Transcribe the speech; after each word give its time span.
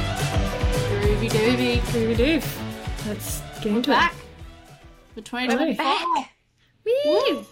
Groovy 0.00 1.28
doovy. 1.30 1.78
Groovy 1.90 2.16
doof. 2.16 3.06
Let's 3.06 3.40
get 3.60 3.66
into 3.72 3.90
Back 3.90 4.14
it. 4.14 4.18
for 5.14 5.20
2024. 5.22 5.84
back. 5.84 6.32
Woo. 6.84 7.44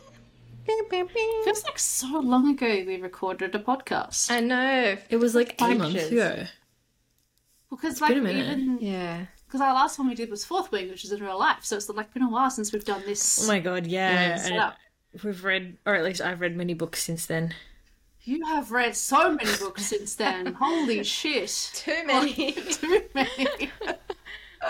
Feels 1.45 1.65
like 1.65 1.79
so 1.79 2.19
long 2.21 2.51
ago 2.51 2.67
we 2.87 2.97
recorded 3.01 3.55
a 3.55 3.59
podcast. 3.59 4.31
I 4.31 4.41
know. 4.41 4.97
It 5.09 5.17
was 5.17 5.35
like 5.35 5.51
eight 5.63 5.79
Pictures. 5.79 5.79
months 5.79 6.11
ago. 6.11 6.45
Because 7.71 8.01
like 8.01 8.11
been 8.11 8.19
a 8.19 8.23
minute. 8.23 8.59
even 8.59 8.79
Yeah. 8.81 9.27
Because 9.57 9.69
our 9.69 9.75
last 9.75 9.99
one 9.99 10.09
we 10.09 10.15
did 10.15 10.31
was 10.31 10.45
Fourth 10.45 10.71
Wing, 10.71 10.91
which 10.91 11.03
is 11.05 11.13
in 11.13 11.23
real 11.23 11.39
life. 11.39 11.65
So 11.65 11.77
it's 11.77 11.89
like 11.89 12.13
been 12.13 12.23
a 12.23 12.29
while 12.29 12.51
since 12.51 12.73
we've 12.75 12.85
done 12.85 13.03
this. 13.07 13.43
Oh 13.43 13.49
my 13.49 13.59
god, 13.59 13.87
yeah. 13.87 14.37
set 14.37 14.53
and 14.53 14.61
up. 14.61 14.77
we've 15.25 15.43
read, 15.45 15.79
or 15.87 15.95
at 15.95 16.05
least 16.05 16.21
I've 16.21 16.41
read 16.43 16.55
many 16.57 16.75
books 16.75 17.03
since 17.03 17.25
then. 17.25 17.55
You 18.25 18.45
have 18.45 18.71
read 18.71 18.95
so 18.95 19.33
many 19.33 19.57
books 19.59 19.87
since 19.87 20.15
then. 20.17 20.53
Holy 20.61 21.03
shit! 21.05 21.71
Too 21.75 22.03
many. 22.05 22.53
Too 22.53 23.03
many. 23.15 23.71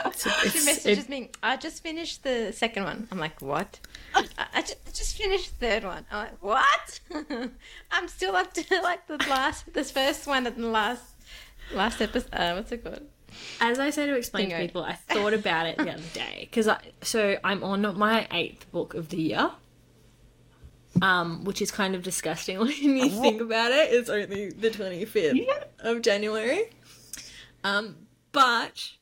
It's, 0.04 0.22
she 0.22 0.48
it's- 0.48 0.64
messages 0.66 1.04
it- 1.04 1.08
me. 1.08 1.30
I 1.42 1.56
just 1.56 1.82
finished 1.82 2.22
the 2.22 2.52
second 2.52 2.84
one. 2.84 3.08
I'm 3.10 3.18
like, 3.18 3.40
what? 3.42 3.80
I, 4.14 4.24
I 4.54 4.62
ju- 4.62 4.74
I 4.86 4.90
just 4.90 5.16
finished 5.16 5.58
the 5.58 5.66
third 5.66 5.84
one. 5.84 6.04
I'm 6.12 6.18
like, 6.18 6.42
what? 6.42 7.00
I'm 7.90 8.06
still 8.06 8.36
up 8.36 8.52
to 8.52 8.80
like 8.82 9.08
the 9.08 9.16
last, 9.28 9.72
this 9.72 9.90
first 9.90 10.28
one 10.28 10.46
and 10.46 10.56
the 10.56 10.68
last, 10.68 11.02
last 11.72 12.00
episode. 12.00 12.28
Uh, 12.32 12.54
what's 12.54 12.70
it 12.70 12.84
called? 12.84 13.00
As 13.60 13.78
I 13.78 13.90
say 13.90 14.06
to 14.06 14.14
explain 14.16 14.50
to 14.50 14.58
people, 14.58 14.82
I 14.82 14.94
thought 14.94 15.32
about 15.32 15.66
it 15.66 15.76
the 15.78 15.90
other 15.92 16.02
day 16.14 16.46
because 16.50 16.68
I 16.68 16.78
so 17.02 17.38
I'm 17.42 17.62
on 17.64 17.96
my 17.98 18.26
eighth 18.30 18.70
book 18.70 18.94
of 18.94 19.08
the 19.08 19.16
year, 19.16 19.50
um, 21.02 21.44
which 21.44 21.62
is 21.62 21.70
kind 21.70 21.94
of 21.94 22.02
disgusting 22.02 22.58
when 22.60 22.70
you 22.70 23.08
think 23.10 23.40
about 23.40 23.72
it. 23.72 23.92
It's 23.92 24.08
only 24.08 24.50
the 24.50 24.70
twenty 24.70 25.04
fifth 25.04 25.38
of 25.80 26.02
January, 26.02 26.70
um, 27.64 27.96
but 28.32 28.92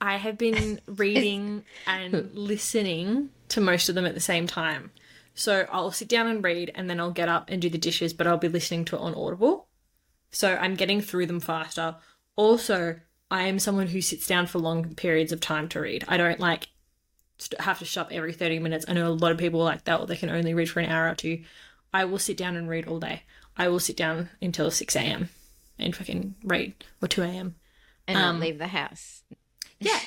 I 0.00 0.16
have 0.16 0.36
been 0.36 0.80
reading 0.86 1.64
and 1.86 2.30
listening 2.34 3.30
to 3.48 3.60
most 3.60 3.88
of 3.88 3.94
them 3.94 4.06
at 4.06 4.14
the 4.14 4.20
same 4.20 4.46
time. 4.46 4.90
So 5.34 5.66
I'll 5.72 5.92
sit 5.92 6.08
down 6.08 6.26
and 6.26 6.44
read, 6.44 6.72
and 6.74 6.90
then 6.90 7.00
I'll 7.00 7.10
get 7.10 7.28
up 7.28 7.48
and 7.48 7.62
do 7.62 7.70
the 7.70 7.78
dishes, 7.78 8.12
but 8.12 8.26
I'll 8.26 8.36
be 8.36 8.48
listening 8.48 8.84
to 8.86 8.96
it 8.96 9.00
on 9.00 9.14
Audible. 9.14 9.68
So 10.30 10.56
I'm 10.56 10.74
getting 10.74 11.00
through 11.00 11.26
them 11.26 11.40
faster. 11.40 11.96
Also, 12.36 13.00
I 13.32 13.44
am 13.44 13.58
someone 13.58 13.86
who 13.88 14.00
sits 14.02 14.26
down 14.26 14.46
for 14.46 14.58
long 14.58 14.94
periods 14.94 15.32
of 15.32 15.40
time 15.40 15.68
to 15.70 15.80
read. 15.80 16.04
I 16.06 16.18
don't 16.18 16.38
like 16.38 16.68
have 17.58 17.78
to 17.80 17.86
stop 17.86 18.10
every 18.12 18.32
30 18.34 18.58
minutes. 18.60 18.84
I 18.86 18.92
know 18.92 19.08
a 19.08 19.10
lot 19.10 19.32
of 19.32 19.38
people 19.38 19.60
like 19.64 19.84
that, 19.84 19.98
or 20.00 20.06
they 20.06 20.16
can 20.16 20.30
only 20.30 20.54
read 20.54 20.68
for 20.70 20.80
an 20.80 20.90
hour 20.90 21.08
or 21.10 21.14
two. 21.14 21.42
I 21.92 22.04
will 22.04 22.18
sit 22.18 22.36
down 22.36 22.56
and 22.56 22.68
read 22.68 22.86
all 22.86 23.00
day. 23.00 23.22
I 23.56 23.68
will 23.68 23.80
sit 23.80 23.96
down 23.96 24.28
until 24.40 24.70
6 24.70 24.94
a.m. 24.96 25.30
and 25.78 25.96
fucking 25.96 26.34
read, 26.44 26.74
or 27.00 27.08
2 27.08 27.22
a.m. 27.22 27.56
And 28.06 28.18
Um, 28.18 28.38
leave 28.40 28.58
the 28.58 28.68
house. 28.68 29.22
Yeah. 29.80 29.98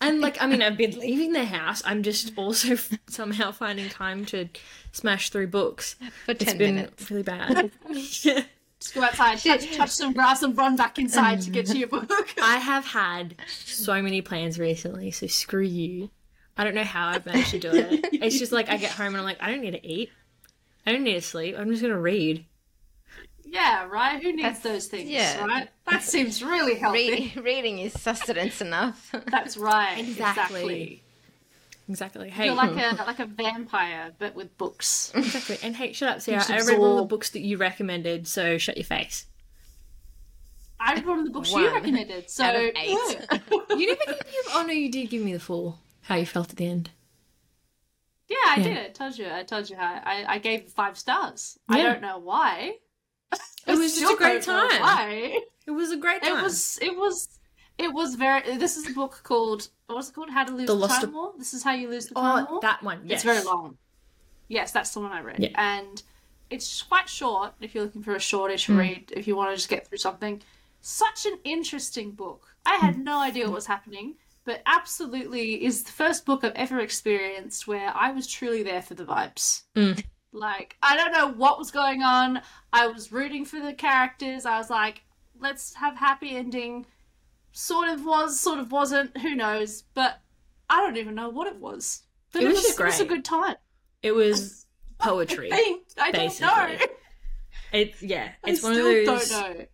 And 0.00 0.20
like, 0.20 0.42
I 0.42 0.46
mean, 0.46 0.60
I've 0.60 0.76
been 0.76 0.98
leaving 0.98 1.32
the 1.32 1.44
house. 1.44 1.80
I'm 1.86 2.02
just 2.02 2.32
also 2.36 2.76
somehow 3.08 3.52
finding 3.52 3.88
time 3.88 4.24
to 4.26 4.48
smash 4.92 5.30
through 5.30 5.46
books. 5.46 5.94
For 6.26 6.32
It's 6.32 6.44
10 6.44 6.58
been 6.58 6.74
minutes. 6.74 7.10
really 7.10 7.22
bad. 7.22 7.70
Yeah. 7.90 8.42
Just 8.84 8.94
go 8.94 9.02
outside, 9.02 9.38
touch, 9.38 9.74
touch 9.74 9.88
some 9.88 10.12
grass, 10.12 10.42
and 10.42 10.54
run 10.58 10.76
back 10.76 10.98
inside 10.98 11.40
to 11.40 11.50
get 11.50 11.64
to 11.68 11.78
your 11.78 11.88
book. 11.88 12.10
I 12.42 12.58
have 12.58 12.84
had 12.84 13.34
so 13.48 14.02
many 14.02 14.20
plans 14.20 14.58
recently, 14.58 15.10
so 15.10 15.26
screw 15.26 15.62
you. 15.62 16.10
I 16.58 16.64
don't 16.64 16.74
know 16.74 16.84
how 16.84 17.08
I've 17.08 17.24
managed 17.24 17.52
to 17.52 17.58
do 17.58 17.70
it. 17.72 18.04
It's 18.24 18.38
just 18.38 18.52
like 18.52 18.68
I 18.68 18.76
get 18.76 18.90
home 18.90 19.08
and 19.08 19.16
I'm 19.16 19.24
like, 19.24 19.42
I 19.42 19.50
don't 19.50 19.62
need 19.62 19.70
to 19.70 19.86
eat. 19.86 20.10
I 20.86 20.92
don't 20.92 21.02
need 21.02 21.14
to 21.14 21.22
sleep. 21.22 21.56
I'm 21.58 21.70
just 21.70 21.80
gonna 21.80 21.98
read. 21.98 22.44
yeah, 23.46 23.86
right. 23.86 24.22
Who 24.22 24.32
needs 24.32 24.42
That's- 24.42 24.62
those 24.62 24.86
things? 24.86 25.08
yeah. 25.08 25.42
Right. 25.42 25.68
That 25.90 26.02
seems 26.02 26.42
really 26.42 26.74
healthy. 26.74 27.10
Reading, 27.10 27.42
reading 27.42 27.78
is 27.78 27.94
sustenance 27.94 28.60
enough. 28.60 29.14
That's 29.30 29.56
right. 29.56 29.96
Exactly. 29.98 30.60
Exactly. 30.60 31.03
Exactly. 31.88 32.30
Hey, 32.30 32.46
You're 32.46 32.54
like 32.54 32.70
a 32.70 32.96
like 33.06 33.18
a 33.18 33.26
vampire, 33.26 34.12
but 34.18 34.34
with 34.34 34.56
books. 34.56 35.12
exactly. 35.14 35.58
And 35.62 35.76
hey, 35.76 35.92
shut 35.92 36.08
up, 36.08 36.20
Sarah. 36.22 36.42
I 36.48 36.60
read 36.62 36.78
all 36.78 36.96
the 36.96 37.04
books 37.04 37.30
that 37.30 37.40
you 37.40 37.56
recommended, 37.58 38.26
so 38.26 38.56
shut 38.58 38.76
your 38.76 38.84
face. 38.84 39.26
I 40.80 40.94
read 40.94 41.06
one 41.06 41.18
of 41.20 41.24
the 41.24 41.30
books 41.30 41.50
One 41.52 41.62
you 41.62 41.72
recommended. 41.72 42.28
So 42.30 42.44
out 42.44 42.54
of 42.56 42.60
eight. 42.76 42.88
You 43.70 43.86
never 43.86 44.04
gave 44.06 44.08
me. 44.08 44.16
Oh 44.52 44.64
no, 44.66 44.72
you 44.72 44.90
did 44.90 45.10
give 45.10 45.22
me 45.22 45.32
the 45.32 45.40
full. 45.40 45.78
How 46.02 46.16
you 46.16 46.26
felt 46.26 46.50
at 46.50 46.56
the 46.56 46.66
end. 46.66 46.90
yeah, 48.28 48.36
I 48.46 48.56
Yeah. 48.58 48.62
did. 48.62 48.78
I 48.78 48.88
told 48.90 49.18
you. 49.18 49.26
I 49.30 49.42
told 49.42 49.70
you 49.70 49.76
how 49.76 50.00
I, 50.04 50.24
I 50.28 50.38
gave 50.38 50.64
five 50.70 50.98
stars. 50.98 51.58
I 51.68 51.82
don't 51.82 52.00
know 52.02 52.18
why. 52.18 52.76
It 53.66 53.72
was 53.78 53.78
just 53.94 53.96
Still 53.96 54.14
a 54.14 54.16
great 54.16 54.42
time. 54.42 54.80
Why? 54.80 55.38
It 55.66 55.70
was 55.70 55.90
a 55.90 55.96
great 55.96 56.22
time. 56.22 56.38
It 56.38 56.42
was. 56.42 56.78
It 56.82 56.94
was. 56.96 57.28
It 57.78 57.92
was 57.92 58.14
very. 58.14 58.56
This 58.56 58.76
is 58.76 58.88
a 58.88 58.92
book 58.92 59.20
called. 59.24 59.68
What's 59.86 60.08
it 60.10 60.14
called? 60.14 60.30
How 60.30 60.44
to 60.44 60.52
lose 60.52 60.66
The 60.66 60.74
the, 60.74 60.78
Lost 60.80 61.00
time 61.00 61.08
of- 61.10 61.14
war. 61.14 61.32
This 61.36 61.54
is 61.54 61.62
how 61.62 61.72
you 61.72 61.88
lose 61.90 62.06
the 62.06 62.14
time 62.14 62.46
Oh, 62.48 62.52
war. 62.52 62.60
that 62.62 62.82
one. 62.82 63.00
Yes. 63.04 63.16
It's 63.16 63.24
very 63.24 63.42
long. 63.44 63.76
Yes, 64.48 64.72
that's 64.72 64.92
the 64.94 65.00
one 65.00 65.12
I 65.12 65.20
read. 65.20 65.38
Yeah. 65.40 65.48
And 65.56 66.02
it's 66.50 66.82
quite 66.82 67.08
short 67.08 67.54
if 67.60 67.74
you're 67.74 67.84
looking 67.84 68.02
for 68.02 68.14
a 68.14 68.20
shortish 68.20 68.66
Hmm. 68.66 68.76
read, 68.76 69.12
if 69.16 69.26
you 69.26 69.34
want 69.36 69.50
to 69.50 69.56
just 69.56 69.68
get 69.68 69.86
through 69.86 69.98
something. 69.98 70.42
Such 70.80 71.26
an 71.26 71.38
interesting 71.44 72.12
book. 72.12 72.54
I 72.66 72.76
had 72.76 72.96
Hmm. 72.96 73.04
no 73.04 73.18
idea 73.20 73.46
what 73.46 73.54
was 73.54 73.66
happening, 73.66 74.16
but 74.44 74.62
absolutely 74.66 75.64
is 75.64 75.82
the 75.82 75.90
first 75.92 76.24
book 76.26 76.44
I've 76.44 76.52
ever 76.54 76.78
experienced 76.80 77.66
where 77.66 77.90
I 77.96 78.10
was 78.12 78.26
truly 78.26 78.62
there 78.62 78.82
for 78.82 78.94
the 78.94 79.04
vibes. 79.04 79.62
Hmm. 79.74 79.92
Like, 80.32 80.76
I 80.82 80.96
don't 80.96 81.12
know 81.12 81.28
what 81.28 81.58
was 81.58 81.70
going 81.70 82.02
on. 82.02 82.42
I 82.72 82.86
was 82.86 83.10
rooting 83.12 83.44
for 83.44 83.60
the 83.60 83.72
characters. 83.72 84.44
I 84.44 84.58
was 84.58 84.68
like, 84.68 85.02
let's 85.40 85.74
have 85.74 85.96
happy 85.96 86.36
ending. 86.36 86.86
Sort 87.56 87.88
of 87.88 88.04
was, 88.04 88.38
sort 88.40 88.58
of 88.58 88.72
wasn't. 88.72 89.16
Who 89.18 89.36
knows? 89.36 89.84
But 89.94 90.20
I 90.68 90.80
don't 90.80 90.96
even 90.96 91.14
know 91.14 91.28
what 91.28 91.46
it 91.46 91.56
was. 91.56 92.02
But 92.32 92.42
It 92.42 92.46
it, 92.46 92.48
was 92.48 92.56
was, 92.56 92.64
just 92.66 92.80
it 92.80 92.84
was 92.84 93.00
a 93.00 93.04
good 93.04 93.24
time. 93.24 93.54
It 94.02 94.12
was 94.12 94.66
poetry. 94.98 95.50
I, 95.52 95.78
I 95.98 96.10
don't 96.10 96.40
know. 96.40 96.76
It's 97.72 98.02
yeah. 98.02 98.30
It's 98.44 98.64
I 98.64 98.68
one 98.68 98.76
of 98.76 98.84
those. 98.84 99.30
don't 99.30 99.56
know. 99.58 99.66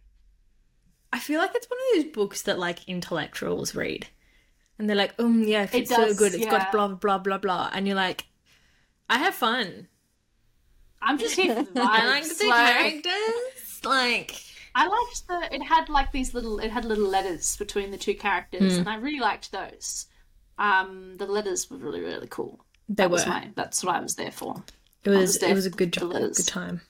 I 1.12 1.18
feel 1.18 1.41
like 1.41 1.52
it's 1.54 1.68
one 1.68 1.78
of 1.78 2.04
those 2.04 2.12
books 2.12 2.42
that 2.42 2.58
like 2.58 2.86
intellectuals 2.86 3.74
read, 3.74 4.08
and 4.78 4.88
they're 4.88 4.97
like, 4.97 5.14
"Um, 5.18 5.42
yeah, 5.44 5.62
It 5.62 5.74
it's 5.74 5.91
so 5.91 6.14
good. 6.14 6.34
It's 6.34 6.44
yeah. 6.44 6.50
got 6.50 6.72
blah 6.72 6.88
blah 6.88 7.18
blah 7.18 7.38
blah," 7.38 7.70
and 7.72 7.86
you're 7.86 7.97
like, 7.97 8.26
"I 9.08 9.18
have 9.18 9.34
fun. 9.34 9.88
I'm 11.02 11.16
just 11.18 11.34
here 11.36 11.54
for 11.54 11.62
the 11.62 11.80
vibes. 11.80 11.86
I 11.86 12.06
like 12.06 12.24
the 12.24 12.47
like, 12.47 13.02
characters. 13.02 13.80
Like, 13.84 14.44
I 14.80 14.86
liked 14.86 15.28
the. 15.28 15.54
It 15.54 15.62
had 15.62 15.88
like 15.88 16.10
these 16.12 16.32
little. 16.34 16.58
It 16.58 16.70
had 16.70 16.84
little 16.84 17.08
letters 17.08 17.56
between 17.56 17.91
the 17.91 17.98
two 17.98 18.14
characters, 18.14 18.74
Hmm. 18.74 18.80
and 18.80 18.88
I 18.88 18.96
really 18.96 19.20
liked 19.20 19.52
those. 19.52 20.06
Um, 20.58 21.16
the 21.18 21.26
letters 21.26 21.70
were 21.70 21.76
really 21.76 22.00
really 22.00 22.28
cool. 22.28 22.64
they 22.88 22.94
That 23.04 23.10
were. 23.10 23.14
was 23.16 23.26
my. 23.26 23.50
That's 23.54 23.84
what 23.84 23.94
I 23.96 24.00
was 24.00 24.14
there 24.16 24.30
for. 24.32 24.62
it 25.04 25.10
was. 25.10 25.18
was 25.20 25.42
It 25.42 25.54
was 25.54 25.66
a 25.66 25.70
good 25.70 25.92
job. 25.92 26.12
Good 26.12 26.46
time. 26.46 26.80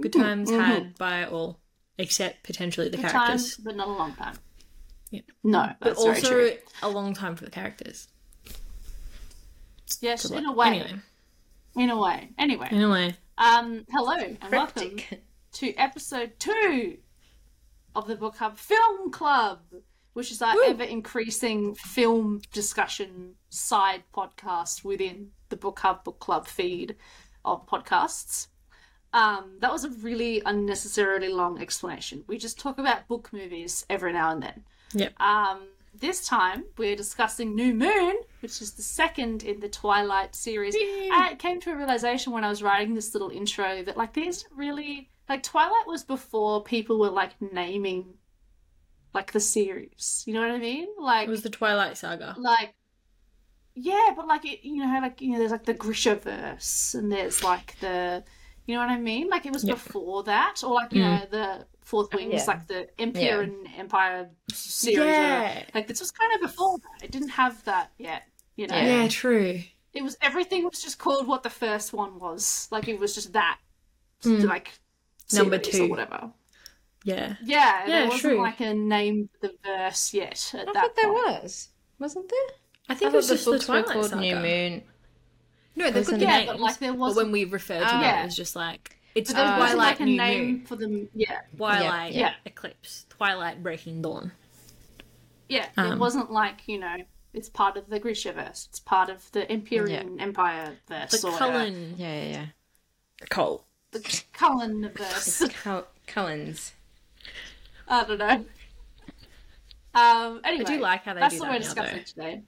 Good 0.00 0.12
times 0.14 0.50
had 0.50 0.98
by 0.98 1.24
all, 1.26 1.60
except 1.98 2.42
potentially 2.42 2.88
the 2.88 2.96
Good 2.96 3.10
characters, 3.10 3.56
time, 3.56 3.64
but 3.64 3.76
not 3.76 3.88
a 3.88 3.92
long 3.92 4.14
time. 4.14 4.36
Yeah. 5.10 5.20
No, 5.44 5.72
but 5.80 5.96
also 5.96 6.56
a 6.82 6.88
long 6.88 7.14
time 7.14 7.36
for 7.36 7.44
the 7.44 7.50
characters. 7.52 8.08
Yes, 10.00 10.22
So, 10.22 10.34
in 10.36 10.46
a 10.46 10.52
way. 10.52 10.68
Anyway, 10.68 11.00
In 11.76 11.90
a 11.90 11.98
way. 11.98 12.30
Anyway. 12.38 12.68
anyway, 12.70 13.14
Um, 13.38 13.84
hello 13.92 14.12
and 14.16 14.38
welcome 14.50 14.98
Cryptic. 14.98 15.22
To 15.52 15.74
episode 15.76 16.32
two 16.38 16.98
of 17.94 18.06
the 18.06 18.16
Book 18.16 18.36
Hub 18.36 18.56
Film 18.56 19.10
Club, 19.10 19.60
which 20.14 20.30
is 20.30 20.42
our 20.42 20.54
Woo. 20.54 20.64
ever 20.66 20.84
increasing 20.84 21.74
film 21.74 22.40
discussion 22.52 23.34
side 23.50 24.02
podcast 24.14 24.84
within 24.84 25.30
the 25.50 25.56
Book 25.56 25.78
Hub 25.80 26.04
Book 26.04 26.18
Club 26.18 26.46
feed 26.46 26.96
of 27.44 27.66
podcasts. 27.66 28.48
Um, 29.12 29.58
that 29.60 29.70
was 29.70 29.84
a 29.84 29.90
really 29.90 30.42
unnecessarily 30.46 31.28
long 31.28 31.60
explanation. 31.60 32.24
We 32.26 32.38
just 32.38 32.58
talk 32.58 32.78
about 32.78 33.08
book 33.08 33.30
movies 33.32 33.84
every 33.90 34.12
now 34.12 34.30
and 34.30 34.42
then. 34.42 34.64
yep. 34.94 35.20
Um, 35.20 35.68
this 35.94 36.26
time 36.26 36.64
we're 36.78 36.96
discussing 36.96 37.54
New 37.54 37.74
Moon, 37.74 38.14
which 38.40 38.62
is 38.62 38.72
the 38.72 38.82
second 38.82 39.42
in 39.42 39.60
the 39.60 39.68
Twilight 39.68 40.34
series. 40.34 40.74
I 40.74 41.36
came 41.38 41.60
to 41.60 41.72
a 41.72 41.76
realization 41.76 42.32
when 42.32 42.44
I 42.44 42.48
was 42.48 42.62
writing 42.62 42.94
this 42.94 43.12
little 43.12 43.28
intro 43.28 43.82
that 43.82 43.98
like 43.98 44.14
these 44.14 44.46
really 44.56 45.10
like 45.32 45.42
Twilight 45.42 45.86
was 45.86 46.04
before 46.04 46.62
people 46.62 46.98
were 46.98 47.10
like 47.10 47.32
naming 47.40 48.14
like 49.14 49.32
the 49.32 49.40
series. 49.40 50.22
You 50.26 50.34
know 50.34 50.40
what 50.42 50.50
I 50.50 50.58
mean? 50.58 50.88
Like 50.98 51.26
It 51.28 51.30
was 51.30 51.42
the 51.42 51.50
Twilight 51.50 51.96
Saga. 51.96 52.34
like 52.38 52.74
yeah, 53.74 54.08
but 54.14 54.26
like 54.26 54.44
it, 54.44 54.58
you 54.62 54.76
know, 54.84 54.98
like 55.00 55.20
you 55.22 55.30
know, 55.32 55.38
there's 55.38 55.50
like 55.50 55.64
the 55.64 55.72
Grishaverse, 55.74 56.94
and 56.94 57.10
there's 57.10 57.42
like 57.42 57.78
the, 57.80 58.22
you 58.66 58.74
know 58.74 58.80
what 58.82 58.90
I 58.90 58.98
mean? 58.98 59.28
Like 59.30 59.46
it 59.46 59.52
was 59.52 59.64
Yeah. 59.64 59.74
before 59.74 60.22
that, 60.24 60.62
or 60.62 60.74
like 60.74 60.92
you 60.92 61.02
Mm. 61.02 61.20
know 61.20 61.26
the 61.38 61.66
Fourth 61.80 62.12
Wings, 62.14 62.34
Yeah. 62.34 62.44
like 62.46 62.66
the 62.66 62.80
Empire 63.00 63.22
Yeah. 63.22 63.40
and 63.40 63.68
Empire 63.78 64.30
series. 64.52 64.98
Yeah. 64.98 65.48
whatever. 65.48 65.66
Like 65.74 65.86
this 65.88 66.00
was 66.00 66.10
kind 66.10 66.34
of 66.34 66.40
before 66.42 66.76
that. 66.78 67.04
It 67.06 67.10
didn't 67.10 67.30
have 67.30 67.64
that 67.64 67.92
yet. 67.96 68.22
You 68.56 68.66
know, 68.66 68.76
Yeah, 68.78 69.08
true. 69.08 69.62
it 69.94 70.02
was 70.02 70.18
everything 70.20 70.64
was 70.64 70.82
just 70.82 70.98
called 70.98 71.26
what 71.26 71.42
the 71.42 71.50
first 71.64 71.94
one 71.94 72.18
was. 72.18 72.68
Like 72.70 72.88
it 72.88 72.98
was 73.00 73.14
just 73.14 73.32
that, 73.32 73.58
Mm. 74.22 74.44
like 74.44 74.68
Number 75.32 75.58
two. 75.58 75.84
or 75.84 75.88
whatever. 75.88 76.30
Yeah. 77.04 77.34
Yeah, 77.44 77.80
Yeah, 77.80 77.86
there 77.86 78.04
wasn't 78.04 78.20
true. 78.20 78.38
like 78.40 78.60
a 78.60 78.74
name 78.74 79.28
for 79.40 79.48
the 79.48 79.54
verse 79.64 80.14
yet. 80.14 80.52
At 80.54 80.68
I 80.68 80.72
that 80.72 80.74
thought 80.74 80.96
there 80.96 81.12
was, 81.12 81.68
wasn't 81.98 82.28
there? 82.28 82.38
I 82.88 82.92
I 82.92 82.94
think 82.94 83.12
it 83.12 83.16
was 83.16 83.28
the 83.28 83.34
just 83.34 83.44
the 83.44 83.50
books 83.52 83.68
were 83.68 83.82
called 83.82 84.06
Saga. 84.10 84.20
New 84.20 84.36
Moon. 84.36 84.82
No, 85.74 85.84
they've 85.86 85.94
got 85.94 86.00
Wasn't 86.00 86.18
the 86.20 86.24
it? 86.24 86.28
Yeah, 86.28 86.36
names. 86.38 86.46
but, 86.50 86.60
like, 86.60 86.78
there 86.78 86.92
wasn't- 86.94 87.26
when 87.26 87.32
we 87.32 87.44
referred 87.44 87.80
to 87.80 87.86
Ah. 87.86 87.98
it, 87.98 88.02
Yeah. 88.02 88.24
it's 88.26 88.36
just 88.36 88.54
like 88.54 88.98
it's 89.14 89.30
But 89.32 89.36
there 89.38 89.46
Uh, 89.46 89.58
wasn't 89.58 89.78
Twilight 89.78 89.90
like 89.92 90.00
a 90.00 90.04
New 90.04 90.16
name 90.16 90.44
Moon, 90.46 90.64
for 90.66 90.76
them. 90.76 91.08
Yeah, 91.14 91.40
Twilight 91.56 92.12
Yeah. 92.12 92.34
Eclipse, 92.46 93.06
Twilight 93.10 93.62
Breaking 93.62 94.00
Dawn. 94.02 94.32
yeah. 95.48 95.68
Um, 95.76 95.92
it 95.92 95.98
wasn't 95.98 96.30
like 96.30 96.66
you 96.68 96.78
know, 96.78 96.96
it's 97.32 97.48
part 97.48 97.76
of 97.76 97.88
the 97.88 97.98
Grishaverse. 98.00 98.68
It's 98.68 98.80
part 98.80 99.08
of 99.10 99.30
the 99.32 99.50
Empyrean 99.50 100.20
Empire 100.20 100.76
verse. 100.88 101.20
The 101.20 101.26
or 101.28 101.32
whatever. 101.32 101.52
Cullen 101.52 101.94
Yeah, 101.98 102.22
yeah, 102.22 102.46
Cole. 103.30 103.66
The 103.92 104.22
Cullen 104.32 104.90
verse. 104.94 105.42
Cullens. 106.06 106.72
I 107.88 108.04
don't 108.04 108.18
know. 108.18 108.44
Um. 109.94 110.40
Anyway, 110.44 110.64
do 110.64 110.80
like 110.80 111.04
how 111.04 111.14
they 111.14 111.20
that's 111.20 111.34
do 111.34 111.40
what 111.40 111.46
that 111.46 111.52
we're 111.52 111.58
now, 111.58 111.64
discussing 111.64 111.96
though. 111.98 112.02
today. 112.24 112.42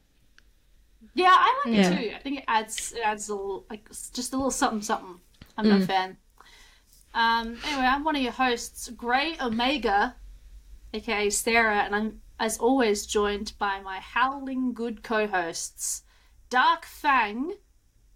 Yeah, 1.15 1.29
I 1.31 1.63
like 1.67 1.75
Yeah. 1.75 1.91
it 1.91 2.11
too. 2.11 2.17
I 2.17 2.19
think 2.21 2.39
it 2.39 2.45
adds 2.49 2.93
it 2.93 3.01
adds 3.05 3.29
a 3.29 3.35
little 3.35 3.67
like 3.71 3.89
just 4.13 4.33
a 4.33 4.37
little 4.37 4.51
something 4.51 4.83
something. 4.83 5.21
I'm 5.57 5.71
a 5.71 5.87
fan. 5.87 6.17
Um. 7.15 7.59
Anyway, 7.65 7.85
I'm 7.87 8.03
one 8.05 8.17
of 8.17 8.23
your 8.23 8.33
hosts, 8.33 8.89
Grey 8.91 9.37
Omega, 9.41 10.17
aka 10.95 11.31
Sarah, 11.31 11.83
and 11.83 11.95
I'm 11.95 12.21
as 12.41 12.59
always 12.59 13.07
joined 13.07 13.53
by 13.59 13.81
my 13.81 13.99
howling 14.01 14.73
good 14.73 15.03
co-hosts, 15.05 16.03
Dark 16.51 16.85
Fang, 16.87 17.53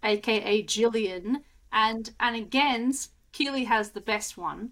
aka 0.03 0.63
Jillian, 0.63 1.43
and 1.71 2.11
and 2.19 2.35
again, 2.35 2.93
Keely 3.31 3.65
has 3.65 3.91
the 3.91 4.01
best 4.01 4.37
one, 4.37 4.71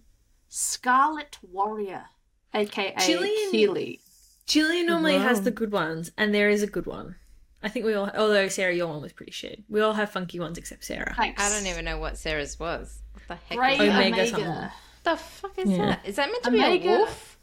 Scarlet 0.50 1.38
Warrior, 1.42 2.06
aka 2.54 2.94
Jillian- 2.95 3.51
Keely. 3.51 4.00
Jillian 4.48 4.86
normally 4.88 5.18
has 5.18 5.42
the 5.42 5.51
good 5.51 5.71
ones, 5.71 6.12
and 6.18 6.33
there 6.33 6.50
is 6.50 6.63
a 6.63 6.68
good 6.68 6.86
one. 6.86 7.15
I 7.62 7.69
think 7.69 7.86
we 7.86 7.94
all, 7.95 8.09
although 8.15 8.48
Sarah, 8.48 8.74
your 8.74 8.88
one 8.88 9.01
was 9.01 9.12
pretty 9.13 9.31
shit. 9.31 9.63
We 9.68 9.81
all 9.81 9.94
have 9.94 10.12
funky 10.12 10.39
ones 10.39 10.57
except 10.57 10.83
Sarah. 10.86 11.13
Thanks. 11.18 11.42
I 11.44 11.50
don't 11.50 11.68
even 11.68 11.86
know 11.86 11.98
what 11.98 12.18
Sarah's 12.18 12.57
was. 12.59 13.00
What 13.13 13.24
the 13.27 13.36
heck? 13.36 13.57
Grey 13.57 13.74
is? 13.74 13.80
Omega 13.81 14.07
Omega. 14.07 14.27
something. 14.27 14.69
The 15.03 15.18
fuck 15.18 15.57
is 15.57 15.69
Yeah. 15.69 15.86
that? 15.88 16.06
Is 16.06 16.15
that 16.18 16.31
meant 16.31 16.44
to 16.44 16.51
be 16.51 16.62
a 16.62 16.77
wolf? 16.80 17.38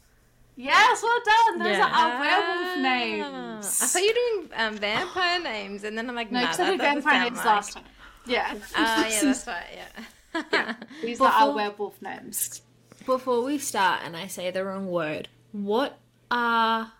Yes, 0.55 1.03
well 1.03 1.19
done. 1.25 1.59
Those 1.59 1.77
Yeah. 1.77 1.85
are 1.85 2.13
our 2.13 2.19
werewolf 2.21 2.77
names. 2.79 3.81
I 3.81 3.85
thought 3.87 4.01
you 4.01 4.07
were 4.07 4.13
doing 4.47 4.49
um, 4.55 4.77
vampire 4.77 5.39
names, 5.43 5.83
and 5.83 5.97
then 5.97 6.09
I'm 6.09 6.15
like, 6.15 6.31
no, 6.31 6.39
nah, 6.39 6.45
because 6.45 6.57
that 6.57 6.71
we 6.71 6.77
vampire 6.77 7.23
names 7.23 7.37
like... 7.37 7.45
last 7.45 7.73
time. 7.73 7.83
Yeah. 8.25 8.55
Ah, 8.75 9.05
yeah, 9.07 9.21
that's 9.21 9.47
right. 9.47 9.65
Yeah. 9.75 10.03
These 11.01 11.21
are 11.21 11.27
our 11.27 11.39
Before- 11.47 11.55
werewolf 11.55 12.01
names. 12.01 12.61
Before 13.05 13.43
we 13.43 13.57
start, 13.59 14.01
and 14.03 14.17
I 14.17 14.27
say 14.27 14.49
the 14.51 14.65
wrong 14.65 14.87
word, 14.87 15.27
what 15.51 15.99
are 16.31 16.91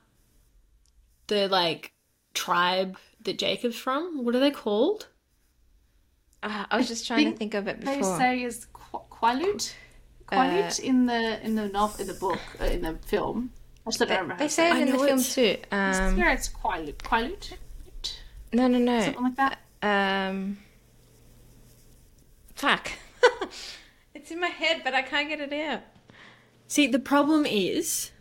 the 1.27 1.47
like 1.47 1.91
tribe 2.35 2.97
that 3.23 3.39
Jacob's 3.39 3.75
from? 3.77 4.23
What 4.23 4.35
are 4.35 4.39
they 4.39 4.51
called? 4.51 5.07
Ah, 6.43 6.67
I 6.69 6.77
was 6.77 6.87
just 6.87 7.07
trying 7.07 7.19
to 7.23 7.25
think 7.31 7.39
think 7.39 7.53
of 7.55 7.67
it 7.67 7.79
before. 7.79 7.95
They 7.95 8.01
say 8.03 8.43
is 8.43 8.67
Qu- 8.71 8.99
Quaalude. 9.09 9.73
Quaalude 10.27 10.79
in 10.79 11.07
the 11.07 11.43
in 11.43 11.55
the 11.55 11.67
novel 11.69 12.01
in 12.01 12.07
the 12.07 12.13
book 12.13 12.39
uh, 12.61 12.65
in 12.65 12.81
the 12.83 12.93
film. 13.05 13.49
I 13.87 13.91
still 13.91 14.05
don't 14.07 14.21
remember. 14.21 14.43
They 14.43 14.47
say 14.47 14.69
say 14.69 14.81
it 14.81 14.87
in 14.87 14.91
the 14.95 14.99
film 15.05 15.21
too. 15.23 15.57
I 15.71 15.89
Um, 16.07 16.13
swear 16.15 16.29
it's 16.33 16.49
Quaalude. 16.49 16.97
Quaalude. 16.97 17.53
no, 18.53 18.67
no, 18.67 18.77
no. 18.77 19.01
Something 19.01 19.23
like 19.23 19.35
that. 19.37 19.59
Um, 19.81 20.57
fuck. 22.55 22.91
it's 24.13 24.31
in 24.31 24.39
my 24.39 24.47
head, 24.47 24.81
but 24.83 24.93
I 24.93 25.01
can't 25.01 25.29
get 25.29 25.39
it 25.39 25.53
out. 25.53 25.81
See, 26.67 26.87
the 26.87 26.99
problem 26.99 27.45
is 27.45 28.11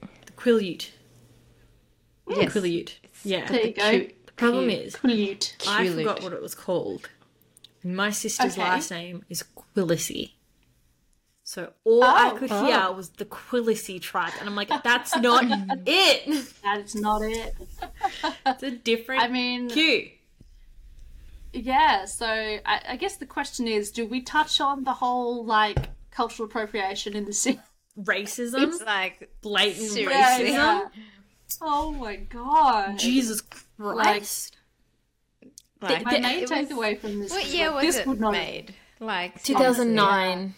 the 0.00 0.32
Quileute. 0.32 0.90
Yes. 2.28 2.52
Quileute. 2.52 2.92
Yeah. 3.24 3.46
There 3.46 3.66
you 3.66 3.72
go. 3.72 3.90
The 4.26 4.32
problem 4.36 4.68
is, 4.70 4.96
Quaalude. 4.96 5.54
I 5.68 5.86
Quileute. 5.86 5.94
forgot 5.96 6.22
what 6.22 6.32
it 6.32 6.42
was 6.42 6.54
called. 6.54 7.08
And 7.82 7.96
my 7.96 8.10
sister's 8.10 8.54
Okay. 8.54 8.62
last 8.62 8.90
name 8.90 9.24
is 9.28 9.44
Quilici. 9.74 10.32
So 11.44 11.72
all 11.84 12.02
I 12.02 12.30
Oh. 12.30 12.36
could 12.36 12.50
hear 12.50 12.82
oh. 12.88 12.92
was 12.92 13.10
the 13.10 13.24
Quilici 13.24 14.00
tribe, 14.00 14.32
and 14.40 14.48
I'm 14.48 14.56
like, 14.56 14.68
that's 14.82 15.16
not 15.16 15.44
it. 15.86 16.52
That 16.64 16.80
is 16.80 16.96
not 16.96 17.22
it. 17.22 17.54
It's 18.44 18.62
a 18.64 18.72
different 18.72 19.22
I 19.22 19.28
mean, 19.28 19.68
cue. 19.70 20.10
Yeah, 21.56 22.04
so 22.04 22.26
I, 22.26 22.80
I 22.90 22.96
guess 22.96 23.16
the 23.16 23.26
question 23.26 23.66
is, 23.66 23.90
do 23.90 24.06
we 24.06 24.20
touch 24.20 24.60
on 24.60 24.84
the 24.84 24.92
whole 24.92 25.44
like 25.44 25.78
cultural 26.10 26.46
appropriation 26.48 27.16
in 27.16 27.24
the 27.24 27.32
scene? 27.32 27.62
Racism, 27.98 28.62
It's 28.68 28.82
like 28.82 29.30
blatant 29.40 29.90
Seriously. 29.90 30.50
racism. 30.52 30.90
Oh 31.62 31.92
my 31.92 32.16
god! 32.16 32.98
Jesus 32.98 33.40
Christ! 33.78 34.56
like 35.80 36.04
My 36.04 36.10
Th- 36.10 36.22
main 36.22 36.34
it 36.42 36.50
was- 36.50 36.68
takeaway 36.68 36.98
from 37.00 37.20
this. 37.20 37.30
what 37.30 37.44
is 37.44 37.54
year 37.54 37.72
was 37.72 37.84
this 37.84 37.96
it 37.96 38.06
would 38.06 38.20
not. 38.20 38.32
made? 38.32 38.74
Like 39.00 39.42
2009. 39.42 40.54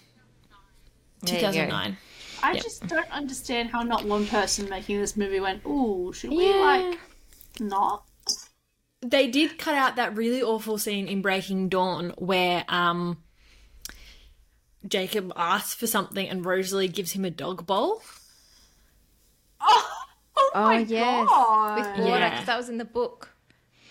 2009. 1.27 1.97
I 2.43 2.53
Yep. 2.53 2.63
just 2.63 2.87
don't 2.87 3.11
understand 3.11 3.71
how 3.71 3.83
not 3.83 4.05
one 4.05 4.27
person 4.27 4.69
making 4.69 5.01
this 5.01 5.17
movie 5.17 5.41
went, 5.41 5.65
"Ooh, 5.67 6.13
should 6.13 6.31
we 6.31 6.49
Yeah. 6.49 6.57
like 6.89 6.99
not?" 7.61 8.05
They 9.01 9.29
did 9.29 9.59
cut 9.59 9.75
out 9.75 9.97
that 9.97 10.17
really 10.17 10.43
awful 10.43 10.77
scene 10.79 11.07
in 11.07 11.23
Breaking 11.23 11.69
Dawn 11.69 12.13
where 12.19 12.65
um 12.69 13.19
Jacob 14.87 15.33
asks 15.37 15.75
for 15.75 15.87
something 15.87 16.29
and 16.29 16.45
Rosalie 16.45 16.89
gives 16.89 17.13
him 17.13 17.25
a 17.25 17.31
dog 17.31 17.67
bowl. 17.67 18.03
Oh, 19.61 19.91
oh, 20.37 20.51
Oh 20.55 20.65
my 20.67 20.79
yes, 20.81 21.29
god! 21.29 21.79
with 21.79 22.07
water 22.07 22.21
Yeah. 22.21 22.45
that 22.45 22.57
was 22.57 22.69
in 22.69 22.79
the 22.79 22.85
book. 22.85 23.31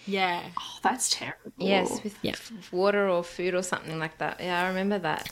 Yeah. 0.06 0.42
Oh, 0.60 0.80
that's 0.82 1.10
terrible. 1.10 1.52
Yes, 1.58 2.02
with 2.04 2.18
Yeah. 2.22 2.36
water 2.72 3.10
or 3.10 3.24
food 3.24 3.54
or 3.54 3.62
something 3.64 4.00
like 4.00 4.18
that. 4.20 4.40
Yeah, 4.40 4.64
I 4.64 4.68
remember 4.70 5.00
that. 5.00 5.30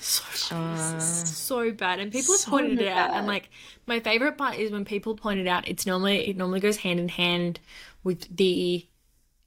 So, 0.00 0.56
Uh, 0.56 0.98
so 0.98 1.70
bad. 1.72 1.98
And 2.00 2.10
people 2.10 2.34
have 2.34 2.40
So 2.40 2.50
pointed 2.50 2.80
it 2.80 2.88
out. 2.88 3.10
And 3.10 3.26
bad. 3.26 3.32
like 3.32 3.50
my 3.86 4.00
favorite 4.00 4.36
part 4.38 4.56
is 4.56 4.70
when 4.72 4.84
people 4.84 5.14
point 5.16 5.38
it 5.40 5.46
out, 5.46 5.68
it's 5.68 5.86
normally 5.86 6.28
it 6.28 6.36
normally 6.36 6.60
goes 6.60 6.78
hand 6.78 6.98
in 6.98 7.08
hand 7.08 7.60
with 8.04 8.34
the 8.36 8.86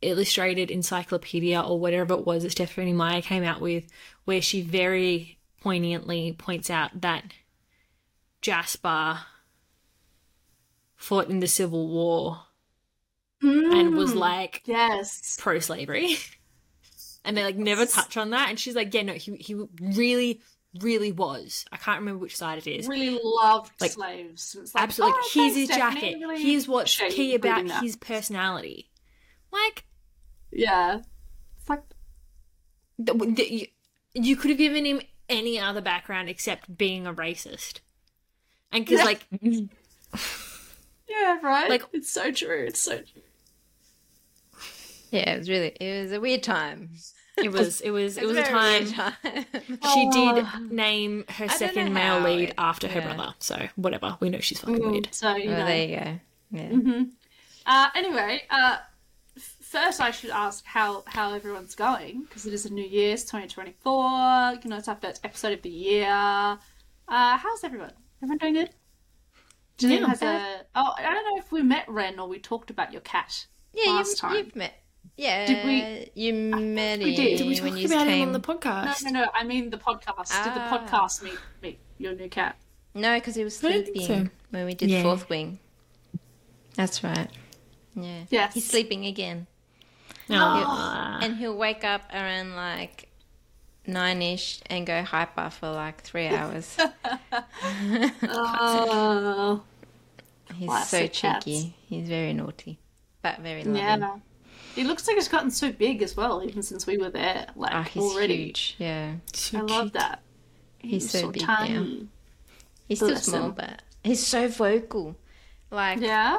illustrated 0.02 0.72
encyclopedia 0.72 1.60
or 1.62 1.80
whatever 1.80 2.14
it 2.16 2.26
was 2.26 2.44
that 2.44 2.52
Stephenie 2.52 2.94
Meyer 2.94 3.22
came 3.22 3.44
out 3.44 3.62
with, 3.62 3.88
where 4.26 4.42
she 4.42 4.62
very 4.62 5.38
poignantly 5.62 6.34
points 6.38 6.70
out 6.70 7.02
that 7.02 7.26
Jasper 8.42 9.20
fought 10.96 11.30
in 11.30 11.40
the 11.40 11.48
Civil 11.48 11.88
War 11.88 12.44
and 13.42 13.96
was 13.96 14.14
Mm, 14.14 14.16
like 14.16 14.62
yes. 14.66 15.38
pro 15.40 15.60
slavery. 15.60 16.16
and 17.26 17.38
they 17.38 17.44
like 17.44 17.58
never 17.58 17.86
touch 17.86 18.18
on 18.18 18.32
that. 18.32 18.50
And 18.50 18.60
she's 18.60 18.76
like, 18.76 18.94
yeah, 18.94 19.04
no, 19.04 19.14
he 19.14 19.36
he 19.38 19.56
really, 19.80 20.42
really 20.80 21.12
was. 21.12 21.66
I 21.72 21.78
can't 21.78 22.00
remember 22.00 22.20
which 22.20 22.38
side 22.38 22.58
it 22.60 22.68
is. 22.68 22.88
Really 22.88 23.20
loved 23.24 23.72
Like, 23.82 23.92
slaves. 23.92 24.56
It's 24.60 24.74
like, 24.74 24.84
Absolutely. 24.86 25.20
oh, 25.20 25.30
Here's 25.34 25.56
his 25.56 25.70
Stephenie. 25.70 26.02
jacket. 26.02 26.20
Really 26.20 26.42
Here's 26.42 26.68
what's 26.68 26.96
key 26.98 27.36
about 27.36 27.70
his 27.84 27.96
personality. 27.98 28.90
Like, 29.52 29.84
Yeah. 30.52 31.02
It's 31.60 31.70
like 31.70 31.84
th- 33.06 33.36
th- 33.36 33.52
you, 33.52 33.68
you 34.14 34.36
could 34.36 34.50
have 34.52 34.58
given 34.58 34.86
him 34.86 35.02
any 35.30 35.60
other 35.60 35.82
background 35.82 36.30
except 36.30 36.78
being 36.78 37.06
a 37.06 37.14
racist. 37.14 37.80
And 38.72 38.86
because, 38.86 39.00
Yeah. 39.00 39.06
like, 39.06 39.28
Yeah, 41.10 41.40
right. 41.44 41.70
Like- 41.70 41.82
Like 41.84 41.90
it's 41.94 42.10
so 42.12 42.32
true. 42.32 42.66
It's 42.68 42.80
so 42.80 42.98
true. 43.00 43.22
yeah, 45.12 45.32
it 45.34 45.40
was 45.40 45.50
really 45.50 45.68
it 45.80 46.04
was 46.04 46.12
a 46.14 46.22
weird 46.22 46.44
time. 46.44 46.92
It 47.38 47.52
was, 47.54 47.82
it 47.82 47.92
was, 47.92 48.18
it 48.18 48.26
was 48.26 48.38
a 48.38 48.44
time. 48.44 48.86
time. 48.92 49.14
She 49.94 50.10
Oh. 50.14 50.36
did 50.36 50.72
name 50.72 51.26
her 51.30 51.46
know 51.48 51.54
second 51.54 51.94
male 51.94 52.20
lead 52.22 52.50
it- 52.50 52.56
after 52.58 52.88
her 52.88 53.00
yeah. 53.00 53.14
brother. 53.16 53.34
So, 53.40 53.68
whatever. 53.76 54.18
We 54.20 54.30
know 54.30 54.40
she's 54.40 54.60
fucking 54.60 54.92
weird. 54.92 55.10
So 55.12 55.36
you 55.36 55.50
well, 55.50 55.60
know. 55.60 55.66
there 55.66 55.86
you 55.88 55.98
go. 55.98 56.20
Yeah. 56.52 56.68
hmm 56.70 57.04
Uh, 57.66 57.90
anyway, 57.96 58.44
uh, 58.50 58.78
first 59.62 60.02
I 60.02 60.12
should 60.12 60.32
ask 60.32 60.66
how 60.66 61.04
how 61.08 61.34
everyone's 61.34 61.76
going 61.76 62.24
because 62.24 62.46
it 62.46 62.54
is 62.54 62.66
a 62.66 62.74
new 62.74 62.84
year, 62.86 63.14
it's 63.14 63.24
2024. 63.24 64.60
You 64.64 64.70
know, 64.70 64.78
it's 64.78 64.88
our 64.88 64.96
first 64.98 65.24
episode 65.26 65.54
of 65.54 65.62
the 65.62 65.70
year. 65.70 66.08
Uh, 66.08 66.58
how's 67.38 67.64
everyone? 67.64 67.94
Everyone 68.22 68.38
doing 68.38 68.54
good? 68.54 68.70
Jillian 69.78 70.02
Yeah. 70.02 70.08
has 70.08 70.22
a. 70.22 70.62
Oh, 70.76 70.94
I 70.98 71.02
don't 71.04 71.24
know 71.26 71.38
if 71.38 71.52
we 71.52 71.62
met 71.64 71.86
Ren 71.90 72.20
or 72.20 72.28
we 72.28 72.40
talked 72.40 72.70
about 72.70 72.92
your 72.92 73.02
cat. 73.02 73.48
Yeah, 73.74 73.92
last 73.94 74.10
you've, 74.12 74.20
time. 74.20 74.36
you've 74.36 74.56
met. 74.56 74.74
Yeah, 75.18 75.46
Did 75.46 75.66
we- 75.66 76.10
You 76.16 76.34
met 76.34 77.00
we 77.00 77.16
did. 77.16 77.38
Did 77.38 77.48
we 77.48 77.60
when 77.62 77.72
talk 77.74 77.80
you 77.82 77.86
about 77.88 78.08
came. 78.08 78.22
him 78.24 78.28
on 78.30 78.34
the 78.34 78.40
podcast? 78.40 79.04
no, 79.04 79.12
no. 79.12 79.22
no. 79.26 79.32
I 79.34 79.44
mean 79.44 79.70
the 79.70 79.78
podcast. 79.78 80.30
Did 80.44 80.54
the 80.56 80.62
Ah. 80.62 80.88
podcast 80.88 81.22
meet 81.24 81.38
meet 81.62 81.80
your 81.98 82.14
new 82.16 82.30
cat? 82.30 82.56
No, 82.96 83.16
because 83.16 83.36
he 83.36 83.44
was 83.44 83.64
I 83.64 83.70
don't 83.72 83.84
think 83.86 83.96
sleeping 83.98 84.26
so. 84.26 84.32
when 84.52 84.66
we 84.66 84.74
did 84.74 84.90
Yeah. 84.90 85.04
fourth 85.04 85.30
wing. 85.30 85.60
That's 86.76 87.04
right. 87.04 87.30
Yeah. 87.96 88.24
Yes. 88.30 88.54
He's 88.54 88.68
sleeping 88.70 89.06
again. 89.06 89.48
Aw. 90.30 91.20
And 91.22 91.38
he'll 91.38 91.58
wake 91.58 91.84
up 91.84 92.04
around 92.14 92.56
like 92.56 93.10
nine 93.86 94.22
ish 94.22 94.62
and 94.68 94.86
go 94.88 95.04
hyper 95.04 95.50
for 95.50 95.70
like 95.72 96.02
three 96.02 96.28
hours. 96.38 96.78
Oh, 98.24 99.64
He's 100.56 100.68
Classic 100.68 101.14
so 101.16 101.22
cats. 101.22 101.46
cheeky. 101.46 101.76
He's 101.88 102.08
very 102.08 102.34
naughty, 102.34 102.80
but 103.22 103.40
very 103.40 103.64
loving. 103.64 103.76
yeah. 103.82 104.16
He 104.76 104.84
looks 104.84 105.08
like 105.08 105.16
he's 105.18 105.28
gotten 105.28 105.52
so 105.52 105.72
big 105.72 106.02
as 106.02 106.16
well, 106.16 106.44
even 106.44 106.64
since 106.64 106.86
we 106.88 106.98
were 106.98 107.10
there. 107.10 107.48
Like 107.56 107.74
Ah, 107.74 107.84
he's 107.84 108.04
already, 108.04 108.38
huge. 108.46 108.76
Yeah. 108.78 109.16
So 109.34 109.60
I 109.60 109.62
love 109.62 109.92
that. 109.94 110.22
He's 110.80 111.10
so 111.10 111.32
big 111.32 111.42
now. 111.42 111.56
tiny. 111.58 112.08
He's 112.88 112.98
still 113.00 113.10
Bless 113.10 113.26
small, 113.26 113.46
him. 113.48 113.52
but 113.52 113.82
he's 114.04 114.26
so 114.26 114.48
vocal. 114.48 115.16
Like, 115.70 116.00
Yeah. 116.00 116.38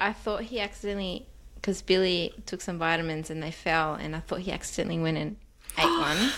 I 0.00 0.12
thought 0.12 0.42
he 0.42 0.60
accidentally, 0.60 1.26
because 1.54 1.80
Billy 1.82 2.34
took 2.46 2.60
some 2.60 2.78
vitamins 2.78 3.30
and 3.30 3.42
they 3.42 3.50
fell, 3.52 3.94
and 3.94 4.14
I 4.16 4.20
thought 4.20 4.40
he 4.40 4.50
accidentally 4.52 4.98
went 4.98 5.16
and 5.16 5.36
ate 5.78 5.84
one. 5.84 6.30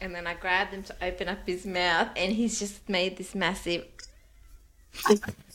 And 0.00 0.14
then 0.14 0.26
I 0.26 0.34
grabbed 0.34 0.72
him 0.74 0.82
to 0.84 0.94
open 1.02 1.26
up 1.28 1.38
his 1.46 1.64
mouth, 1.66 2.08
and 2.16 2.32
he's 2.32 2.58
just 2.58 2.86
made 2.88 3.16
this 3.16 3.34
massive. 3.34 3.86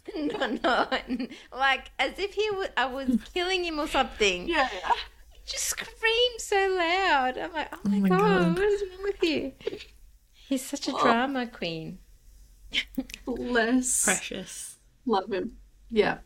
no, 0.15 0.57
no, 0.63 0.87
like 1.57 1.91
as 1.99 2.17
if 2.17 2.33
he 2.33 2.49
would, 2.51 2.71
I 2.75 2.85
was 2.85 3.17
killing 3.33 3.63
him 3.63 3.79
or 3.79 3.87
something. 3.87 4.47
Yeah. 4.47 4.67
yeah. 4.73 4.91
Just 5.45 5.65
screamed 5.65 6.39
so 6.39 6.75
loud. 6.77 7.37
I'm 7.37 7.53
like, 7.53 7.67
oh 7.73 7.79
my, 7.83 7.99
my 7.99 8.09
god, 8.09 8.19
God. 8.19 8.57
what 8.57 8.67
is 8.67 8.83
wrong 8.89 9.03
with 9.03 9.23
you? 9.23 9.53
He's 10.33 10.65
such 10.65 10.87
a 10.87 10.91
drama 10.91 11.47
queen. 11.47 11.99
Bless. 13.25 14.05
Precious. 14.05 14.77
Love 15.05 15.31
him. 15.31 15.53
Yeah. 15.89 16.19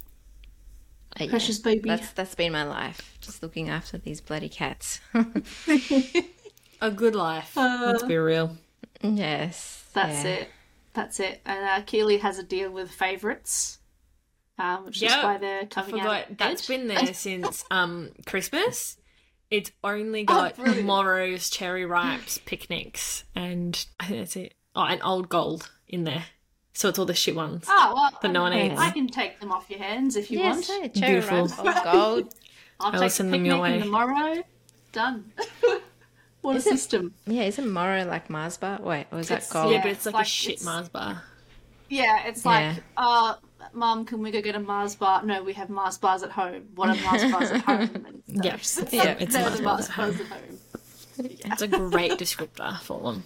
Uh, 1.20 1.24
yeah, 1.24 1.30
Precious 1.30 1.60
baby. 1.60 1.90
That's 1.90 2.12
that's 2.12 2.36
been 2.36 2.52
my 2.52 2.64
life, 2.64 3.18
just 3.22 3.42
looking 3.42 3.70
after 3.70 3.98
these 3.98 4.20
bloody 4.20 4.50
cats. 4.50 5.00
A 6.82 6.92
good 6.92 7.16
life. 7.16 7.56
Let's 7.56 8.04
be 8.04 8.18
real. 8.18 8.58
yes, 9.02 9.86
That's 9.94 10.26
yeah. 10.26 10.32
it. 10.32 10.50
That's 10.96 11.20
it. 11.20 11.42
And 11.46 11.64
uh, 11.64 11.82
Keely 11.86 12.18
has 12.20 12.40
a 12.40 12.44
deal 12.44 12.72
with 12.72 12.90
favourites, 12.90 13.80
um, 14.58 14.86
which 14.86 15.04
is 15.04 15.12
why 15.12 15.38
they're 15.38 15.66
coming 15.68 16.00
out. 16.00 16.26
Forgot 16.28 16.38
that's 16.38 16.64
age. 16.64 16.68
been 16.80 16.88
there 16.96 17.14
since 17.14 17.64
um 17.70 18.12
Christmas. 18.26 18.98
It's 19.52 19.72
only 19.84 20.24
got 20.24 20.56
brilliant. 20.56 20.86
Moro's 20.88 21.50
cherry 21.52 21.86
ripes, 21.86 22.40
picnics, 22.40 23.26
and 23.36 23.86
I 24.00 24.06
think 24.08 24.20
that's 24.22 24.36
it. 24.36 24.54
Oh, 24.76 24.84
and 24.84 25.02
old 25.04 25.30
gold 25.30 25.70
in 25.88 26.04
there. 26.04 26.26
So 26.74 26.90
it's 26.90 26.98
all 27.00 27.06
the 27.06 27.14
shit 27.14 27.36
ones. 27.36 27.66
Oh 27.70 27.94
well, 27.96 28.20
But 28.22 28.32
no 28.32 28.42
one 28.42 28.54
I, 28.54 28.68
eats. 28.72 28.80
I 28.82 28.90
can 28.90 29.08
take 29.08 29.40
them 29.40 29.52
off 29.52 29.70
your 29.70 29.80
hands 29.80 30.16
if 30.16 30.32
you 30.32 30.40
Yes, 30.40 30.68
want. 30.70 30.82
hey, 30.96 31.00
cherry 31.00 31.12
Beautiful. 31.22 31.46
ripe, 31.48 31.60
old 31.60 31.94
gold. 31.94 32.34
I'll 32.80 32.86
I'll 32.88 32.92
take 32.94 33.02
the 33.02 33.10
send 33.12 33.30
them 33.34 33.44
picnic 33.44 33.52
your 33.54 33.62
way. 33.62 33.74
and 33.76 33.82
the 33.84 33.86
Moro. 33.86 34.44
Done. 34.92 35.32
what 36.46 36.56
a 36.56 36.60
Is 36.60 36.68
it- 36.68 36.72
system. 36.72 37.14
Yeah, 37.26 37.44
isn't 37.44 37.70
Moro 37.70 38.06
like 38.06 38.30
Mars 38.30 38.58
bar? 38.58 38.80
Wait, 38.82 39.08
or 39.12 39.20
is 39.20 39.28
that 39.30 39.38
It's- 39.40 39.52
gold? 39.52 39.72
yeah, 39.72 39.78
yeah, 39.78 39.84
but 39.84 39.92
it's 39.92 40.06
like, 40.06 40.16
like 40.16 40.26
a 40.26 40.30
shit 40.30 40.64
Mars 40.64 40.90
bar. 40.90 41.24
Yeah, 41.90 42.26
it's 42.28 42.46
like, 42.46 42.76
Yeah. 42.78 42.82
uh, 42.98 43.36
Mum, 43.74 44.06
can 44.06 44.22
we 44.22 44.32
go 44.32 44.42
get 44.42 44.56
a 44.56 44.60
Mars 44.60 44.96
bar? 44.96 45.24
No, 45.24 45.44
we 45.44 45.54
have 45.54 45.70
Mars 45.70 45.98
bars 45.98 46.24
at 46.24 46.32
home. 46.32 46.68
What 46.76 46.90
are 46.90 47.02
Mars 47.04 47.32
bars 47.32 47.52
at 47.52 47.62
home? 47.62 48.06
And 48.28 48.44
Yeah. 48.46 48.58
stuff. 48.58 48.94
Yeah, 48.94 49.16
it's 49.20 49.34
Mars 49.34 49.60
bars 49.62 49.62
Mars 49.62 49.90
at 49.90 49.98
bars 49.98 50.20
at 50.22 50.28
home. 50.28 50.60
It's 51.46 51.62
a 51.62 51.68
great 51.68 52.12
descriptor 52.14 52.80
for 52.82 53.00
them. 53.02 53.24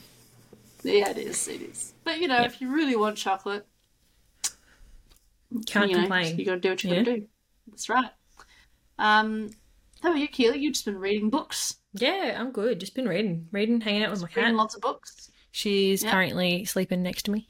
Yeah, 0.84 1.10
it 1.10 1.18
is. 1.18 1.48
It 1.48 1.62
is. 1.62 1.94
But 2.04 2.20
you 2.20 2.28
know, 2.28 2.42
if 2.44 2.62
you 2.62 2.70
really 2.72 2.96
want 2.96 3.18
chocolate, 3.18 3.66
Can't 5.66 5.90
you 5.90 5.96
know, 5.96 6.02
complain. 6.04 6.38
you 6.38 6.46
got 6.46 6.54
to 6.56 6.60
do 6.60 6.70
what 6.70 6.84
you 6.84 6.92
Yeah. 6.92 6.96
got 6.98 7.06
to 7.06 7.20
do. 7.22 7.28
That's 7.68 7.90
right. 7.90 8.12
Um, 9.00 9.50
how 10.02 10.10
about 10.12 10.20
you, 10.22 10.28
Keely? 10.28 10.60
You've 10.60 10.74
just 10.74 10.86
been 10.86 11.00
reading 11.00 11.30
books, 11.30 11.76
Yeah, 11.94 12.36
I'm 12.40 12.52
good. 12.52 12.80
Just 12.80 12.94
been 12.96 13.08
reading, 13.08 13.48
reading, 13.52 13.82
hanging 13.82 14.04
out 14.04 14.12
with 14.12 14.22
my 14.22 14.28
reading 14.28 14.44
cat. 14.44 14.56
lots 14.56 14.76
of 14.76 14.82
books. 14.82 15.32
She's 15.52 16.04
Yeah. 16.04 16.12
currently 16.12 16.66
sleeping 16.66 17.02
next 17.02 17.24
to 17.24 17.32
me. 17.32 17.48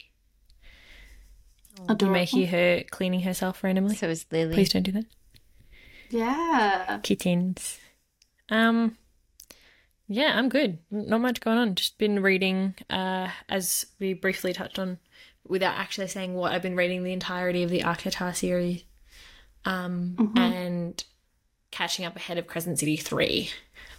You 1.77 1.85
Adorable. 1.89 2.13
may 2.13 2.25
hear 2.25 2.47
her 2.47 2.83
cleaning 2.89 3.21
herself 3.21 3.63
randomly. 3.63 3.95
So 3.95 4.07
is 4.09 4.25
Lily. 4.31 4.53
Please 4.53 4.69
don't 4.69 4.83
do 4.83 4.91
that. 4.93 5.05
Yeah. 6.09 6.99
Kittens. 7.03 7.79
Um, 8.49 8.97
yeah, 10.07 10.31
I'm 10.37 10.49
good. 10.49 10.79
Not 10.89 11.21
much 11.21 11.39
going 11.41 11.57
on. 11.57 11.75
Just 11.75 11.97
been 11.97 12.21
reading, 12.21 12.75
uh, 12.89 13.29
as 13.47 13.85
we 13.99 14.13
briefly 14.13 14.53
touched 14.53 14.79
on, 14.79 14.97
without 15.47 15.77
actually 15.77 16.07
saying 16.07 16.33
what 16.33 16.51
I've 16.51 16.61
been 16.61 16.75
reading 16.75 17.03
the 17.03 17.13
entirety 17.13 17.63
of 17.63 17.69
the 17.69 17.81
ACOTAR 17.81 18.33
series, 18.35 18.83
um, 19.65 20.33
and 20.35 21.03
catching 21.71 22.05
up 22.05 22.15
ahead 22.15 22.37
of 22.37 22.47
Crescent 22.47 22.79
City 22.79 22.97
three. 22.97 23.51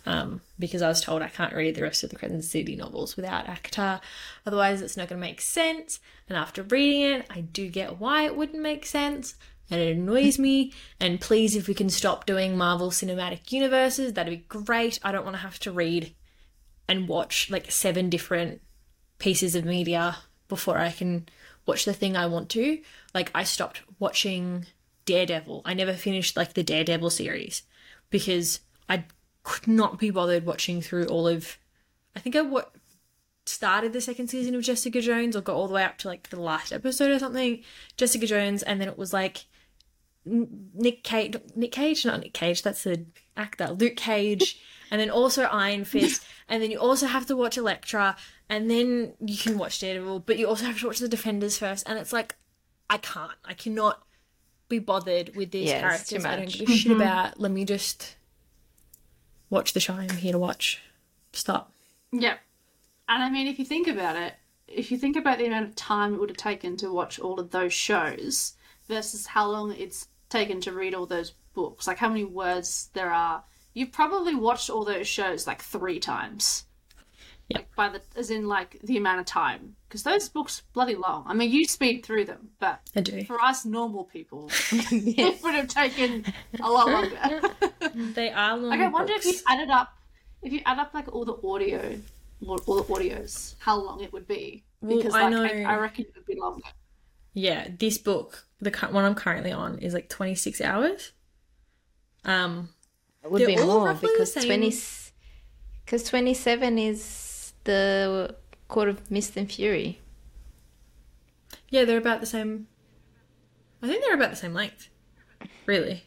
Um, 0.07 0.41
because 0.59 0.81
I 0.81 0.89
was 0.89 1.03
told 1.03 1.21
I 1.21 1.29
can't 1.29 1.55
read 1.55 1.75
the 1.75 1.83
rest 1.83 2.03
of 2.03 2.11
the 2.11 2.17
Crescent 2.17 2.45
City 2.45 2.75
novels 2.75 3.17
without 3.17 3.47
ACOTAR, 3.47 4.01
otherwise 4.47 4.81
it's 4.81 4.97
not 4.97 5.09
going 5.09 5.21
to 5.21 5.27
make 5.27 5.41
sense. 5.41 6.01
And 6.29 6.39
after 6.39 6.63
reading 6.63 7.03
it, 7.03 7.27
I 7.29 7.43
do 7.43 7.69
get 7.69 8.01
why 8.01 8.25
it 8.25 8.37
wouldn't 8.37 8.63
make 8.63 8.87
sense, 8.87 9.35
and 9.71 9.81
it 9.81 9.97
annoys 9.97 10.39
me. 10.39 10.73
And 10.99 11.21
please, 11.21 11.55
if 11.55 11.69
we 11.69 11.75
can 11.75 11.91
stop 11.91 12.25
doing 12.25 12.57
Marvel 12.57 12.91
Cinematic 12.91 13.53
Universes, 13.53 14.15
that'd 14.15 14.31
be 14.33 14.45
great. 14.49 14.99
I 15.03 15.13
don't 15.13 15.25
want 15.25 15.37
to 15.37 15.43
have 15.43 15.59
to 15.61 15.73
read 15.73 16.15
and 16.89 17.07
watch 17.07 17.51
like 17.51 17.71
seven 17.71 18.11
different 18.11 18.61
pieces 19.19 19.55
of 19.55 19.65
media 19.65 20.17
before 20.49 20.79
I 20.79 20.91
can 20.91 21.29
watch 21.67 21.85
the 21.85 21.93
thing 21.93 22.17
I 22.17 22.27
want 22.27 22.49
to. 22.51 22.81
Like 23.15 23.31
I 23.35 23.45
stopped 23.45 23.83
watching 24.01 24.67
Daredevil. 25.05 25.63
I 25.65 25.75
never 25.75 25.93
finished 25.93 26.37
like 26.37 26.55
the 26.55 26.65
Daredevil 26.65 27.11
series 27.11 27.63
because 28.11 28.61
I 28.89 29.05
could 29.51 29.67
not 29.67 29.99
be 29.99 30.11
bothered 30.11 30.47
watching 30.47 30.81
through 30.81 31.07
all 31.07 31.27
of. 31.27 31.59
I 32.15 32.21
think 32.21 32.37
I 32.37 32.43
what 32.43 32.73
started 33.47 33.93
the 33.93 34.01
second 34.01 34.29
season 34.29 34.55
of 34.55 34.63
Jessica 34.63 35.01
Jones 35.01 35.35
or 35.35 35.41
got 35.41 35.57
all 35.57 35.67
the 35.67 35.75
way 35.75 35.83
up 35.83 35.99
to 35.99 36.09
like 36.09 36.31
the 36.31 36.41
last 36.41 36.73
episode 36.73 37.11
or 37.11 37.19
something. 37.19 37.63
Jessica 37.97 38.27
Jones, 38.27 38.63
and 38.63 38.81
then 38.81 38.89
it 38.89 38.97
was 38.97 39.13
like 39.13 39.47
Nick 40.25 41.03
Cage, 41.03 41.37
Nick 41.57 41.73
Cage, 41.73 42.07
not 42.07 42.21
Nick 42.21 42.33
Cage. 42.33 42.63
That's 42.63 42.85
the 42.85 43.07
actor, 43.37 43.69
Luke 43.69 43.97
Cage, 43.97 44.61
and 44.91 45.01
then 45.01 45.11
also 45.11 45.43
Iron 45.45 45.85
Fist, 45.85 46.25
and 46.49 46.63
then 46.63 46.71
you 46.71 46.79
also 46.79 47.09
have 47.09 47.27
to 47.27 47.37
watch 47.37 47.59
Elektra, 47.59 48.17
and 48.49 48.71
then 48.71 49.15
you 49.21 49.37
can 49.37 49.59
watch 49.59 49.81
Daredevil, 49.81 50.21
but 50.21 50.39
you 50.39 50.47
also 50.47 50.67
have 50.67 50.79
to 50.79 50.87
watch 50.87 51.01
the 51.01 51.09
Defenders 51.09 51.59
first, 51.59 51.89
and 51.89 51.99
it's 51.99 52.13
like 52.13 52.37
I 52.89 52.99
can't, 52.99 53.33
I 53.45 53.55
cannot 53.55 54.05
be 54.69 54.79
bothered 54.79 55.35
with 55.35 55.51
these 55.51 55.71
Yeah, 55.71 55.95
it's 55.95 56.09
too 56.09 56.21
characters 56.21 56.25
I 56.25 56.37
don't 56.37 56.53
give 56.53 56.69
a 56.69 56.73
shit 56.73 56.93
mm-hmm. 56.93 57.01
about. 57.01 57.41
Let 57.41 57.51
me 57.51 57.65
just 57.65 58.15
watch 59.51 59.73
the 59.73 59.81
show 59.81 59.95
I'm 59.95 60.09
here 60.11 60.33
to 60.33 60.39
watch. 60.39 60.81
Stop. 61.33 61.73
Yeah. 62.13 62.37
And 63.09 63.23
I 63.23 63.31
mean, 63.31 63.47
if 63.47 63.59
you 63.59 63.65
think 63.65 63.89
about 63.89 64.17
it, 64.17 64.35
if 64.69 64.91
you 64.91 64.99
think 64.99 65.17
about 65.17 65.39
the 65.39 65.47
amount 65.47 65.67
of 65.67 65.75
time 65.75 66.15
it 66.15 66.21
would 66.21 66.31
have 66.31 66.37
taken 66.37 66.77
to 66.79 66.93
watch 66.93 67.19
all 67.19 67.41
of 67.41 67.51
those 67.51 67.73
shows 67.73 68.55
versus 68.89 69.27
how 69.27 69.51
long 69.51 69.73
it's 69.73 70.09
taken 70.29 70.61
to 70.61 70.73
read 70.73 70.95
all 70.95 71.07
those 71.07 71.35
books, 71.55 71.87
like 71.87 71.99
how 71.99 72.09
many 72.09 72.25
words 72.25 72.89
there 72.95 73.11
are, 73.11 73.43
you've 73.75 73.93
probably 73.93 74.35
watched 74.35 74.71
all 74.71 74.85
those 74.85 75.09
shows 75.09 75.47
like 75.47 75.61
three 75.63 75.99
times. 75.99 76.65
Yep. 77.51 77.59
Like 77.61 77.75
by 77.77 77.89
the, 77.89 78.01
as 78.19 78.31
in 78.31 78.47
like 78.47 78.79
the 78.85 78.97
amount 78.97 79.21
of 79.21 79.27
time, 79.27 79.75
because 79.89 80.03
those 80.05 80.29
books 80.29 80.63
bloody 80.73 80.95
long. 80.95 81.25
I 81.27 81.35
mean, 81.35 81.51
you 81.51 81.65
speed 81.67 82.05
through 82.05 82.27
them, 82.27 82.51
but 82.61 82.81
I 82.95 83.01
do. 83.01 83.25
for 83.25 83.41
us 83.41 83.65
normal 83.65 84.05
people, 84.05 84.49
it 84.73 85.43
would 85.43 85.55
have 85.55 85.69
taken 85.69 86.25
a 86.63 86.71
lot 86.71 86.87
longer. 86.89 87.41
They 88.15 88.31
are 88.31 88.57
long. 88.57 88.71
Like, 88.71 88.81
I 88.81 88.89
wonder 88.89 89.13
if 89.15 89.25
you 89.25 89.33
books. 89.33 89.45
added 89.49 89.69
up, 89.71 89.89
if 90.43 90.53
you 90.53 90.61
add 90.65 90.79
up 90.79 90.95
like 90.95 91.13
all 91.13 91.25
the 91.25 91.37
audio, 91.45 91.99
all 92.47 92.61
all 92.67 92.77
the 92.77 92.85
audios, 92.95 93.57
how 93.59 93.77
long 93.77 94.01
it 94.01 94.13
would 94.13 94.29
be. 94.29 94.63
Well, 94.81 94.99
Because 94.99 95.15
I 95.15 95.23
like 95.29 95.31
know- 95.33 95.43
I, 95.69 95.75
I 95.75 95.79
reckon 95.79 96.05
it 96.05 96.15
would 96.15 96.27
be 96.27 96.37
longer. 96.39 96.63
Yeah, 97.35 97.67
this 97.79 97.99
book, 97.99 98.45
the 98.61 98.71
one 98.93 99.05
I'm 99.05 99.15
currently 99.17 99.51
on, 99.53 99.79
is 99.79 99.93
like 99.95 100.09
26 100.09 100.61
hours. 100.61 101.13
Um, 102.25 102.69
It 103.25 103.31
would 103.31 103.45
be 103.47 103.57
more 103.57 103.95
because 103.95 104.33
twenty, 104.35 104.73
because 105.85 106.05
twenty 106.05 106.35
seven 106.35 106.79
is 106.79 107.03
the 107.65 108.37
Court 108.69 108.89
of 108.89 109.11
Mist 109.11 109.37
and 109.37 109.51
Fury. 109.51 110.01
yeah, 111.69 111.85
they're 111.85 111.99
about 111.99 112.21
the 112.21 112.27
same. 112.27 112.67
I 113.83 113.87
think 113.89 114.05
they're 114.05 114.15
about 114.15 114.31
the 114.31 114.37
same 114.37 114.55
length. 114.55 114.89
Really. 115.67 116.05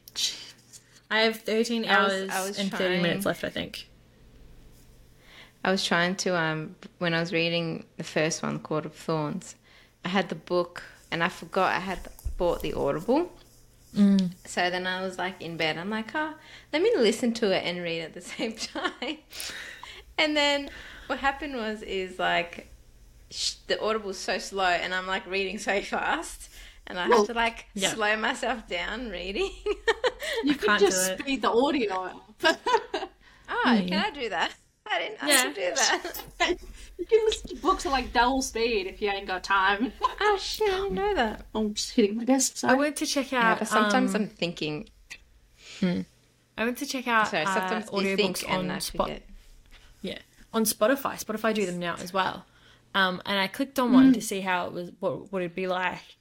I 1.09 1.21
have 1.21 1.37
13 1.37 1.85
I 1.85 2.03
was- 2.03 2.11
hours 2.13 2.29
I 2.31 2.47
was 2.47 2.59
and 2.59 2.71
30 2.71 2.83
trying- 2.85 3.01
minutes 3.01 3.25
left, 3.25 3.43
I 3.43 3.49
think. 3.49 3.87
I 5.65 5.71
was 5.71 5.83
trying 5.85 6.15
to 6.17 6.35
um 6.37 6.75
when 6.99 7.13
I 7.13 7.19
was 7.21 7.31
reading 7.31 7.85
the 7.97 8.03
first 8.03 8.43
one, 8.43 8.59
Court 8.59 8.85
of 8.85 8.93
Thorns, 8.93 9.55
I 10.03 10.09
had 10.09 10.27
the 10.29 10.35
book 10.35 10.83
and 11.09 11.23
I 11.23 11.29
forgot 11.29 11.71
I 11.73 11.79
had 11.79 11.99
bought 12.37 12.61
the 12.61 12.73
Audible. 12.73 13.31
So 13.95 14.69
then 14.71 14.87
I 14.87 15.01
was 15.03 15.19
like 15.19 15.39
in 15.39 15.55
bed. 15.55 15.77
I'm 15.77 15.91
like, 15.91 16.13
oh, 16.15 16.33
let 16.73 16.81
me 16.81 16.91
listen 16.97 17.31
to 17.35 17.51
it 17.55 17.63
and 17.63 17.81
read 17.83 18.01
at 18.01 18.13
the 18.15 18.21
same 18.35 18.53
time. 18.53 19.17
and 20.17 20.35
then 20.35 20.69
what 21.07 21.19
happened 21.19 21.55
was 21.55 21.81
is 21.81 22.19
like 22.19 22.69
sh- 23.31 23.55
the 23.67 23.81
audible's 23.81 24.17
so 24.17 24.37
slow, 24.37 24.65
and 24.65 24.93
I'm 24.93 25.07
like 25.07 25.25
reading 25.27 25.57
so 25.57 25.81
fast, 25.81 26.49
and 26.87 26.99
I 26.99 27.07
Well, 27.09 27.19
have 27.19 27.27
to 27.27 27.33
like 27.33 27.65
yeah. 27.73 27.89
slow 27.93 28.15
myself 28.17 28.67
down 28.67 29.09
reading. 29.09 29.49
You 30.43 30.55
could 30.55 30.67
can't 30.67 30.79
just 30.81 31.19
speed 31.19 31.41
the 31.41 31.51
audio 31.51 31.93
up. 31.93 32.57
oh, 33.49 33.83
can 33.87 33.93
I 33.93 34.09
do 34.11 34.29
that? 34.29 34.51
I 34.85 34.99
didn't. 34.99 35.23
I 35.23 35.27
Yeah. 35.29 35.41
should 35.43 35.55
do 35.55 35.71
that. 35.75 36.13
you 36.99 37.05
can 37.05 37.19
listen 37.25 37.49
to 37.49 37.55
books 37.61 37.85
at 37.85 37.91
like 37.91 38.11
double 38.13 38.41
speed 38.41 38.85
if 38.87 39.01
you 39.01 39.09
ain't 39.09 39.27
got 39.27 39.43
time. 39.43 39.93
oh 40.21 40.37
shit! 40.39 40.69
I 40.69 40.75
didn't 40.81 40.93
know 40.93 41.13
that. 41.15 41.45
I'm 41.55 41.73
just 41.73 41.91
hitting 41.91 42.17
my 42.17 42.25
desk. 42.25 42.63
I 42.63 42.73
went 42.73 42.97
to 42.97 43.05
check 43.05 43.31
Yeah, 43.31 43.51
out. 43.53 43.59
but 43.59 43.67
sometimes 43.67 44.13
um, 44.15 44.23
I'm 44.23 44.27
thinking. 44.29 44.89
I 45.81 46.65
went 46.65 46.77
to 46.77 46.85
check 46.85 47.07
out 47.07 47.29
Sorry, 47.29 47.43
uh, 47.45 47.53
sometimes 47.53 47.85
you 47.85 47.91
audiobooks 47.97 48.15
think 48.15 48.49
and 48.49 48.69
on 48.69 48.71
I 48.71 48.79
Spot. 48.79 49.11
Yeah, 50.01 50.19
on 50.53 50.63
Spotify. 50.65 51.23
Spotify 51.23 51.53
do 51.53 51.65
them 51.65 51.79
now 51.79 51.95
as 51.99 52.13
well. 52.13 52.45
Um, 52.95 53.21
and 53.25 53.39
I 53.39 53.47
clicked 53.47 53.79
on 53.79 53.91
one 53.91 54.13
to 54.13 54.21
see 54.21 54.41
how 54.41 54.67
it 54.67 54.73
was, 54.73 54.91
what 54.99 55.31
would 55.31 55.41
it'd 55.41 55.55
be 55.55 55.65
like, 55.67 56.17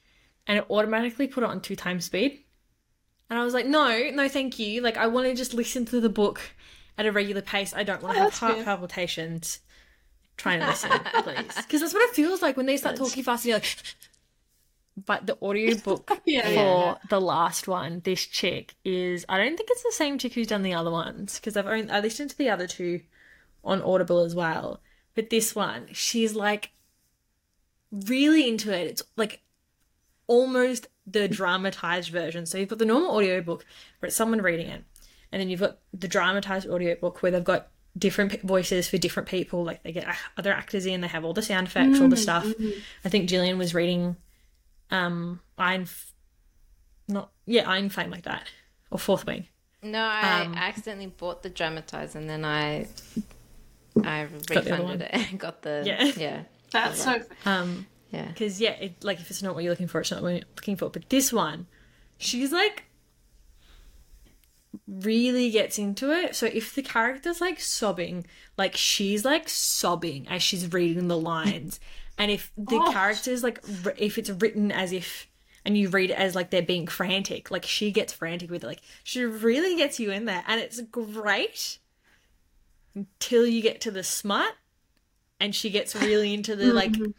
and 0.47 0.59
it 0.59 0.67
automatically 0.71 1.27
put 1.27 1.45
it 1.45 1.51
on 1.51 1.61
two 1.61 1.77
times 1.77 2.07
speed. 2.07 2.41
And 3.29 3.39
I 3.39 3.45
was 3.45 3.55
like, 3.55 3.67
no, 3.67 4.11
no, 4.12 4.29
thank 4.29 4.59
you. 4.59 4.81
Like, 4.81 4.97
I 4.97 5.07
want 5.07 5.27
to 5.27 5.35
just 5.35 5.55
listen 5.55 5.85
to 5.87 6.01
the 6.01 6.09
book 6.09 6.41
at 6.99 7.07
a 7.07 7.12
regular 7.12 7.43
pace. 7.43 7.75
I 7.75 7.83
don't 7.83 8.03
want 8.03 8.15
to 8.17 8.21
Oh, 8.21 8.25
have 8.25 8.35
heart 8.35 8.65
palpitations 8.65 9.61
trying 10.37 10.61
to 10.61 10.67
listen, 10.67 10.91
please. 11.23 11.55
Because 11.57 11.81
that's 11.81 11.95
what 11.95 12.09
it 12.09 12.15
feels 12.15 12.41
like 12.43 12.57
when 12.57 12.67
they 12.67 12.77
start 12.79 12.97
talking 12.97 13.23
fast 13.23 13.45
and 13.45 13.51
you're 13.51 13.57
like. 13.59 13.77
But 15.07 15.27
the 15.27 15.39
audiobook 15.41 16.11
Yeah, 16.27 16.43
for 16.43 16.51
yeah. 16.53 16.95
the 17.09 17.21
last 17.21 17.67
one, 17.67 18.03
this 18.05 18.27
chick 18.27 18.75
is 18.85 19.25
I 19.27 19.39
don't 19.39 19.57
think 19.57 19.71
it's 19.73 19.83
the 19.83 19.93
same 19.93 20.19
chick 20.19 20.35
who's 20.35 20.49
done 20.49 20.62
the 20.62 20.75
other 20.75 20.91
ones 20.91 21.39
because 21.39 21.57
I've 21.57 21.67
only 21.67 21.89
I 21.91 22.01
listened 22.01 22.29
to 22.29 22.37
the 22.37 22.51
other 22.51 22.67
two 22.67 23.01
on 23.64 23.83
Audible 23.83 24.21
as 24.21 24.35
well. 24.35 24.81
But 25.14 25.31
this 25.31 25.54
one, 25.54 25.88
she's 25.92 26.35
like 26.35 26.71
really 27.90 28.49
into 28.49 28.73
it. 28.73 28.87
It's 28.87 29.02
like 29.16 29.40
almost 30.26 30.88
the 31.07 31.28
dramatized 31.28 32.11
version. 32.11 32.47
So 32.47 32.59
you've 32.59 32.69
got 32.69 32.78
the 32.78 32.87
normal 32.87 33.11
audiobook 33.16 33.64
where 33.99 34.07
it's 34.09 34.16
someone 34.16 34.40
reading 34.40 34.69
it, 34.69 34.85
and 35.31 35.40
then 35.40 35.49
you've 35.49 35.61
got 35.61 35.78
the 35.92 36.09
dramatized 36.09 36.69
audiobook 36.69 37.23
where 37.23 37.33
they've 37.33 37.45
got 37.45 37.69
different 37.99 38.40
voices 38.42 38.88
for 38.88 38.97
different 38.97 39.28
people. 39.28 39.64
Like 39.64 39.83
they 39.83 39.92
get 39.92 40.07
other 40.38 40.52
actors 40.52 40.87
in, 40.87 41.02
they 41.02 41.09
have 41.09 41.25
all 41.25 41.35
the 41.35 41.42
sound 41.42 41.66
effects, 41.66 42.00
all 42.00 42.09
the 42.09 42.16
stuff. 42.16 42.47
I 43.04 43.09
think 43.09 43.28
Gillian 43.28 43.59
was 43.59 43.75
reading 43.75 44.16
um 44.90 45.40
Iron, 45.59 45.83
F- 45.83 46.12
not 47.09 47.31
yeah 47.47 47.69
Iron 47.69 47.90
Flame 47.90 48.11
like 48.11 48.25
that, 48.25 48.45
or 48.90 48.99
Fourth 48.99 49.26
Wing. 49.26 49.47
No, 49.83 50.00
I 50.00 50.42
Um, 50.45 50.54
accidentally 50.54 51.09
bought 51.09 51.42
the 51.42 51.50
dramatized, 51.50 52.14
and 52.16 52.31
then 52.31 52.45
I 52.45 52.87
I 54.05 54.25
the 54.27 54.55
refunded 54.61 55.03
it 55.03 55.11
and 55.13 55.39
got 55.39 55.63
the 55.63 55.83
Yeah. 55.85 56.13
yeah 56.17 56.43
That's 56.71 57.03
so. 57.05 57.21
Um, 57.45 57.87
yeah. 58.11 58.29
Because 58.29 58.61
yeah, 58.61 58.73
it, 58.73 59.05
like 59.05 59.21
if 59.21 59.31
it's 59.31 59.43
not 59.43 59.55
what 59.55 59.63
you're 59.65 59.73
looking 59.73 59.89
for, 59.89 60.01
it's 60.01 60.11
not 60.11 60.23
what 60.23 60.31
you're 60.35 60.43
looking 60.57 60.77
for. 60.77 60.89
But 60.91 61.09
this 61.11 61.33
one, 61.33 61.67
she's 62.19 62.51
like 62.53 62.85
really 64.89 65.51
gets 65.51 65.79
into 65.79 66.11
it. 66.13 66.35
So 66.35 66.47
if 66.47 66.75
the 66.75 66.83
character's 66.83 67.41
like 67.41 67.61
sobbing, 67.61 68.27
like 68.57 68.77
she's 68.77 69.25
like 69.25 69.49
sobbing 69.49 70.27
as 70.29 70.43
she's 70.43 70.73
reading 70.73 71.09
the 71.09 71.19
lines, 71.19 71.79
and 72.19 72.31
if 72.31 72.51
the 72.57 72.77
Oh. 72.77 72.93
character's 72.93 73.43
like 73.43 73.61
wr- 73.85 73.91
if 73.99 74.17
it's 74.19 74.31
written 74.31 74.73
as 74.73 74.93
if 74.93 75.29
and 75.65 75.77
you 75.79 75.89
read 75.91 76.11
it 76.11 76.15
as 76.19 76.35
like 76.35 76.51
they're 76.51 76.63
being 76.63 76.87
frantic, 76.87 77.51
like 77.51 77.65
she 77.65 77.91
gets 77.91 78.13
frantic 78.13 78.51
with 78.51 78.65
it. 78.65 78.67
Like 78.67 78.81
she 79.05 79.23
really 79.25 79.77
gets 79.77 80.01
you 80.01 80.11
in 80.11 80.25
there, 80.25 80.43
and 80.47 80.61
it's 80.61 80.81
great 80.91 81.79
until 82.95 83.47
you 83.47 83.63
get 83.63 83.81
to 83.83 83.91
the 83.91 84.03
smut, 84.03 84.53
and 85.41 85.55
she 85.55 85.71
gets 85.71 85.95
really 85.95 86.35
into 86.35 86.57
the 86.57 86.73
like 86.73 86.93
mm-hmm. 86.93 87.13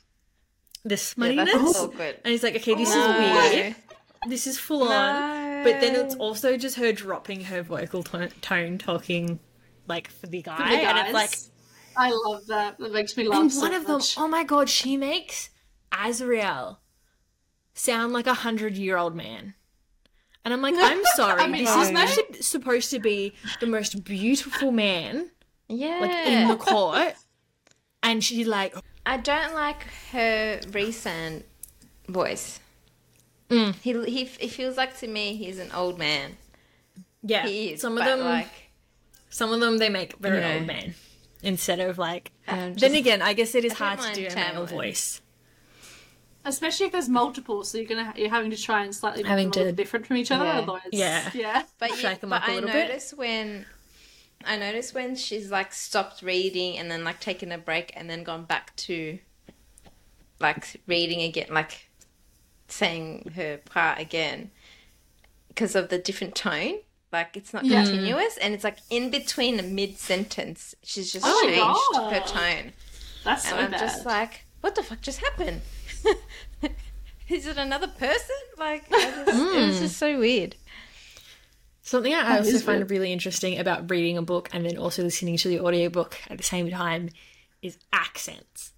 the 0.84 0.96
Yeah, 0.96 0.98
smuttiness. 0.98 1.46
that's 1.46 1.80
awkward. 1.80 2.16
Oh. 2.18 2.22
And 2.24 2.32
he's 2.32 2.44
like, 2.44 2.56
okay, 2.56 2.76
this 2.76 2.94
No. 2.94 3.02
is 3.02 3.16
oh. 3.16 3.52
weird. 3.54 3.76
This 4.28 4.48
is 4.48 4.58
full 4.58 4.84
on. 4.84 5.64
But 5.64 5.82
then 5.82 5.96
it's 5.96 6.16
also 6.16 6.58
just 6.58 6.78
her 6.78 6.92
dropping 6.92 7.46
her 7.46 7.62
vocal 7.62 8.04
tone, 8.04 8.30
tone 8.42 8.78
talking 8.78 9.40
like 9.88 10.10
for 10.10 10.28
the 10.28 10.42
guy. 10.42 10.58
For 10.58 10.64
the 10.64 10.76
And 10.76 10.98
it's 11.00 11.14
like. 11.14 11.36
I 11.96 12.12
love 12.12 12.48
that. 12.48 12.80
It 12.80 12.92
makes 12.92 13.16
me 13.16 13.28
laugh 13.28 13.42
and 13.42 13.54
so 13.54 13.62
one 13.62 13.74
of 13.74 13.86
them, 13.86 14.02
oh 14.18 14.28
my 14.28 14.44
god, 14.44 14.68
she 14.68 14.98
makes 14.98 15.52
Azriel 15.92 16.78
sound 17.74 18.14
like 18.14 18.28
a 18.28 18.34
hundred 18.34 18.78
year 18.78 18.98
old 18.98 19.16
man. 19.16 19.54
And 20.46 20.54
I'm 20.54 20.62
like, 20.62 20.76
I'm 20.78 21.04
sorry. 21.16 21.42
I 21.42 21.48
mean, 21.48 21.66
this 21.66 21.76
is 21.76 21.92
no. 21.92 22.00
actually 22.02 22.42
supposed 22.42 22.90
to 22.92 23.00
be 23.00 23.34
the 23.60 23.68
most 23.68 24.04
beautiful 24.04 24.72
man, 24.72 25.30
yeah. 25.78 26.00
like 26.00 26.28
in 26.28 26.48
the 26.48 26.56
court. 26.58 27.14
And 28.06 28.22
she 28.22 28.44
like, 28.44 28.76
I 29.06 29.16
don't 29.16 29.54
like 29.54 29.84
her 30.12 30.60
Rhysand 30.72 31.44
voice. 32.10 32.60
Mm. 33.50 33.74
He, 33.76 33.94
he 34.12 34.26
he 34.26 34.48
feels 34.50 34.76
like 34.76 34.98
to 35.00 35.08
me 35.08 35.38
he's 35.38 35.58
an 35.58 35.72
old 35.72 35.98
man. 35.98 36.36
yeah, 37.22 37.46
He 37.48 37.72
is, 37.72 37.82
some 37.82 37.98
of 37.98 38.04
them, 38.04 38.20
like 38.20 38.50
some 39.30 39.54
of 39.54 39.62
them 39.62 39.78
they 39.78 39.88
make 39.88 40.18
very 40.18 40.36
You 40.38 40.42
know. 40.42 40.54
old 40.58 40.68
men 40.68 40.96
instead 41.42 41.80
of 41.80 41.98
like. 41.98 42.32
um, 42.50 42.74
then 42.74 42.94
again, 42.96 43.22
I 43.22 43.32
guess 43.32 43.56
it 43.56 43.64
is 43.64 43.72
I 43.74 43.76
hard 43.96 44.00
to 44.02 44.14
do 44.14 44.28
a 44.28 44.36
male 44.36 44.66
Tamlin. 44.66 44.70
voice. 44.70 45.22
Especially 46.46 46.88
if 46.88 46.92
there's 46.92 47.08
multiple, 47.08 47.64
so 47.64 47.78
you're 47.78 47.88
gonna 47.88 48.14
you're 48.18 48.30
having 48.30 48.52
to 48.52 48.58
try 48.62 48.84
and 48.84 48.94
slightly 48.94 49.24
make 49.24 49.30
Having 49.30 49.52
them 49.52 49.62
a 49.62 49.64
little 49.64 49.72
to- 49.72 49.76
different 49.78 50.06
from 50.08 50.18
each 50.18 50.30
other. 50.30 50.44
Yeah. 50.44 50.58
Otherwise, 50.60 50.82
Yeah. 50.92 51.32
yeah. 51.34 51.64
But, 51.80 51.92
you, 51.92 51.96
shake 51.96 52.22
'em 52.22 52.32
but 52.32 52.42
up 52.44 52.50
a 52.50 52.52
I 52.52 52.56
little 52.56 52.70
bit. 52.70 53.14
when 53.16 53.66
I 54.46 54.58
noticed 54.58 54.94
when 54.94 55.16
she's 55.16 55.52
like 55.52 55.74
stopped 55.74 56.22
reading 56.22 56.78
and 56.78 56.90
then 56.90 57.04
like 57.04 57.20
taken 57.20 57.52
a 57.52 57.58
break 57.58 57.94
and 57.96 58.10
then 58.10 58.24
gone 58.24 58.46
back 58.46 58.76
to 58.78 59.20
like 60.40 60.82
reading 60.88 61.22
again, 61.22 61.48
like 61.52 61.90
saying 62.68 63.32
her 63.36 63.58
part 63.58 64.00
again 64.00 64.52
because 65.48 65.76
of 65.76 65.90
the 65.90 65.98
different 65.98 66.36
tone. 66.36 66.80
Like 67.12 67.38
it's 67.38 67.54
not 67.54 67.64
Yeah. 67.64 67.84
Mm. 67.84 67.92
continuous 67.92 68.38
and 68.38 68.54
it's 68.54 68.64
like 68.64 68.78
in 68.90 69.10
between 69.12 69.60
a 69.60 69.64
mid 69.64 69.98
sentence. 69.98 70.74
She's 70.84 71.14
just 71.14 71.26
Oh 71.28 71.42
changed 71.44 72.14
her 72.14 72.28
tone. 72.28 72.74
That's 73.24 73.48
so 73.48 73.56
And 73.56 73.66
I'm 73.66 73.72
bad. 73.72 73.80
just 73.80 74.06
like, 74.06 74.46
what 74.62 74.76
the 74.76 74.84
fuck 74.84 75.02
just 75.02 75.20
happened? 75.20 75.62
Is 77.30 77.48
it 77.48 77.58
another 77.58 77.88
person? 77.88 78.36
Like, 78.58 78.90
just, 78.90 79.08
it 79.08 79.28
was 79.28 79.78
mm. 79.78 79.80
just 79.80 79.98
so 79.98 80.20
weird. 80.20 80.56
Something 81.86 82.14
I 82.14 82.38
also 82.38 82.58
find 82.60 82.90
really 82.90 83.12
interesting 83.12 83.60
about 83.60 83.92
reading 83.92 84.18
a 84.18 84.22
book 84.22 84.50
and 84.54 84.66
then 84.66 84.78
also 84.78 85.04
listening 85.04 85.36
to 85.38 85.50
the 85.50 85.60
audiobook 85.60 86.18
at 86.30 86.38
the 86.38 86.44
same 86.44 86.70
time 86.72 87.10
is 87.62 87.78
accents. 87.92 88.72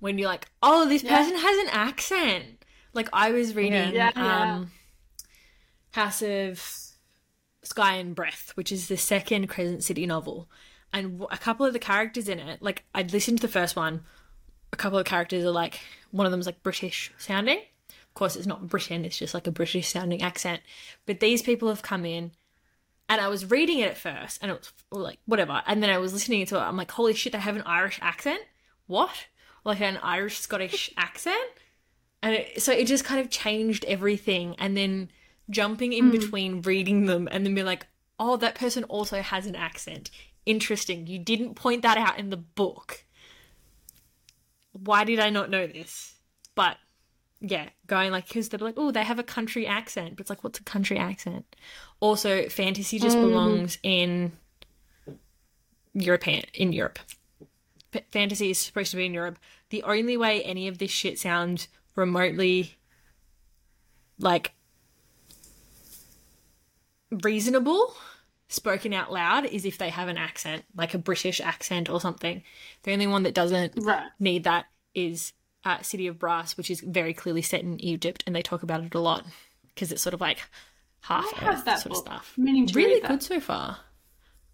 When 0.00 0.16
you're 0.16 0.28
like, 0.28 0.46
oh, 0.62 0.88
this 0.88 1.02
Yeah. 1.02 1.16
person 1.18 1.36
has 1.36 1.58
an 1.58 1.68
accent. 1.70 2.64
Like 2.94 3.10
I 3.12 3.32
was 3.32 3.54
reading 3.54 3.94
Yeah, 3.94 4.10
yeah. 4.16 4.54
um, 4.54 4.70
House 5.90 6.22
of 6.22 6.62
Sky 7.62 7.96
and 7.96 8.14
Breath, 8.14 8.52
which 8.54 8.72
is 8.72 8.88
the 8.88 8.96
second 8.96 9.48
Crescent 9.48 9.84
City 9.84 10.06
novel. 10.06 10.48
And 10.92 11.22
a 11.30 11.36
couple 11.36 11.66
of 11.66 11.74
the 11.74 11.78
characters 11.78 12.28
in 12.30 12.38
it, 12.38 12.62
like 12.62 12.84
I'd 12.94 13.12
listened 13.12 13.38
to 13.42 13.46
the 13.46 13.52
first 13.52 13.76
one, 13.76 14.04
a 14.72 14.76
couple 14.76 14.98
of 14.98 15.04
characters 15.04 15.44
are 15.44 15.50
like, 15.50 15.80
one 16.12 16.24
of 16.24 16.32
them's 16.32 16.46
like 16.46 16.62
British 16.62 17.12
sounding. 17.18 17.58
Of 17.90 18.14
course, 18.14 18.36
it's 18.36 18.46
not 18.46 18.68
Britain, 18.68 19.04
it's 19.04 19.18
just 19.18 19.34
like 19.34 19.46
a 19.46 19.50
British 19.52 19.88
sounding 19.88 20.22
accent. 20.22 20.62
But 21.06 21.20
these 21.20 21.42
people 21.42 21.68
have 21.68 21.82
come 21.82 22.04
in, 22.06 22.32
and 23.08 23.20
I 23.20 23.28
was 23.28 23.50
reading 23.50 23.78
it 23.78 23.90
at 23.90 23.98
first, 23.98 24.38
and 24.42 24.50
it 24.50 24.54
was 24.54 24.72
like, 24.90 25.18
whatever. 25.26 25.62
And 25.66 25.82
then 25.82 25.90
I 25.90 25.98
was 25.98 26.12
listening 26.12 26.44
to 26.46 26.56
it, 26.56 26.60
I'm 26.60 26.76
like, 26.76 26.90
holy 26.90 27.14
shit, 27.14 27.32
they 27.32 27.38
have 27.38 27.56
an 27.56 27.62
Irish 27.62 27.98
accent? 28.02 28.42
What? 28.86 29.26
Like 29.64 29.80
an 29.80 29.98
Irish 30.02 30.38
Scottish 30.38 30.92
accent? 30.96 31.50
And 32.22 32.34
it, 32.34 32.62
so 32.62 32.72
it 32.72 32.86
just 32.86 33.04
kind 33.04 33.20
of 33.20 33.30
changed 33.30 33.84
everything. 33.86 34.56
And 34.58 34.76
then 34.76 35.10
jumping 35.50 35.92
in 35.92 36.06
hmm. 36.06 36.10
between 36.10 36.62
reading 36.62 37.06
them 37.06 37.28
and 37.30 37.44
then 37.44 37.54
be 37.54 37.62
like, 37.62 37.86
oh, 38.18 38.36
that 38.36 38.54
person 38.54 38.84
also 38.84 39.22
has 39.22 39.46
an 39.46 39.56
accent. 39.56 40.10
Interesting. 40.44 41.06
You 41.06 41.18
didn't 41.18 41.54
point 41.54 41.82
that 41.82 41.96
out 41.96 42.18
in 42.18 42.30
the 42.30 42.36
book. 42.36 43.04
Why 44.72 45.04
did 45.04 45.20
I 45.20 45.30
not 45.30 45.50
know 45.50 45.66
this? 45.66 46.14
But 46.54 46.76
yeah, 47.40 47.68
going 47.86 48.10
like, 48.10 48.28
because 48.28 48.48
they're 48.48 48.58
like, 48.58 48.74
oh, 48.76 48.90
they 48.90 49.04
have 49.04 49.18
a 49.18 49.24
country 49.24 49.66
accent. 49.66 50.16
But 50.16 50.22
it's 50.22 50.30
like, 50.30 50.42
what's 50.42 50.58
a 50.58 50.64
country 50.64 50.98
accent? 50.98 51.56
Also, 52.00 52.48
fantasy 52.48 52.98
just 52.98 53.16
mm. 53.16 53.22
belongs 53.22 53.78
in 53.82 54.32
European, 55.94 56.44
in 56.54 56.72
Europe. 56.72 56.98
F- 57.94 58.02
fantasy 58.10 58.50
is 58.50 58.58
supposed 58.58 58.90
to 58.90 58.96
be 58.96 59.06
in 59.06 59.14
Europe. 59.14 59.38
The 59.70 59.82
only 59.84 60.16
way 60.16 60.42
any 60.42 60.68
of 60.68 60.78
this 60.78 60.90
shit 60.90 61.18
sounds 61.18 61.68
remotely 61.94 62.76
like 64.18 64.52
reasonable 67.10 67.94
spoken 68.48 68.92
out 68.92 69.12
loud 69.12 69.44
is 69.44 69.64
if 69.64 69.78
they 69.78 69.90
have 69.90 70.08
an 70.08 70.18
accent, 70.18 70.64
like 70.74 70.94
a 70.94 70.98
British 70.98 71.40
accent 71.40 71.88
or 71.88 72.00
something. 72.00 72.42
The 72.82 72.92
only 72.92 73.06
one 73.06 73.22
that 73.24 73.34
doesn't 73.34 73.74
Right. 73.76 74.08
need 74.18 74.44
that 74.44 74.66
is 74.94 75.32
uh, 75.68 75.82
City 75.82 76.06
of 76.06 76.18
Brass, 76.18 76.56
which 76.56 76.70
is 76.70 76.80
very 76.80 77.12
clearly 77.14 77.42
set 77.42 77.60
in 77.62 77.78
Egypt, 77.80 78.24
and 78.26 78.34
they 78.34 78.42
talk 78.42 78.62
about 78.62 78.82
it 78.84 78.94
a 78.94 79.00
lot 79.00 79.24
because 79.68 79.92
it's 79.92 80.02
sort 80.02 80.14
of 80.14 80.20
like 80.20 80.38
half 81.00 81.26
I 81.36 81.44
have 81.44 81.58
Earth 81.58 81.64
that 81.66 81.80
sort 81.80 81.94
book. 81.94 81.98
of 82.06 82.12
stuff. 82.12 82.32
Meaning 82.36 82.66
to 82.66 82.74
Really 82.74 82.94
read 82.94 83.02
that. 83.04 83.08
good 83.10 83.22
so 83.22 83.40
far. 83.40 83.78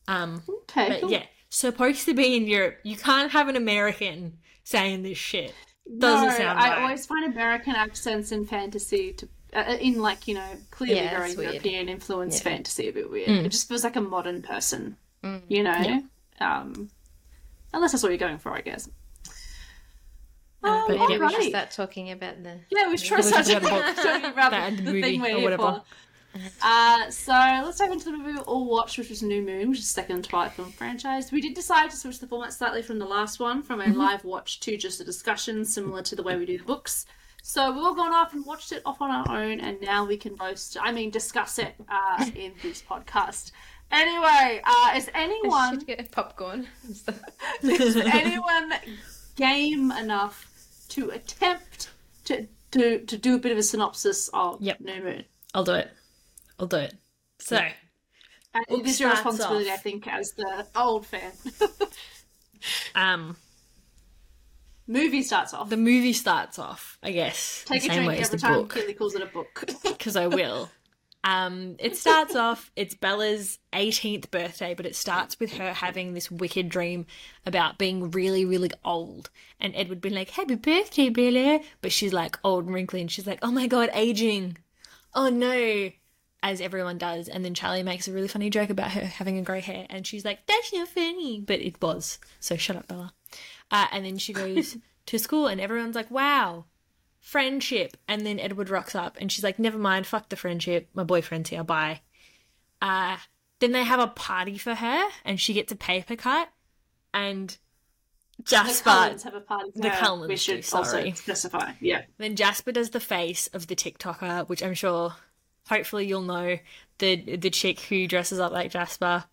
Um, 0.09 0.43
Okay, 0.49 0.89
but 0.89 1.01
cool. 1.03 1.11
yeah, 1.11 1.23
supposed 1.49 2.05
to 2.07 2.15
be 2.15 2.37
in 2.37 2.47
Europe. 2.47 2.79
You 2.83 2.97
can't 2.97 3.33
have 3.33 3.49
an 3.49 3.57
American 3.57 4.39
saying 4.65 5.03
this 5.03 5.19
shit. 5.19 5.55
Doesn't 5.99 6.29
no, 6.29 6.35
sound 6.35 6.59
I 6.59 6.69
right. 6.71 6.83
always 6.83 7.07
find 7.07 7.31
American 7.33 7.75
accents 7.75 8.33
in 8.33 8.47
fantasy 8.47 9.13
to 9.15 9.29
uh, 9.55 9.77
in 9.81 10.01
like 10.01 10.27
you 10.27 10.35
know 10.35 10.49
clearly 10.71 10.97
Yeah, 11.03 11.11
very 11.11 11.29
it's 11.31 11.37
weird. 11.37 11.53
European 11.53 11.89
influenced 11.89 12.39
Yeah. 12.45 12.51
fantasy 12.53 12.89
a 12.89 12.93
bit 12.93 13.11
weird. 13.11 13.29
Mm. 13.29 13.45
It 13.45 13.51
just 13.51 13.69
feels 13.69 13.85
like 13.85 13.97
a 13.97 14.01
modern 14.01 14.43
person, 14.43 14.97
you 15.49 15.63
know. 15.63 16.03
Um, 16.41 16.91
unless 17.73 17.93
that's 17.93 18.03
what 18.03 18.09
you're 18.11 18.19
going 18.19 18.39
for, 18.39 18.53
I 18.57 18.61
guess. 18.63 18.89
Um, 20.65 20.85
But 20.89 20.99
maybe 21.09 21.19
we 21.19 21.31
should 21.33 21.43
start 21.51 21.71
talking 21.71 22.11
about 22.13 22.43
the. 22.43 22.59
Yeah, 22.71 22.89
we 22.89 22.97
should 22.97 23.09
try 23.09 23.17
We 23.19 23.23
to 23.25 23.31
talk 23.31 23.63
about 23.63 23.97
talking 23.97 24.25
about 24.31 24.51
that 24.53 24.77
the, 24.77 24.83
movie 24.83 25.03
thing 25.03 25.21
we're 25.21 25.27
or 25.35 25.39
here 25.39 25.45
whatever. 25.45 25.63
for. 25.63 25.83
Uh, 26.63 27.09
so 27.11 27.33
let's 27.33 27.79
dive 27.79 27.93
into 27.93 28.07
the 28.07 28.13
movie 28.13 28.33
we 28.33 28.39
all 28.41 28.65
watched, 28.69 28.99
which 28.99 29.09
was 29.09 29.23
New 29.23 29.41
Moon, 29.41 29.69
which 29.71 29.79
is 29.79 29.85
the 29.85 29.93
second 29.93 30.25
Twilight 30.25 30.53
film 30.53 30.73
franchise. 30.73 31.31
We 31.31 31.41
did 31.41 31.55
decide 31.55 31.91
to 31.91 31.97
switch 31.97 32.19
the 32.19 32.27
format 32.27 32.53
slightly 32.53 32.83
from 32.83 32.99
the 32.99 33.05
last 33.05 33.39
one, 33.39 33.63
from 33.63 33.79
Mm-hmm. 33.81 33.93
a 33.93 33.97
live 33.99 34.25
watch 34.25 34.59
to 34.61 34.77
just 34.77 35.01
a 35.01 35.05
discussion, 35.05 35.65
similar 35.65 36.03
to 36.03 36.17
the 36.17 36.23
way 36.25 36.37
we 36.37 36.45
do 36.47 36.59
the 36.59 36.65
books. 36.65 37.07
So 37.43 37.71
we've 37.73 37.85
all 37.85 37.95
gone 37.95 38.13
off 38.13 38.33
and 38.33 38.45
watched 38.45 38.73
it 38.73 38.83
off 38.85 39.01
on 39.01 39.11
our 39.13 39.37
own, 39.43 39.61
and 39.61 39.81
now 39.81 40.05
we 40.07 40.17
can 40.17 40.35
roast, 40.37 40.77
I 40.81 40.91
mean, 40.93 41.11
discuss 41.11 41.59
it 41.61 41.75
uh, 41.89 42.25
in 42.35 42.53
this 42.63 42.83
podcast. 42.83 43.53
Anyway, 43.93 44.61
uh, 44.65 44.93
is 44.97 45.09
anyone 45.15 45.79
Should 45.79 45.87
get 45.87 46.11
popcorn. 46.11 46.67
is 47.63 47.97
anyone 47.97 48.73
game 49.37 49.93
enough 49.93 50.51
to 50.95 51.11
attempt 51.11 51.91
to 52.25 52.47
to, 52.73 53.05
to 53.07 53.17
do 53.17 53.37
a 53.37 53.39
bit 53.39 53.53
of 53.53 53.59
a 53.59 53.63
synopsis 53.63 54.29
of 54.35 54.61
Yep. 54.61 54.81
New 54.81 55.03
Moon? 55.03 55.25
I'll 55.55 55.63
do 55.65 55.75
it. 55.75 55.91
I'll 56.59 56.67
do 56.67 56.79
it. 56.79 56.95
So, 57.39 57.57
Book 57.57 58.65
it 58.69 58.87
is 58.87 58.99
your 59.01 59.11
responsibility, 59.11 59.71
off. 59.71 59.79
I 59.79 59.81
think, 59.81 60.09
as 60.09 60.33
the 60.33 60.67
old 60.75 61.07
fan. 61.07 61.31
um, 62.95 63.37
Movie 64.87 65.23
starts 65.23 65.55
off. 65.55 65.71
the 65.71 65.77
movie 65.77 66.13
starts 66.13 66.59
off, 66.59 66.99
I 67.03 67.11
guess, 67.13 67.65
Take 67.67 67.83
the 67.83 67.89
a 67.89 67.91
same 67.93 68.05
drink 68.05 68.09
way 68.09 68.19
every 68.19 68.37
the 68.37 68.43
time 68.43 68.55
book, 68.55 68.75
Keely 68.75 68.95
calls 68.95 69.15
it 69.15 69.23
a 69.23 69.27
book. 69.27 69.65
because 69.83 70.17
I 70.17 70.27
will. 70.27 70.69
Um, 71.25 71.77
it 71.79 71.97
starts 71.97 72.37
off. 72.37 72.71
It's 72.77 72.95
Bella's 72.95 73.59
18th 73.73 74.31
birthday, 74.31 74.75
but 74.75 74.85
it 74.85 74.95
starts 74.95 75.41
with 75.41 75.55
her 75.55 75.73
having 75.73 76.13
this 76.13 76.31
wicked 76.31 76.69
dream 76.69 77.07
about 77.47 77.79
being 77.79 78.11
really, 78.11 78.45
really 78.45 78.71
old, 78.85 79.31
and 79.59 79.75
Edward 79.75 80.03
being 80.03 80.15
like, 80.15 80.31
"Happy 80.31 80.55
birthday, 80.55 81.09
Bella," 81.09 81.61
but 81.81 81.93
she's 81.93 82.13
like 82.13 82.39
old 82.45 82.67
and 82.67 82.75
wrinkly, 82.75 83.01
and 83.01 83.11
she's 83.11 83.27
like, 83.27 83.39
"Oh 83.41 83.51
my 83.51 83.67
god, 83.67 83.89
aging! 83.95 84.59
Oh 85.15 85.31
no!" 85.31 85.91
As 86.43 86.61
everyone 86.61 86.99
does, 86.99 87.27
and 87.27 87.43
then 87.43 87.55
Charlie 87.55 87.83
makes 87.83 88.07
a 88.07 88.13
really 88.13 88.29
funny 88.29 88.51
joke 88.51 88.69
about 88.69 88.91
her 88.91 89.07
having 89.07 89.39
a 89.39 89.43
grey 89.43 89.63
hair, 89.63 89.87
and 89.89 90.07
she's 90.07 90.27
like, 90.27 90.45
"That's 90.47 90.75
not 90.75 90.89
funny," 90.89 91.41
but 91.41 91.59
it 91.59 91.81
was. 91.81 92.19
So 92.39 92.59
shut 92.59 92.77
up, 92.77 92.87
Bella. 92.87 93.15
Uh, 93.71 93.87
and 93.93 94.05
then 94.05 94.19
she 94.19 94.35
goes 94.35 94.77
to 95.07 95.19
school, 95.19 95.47
and 95.47 95.59
everyone's 95.59 95.97
like, 95.97 96.11
"Wow, 96.11 96.67
friendship." 97.25 97.97
And 98.07 98.25
then 98.27 98.39
Edward 98.39 98.69
rocks 98.71 98.95
up, 98.95 99.17
and 99.21 99.33
she's 99.33 99.43
like, 99.43 99.59
"Never 99.59 99.79
mind, 99.79 100.07
fuck 100.07 100.29
the 100.29 100.37
friendship. 100.37 100.89
My 100.95 101.03
boyfriend's 101.05 101.51
here. 101.51 101.65
Bye." 101.65 102.03
Uh, 102.83 103.17
then 103.61 103.73
they 103.73 103.83
have 103.85 104.01
a 104.01 104.09
party 104.09 104.59
for 104.59 104.75
her, 104.75 105.09
and 105.25 105.41
she 105.41 105.55
gets 105.55 105.73
a 105.73 105.77
paper 105.77 106.17
cut, 106.17 106.49
and 107.15 107.57
Jasper. 108.45 108.85
the. 108.85 108.91
Cullens 108.91 109.23
have 109.23 109.35
a 109.35 109.41
party. 109.41 109.71
for 109.73 109.79
the 109.81 109.89
her, 109.91 110.05
Cullens 110.05 110.29
We 110.29 110.35
do, 110.35 110.39
should 110.39 110.65
sorry. 110.65 110.85
also 111.11 111.11
specify. 111.15 111.73
Yeah. 111.81 112.03
Then 112.19 112.37
Jasper 112.37 112.73
does 112.73 112.91
the 112.91 113.01
face 113.01 113.47
of 113.49 113.69
the 113.69 113.77
TikToker, 113.77 114.49
which 114.49 114.63
I'm 114.63 114.75
sure, 114.75 115.15
hopefully, 115.69 116.07
you'll 116.07 116.23
know 116.23 116.59
the 116.99 117.37
the 117.37 117.51
chick 117.51 117.81
who 117.81 118.07
dresses 118.07 118.39
up 118.41 118.53
like 118.53 118.71
Jasper. 118.71 119.25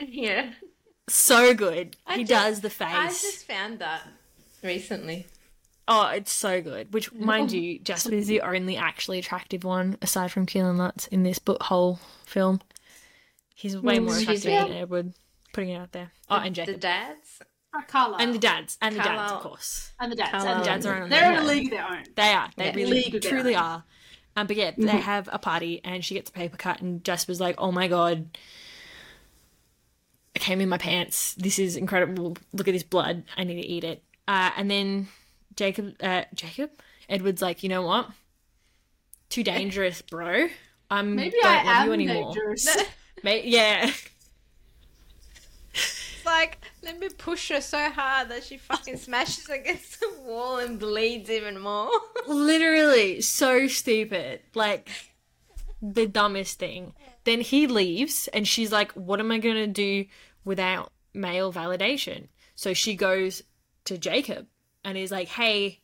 yeah. 0.00 0.52
So 1.08 1.54
good. 1.54 1.96
I 2.06 2.18
he 2.18 2.24
just- 2.24 2.30
does 2.30 2.60
the 2.60 2.70
face. 2.70 2.88
I 2.88 3.08
just 3.08 3.46
found 3.46 3.80
that 3.80 4.02
recently. 4.62 5.26
Oh, 5.92 6.06
it's 6.06 6.30
so 6.32 6.62
good. 6.62 6.92
Which, 6.94 7.12
mind 7.14 7.50
you, 7.52 7.80
Jasper 7.80 8.14
is 8.14 8.28
the 8.28 8.42
only 8.42 8.76
actually 8.76 9.18
attractive 9.18 9.64
one 9.64 9.98
aside 10.00 10.30
from 10.30 10.46
Kellan 10.46 10.78
Lutz 10.78 11.06
in 11.08 11.24
this 11.24 11.38
book 11.40 11.62
whole 11.64 11.98
film. 12.24 12.60
He's 13.54 13.76
way 13.76 13.98
more 13.98 14.14
Mm, 14.14 14.20
attractive 14.22 14.42
she's- 14.42 14.68
than 14.68 14.72
Edward. 14.76 15.12
Putting 15.52 15.70
it 15.70 15.76
out 15.76 15.90
there. 15.92 16.12
Oh, 16.30 16.36
and 16.36 16.54
The 16.54 16.64
Jacob. 16.64 16.80
dads. 16.80 17.42
Uh, 17.74 17.82
Carlisle. 17.88 18.20
And 18.20 18.32
the 18.34 18.38
dads. 18.38 18.78
And 18.80 18.94
the 18.94 19.00
dads, 19.00 19.32
of 19.32 19.40
course. 19.40 19.90
And 19.98 20.12
the 20.12 20.16
dads. 20.16 20.30
Carlisle. 20.30 20.52
And 20.54 20.60
the 20.60 20.64
Dads 20.64 20.84
dads 20.84 20.86
are 20.86 21.02
on 21.02 21.10
They're 21.10 21.24
in 21.24 21.30
their 21.32 21.38
a 21.38 21.42
own. 21.42 21.46
league 21.48 21.64
of 21.66 21.70
their 21.72 21.86
own. 21.88 22.04
They 22.14 22.32
are. 22.32 22.50
They 22.56 22.64
Yeah. 22.66 22.74
really 22.74 22.90
League 23.02 23.14
of 23.16 23.22
their 23.22 23.30
truly 23.32 23.54
are. 23.56 23.84
Um, 24.36 24.46
but 24.46 24.54
yeah, 24.56 24.70
they 24.78 24.86
have 24.86 25.28
a 25.32 25.38
party 25.40 25.80
and 25.82 26.04
she 26.04 26.14
gets 26.14 26.30
a 26.30 26.32
paper 26.32 26.56
cut 26.56 26.80
and 26.80 27.02
Jasper's 27.04 27.40
like, 27.40 27.56
oh 27.58 27.72
my 27.72 27.88
god, 27.88 28.38
I 30.36 30.38
came 30.38 30.60
in 30.60 30.68
my 30.68 30.78
pants. 30.78 31.34
This 31.34 31.58
is 31.58 31.76
incredible. 31.76 32.36
Look 32.52 32.68
at 32.68 32.72
this 32.72 32.84
blood. 32.84 33.24
I 33.36 33.42
need 33.44 33.60
to 33.60 33.66
eat 33.68 33.82
it. 33.84 34.02
Uh, 34.28 34.50
and 34.56 34.70
then 34.70 35.08
Jacob, 35.56 35.94
uh, 36.02 36.24
Jacob, 36.34 36.70
Edward's 37.08 37.42
like, 37.42 37.62
you 37.62 37.68
know 37.68 37.82
what? 37.82 38.10
Too 39.28 39.42
dangerous, 39.44 40.02
bro. 40.02 40.48
I'm 40.90 41.14
Maybe 41.14 41.36
don't 41.42 41.46
I 41.46 41.56
love 41.64 41.66
am 41.66 41.86
you 41.86 41.92
anymore. 41.92 42.32
dangerous. 42.34 42.76
May- 43.22 43.46
yeah. 43.46 43.90
It's 45.72 46.26
like, 46.26 46.58
let 46.82 46.98
me 46.98 47.08
push 47.08 47.48
her 47.50 47.60
so 47.60 47.90
hard 47.90 48.28
that 48.28 48.44
she 48.44 48.56
fucking 48.58 48.96
smashes 48.96 49.48
against 49.48 50.00
the 50.00 50.12
wall 50.22 50.58
and 50.58 50.78
bleeds 50.78 51.30
even 51.30 51.58
more. 51.60 51.90
Literally, 52.28 53.20
so 53.20 53.66
stupid. 53.68 54.40
Like, 54.54 54.88
the 55.80 56.06
dumbest 56.06 56.58
thing. 56.58 56.94
Then 57.24 57.40
he 57.40 57.66
leaves, 57.66 58.28
and 58.28 58.46
she's 58.48 58.72
like, 58.72 58.92
What 58.92 59.20
am 59.20 59.30
I 59.30 59.38
going 59.38 59.56
to 59.56 59.66
do 59.66 60.06
without 60.44 60.92
male 61.14 61.52
validation? 61.52 62.28
So 62.54 62.74
she 62.74 62.94
goes 62.96 63.42
to 63.84 63.96
Jacob 63.96 64.46
and 64.84 64.96
is 64.96 65.10
like, 65.10 65.28
Hey, 65.28 65.80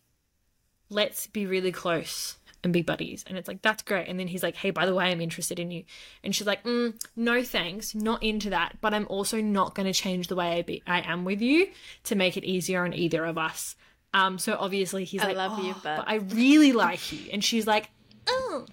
let's 0.89 1.27
be 1.27 1.47
really 1.47 1.73
close 1.73 2.37
and 2.65 2.73
be 2.73 2.83
buddies. 2.83 3.25
And 3.27 3.37
it's 3.39 3.49
like, 3.49 3.63
That's 3.63 3.83
great. 3.83 4.09
And 4.09 4.19
then 4.19 4.29
he's 4.29 4.43
like, 4.43 4.57
Hey, 4.57 4.71
by 4.71 4.87
the 4.87 4.95
way, 4.95 5.07
I'm 5.07 5.21
interested 5.21 5.59
in 5.59 5.71
you. 5.71 5.85
And 6.23 6.35
she's 6.35 6.47
like, 6.47 6.65
mm, 6.65 6.95
No 7.15 7.43
thanks, 7.43 7.95
not 7.95 8.23
into 8.23 8.51
that. 8.51 8.79
But 8.81 8.95
I'm 8.95 9.07
also 9.09 9.41
not 9.41 9.75
going 9.75 9.87
to 9.87 9.93
change 9.93 10.29
the 10.29 10.37
way 10.37 10.59
I, 10.59 10.63
be- 10.63 10.83
I 10.87 11.01
am 11.01 11.25
with 11.25 11.41
you 11.41 11.69
to 12.05 12.15
make 12.15 12.37
it 12.37 12.45
easier 12.45 12.85
on 12.85 12.93
either 12.95 13.25
of 13.25 13.39
us. 13.39 13.77
Um, 14.15 14.39
so 14.39 14.57
obviously 14.59 15.05
he's 15.05 15.21
like 15.21 15.37
I 15.37 15.47
like, 15.47 15.51
love 15.51 15.65
you, 15.65 15.75
"Oh, 15.77 15.81
but-" 15.83 15.97
but 15.99 16.09
I 16.09 16.17
really 16.17 16.73
like 16.73 17.13
you. 17.13 17.31
And 17.33 17.45
she's 17.45 17.67
like, 17.67 17.91
oh. 18.27 18.67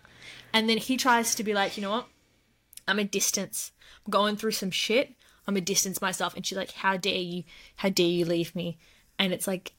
And 0.53 0.69
then 0.69 0.77
he 0.77 0.97
tries 0.97 1.35
to 1.35 1.43
be 1.43 1.53
like, 1.53 1.75
you 1.75 1.83
know 1.83 1.89
what? 1.89 2.07
I'm 2.87 2.99
a 2.99 3.03
distance. 3.03 3.71
I'm 4.05 4.11
going 4.11 4.35
through 4.35 4.51
some 4.51 4.71
shit. 4.71 5.15
I'm 5.47 5.57
a 5.57 5.61
distance 5.61 6.01
myself. 6.01 6.35
And 6.35 6.45
she's 6.45 6.57
like, 6.57 6.71
how 6.71 6.97
dare 6.97 7.15
you? 7.15 7.43
How 7.77 7.89
dare 7.89 8.07
you 8.07 8.25
leave 8.25 8.55
me? 8.55 8.77
And 9.19 9.33
it's 9.33 9.47
like. 9.47 9.73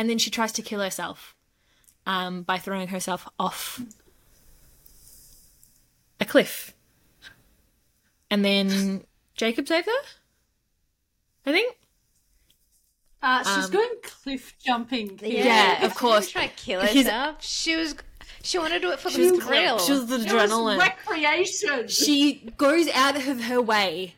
And 0.00 0.08
then 0.08 0.16
she 0.16 0.30
tries 0.30 0.50
to 0.52 0.62
kill 0.62 0.80
herself 0.80 1.34
um, 2.06 2.40
by 2.42 2.56
throwing 2.56 2.88
herself 2.88 3.28
off 3.38 3.78
a 6.18 6.24
cliff. 6.24 6.72
And 8.30 8.42
then 8.42 9.04
Jacob 9.34 9.68
saved 9.68 9.86
her? 9.86 9.92
I 11.44 11.52
think. 11.52 11.76
Uh, 13.22 13.42
she's 13.42 13.66
Um, 13.66 13.70
going 13.72 13.90
cliff 14.02 14.54
jumping. 14.64 15.20
Yeah, 15.22 15.84
of 15.84 15.94
course. 15.94 16.28
She 16.28 16.32
tried 16.32 16.56
to 16.56 16.64
kill 16.64 16.80
He's- 16.80 17.04
herself. 17.06 17.44
She 17.44 17.76
was. 17.76 17.94
She 18.42 18.58
wanted 18.58 18.76
to 18.76 18.80
do 18.80 18.90
it 18.92 19.00
for 19.00 19.10
She 19.10 19.26
the 19.28 19.32
was, 19.36 19.44
thrill. 19.44 19.78
she 19.80 19.92
was 19.92 20.06
the 20.06 20.14
It 20.14 20.32
was 20.32 20.50
adrenaline. 20.50 20.78
recreation. 20.78 21.88
she 21.88 22.50
goes 22.56 22.88
out 22.88 23.16
of 23.16 23.42
her 23.44 23.60
way 23.60 24.14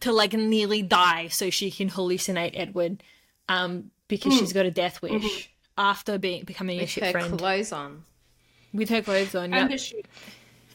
to 0.00 0.10
like 0.10 0.32
nearly 0.32 0.82
die 0.82 1.28
so 1.28 1.50
she 1.50 1.70
can 1.70 1.88
hallucinate 1.90 2.50
Edward 2.54 3.04
um 3.48 3.92
because 4.10 4.36
she's 4.38 4.52
got 4.52 4.66
a 4.66 4.70
death 4.70 5.00
wish 5.00 5.50
after 5.78 6.18
being 6.18 6.44
becoming 6.44 6.78
a 6.78 6.82
with 6.82 6.90
shit 6.90 7.04
her 7.04 7.12
friend. 7.12 7.38
clothes 7.38 7.72
on. 7.72 8.04
with 8.74 8.90
her 8.90 9.00
clothes 9.00 9.34
on 9.34 9.44
and 9.44 9.54
yep, 9.54 9.70
the 9.70 9.78
shoe. 9.78 10.02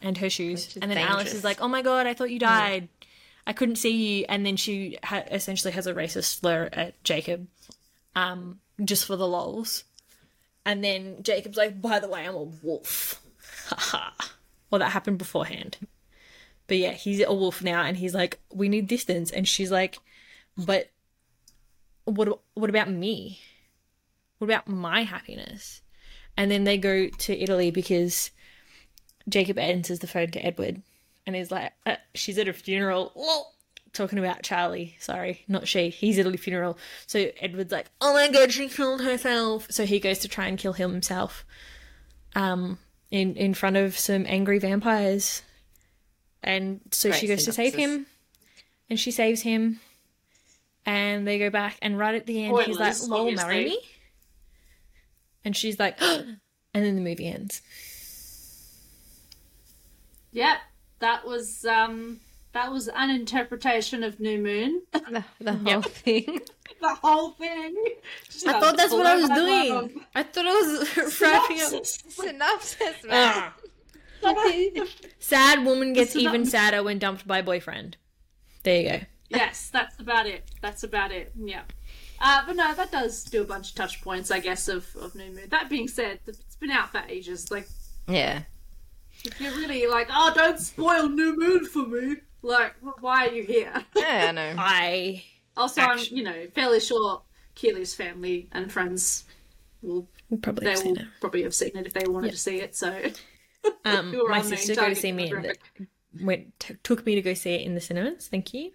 and 0.02 0.18
her 0.18 0.30
shoes. 0.30 0.76
And 0.82 0.90
then 0.90 0.98
Alice 0.98 1.34
is 1.34 1.44
like 1.44 1.62
oh 1.62 1.68
my 1.68 1.84
god 1.84 2.08
I 2.08 2.14
thought 2.16 2.32
you 2.32 2.40
died. 2.40 2.90
I 3.46 3.54
couldn't 3.54 3.76
see 3.76 4.20
you. 4.20 4.26
And 4.28 4.44
then 4.44 4.56
she 4.56 4.98
ha- 5.04 5.24
essentially 5.30 5.72
has 5.74 5.86
a 5.86 5.94
racist 5.94 6.40
slur 6.40 6.70
at 6.74 7.02
Jacob 7.04 7.48
um 8.16 8.60
just 8.84 9.06
for 9.06 9.16
the 9.16 9.28
lols. 9.28 9.84
And 10.66 10.84
then 10.84 11.22
Jacob's 11.22 11.58
like 11.58 11.80
by 11.80 12.00
the 12.00 12.08
way 12.10 12.28
I'm 12.28 12.34
a 12.36 12.44
wolf. 12.44 13.22
Haha 13.68 14.10
well 14.72 14.80
that 14.80 14.92
happened 14.92 15.20
beforehand. 15.20 15.78
But 16.68 16.78
yeah, 16.78 16.94
he's 16.94 17.22
a 17.22 17.32
wolf 17.32 17.62
now, 17.62 17.84
and 17.84 17.96
he's 17.96 18.16
like, 18.16 18.40
"We 18.52 18.70
need 18.70 18.88
distance," 18.88 19.30
and 19.30 19.48
she's 19.48 19.70
like, 19.72 20.00
"But 20.58 20.90
what? 22.06 22.40
What 22.54 22.70
about 22.70 22.90
me? 22.90 23.40
What 24.38 24.48
about 24.48 24.68
my 24.68 25.04
happiness?" 25.04 25.82
And 26.38 26.52
then 26.52 26.64
they 26.64 26.78
go 26.78 27.08
to 27.08 27.38
Italy 27.38 27.72
because 27.72 28.32
Jacob 29.30 29.58
answers 29.58 30.00
the 30.00 30.08
phone 30.08 30.32
to 30.32 30.46
Edward, 30.46 30.82
and 31.26 31.36
he's 31.36 31.52
like, 31.52 31.74
uh, 31.86 31.98
"She's 32.14 32.38
at 32.38 32.48
a 32.48 32.54
funeral." 32.54 33.12
Lol. 33.16 33.52
Talking 33.94 34.20
about 34.20 34.44
Charlie, 34.44 34.98
sorry, 35.00 35.46
not 35.48 35.70
she. 35.70 35.88
He's 35.88 36.20
at 36.20 36.26
a 36.26 36.38
funeral, 36.38 36.78
so 37.08 37.32
Edward's 37.40 37.72
like, 37.72 37.86
"Oh 38.02 38.14
my 38.14 38.28
god, 38.28 38.52
she 38.52 38.68
killed 38.68 39.02
herself!" 39.02 39.68
So 39.70 39.86
he 39.86 40.02
goes 40.02 40.20
to 40.20 40.28
try 40.28 40.48
and 40.48 40.58
kill 40.58 40.74
himself, 40.74 41.46
um, 42.36 42.78
in 43.12 43.36
in 43.38 43.54
front 43.54 43.78
of 43.78 43.98
some 43.98 44.26
angry 44.28 44.60
vampires 44.60 45.44
and 46.44 46.80
so 46.92 47.12
she 47.12 47.28
Great 47.28 47.38
goes 47.38 47.46
to 47.46 47.52
save 47.52 47.76
him 47.76 48.06
and 48.90 49.00
she 49.00 49.12
saves 49.12 49.42
him 49.42 49.80
and 50.86 51.28
they 51.28 51.40
go 51.40 51.50
back, 51.50 51.78
and 51.82 51.98
right 51.98 52.16
at 52.16 52.26
the 52.26 52.44
end, 52.46 52.58
he's 52.64 52.78
like, 52.78 52.94
Spoilers, 52.94 53.10
"Lol, 53.10 53.32
marry 53.48 53.66
me," 53.66 53.80
and 55.44 55.56
she's 55.56 55.80
like, 55.80 56.02
and 56.02 56.40
then 56.74 56.96
the 56.96 57.02
movie 57.02 57.28
ends. 57.28 57.62
Yep, 60.32 60.58
that 61.00 61.26
was 61.26 61.66
um 61.66 62.20
that 62.54 62.72
was 62.72 62.88
an 62.88 63.10
interpretation 63.10 64.04
of 64.04 64.20
New 64.20 64.38
Moon. 64.40 64.82
The, 65.12 65.24
the 65.40 65.54
whole 65.54 65.82
thing. 65.84 66.40
the 66.82 66.96
whole 66.96 67.30
thing. 67.32 67.76
Just 68.26 68.48
I 68.48 68.54
had 68.54 68.62
thought 68.62 68.78
that's 68.78 68.92
what 68.92 69.06
I 69.06 69.16
was 69.16 69.30
doing. 69.30 69.70
long 69.70 70.06
I 70.16 70.24
thought 70.24 70.46
I 70.48 70.54
was 70.54 71.22
wrapping 71.22 71.62
up. 71.62 71.86
synopsis. 71.86 72.04
Synopsis, 72.10 73.04
man. 73.06 73.52
Sad 75.20 75.64
woman 75.66 75.94
gets 75.94 76.14
So 76.14 76.20
even 76.20 76.46
sadder 76.46 76.82
when 76.82 76.98
dumped 76.98 77.28
by 77.28 77.42
boyfriend. 77.42 77.98
There 78.64 78.82
you 78.82 78.90
go. 78.90 79.00
Yes, 79.30 79.70
that's 79.72 80.00
about 80.00 80.28
it. 80.28 80.44
That's 80.62 80.84
about 80.84 81.12
it. 81.12 81.32
Yeah. 81.36 81.62
Uh, 82.22 82.44
but 82.48 82.56
no, 82.56 82.74
that 82.74 82.92
does 82.92 83.24
do 83.26 83.42
a 83.42 83.46
bunch 83.46 83.70
of 83.70 83.76
touch 83.76 84.02
points, 84.02 84.32
I 84.32 84.40
guess, 84.40 84.68
of, 84.68 84.88
of 85.02 85.16
New 85.16 85.32
Moon. 85.32 85.50
That 85.50 85.70
being 85.70 85.88
said, 85.88 86.20
it's 86.28 86.56
been 86.56 86.72
out 86.72 86.92
for 86.92 87.02
ages. 87.10 87.52
Like, 87.52 87.68
Yeah. 88.08 88.44
if 89.24 89.40
you're 89.42 89.52
really 89.54 89.86
like, 89.88 90.08
oh, 90.12 90.32
don't 90.34 90.60
spoil 90.60 91.10
New 91.10 91.36
Moon 91.38 91.66
for 91.66 91.86
me, 91.88 92.16
like, 92.42 92.74
why 93.02 93.28
are 93.28 93.32
you 93.34 93.44
here? 93.44 93.74
Yeah, 93.96 94.28
I 94.30 94.32
know. 94.32 94.56
I 94.58 95.24
Also, 95.58 95.82
Actu- 95.82 96.10
I'm, 96.12 96.18
you 96.18 96.24
know, 96.24 96.48
fairly 96.54 96.80
sure 96.80 97.22
Keely's 97.56 97.94
family 97.94 98.48
and 98.54 98.72
friends 98.72 99.26
will 99.82 100.08
probably 100.42 100.66
they 100.66 100.72
have 100.72 100.80
will 100.80 100.96
seen 100.96 100.98
it. 100.98 101.08
probably 101.20 101.44
have 101.44 101.54
seen 101.56 101.72
it 101.76 101.86
if 101.86 101.94
they 101.94 102.08
wanted 102.08 102.32
to 102.32 102.38
see 102.38 102.62
it. 102.62 102.76
So 102.76 102.90
Um, 103.84 104.12
my 104.30 104.40
on 104.40 104.50
the 104.50 104.58
sister 104.58 104.76
go 104.76 104.90
to 104.90 104.96
see 104.96 105.12
me 105.12 105.30
in 105.32 105.42
the, 105.42 105.56
went 106.24 106.58
t- 106.60 106.76
took 106.84 107.06
me 107.06 107.16
to 107.16 107.22
go 107.22 107.34
see 107.34 107.56
it 107.56 107.62
in 107.62 107.76
the 107.76 107.82
cinemas. 107.82 108.28
Thank 108.30 108.54
you. 108.54 108.72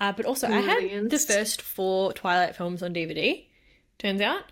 Uh, 0.00 0.12
but 0.12 0.24
also, 0.24 0.48
I 0.48 0.60
had 0.60 1.10
the 1.10 1.18
first 1.18 1.60
four 1.60 2.14
Twilight 2.14 2.56
films 2.56 2.82
on 2.82 2.94
DVD. 2.94 3.44
Turns 3.98 4.22
out, 4.22 4.44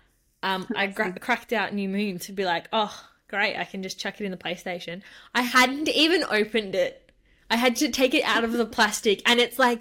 um, 0.43 0.67
I 0.75 0.85
gra- 0.87 1.17
cracked 1.19 1.51
out 1.51 1.73
New 1.73 1.89
Moon 1.89 2.19
to 2.19 2.31
be 2.31 2.45
like, 2.45 2.67
oh, 2.71 2.95
great! 3.27 3.57
I 3.57 3.65
can 3.65 3.81
just 3.81 3.99
chuck 3.99 4.21
it 4.21 4.25
in 4.25 4.31
the 4.31 4.37
PlayStation. 4.37 5.01
I 5.33 5.41
hadn't 5.41 5.89
even 5.89 6.23
opened 6.29 6.75
it. 6.75 7.11
I 7.49 7.55
had 7.55 7.75
to 7.77 7.89
take 7.89 8.13
it 8.13 8.23
out 8.25 8.43
of 8.43 8.53
the 8.53 8.65
plastic, 8.65 9.27
and 9.27 9.39
it's 9.39 9.59
like. 9.59 9.79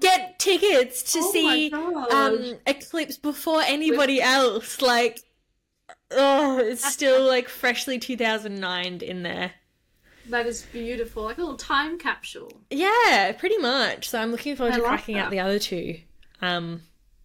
Get 0.00 0.38
tickets 0.38 1.12
to 1.12 1.18
Oh 1.22 1.30
see 1.30 1.70
um, 1.70 2.54
Eclipse 2.66 3.18
before 3.18 3.60
anybody 3.60 4.22
else. 4.22 4.80
Like, 4.80 5.20
oh, 6.10 6.56
it's 6.58 6.82
still 6.90 7.26
like 7.26 7.50
freshly 7.50 7.98
2009 7.98 9.02
in 9.02 9.22
there. 9.24 9.52
That 10.28 10.46
is 10.46 10.62
beautiful, 10.72 11.22
like 11.24 11.38
a 11.38 11.40
little 11.40 11.56
time 11.56 11.98
capsule. 11.98 12.50
Yeah, 12.70 13.32
pretty 13.38 13.58
much. 13.58 14.08
So 14.08 14.18
I'm 14.20 14.30
looking 14.30 14.56
forward 14.56 14.74
I 14.74 14.76
to 14.78 14.82
like 14.82 14.88
cracking 14.90 15.18
out 15.18 15.30
the 15.30 15.40
other 15.40 15.58
two. 15.58 15.98
Um, 16.42 16.82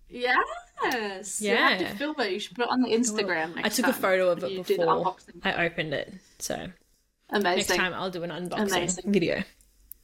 Yes, 0.09 1.41
you 1.41 1.49
have 1.55 1.77
to 1.77 1.83
Yeah. 1.83 1.93
film 1.95 2.15
it. 2.19 2.31
You 2.31 2.39
should 2.39 2.55
put 2.55 2.63
it 2.63 2.69
on 2.71 2.81
the 2.81 2.89
Instagram. 2.89 3.51
I 3.57 3.61
Next 3.61 3.75
took 3.75 3.87
a 3.87 3.93
photo 3.93 4.29
of 4.29 4.43
it 4.43 4.51
you 4.51 4.63
do 4.63 4.77
the 4.77 4.85
before. 4.85 5.15
I 5.43 5.65
opened 5.65 5.93
it. 5.93 6.13
So 6.39 6.55
amazing. 7.29 7.57
next 7.57 7.75
time 7.75 7.93
I'll 7.93 8.09
do 8.09 8.23
an 8.23 8.29
unboxing 8.31 8.71
Amazing. 8.71 9.11
video. 9.11 9.43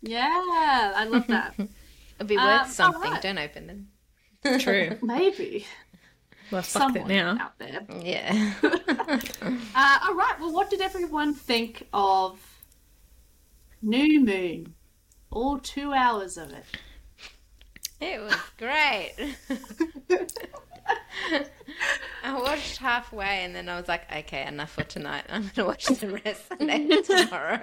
Yeah, 0.02 0.94
I 0.96 1.06
love 1.06 1.26
that. 1.28 1.56
It'll 2.20 2.28
be 2.28 2.38
Um, 2.38 2.46
worth 2.46 2.72
something. 2.72 3.04
alright. 3.04 3.22
Don't 3.22 3.38
open 3.40 3.68
them. 3.68 4.60
True. 4.60 4.98
Maybe 5.02 5.66
Well, 6.52 6.62
fuck 6.62 6.96
it 6.96 7.08
now. 7.08 7.38
out 7.42 7.58
there. 7.58 7.86
Yeah. 8.02 8.54
Uh, 9.76 10.00
all 10.08 10.14
right. 10.16 10.36
Well, 10.40 10.52
what 10.52 10.70
did 10.70 10.82
everyone 10.82 11.34
think 11.34 11.88
of 11.94 12.40
New 13.86 14.20
Moon? 14.22 14.74
All 15.32 15.60
two 15.60 15.94
hours 15.94 16.38
of 16.38 16.52
it. 16.52 16.66
it 18.02 18.20
was 18.22 18.34
great. 18.58 19.14
I 22.24 22.40
watched 22.42 22.78
halfway 22.78 23.44
and 23.44 23.56
then 23.56 23.70
I 23.70 23.78
was 23.80 23.88
like, 23.88 24.12
okay, 24.12 24.46
enough 24.48 24.72
for 24.72 24.84
tonight. 24.84 25.26
I'm 25.30 25.52
gonna 25.56 25.68
watch 25.68 25.86
the 25.86 26.10
rest 26.26 26.52
next 26.60 27.08
tomorrow. 27.30 27.60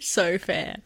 So 0.00 0.38
fair. 0.38 0.76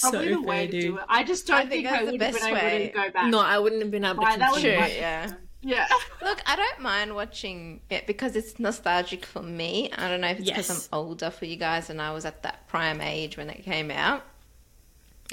Probably 0.00 0.28
so 0.28 0.34
the 0.34 0.42
way 0.42 0.56
fair, 0.56 0.66
to 0.66 0.72
dude. 0.72 0.82
do 0.82 0.96
it. 0.98 1.04
I 1.08 1.24
just 1.24 1.46
don't 1.46 1.68
think 1.68 1.86
think, 1.86 1.86
I 1.86 1.90
that's 1.92 2.06
the 2.06 2.12
would 2.12 2.20
have 2.22 2.32
best 2.32 2.44
been 2.44 2.56
able 2.56 2.66
way. 2.66 2.86
to 2.88 2.92
go 2.94 3.10
back. 3.12 3.30
No, 3.30 3.38
I 3.38 3.58
wouldn't 3.58 3.82
have 3.82 3.90
been 3.90 4.04
able 4.04 4.16
to 4.16 4.20
Right, 4.22 4.38
that 4.38 4.52
would 4.52 4.60
continue. 4.60 4.86
True, 4.86 4.94
yeah. 4.96 5.32
Yeah. 5.66 5.86
Look, 6.22 6.40
I 6.46 6.54
don't 6.56 6.80
mind 6.80 7.14
watching 7.14 7.80
it 7.90 8.06
because 8.06 8.36
it's 8.36 8.58
nostalgic 8.60 9.26
for 9.26 9.42
me. 9.42 9.90
I 9.96 10.08
don't 10.08 10.20
know 10.20 10.28
if 10.28 10.38
it's 10.38 10.48
because 10.48 10.68
Yes. 10.68 10.88
I'm 10.92 10.98
older 10.98 11.30
for 11.30 11.44
you 11.44 11.56
guys 11.56 11.90
and 11.90 12.00
I 12.00 12.12
was 12.12 12.24
at 12.24 12.42
that 12.44 12.68
prime 12.68 13.00
age 13.00 13.36
when 13.36 13.50
it 13.50 13.64
came 13.64 13.90
out. 13.90 14.22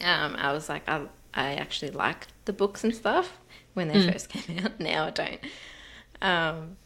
Um, 0.03 0.35
I 0.37 0.51
was 0.51 0.69
like, 0.69 0.89
I, 0.89 1.03
I 1.35 1.53
actually 1.55 1.91
liked 1.91 2.29
the 2.45 2.53
books 2.53 2.83
and 2.83 2.95
stuff 2.95 3.37
when 3.75 3.89
they 3.89 4.11
first 4.11 4.29
came 4.35 4.59
out. 4.65 4.79
Now 4.79 5.05
I 5.05 5.09
don't. 5.11 5.39
Um, 6.21 6.77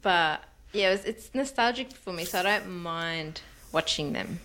but 0.00 0.42
yeah, 0.72 0.88
it 0.88 0.92
was, 0.92 1.04
it's 1.04 1.34
nostalgic 1.34 1.92
for 1.92 2.12
me, 2.14 2.24
so 2.24 2.38
I 2.38 2.42
don't 2.44 2.70
mind 2.82 3.42
watching 3.72 4.12
them. 4.14 4.40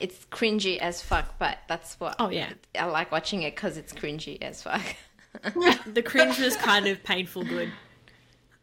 It's 0.00 0.24
cringy 0.32 0.78
as 0.78 1.00
fuck, 1.02 1.38
but 1.38 1.58
that's 1.68 2.00
what 2.00 2.16
Oh, 2.18 2.28
yeah. 2.30 2.54
I 2.78 2.86
like 2.86 3.12
watching 3.12 3.42
it 3.42 3.54
because 3.54 3.76
it's 3.76 3.92
cringy 3.92 4.42
as 4.42 4.62
fuck. 4.62 4.82
The 5.86 6.02
cringe 6.02 6.38
was 6.38 6.56
kind 6.56 6.86
of 6.86 7.02
painful 7.02 7.44
good. 7.44 7.70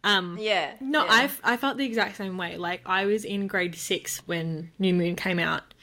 Um, 0.04 0.38
yeah. 0.40 0.74
No, 0.80 1.06
yeah. 1.06 1.12
I've 1.12 1.42
I 1.44 1.58
felt 1.58 1.78
the 1.78 1.86
exact 1.86 2.18
same 2.18 2.38
way. 2.38 2.58
Like 2.58 2.82
I 2.86 3.06
was 3.06 3.24
in 3.24 3.48
grade 3.48 3.76
six 3.76 4.26
when 4.28 4.72
New 4.80 4.94
Moon 4.94 5.16
came 5.16 5.40
out, 5.40 5.74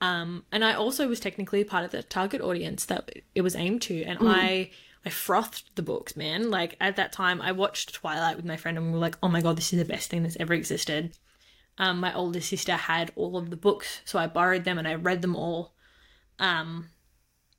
um, 0.00 0.44
and 0.52 0.64
I 0.64 0.74
also 0.74 1.08
was 1.08 1.20
technically 1.20 1.64
part 1.64 1.84
of 1.84 1.90
the 1.90 2.02
target 2.02 2.40
audience 2.40 2.84
that 2.86 3.10
it 3.34 3.42
was 3.42 3.56
aimed 3.56 3.82
to, 3.82 4.02
and 4.04 4.18
I 4.22 4.70
I 5.04 5.10
frothed 5.10 5.74
the 5.74 5.82
books, 5.82 6.16
man. 6.16 6.50
Like 6.50 6.76
at 6.80 6.96
that 6.96 7.12
time, 7.12 7.40
I 7.42 7.52
watched 7.52 7.94
Twilight 7.94 8.36
with 8.36 8.44
my 8.44 8.56
friend, 8.56 8.76
and 8.78 8.86
we 8.86 8.92
were 8.92 8.98
like, 8.98 9.18
"Oh 9.22 9.28
my 9.28 9.40
god, 9.40 9.56
this 9.56 9.72
is 9.72 9.78
the 9.78 9.84
best 9.84 10.10
thing 10.10 10.22
that's 10.22 10.36
ever 10.38 10.54
existed." 10.54 11.16
Um, 11.78 12.00
my 12.00 12.14
older 12.14 12.40
sister 12.40 12.72
had 12.72 13.12
all 13.16 13.36
of 13.36 13.50
the 13.50 13.56
books, 13.56 14.00
so 14.04 14.18
I 14.18 14.26
borrowed 14.26 14.64
them 14.64 14.78
and 14.78 14.88
I 14.88 14.94
read 14.94 15.22
them 15.22 15.36
all. 15.36 15.74
Um, 16.38 16.90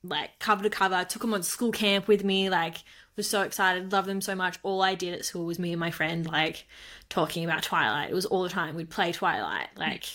like 0.10 0.39
cover 0.39 0.63
to 0.63 0.70
cover. 0.70 1.04
Took 1.06 1.22
them 1.22 1.34
on 1.34 1.43
school 1.43 1.72
camp 1.72 2.08
with 2.08 2.24
me. 2.24 2.50
Like 2.50 2.78
was 3.17 3.28
so 3.28 3.41
excited, 3.41 3.91
loved 3.91 4.08
them 4.08 4.22
so 4.22 4.36
much. 4.36 4.60
All 4.63 4.82
I 4.82 4.96
did 4.96 5.13
at 5.13 5.26
school 5.26 5.46
was 5.46 5.60
me 5.60 5.74
and 5.74 5.80
my 5.80 5.91
friend 5.91 6.26
like 6.26 6.65
talking 7.10 7.43
about 7.43 7.63
Twilight. 7.63 8.12
It 8.12 8.13
was 8.13 8.28
all 8.28 8.43
the 8.43 8.50
time. 8.50 8.76
We'd 8.76 8.89
play 8.89 9.12
Twilight. 9.12 9.70
Like 9.76 10.06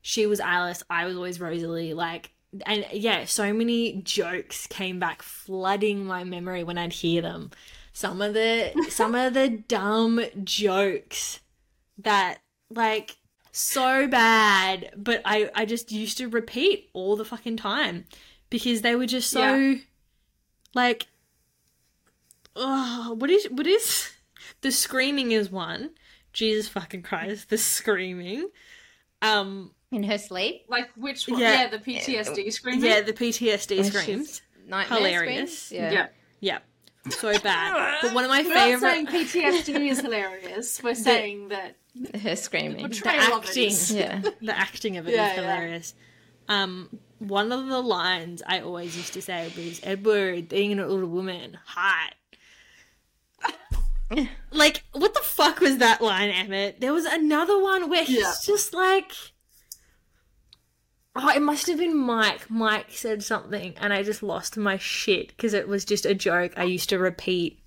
she 0.00 0.26
was 0.26 0.40
Alice, 0.40 0.82
I 0.88 1.04
was 1.04 1.16
always 1.16 1.40
Rosalie. 1.40 1.92
Like 1.92 2.30
and 2.64 2.86
yeah, 2.92 3.24
so 3.26 3.52
many 3.52 4.00
jokes 4.02 4.66
came 4.68 4.98
back 4.98 5.20
flooding 5.20 6.06
my 6.06 6.24
memory 6.24 6.64
when 6.64 6.78
I'd 6.78 6.92
hear 6.92 7.20
them. 7.20 7.50
Some 7.92 8.22
of 8.22 8.32
the 8.32 8.72
some 8.88 9.14
of 9.14 9.34
the 9.34 9.48
dumb 9.48 10.20
jokes 10.44 11.40
that 11.98 12.38
like 12.70 13.16
so 13.50 14.06
bad, 14.06 14.92
but 14.96 15.22
I 15.24 15.50
I 15.56 15.64
just 15.64 15.90
used 15.90 16.18
to 16.18 16.28
repeat 16.28 16.88
all 16.92 17.16
the 17.16 17.24
fucking 17.24 17.56
time 17.56 18.04
because 18.56 18.82
they 18.82 18.94
were 18.96 19.06
just 19.06 19.30
so 19.30 19.54
Yeah. 19.54 19.74
like 20.74 21.06
oh 22.54 23.14
what 23.18 23.30
is 23.30 23.46
what 23.50 23.66
is 23.66 24.10
the 24.62 24.70
screaming 24.72 25.32
is 25.32 25.50
one 25.50 25.90
jesus 26.32 26.68
fucking 26.68 27.02
christ 27.02 27.50
the 27.50 27.58
screaming 27.58 28.48
um 29.22 29.70
in 29.92 30.02
her 30.02 30.18
sleep. 30.18 30.64
Like 30.68 30.90
which 30.96 31.28
one? 31.28 31.40
Yeah. 31.40 31.62
Yeah, 31.62 31.68
the 31.68 31.78
PTSD 31.78 32.52
screaming. 32.52 32.84
yeah 32.84 33.00
the 33.02 33.12
ptsd 33.12 33.76
When 33.76 33.84
screams 33.84 34.04
she's 34.28 34.42
nightmare 34.66 34.98
Hilarious. 34.98 35.58
screams? 35.66 35.80
Yeah. 35.80 35.92
yeah. 35.92 36.06
yeah 36.40 36.58
so 37.12 37.38
bad 37.38 37.98
but 38.02 38.12
one 38.12 38.24
of 38.24 38.30
my 38.30 38.42
We're 38.42 38.48
not 38.52 38.80
saying 38.80 39.06
favorite 39.06 39.64
PTSD 39.64 39.90
is 39.90 40.00
hilarious. 40.00 40.82
We're 40.82 40.96
saying 40.96 41.48
that 41.50 41.76
Her 42.20 42.34
screaming. 42.34 42.82
the 42.82 42.88
portrayal 42.88 43.34
of 43.38 43.44
acting. 43.44 43.72
Yeah. 43.90 44.22
the 44.42 44.58
acting 44.58 44.96
of 44.96 45.06
it 45.06 45.10
is 45.10 45.16
Yeah, 45.16 45.26
yeah. 45.28 45.34
hilarious 45.34 45.94
um 46.48 46.98
one 47.18 47.50
of 47.52 47.66
the 47.66 47.80
lines 47.80 48.42
i 48.46 48.60
always 48.60 48.96
used 48.96 49.12
to 49.14 49.22
say 49.22 49.50
was 49.56 49.80
edward 49.82 50.48
being 50.48 50.72
an 50.72 50.80
older 50.80 51.06
woman. 51.06 51.56
Hot 51.64 52.14
like 54.52 54.82
what 54.92 55.14
the 55.14 55.20
fuck 55.20 55.60
was 55.60 55.78
that 55.78 56.00
line 56.00 56.30
emmett? 56.30 56.80
There 56.80 56.92
was 56.92 57.04
another 57.06 57.60
one 57.60 57.90
where 57.90 58.04
he's 58.04 58.20
Yeah. 58.20 58.32
just 58.44 58.72
like 58.74 59.10
oh 61.16 61.28
it 61.30 61.40
must 61.42 61.66
have 61.66 61.78
been 61.78 61.96
mike. 61.96 62.48
Mike 62.50 62.86
said 62.90 63.22
something 63.24 63.74
and 63.78 63.92
i 63.92 64.02
just 64.02 64.22
lost 64.22 64.56
my 64.56 64.76
shit 64.76 65.28
because 65.28 65.54
it 65.54 65.66
was 65.68 65.84
just 65.84 66.06
a 66.06 66.14
joke 66.14 66.52
i 66.56 66.62
used 66.64 66.88
to 66.90 66.98
repeat 66.98 67.58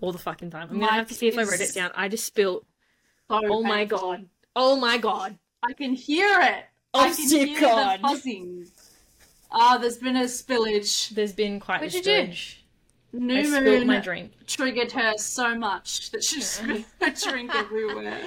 all 0.00 0.12
the 0.12 0.18
fucking 0.18 0.50
time. 0.50 0.68
I'm 0.70 0.78
gonna 0.78 0.92
have 0.92 1.08
to 1.08 1.14
see 1.14 1.26
if 1.26 1.36
i 1.36 1.42
wrote 1.42 1.60
it 1.60 1.74
down. 1.74 1.90
I 1.94 2.08
just 2.08 2.24
spilt 2.24 2.64
So 3.28 3.40
oh 3.44 3.62
my 3.64 3.84
god. 3.84 4.28
Oh 4.54 4.76
my 4.76 4.96
god. 4.98 5.38
I 5.62 5.72
can 5.72 5.92
hear 5.92 6.40
it. 6.40 6.64
Oh, 6.94 7.00
I 7.00 7.10
can 7.14 7.28
hear 7.28 7.60
God. 7.60 7.98
the 7.98 8.02
buzzing. 8.02 8.66
Ah, 9.50 9.78
there's 9.78 9.98
been 9.98 10.16
a 10.16 10.24
spillage. 10.24 11.10
there's 11.10 11.32
been 11.32 11.60
quite 11.60 11.80
What'd 11.80 11.94
a 11.94 11.98
you 11.98 12.02
do? 12.02 12.32
spillage 12.32 12.54
New 13.12 13.38
I 13.38 13.42
spilled 13.44 13.64
Moon 13.64 13.86
my 13.86 14.00
drink. 14.00 14.32
triggered 14.46 14.92
her 14.92 15.14
so 15.16 15.54
much 15.54 16.10
that 16.10 16.22
she 16.22 16.40
spilled 16.42 16.84
her 17.00 17.10
drink 17.30 17.54
everywhere. 17.54 18.18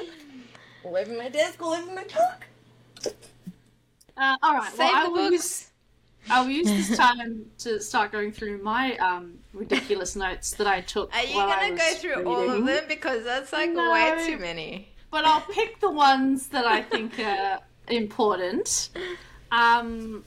All 0.83 0.95
over 0.97 1.13
my 1.15 1.29
desk, 1.29 1.61
all 1.61 1.73
over 1.73 1.91
my 1.93 2.03
book. 2.03 3.13
Uh, 4.17 4.35
all 4.41 4.55
right, 4.55 4.69
Save 4.71 4.79
well, 4.79 4.95
I 4.95 5.03
the 5.05 5.09
will 5.11 5.17
books. 5.29 5.31
use 5.33 5.67
I'll 6.29 6.49
use 6.49 6.67
this 6.67 6.97
time 6.97 7.45
to 7.59 7.79
start 7.79 8.11
going 8.11 8.31
through 8.31 8.61
my 8.61 8.95
um, 8.97 9.39
ridiculous 9.53 10.15
notes 10.15 10.51
that 10.55 10.67
I 10.67 10.81
took. 10.81 11.15
Are 11.15 11.23
you 11.23 11.35
while 11.35 11.49
I 11.49 11.69
gonna 11.69 11.77
go 11.77 11.83
was 11.87 11.97
through 11.97 12.23
all 12.25 12.41
of 12.41 12.49
reading. 12.49 12.65
them 12.65 12.83
because 12.87 13.23
that's 13.23 13.51
like 13.53 13.71
No. 13.71 13.91
way 13.91 14.23
too 14.27 14.37
many? 14.37 14.89
But 15.09 15.25
I'll 15.25 15.41
pick 15.41 15.79
the 15.79 15.89
ones 15.91 16.47
that 16.49 16.65
I 16.65 16.81
think 16.83 17.19
are 17.19 17.59
important. 17.91 18.89
Um, 19.51 20.23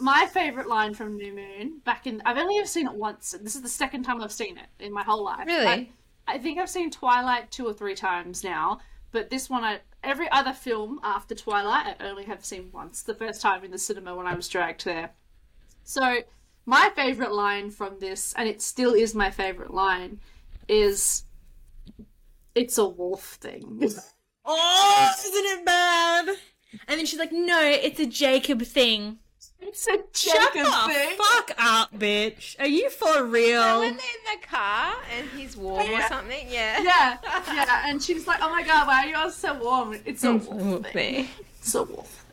my 0.00 0.26
favorite 0.32 0.68
line 0.68 0.94
from 0.94 1.16
New 1.16 1.34
Moon 1.34 1.80
back 1.84 2.06
in 2.06 2.22
I've 2.24 2.38
only 2.38 2.56
ever 2.58 2.66
seen 2.66 2.86
it 2.86 2.94
once. 2.94 3.34
and 3.34 3.44
This 3.44 3.56
is 3.56 3.62
the 3.62 3.68
second 3.68 4.04
time 4.04 4.22
I've 4.22 4.32
seen 4.32 4.56
it 4.58 4.66
in 4.84 4.92
my 4.92 5.02
whole 5.02 5.24
life. 5.24 5.46
Really? 5.46 5.66
I, 5.66 5.88
I 6.26 6.38
think 6.38 6.58
I've 6.58 6.70
seen 6.70 6.90
Twilight 6.90 7.50
two 7.50 7.66
or 7.66 7.72
three 7.72 7.94
times 7.94 8.44
now, 8.44 8.80
but 9.12 9.30
this 9.30 9.48
one 9.50 9.64
I 9.64 9.80
every 10.04 10.30
other 10.30 10.52
film 10.52 11.00
after 11.02 11.34
Twilight 11.34 11.96
I 12.00 12.06
only 12.06 12.24
have 12.24 12.44
seen 12.44 12.70
once. 12.72 13.02
The 13.02 13.14
first 13.14 13.40
time 13.40 13.64
in 13.64 13.70
the 13.70 13.78
cinema 13.78 14.14
when 14.14 14.26
I 14.26 14.34
was 14.34 14.48
dragged 14.48 14.84
there. 14.84 15.10
So 15.84 16.18
my 16.66 16.90
favorite 16.94 17.32
line 17.32 17.70
from 17.70 17.98
this, 17.98 18.34
and 18.36 18.48
it 18.48 18.60
still 18.60 18.92
is 18.92 19.14
my 19.14 19.30
favorite 19.30 19.72
line, 19.72 20.20
is 20.68 21.24
it's 22.54 22.78
a 22.78 22.88
wolf 22.88 23.38
thing. 23.40 23.90
Oh, 24.50 25.12
isn't 25.26 25.44
it 25.60 25.64
bad? 25.66 26.28
And 26.86 26.98
then 26.98 27.06
she's 27.06 27.18
like, 27.18 27.32
no, 27.32 27.60
it's 27.62 27.98
a 28.00 28.06
Jacob 28.06 28.62
thing. 28.62 29.18
It's 29.60 29.86
a 29.88 29.92
Shut 30.12 30.12
Jacob 30.54 30.66
the 30.66 30.92
thing. 30.92 31.16
fuck 31.18 31.50
up, 31.58 31.92
bitch. 31.98 32.58
Are 32.60 32.66
you 32.66 32.88
for 32.90 33.24
real? 33.24 33.62
So 33.62 33.80
when 33.80 33.96
they're 33.96 34.34
in 34.34 34.40
the 34.40 34.46
car 34.46 34.94
and 35.16 35.28
he's 35.30 35.56
warm 35.56 35.90
or 35.90 36.02
something, 36.02 36.46
yeah. 36.48 36.80
Yeah, 36.82 37.16
yeah, 37.48 37.82
and 37.86 38.02
she's 38.02 38.26
like, 38.26 38.38
"Oh 38.40 38.50
my 38.50 38.62
god, 38.62 38.86
why 38.86 39.04
are 39.04 39.08
you 39.08 39.16
all 39.16 39.30
so 39.30 39.54
warm?" 39.54 39.98
It's 40.06 40.22
a 40.24 40.32
wolf 40.34 40.48
Wolf 40.48 40.82
thing. 40.84 40.92
thing. 41.24 41.28
It's 41.58 41.74
a 41.74 41.82
wolf. 41.82 42.24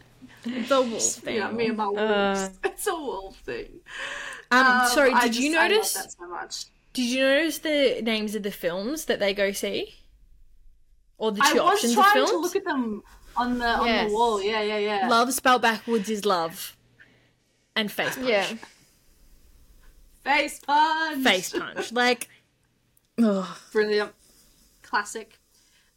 the 0.44 0.82
wolf 0.82 1.02
thing. 1.04 1.36
Yeah, 1.38 1.52
me 1.52 1.68
and 1.68 1.78
my 1.78 1.86
wolves. 1.88 2.00
Uh. 2.00 2.50
it's 2.64 2.88
a 2.88 2.96
wolf 2.96 3.38
thing. 3.40 3.70
um, 4.52 4.66
Um, 4.66 4.88
sorry, 4.90 5.12
I 5.12 5.24
did 5.28 5.36
you 5.38 5.52
just- 5.52 5.58
I 5.58 5.62
love 5.64 5.72
notice? 5.72 5.94
that 5.94 6.12
so 6.12 6.28
much? 6.30 6.66
Did 6.94 7.06
you 7.06 7.22
notice 7.24 7.58
the 7.60 8.02
names 8.04 8.36
of 8.36 8.44
the 8.44 8.52
films 8.52 9.06
that 9.06 9.20
they 9.20 9.34
go 9.34 9.52
see? 9.52 9.96
Or 11.18 11.32
the 11.32 11.42
I 11.44 11.52
two 11.54 11.60
was 11.60 11.74
options 11.74 11.92
of 11.98 12.04
trying 12.04 12.14
films? 12.14 12.32
to 12.32 12.38
look 12.38 12.56
at 12.56 12.64
them 12.66 13.04
on 13.38 13.60
the 13.60 13.68
on 13.68 14.08
the 14.08 14.14
wall. 14.14 14.42
Yeah, 14.42 14.62
yeah, 14.62 14.78
yeah. 14.78 15.08
Love 15.08 15.34
spelled 15.34 15.62
backwards 15.62 16.10
is 16.10 16.26
love. 16.26 16.76
And 17.76 17.92
face 17.92 18.16
punch. 18.16 18.28
Yeah. 18.28 18.48
Face 20.24 20.60
punch. 20.60 21.24
Face 21.24 21.52
punch. 21.52 21.92
Like, 21.92 22.30
ugh. 23.22 23.48
Brilliant. 23.72 24.14
Classic. 24.82 25.38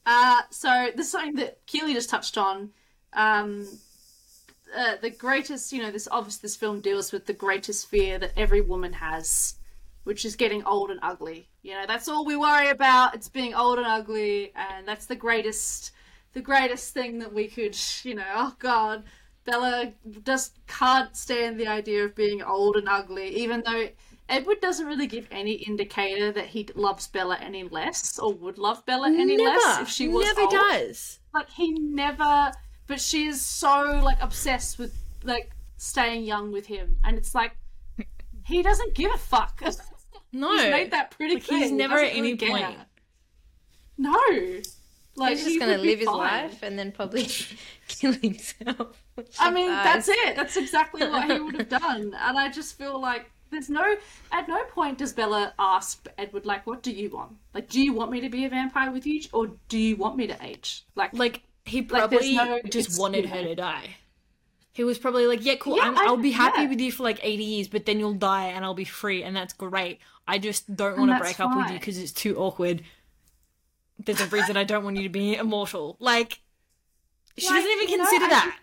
Uh, 0.05 0.41
so 0.51 0.89
this 0.97 1.07
is 1.07 1.13
something 1.13 1.37
that 1.37 1.65
Keely 1.67 1.95
just 1.95 2.11
touched 2.11 2.37
on. 2.39 2.71
Um, 3.13 3.67
uh, 4.77 4.97
the 5.01 5.11
greatest, 5.11 5.73
you 5.73 5.83
know, 5.83 5.91
this 5.91 6.09
obviously 6.11 6.41
this 6.43 6.57
film 6.57 6.81
deals 6.81 7.13
with 7.13 7.27
the 7.27 7.33
greatest 7.33 7.89
fear 7.89 8.19
that 8.19 8.33
every 8.37 8.61
woman 8.61 8.93
has, 8.95 9.55
which 10.05 10.25
is 10.25 10.37
getting 10.37 10.65
old 10.65 10.91
and 10.91 11.01
ugly. 11.03 11.49
You 11.63 11.75
know, 11.75 11.85
that's 11.87 12.09
all 12.09 12.25
we 12.25 12.37
worry 12.37 12.71
about. 12.71 13.15
It's 13.15 13.29
being 13.29 13.55
old 13.55 13.79
and 13.79 13.87
ugly, 13.87 14.53
and 14.57 14.87
that's 14.87 15.07
the 15.07 15.17
greatest, 15.17 15.93
the 16.33 16.41
greatest 16.41 16.93
thing 16.95 17.19
that 17.21 17.33
we 17.33 17.49
could, 17.49 17.77
you 18.05 18.15
know. 18.15 18.25
Oh 18.35 18.55
God, 18.59 19.05
Bella 19.45 19.93
just 20.25 20.55
can't 20.67 21.17
stand 21.17 21.59
the 21.59 21.67
idea 21.67 22.05
of 22.05 22.15
being 22.15 22.43
old 22.43 22.77
and 22.77 22.89
ugly, 22.89 23.29
even 23.37 23.63
though 23.65 23.89
Edward 24.29 24.61
doesn't 24.61 24.87
really 24.87 25.07
give 25.07 25.27
any 25.31 25.53
indicator 25.55 26.31
that 26.33 26.47
he 26.49 26.69
loves 26.75 27.07
Bella 27.09 27.39
any 27.41 27.65
less 27.65 28.19
or 28.19 28.33
would 28.35 28.59
love 28.59 28.85
Bella 28.85 29.09
any 29.09 29.37
never, 29.37 29.57
less 29.59 29.81
if 29.81 29.89
she 29.89 30.07
was 30.09 30.27
never 30.27 30.43
old. 30.43 30.51
does. 30.51 31.19
Like 31.33 31.49
he 31.51 31.73
never, 31.73 32.53
but 32.87 33.01
she 33.01 33.27
is 33.27 33.41
so 33.41 34.01
like 34.05 34.19
obsessed 34.21 34.79
with 34.79 34.95
like 35.25 35.51
staying 35.79 36.25
young 36.25 36.53
with 36.53 36.67
him, 36.67 36.97
and 37.05 37.17
it's 37.17 37.35
like 37.35 37.57
he 38.45 38.63
doesn't 38.63 38.95
give 38.95 39.13
a 39.13 39.19
fuck. 39.19 39.61
No. 40.33 40.53
He's 40.59 40.71
made 40.71 40.91
that 40.91 41.11
pretty 41.11 41.35
Like, 41.37 41.45
clear. 41.47 41.59
he's 41.61 41.71
never 41.73 41.97
at 41.99 42.13
any 42.13 42.21
really 42.35 42.37
care. 42.37 42.51
point. 42.51 42.79
No. 43.97 44.15
Like 45.19 45.31
He's 45.37 45.41
just 45.45 45.51
he 45.55 45.59
gonna 45.59 45.79
live 45.79 45.99
his 45.99 46.09
life 46.09 46.63
and 46.63 46.79
then 46.79 46.93
probably 46.93 47.29
kill 47.89 48.13
himself. 48.13 49.03
I 49.39 49.51
mean, 49.51 49.69
that's 49.71 50.09
it. 50.09 50.37
That's 50.37 50.57
exactly 50.57 51.07
what 51.07 51.31
he 51.31 51.39
would 51.41 51.57
have 51.57 51.69
done. 51.81 52.15
And 52.19 52.39
I 52.39 52.51
just 52.51 52.79
feel 52.79 53.01
like 53.01 53.31
there's 53.51 53.71
no, 53.71 53.97
at 54.31 54.49
no 54.49 54.63
point 54.65 54.99
does 54.99 55.13
Bella 55.13 55.55
ask 55.59 56.07
Edward, 56.19 56.45
like, 56.47 56.67
what 56.67 56.83
do 56.83 56.93
you 56.93 57.11
want? 57.11 57.33
Like, 57.55 57.69
do 57.69 57.81
you 57.81 57.93
want 57.95 58.11
me 58.11 58.21
to 58.21 58.29
be 58.29 58.45
a 58.45 58.49
vampire 58.49 58.91
with 58.93 59.07
you, 59.07 59.23
or 59.33 59.49
do 59.69 59.79
you 59.79 59.97
want 59.97 60.17
me 60.17 60.27
to 60.27 60.37
age? 60.45 60.85
Like, 60.95 61.15
Like, 61.15 61.43
he 61.65 61.81
Like, 61.81 61.89
probably 61.89 62.35
no- 62.37 62.61
just 62.69 63.01
wanted 63.01 63.27
her 63.27 63.43
to 63.43 63.55
die. 63.55 63.97
He 64.73 64.85
was 64.85 64.99
probably 64.99 65.27
like, 65.27 65.45
yeah, 65.45 65.57
cool, 65.57 65.77
Yeah, 65.77 65.85
I'm, 65.85 65.99
I- 65.99 66.05
I'll 66.07 66.17
be 66.19 66.31
happy 66.31 66.63
yeah. 66.63 66.69
with 66.69 66.81
you 66.81 66.93
for 66.93 67.03
like 67.03 67.19
80 67.23 67.43
years, 67.43 67.69
but 67.69 67.85
then 67.87 67.99
you'll 67.99 68.13
die 68.15 68.47
and 68.49 68.65
I'll 68.65 68.75
be 68.75 68.85
free, 68.85 69.23
and 69.25 69.35
that's 69.35 69.53
great. 69.55 69.99
I 70.29 70.39
just 70.39 70.77
don't 70.77 70.99
want 70.99 71.11
to 71.11 71.19
break 71.19 71.41
up 71.41 71.57
with 71.57 71.69
you 71.69 71.79
because 71.79 71.97
it's 71.99 72.13
too 72.13 72.37
awkward. 72.37 72.83
There's 73.99 74.21
a 74.21 74.27
reason 74.27 74.57
I 74.57 74.65
don't 74.65 74.85
want 74.85 74.97
you 74.97 75.03
to 75.05 75.09
be 75.09 75.35
immortal. 75.37 75.97
Like, 75.99 76.41
she 77.37 77.47
Like, 77.47 77.57
doesn't 77.57 77.71
even 77.83 77.99
know, 77.99 78.05
consider 78.05 78.25
I 78.27 78.29
that. 78.29 78.59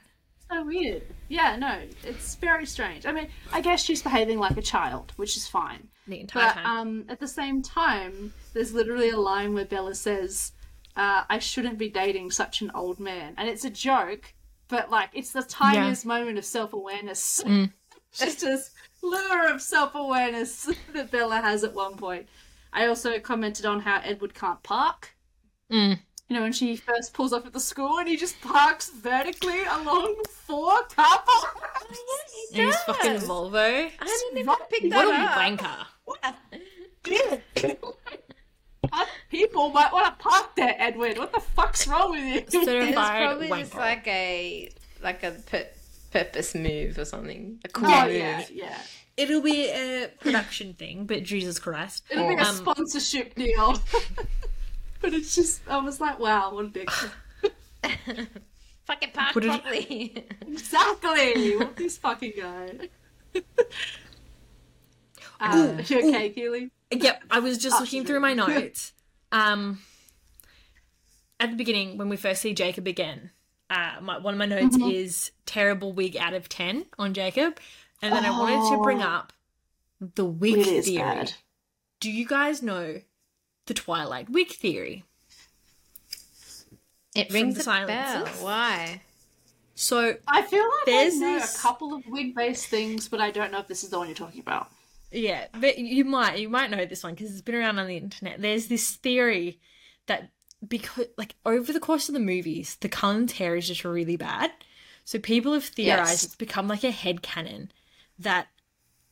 so 0.52 0.64
weird. 0.66 1.04
Yeah, 1.28 1.56
no, 1.56 1.82
it's 2.04 2.36
very 2.36 2.66
strange. 2.66 3.06
I 3.06 3.12
mean, 3.12 3.28
I 3.52 3.62
guess 3.62 3.84
she's 3.84 4.02
behaving 4.02 4.40
like 4.40 4.58
a 4.58 4.62
child, 4.62 5.12
which 5.18 5.36
is 5.38 5.48
fine. 5.48 5.88
The 6.08 6.20
entire 6.22 6.48
But 6.48 6.54
time. 6.54 6.66
um, 6.66 7.06
at 7.10 7.20
the 7.20 7.28
same 7.28 7.62
time, 7.62 8.34
there's 8.54 8.74
literally 8.74 9.10
a 9.10 9.18
line 9.20 9.54
where 9.54 9.66
Bella 9.66 9.96
says, 9.96 10.52
uh, 10.96 11.24
"I 11.30 11.40
shouldn't 11.40 11.78
be 11.80 11.90
dating 11.90 12.30
such 12.32 12.62
an 12.62 12.72
old 12.76 13.00
man," 13.00 13.34
and 13.38 13.50
it's 13.50 13.66
a 13.66 13.72
joke, 13.72 14.34
but 14.68 14.92
like 14.92 15.10
it's 15.14 15.32
the 15.32 15.42
tiniest 15.42 16.06
moment 16.06 16.38
of 16.38 16.46
self 16.46 16.74
awareness. 16.74 17.42
Mm. 17.44 17.72
Just 18.14 18.42
this 18.42 18.70
lure 19.02 19.52
of 19.52 19.62
self 19.64 19.96
awareness 19.96 20.70
that 20.94 21.10
Bella 21.12 21.42
has 21.42 21.64
at 21.64 21.74
one 21.74 21.96
point. 21.98 22.28
I 22.72 22.86
also 22.88 23.20
commented 23.20 23.66
on 23.66 23.80
how 23.80 24.00
Edward 24.04 24.36
can't 24.36 24.62
park. 24.62 25.15
Mm. 25.72 26.00
You 26.28 26.36
know, 26.36 26.42
when 26.42 26.54
she 26.54 26.76
first 26.76 27.14
pulls 27.14 27.34
up 27.34 27.46
at 27.46 27.54
the 27.54 27.60
school 27.60 28.00
and 28.00 28.08
he 28.08 28.18
just 28.18 28.40
parks 28.42 28.90
vertically 28.90 29.64
along 29.66 30.16
four 30.32 30.72
car 30.96 31.20
parks. 31.26 32.00
and 32.54 32.68
his 32.68 32.76
fucking. 32.78 33.18
Volvo. 33.28 33.92
I 34.00 34.06
didn't 34.06 34.38
even 34.40 34.48
Right. 34.48 34.70
pick 34.70 34.84
What 34.84 34.92
that 34.92 35.08
a 35.08 35.12
up. 35.24 35.38
wanker. 35.40 35.86
People 39.30 39.70
might 39.70 39.92
want 39.92 40.18
to 40.18 40.24
park 40.24 40.56
there, 40.56 40.76
Edward. 40.78 41.18
What 41.18 41.34
the 41.34 41.40
fuck's 41.40 41.88
wrong 41.88 42.12
with 42.12 42.22
you? 42.24 42.36
It's 42.46 42.54
Certified 42.54 43.24
probably 43.26 43.50
just 43.50 43.76
like 43.76 44.08
a 44.08 44.70
like 45.02 45.24
a 45.24 45.32
pur- 45.32 45.68
purpose 46.12 46.56
move 46.56 46.98
or 46.98 47.06
something. 47.06 47.60
A 47.66 47.70
cool 47.70 47.90
Oh 47.90 48.06
move. 48.06 48.14
yeah, 48.16 48.46
yeah. 48.52 48.78
It'll 49.18 49.42
be 49.42 49.70
a 49.70 50.10
production 50.20 50.74
thing, 50.74 51.06
but 51.06 51.24
Jesus 51.24 51.58
Christ. 51.60 52.04
It'll 52.10 52.28
be 52.28 52.36
a 52.36 52.44
Um, 52.44 52.56
sponsorship 52.56 53.36
deal. 53.36 53.80
but 55.06 55.14
it's 55.14 55.36
just, 55.36 55.62
I 55.70 55.78
was 55.78 56.02
like, 56.02 56.18
wow, 56.20 56.52
what 56.54 56.66
a 56.66 56.70
dick. 56.70 56.90
Fucking 58.86 59.12
park 59.14 59.34
Put 59.34 59.46
it- 59.46 59.48
properly. 59.50 60.26
exactly. 60.48 61.58
What 61.58 61.76
this 61.76 61.98
fucking 62.00 62.34
guy? 62.38 62.90
Uh, 65.40 65.78
you 65.88 65.98
okay, 66.10 66.30
Keely? 66.30 66.72
Yep, 66.92 67.24
I 67.30 67.40
was 67.40 67.58
just 67.58 67.76
Oh, 67.76 67.80
looking 67.82 68.06
through 68.06 68.22
my 68.22 68.34
notes. 68.34 68.94
Um, 69.34 69.80
at 71.42 71.50
the 71.52 71.58
beginning, 71.58 71.98
when 71.98 72.08
we 72.08 72.16
first 72.16 72.42
see 72.42 72.54
Jacob 72.54 72.88
again, 72.88 73.32
uh, 73.70 73.96
my, 74.02 74.18
one 74.18 74.34
of 74.34 74.38
my 74.38 74.46
notes 74.46 74.78
Mm-hmm. 74.78 74.90
is 74.92 75.32
terrible 75.46 75.92
wig 75.92 76.16
out 76.16 76.34
of 76.34 76.48
ten 76.48 76.86
on 76.98 77.14
Jacob, 77.14 77.60
and 78.02 78.14
then 78.14 78.24
I 78.24 78.30
wanted 78.30 78.76
to 78.78 78.82
bring 78.82 79.02
Oh. 79.04 79.08
up 79.08 79.34
the 80.00 80.24
wig 80.26 80.56
It 80.58 80.68
is 80.68 80.86
theory. 80.86 81.04
bad. 81.04 81.34
Do 82.00 82.10
you 82.10 82.26
guys 82.26 82.64
know 82.64 83.02
the 83.66 83.74
Twilight 83.74 84.30
wig 84.30 84.50
theory? 84.50 85.04
It 87.16 87.32
rings 87.32 87.56
the 87.56 87.62
a 87.62 87.88
bell. 87.88 88.08
silences. 88.26 88.42
Why? 88.44 89.02
So 89.76 90.16
I 90.28 90.42
feel 90.42 90.64
like 90.64 90.86
There's 90.86 91.16
I 91.16 91.18
know 91.18 91.34
this- 91.40 91.56
a 91.58 91.62
couple 91.62 91.94
of 91.94 92.06
wig-based 92.08 92.68
things, 92.68 93.08
but 93.08 93.20
I 93.22 93.32
don't 93.32 93.52
know 93.52 93.60
if 93.60 93.68
this 93.68 93.84
is 93.84 93.90
the 93.90 93.98
one 93.98 94.08
you're 94.08 94.16
talking 94.16 94.40
about. 94.42 94.70
Yeah, 95.12 95.48
but 95.60 95.78
you 95.78 96.04
might 96.04 96.40
you 96.40 96.50
might 96.50 96.70
know 96.72 96.86
this 96.86 97.04
one 97.04 97.14
because 97.14 97.32
it's 97.32 97.42
been 97.42 97.56
around 97.56 97.80
on 97.80 97.88
the 97.88 97.96
internet. 97.98 98.42
There's 98.42 98.68
this 98.68 98.92
theory 98.96 99.60
that 100.08 100.30
because 100.68 101.06
like 101.18 101.36
over 101.46 101.72
the 101.72 101.80
course 101.80 102.10
of 102.10 102.14
the 102.14 102.20
movies, 102.20 102.78
the 102.82 102.90
Cullen's 102.90 103.34
hair 103.34 103.56
is 103.56 103.68
just 103.68 103.86
really 103.86 104.18
bad. 104.18 104.52
So 105.06 105.20
people 105.20 105.54
have 105.54 105.64
theorized 105.66 106.10
Yes. 106.10 106.24
it's 106.26 106.36
become 106.36 106.68
like 106.68 106.84
a 106.84 106.92
head 106.92 107.22
canon 107.22 107.72
that 108.20 108.48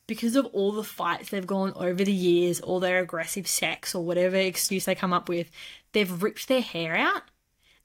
because 0.08 0.36
of 0.36 0.46
all 0.48 0.72
the 0.72 0.84
fights 0.84 1.30
they've 1.30 1.48
gone 1.48 1.74
over 1.76 2.04
the 2.04 2.12
years, 2.12 2.60
all 2.60 2.80
their 2.80 3.00
aggressive 3.00 3.48
sex 3.48 3.96
or 3.96 4.04
whatever 4.04 4.36
excuse 4.36 4.86
they 4.86 4.96
come 4.96 5.14
up 5.14 5.30
with, 5.30 5.50
they've 5.94 6.22
ripped 6.22 6.48
their 6.48 6.62
hair 6.62 6.96
out. 6.96 7.24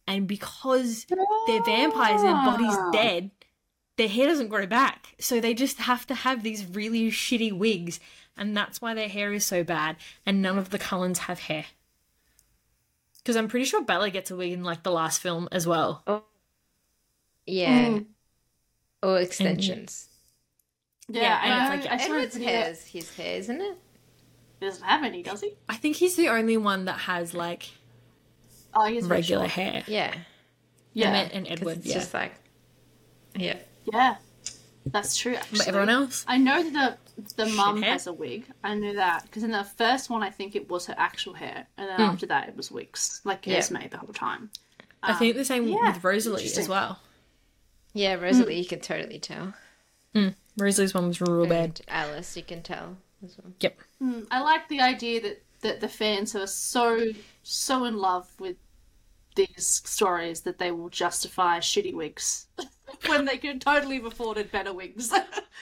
And 0.07 0.27
because 0.27 1.07
they're 1.47 1.63
vampires 1.63 2.23
and 2.23 2.31
their 2.31 2.45
body's 2.45 2.77
dead, 2.93 3.31
their 3.97 4.09
hair 4.09 4.27
doesn't 4.27 4.49
grow 4.49 4.67
back. 4.67 5.15
So 5.21 5.41
they 5.41 5.55
just 5.55 5.79
have 5.79 6.07
to 6.07 6.15
have 6.15 6.43
these 6.43 6.65
really 6.67 7.11
shitty 7.11 7.53
wigs. 7.53 8.01
And 8.37 8.57
that's 8.57 8.81
why 8.81 8.95
their 8.95 9.09
hair 9.09 9.33
is 9.33 9.45
so 9.45 9.63
bad. 9.63 9.97
And 10.25 10.41
none 10.41 10.57
of 10.59 10.71
the 10.71 10.79
Cullens 10.79 11.21
have 11.21 11.41
hair. 11.41 11.67
Because 13.19 13.37
I'm 13.37 13.49
pretty 13.49 13.67
sure 13.67 13.83
Bella 13.83 14.11
gets 14.11 14.31
a 14.31 14.37
wig 14.37 14.53
in 14.53 14.65
like 14.65 14.83
the 14.83 14.93
last 14.93 15.21
film 15.21 15.49
as 15.53 15.67
well. 15.67 16.03
Yeah. 17.45 17.89
Mm. 17.89 18.07
Or 19.03 19.21
extensions. 19.21 20.09
Yeah, 21.09 21.23
yeah 21.23 21.41
and 21.43 21.75
it's 21.75 21.87
like 21.87 22.01
I 22.01 22.05
Edward's 22.05 22.37
hair 22.37 22.69
He's 22.69 22.87
his 22.87 23.17
hair, 23.17 23.39
isn't 23.39 23.61
it? 23.61 23.77
He 24.61 24.67
doesn't 24.67 24.85
have 24.85 25.05
any, 25.05 25.23
does 25.23 25.41
he? 25.41 25.55
I 25.69 25.77
think 25.77 25.97
he's 25.97 26.17
the 26.17 26.29
only 26.29 26.57
one 26.57 26.85
that 26.87 26.99
has 26.99 27.35
like 27.35 27.71
oh, 28.75 28.87
he's 28.87 29.05
regular 29.05 29.49
sure. 29.49 29.65
hair. 29.65 29.85
Yeah. 29.87 30.15
Yeah. 30.93 31.15
And, 31.15 31.33
and 31.33 31.49
Edward, 31.49 31.81
yeah. 31.83 31.95
just 31.95 32.13
like 32.13 32.35
Yeah. 33.35 33.57
Yeah. 33.93 34.17
That's 34.87 35.17
true. 35.17 35.35
Actually. 35.35 35.59
But 35.59 35.69
everyone 35.69 35.89
else, 35.89 36.25
I 36.27 36.39
know 36.39 36.63
that 36.63 36.99
the 37.17 37.45
the 37.45 37.47
mum 37.47 37.83
has 37.83 38.07
a 38.07 38.13
wig. 38.13 38.47
I 38.65 38.75
knew 38.75 38.95
that 38.95 39.25
because 39.25 39.45
in 39.45 39.51
the 39.51 39.65
first 39.65 40.11
one, 40.11 40.23
I 40.23 40.31
think 40.31 40.57
it 40.57 40.69
was 40.69 40.87
her 40.87 40.95
actual 40.97 41.35
hair, 41.35 41.67
and 41.77 41.89
then 41.89 41.99
mm. 41.99 42.13
after 42.13 42.27
that, 42.27 42.49
it 42.49 42.57
was 42.57 42.71
wigs, 42.71 43.21
like 43.25 43.47
it 43.47 43.51
yeah. 43.51 43.79
made 43.79 43.91
the 43.91 43.99
whole 43.99 44.13
time. 44.13 44.51
Um, 45.03 45.15
I 45.15 45.15
think 45.15 45.35
the 45.35 45.41
um, 45.41 45.45
same 45.45 45.69
yeah, 45.69 45.93
with 45.93 46.03
Rosalie 46.03 46.45
as 46.45 46.69
well. 46.69 46.99
Yeah, 47.93 48.15
Rosalie, 48.15 48.57
mm. 48.57 48.59
you 48.59 48.67
could 48.67 48.83
totally 48.83 49.19
tell. 49.19 49.55
Mm. 50.15 50.35
Rosalie's 50.59 50.95
one 50.95 51.09
was 51.09 51.21
real 51.21 51.47
bad. 51.47 51.81
Alice, 51.89 52.37
you 52.37 52.43
can 52.43 52.63
tell. 52.63 52.97
Well. 53.21 53.53
Yep. 53.61 53.79
Mm, 54.03 54.27
I 54.31 54.41
like 54.41 54.69
the 54.69 54.81
idea 54.81 55.21
that, 55.23 55.43
that 55.61 55.81
the 55.81 55.89
fans 55.89 56.33
who 56.33 56.41
are 56.41 56.47
so 56.47 57.07
so 57.43 57.85
in 57.85 57.97
love 57.97 58.31
with 58.39 58.57
these 59.35 59.83
stories 59.85 60.41
that 60.43 60.59
they 60.59 60.71
will 60.71 60.89
justify 60.89 61.59
shitty 61.59 61.95
wigs 61.95 62.47
when 63.07 63.25
they 63.25 63.39
can 63.39 63.61
totally 63.61 63.97
have 63.97 64.05
afforded 64.05 64.51
better 64.51 64.73
wigs. 64.73 65.13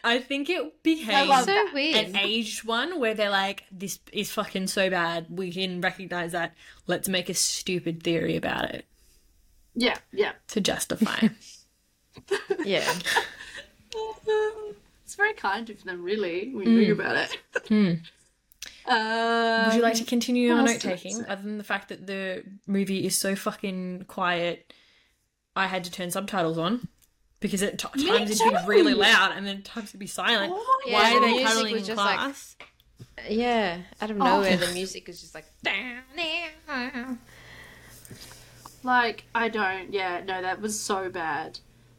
I 0.03 0.18
think 0.18 0.49
it 0.49 0.82
behaves 0.82 1.44
so 1.44 1.66
an 1.76 2.16
aged 2.16 2.64
one 2.64 2.99
where 2.99 3.14
they're 3.14 3.30
like, 3.30 3.64
"This 3.70 3.99
is 4.12 4.32
fucking 4.32 4.68
so 4.68 4.90
bad. 4.90 5.26
We 5.30 5.53
can 5.53 5.80
recognize 5.80 6.32
that. 6.32 6.55
Let's 6.86 7.09
make 7.09 7.28
a 7.28 7.34
stupid 7.34 8.03
theory 8.03 8.36
about 8.36 8.70
it." 8.70 8.86
Yeah, 9.74 9.97
yeah. 10.12 10.32
To 10.49 10.61
justify. 10.61 11.28
yeah. 12.64 12.90
very 15.17 15.35
kind 15.35 15.69
of 15.71 15.83
them, 15.85 16.03
really, 16.03 16.55
when 16.55 16.69
you 16.69 16.79
think 16.79 16.95
hmm. 16.95 17.01
about 17.01 17.17
it. 17.17 17.39
mm. 17.69 18.01
um, 18.87 19.67
Would 19.67 19.77
you 19.77 19.83
like 19.83 19.95
to 19.95 20.01
um, 20.01 20.07
continue 20.07 20.49
your 20.49 20.62
note 20.62 20.81
taking, 20.81 21.25
other 21.27 21.43
than 21.43 21.59
the 21.59 21.64
fact 21.64 21.89
that 21.89 22.07
the 22.07 22.45
movie 22.67 23.07
is 23.07 23.19
so 23.19 23.35
fucking 23.35 24.05
quiet? 24.09 24.73
I 25.55 25.67
had 25.67 25.85
to 25.85 25.91
turn 25.91 26.11
subtitles 26.11 26.59
on 26.59 26.89
because 27.41 27.62
at 27.62 27.79
t- 27.79 28.07
times 28.07 28.31
it'd 28.31 28.53
be 28.53 28.59
really 28.67 28.95
loud 28.95 29.33
and 29.35 29.47
then 29.47 29.62
times 29.62 29.91
it'd 29.91 30.01
be 30.01 30.07
silent. 30.07 30.53
Oh, 30.55 30.83
yeah. 30.87 30.93
Why 30.93 31.17
are 31.17 31.21
they 31.21 31.39
the 31.39 31.45
cuddling 31.45 31.77
in 31.77 31.85
just 31.85 32.01
class? 32.01 32.57
Like, 32.61 33.31
yeah, 33.31 33.81
out 34.01 34.11
of 34.11 34.21
oh. 34.21 34.25
nowhere, 34.25 34.53
oh. 34.55 34.67
the 34.67 34.73
music 34.75 35.09
is 35.09 35.21
just 35.21 35.35
like 35.35 35.47
down. 35.62 37.19
Like 38.83 39.25
I 39.35 39.49
don't, 39.49 39.93
yeah, 39.93 40.23
no, 40.25 40.43
that 40.43 40.61
was 40.61 40.79
so 40.79 41.11
bad. 41.11 41.59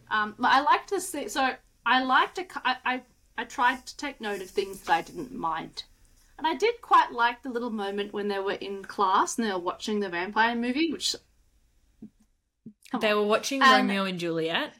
Um, 0.09 0.36
I 0.41 0.61
like 0.61 0.88
to 0.88 1.01
see. 1.01 1.28
So 1.28 1.51
I 1.88 2.03
liked. 2.03 2.38
I, 2.65 3.01
I, 3.38 3.43
tried 3.45 3.85
to 3.85 3.95
take 3.95 4.19
note 4.19 4.41
of 4.41 4.49
things 4.49 4.81
that 4.81 4.93
I 4.93 5.01
didn't 5.01 5.33
mind. 5.33 5.83
And 6.38 6.45
I 6.45 6.53
did 6.53 6.81
quite 6.81 7.13
like 7.13 7.41
the 7.41 7.49
little 7.49 7.69
moment 7.69 8.13
when 8.13 8.27
they 8.27 8.39
were 8.39 8.51
in 8.51 8.83
class 8.83 9.38
and 9.38 9.47
they 9.47 9.53
were 9.53 9.57
watching 9.57 10.01
the 10.01 10.09
vampire 10.09 10.53
movie, 10.53 10.91
which. 10.91 11.15
They 12.99 13.11
on. 13.11 13.17
were 13.17 13.25
watching 13.25 13.61
and 13.61 13.88
Romeo 13.88 14.03
and 14.03 14.19
Juliet. 14.19 14.73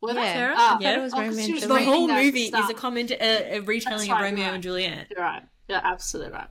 Were 0.00 0.12
yeah. 0.12 0.32
Sarah? 0.32 0.54
Uh, 0.56 0.78
yeah, 0.80 0.98
it 0.98 1.02
was 1.02 1.12
oh, 1.12 1.20
Romeo 1.20 1.44
and 1.44 1.46
Juliet. 1.46 1.68
The 1.68 1.84
whole 1.84 2.08
movie 2.08 2.44
is 2.44 2.70
a 2.70 2.74
comment, 2.74 3.10
a 3.10 3.58
retelling 3.60 4.08
right, 4.08 4.16
of 4.16 4.22
Romeo 4.22 4.44
right. 4.46 4.54
and 4.54 4.62
Juliet. 4.62 5.06
You're 5.10 5.20
right. 5.20 5.42
You're 5.68 5.80
absolutely 5.82 6.32
right. 6.32 6.48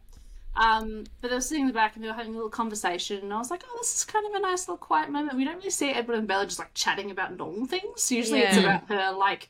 Um, 0.58 1.03
but 1.22 1.30
they 1.30 1.36
were 1.36 1.41
sitting 1.41 1.62
in 1.62 1.68
the 1.68 1.74
back 1.74 1.95
and 1.95 2.03
they 2.03 2.08
were 2.08 2.16
having 2.16 2.34
a 2.34 2.36
little 2.36 2.49
conversation, 2.49 3.22
and 3.22 3.32
I 3.32 3.38
was 3.38 3.51
like, 3.51 3.64
"Oh, 3.68 3.78
this 3.80 3.95
is 3.95 4.03
kind 4.03 4.26
of 4.26 4.34
a 4.34 4.39
nice 4.39 4.68
little 4.68 4.78
quiet 4.78 5.10
moment." 5.12 5.38
We 5.38 5.45
don't 5.45 5.58
really 5.58 5.70
see 5.70 5.91
Edward 5.91 6.18
and 6.18 6.28
Bella 6.28 6.45
just 6.45 6.58
like 6.58 6.74
chatting 6.74 7.12
about 7.12 7.38
normal 7.38 7.68
things. 7.68 8.12
Usually, 8.12 8.39
yeah. 8.39 8.49
it's 8.49 8.58
about 8.58 8.88
her 8.89 9.16
like, 9.16 9.49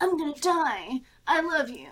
"I'm 0.00 0.16
gonna 0.16 0.34
die. 0.34 1.00
I 1.26 1.42
love 1.42 1.68
you," 1.68 1.88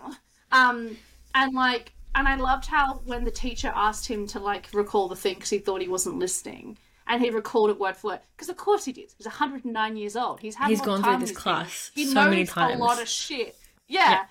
um, 0.51 0.97
and 1.35 1.55
like, 1.55 1.93
and 2.15 2.27
I 2.27 2.37
loved 2.37 2.65
how 2.65 3.03
when 3.05 3.25
the 3.25 3.31
teacher 3.31 3.71
asked 3.75 4.09
him 4.09 4.27
to 4.29 4.41
like 4.41 4.69
recall 4.73 5.09
the 5.09 5.17
thing 5.17 5.35
because 5.35 5.51
he 5.51 5.59
thought 5.59 5.83
he 5.83 5.89
wasn't 5.89 6.19
listening, 6.19 6.79
and 7.07 7.21
he 7.21 7.29
recalled 7.29 7.69
it 7.69 7.79
word 7.79 7.99
for 7.99 8.13
word 8.13 8.21
because 8.35 8.49
of 8.49 8.57
course 8.57 8.87
he 8.87 8.93
did. 8.93 9.13
He's 9.19 9.27
109 9.27 9.97
years 9.97 10.17
old. 10.17 10.41
He's 10.41 10.55
had 10.55 10.71
he's 10.71 10.81
gone 10.81 11.03
through 11.03 11.19
this 11.19 11.33
class 11.33 11.91
he 11.95 12.07
so 12.07 12.15
knows 12.15 12.31
many 12.31 12.47
times. 12.47 12.81
A 12.81 12.83
lot 12.83 13.01
of 13.01 13.09
shit. 13.09 13.57
yeah. 13.89 14.11
yeah. 14.11 14.25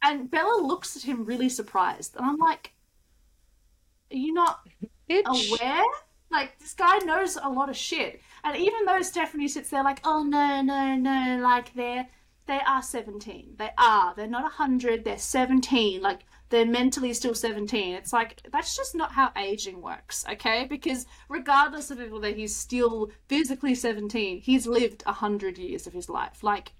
And 0.00 0.30
Bella 0.30 0.62
looks 0.62 0.96
at 0.96 1.02
him 1.02 1.24
really 1.24 1.48
surprised, 1.48 2.16
and 2.16 2.24
I'm 2.24 2.38
like 2.38 2.72
are 4.12 4.16
you 4.16 4.32
not 4.32 4.60
aware? 5.10 5.84
Like 6.30 6.58
this 6.58 6.74
guy 6.74 6.98
knows 6.98 7.38
a 7.42 7.48
lot 7.48 7.70
of 7.70 7.76
shit. 7.76 8.20
And 8.44 8.56
even 8.56 8.84
though 8.84 9.02
Stephenie 9.02 9.48
sits 9.48 9.70
there 9.70 9.82
like, 9.82 10.00
oh 10.04 10.22
no, 10.22 10.60
no, 10.62 10.94
no, 10.94 11.40
like 11.42 11.74
they're 11.74 12.08
they 12.46 12.60
are 12.66 12.82
seventeen. 12.82 13.54
They 13.58 13.70
are. 13.76 14.14
They're 14.14 14.26
not 14.26 14.52
hundred. 14.52 15.04
They're 15.04 15.18
seventeen. 15.18 16.00
Like 16.02 16.20
they're 16.50 16.66
mentally 16.66 17.12
still 17.12 17.34
17. 17.34 17.94
It's 17.94 18.12
like, 18.12 18.40
that's 18.50 18.76
just 18.76 18.94
not 18.94 19.12
how 19.12 19.32
aging 19.36 19.82
works, 19.82 20.24
okay? 20.30 20.64
Because 20.64 21.06
regardless 21.28 21.90
of 21.90 21.98
whether 22.10 22.30
he's 22.30 22.56
still 22.56 23.10
physically 23.26 23.74
17, 23.74 24.40
he's 24.40 24.66
lived 24.66 25.02
a 25.02 25.10
100 25.10 25.58
years 25.58 25.86
of 25.86 25.92
his 25.92 26.08
life. 26.08 26.42
Like, 26.42 26.72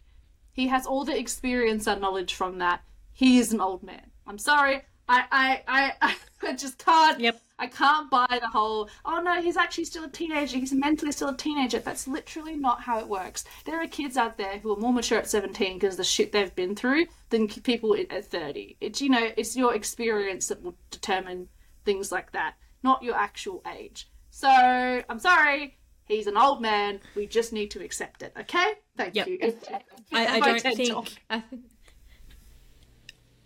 he 0.53 0.69
has 0.69 0.87
all 0.87 1.05
the 1.05 1.19
experience 1.19 1.87
and 1.87 2.01
knowledge 2.01 2.35
from 2.35 2.59
that. 2.59 2.83
He 3.13 3.39
is 3.39 3.53
an 3.53 3.61
old 3.61 3.83
man. 3.83 4.11
I'm 4.27 4.39
sorry, 4.39 4.83
I, 5.09 5.25
I, 5.67 5.95
I, 6.03 6.17
I 6.49 6.53
just 6.55 6.79
can't. 6.79 7.19
Yep. 7.21 7.41
I 7.59 7.67
can't 7.67 8.09
buy 8.09 8.39
the 8.41 8.49
whole. 8.49 8.89
Oh 9.05 9.21
no, 9.21 9.43
he's 9.43 9.57
actually 9.57 9.87
still 9.87 10.05
a 10.05 10.09
teenager. 10.09 10.59
He's 10.59 10.73
mentally 10.73 11.11
still 11.11 11.31
a 11.31 11.37
teenager. 11.37 11.81
That's 11.81 12.07
literally 12.07 12.57
not 12.57 12.83
how 12.83 13.01
it 13.01 13.09
works. 13.09 13.45
There 13.65 13.83
are 13.83 13.87
kids 13.89 14.17
out 14.17 14.39
there 14.39 14.59
who 14.59 14.73
are 14.73 14.77
more 14.77 14.93
mature 14.93 15.19
at 15.19 15.29
seventeen 15.29 15.79
because 15.79 15.97
the 15.97 16.05
shit 16.05 16.31
they've 16.31 16.55
been 16.55 16.77
through 16.77 17.07
than 17.31 17.49
people 17.49 17.97
at 17.97 18.25
thirty. 18.27 18.77
It's 18.81 19.03
you 19.03 19.09
know, 19.09 19.31
it's 19.37 19.57
your 19.57 19.75
experience 19.75 20.47
that 20.49 20.63
will 20.63 20.77
determine 20.91 21.49
things 21.85 22.13
like 22.13 22.31
that, 22.33 22.55
not 22.85 23.03
your 23.03 23.17
actual 23.17 23.63
age. 23.77 24.09
So 24.31 24.49
I'm 24.49 25.19
sorry. 25.19 25.79
He's 26.05 26.27
an 26.27 26.39
old 26.39 26.63
man. 26.63 27.01
We 27.17 27.27
just 27.27 27.53
need 27.53 27.71
to 27.73 27.85
accept 27.85 28.23
it. 28.23 28.33
Okay. 28.39 28.73
Thank 28.97 29.15
yep. 29.15 29.27
you. 29.27 29.39
I, 29.43 29.83
I, 30.13 30.27
I, 30.37 30.41
don't 30.41 30.63
think. 30.63 31.19
I 31.29 31.41
think 31.41 31.63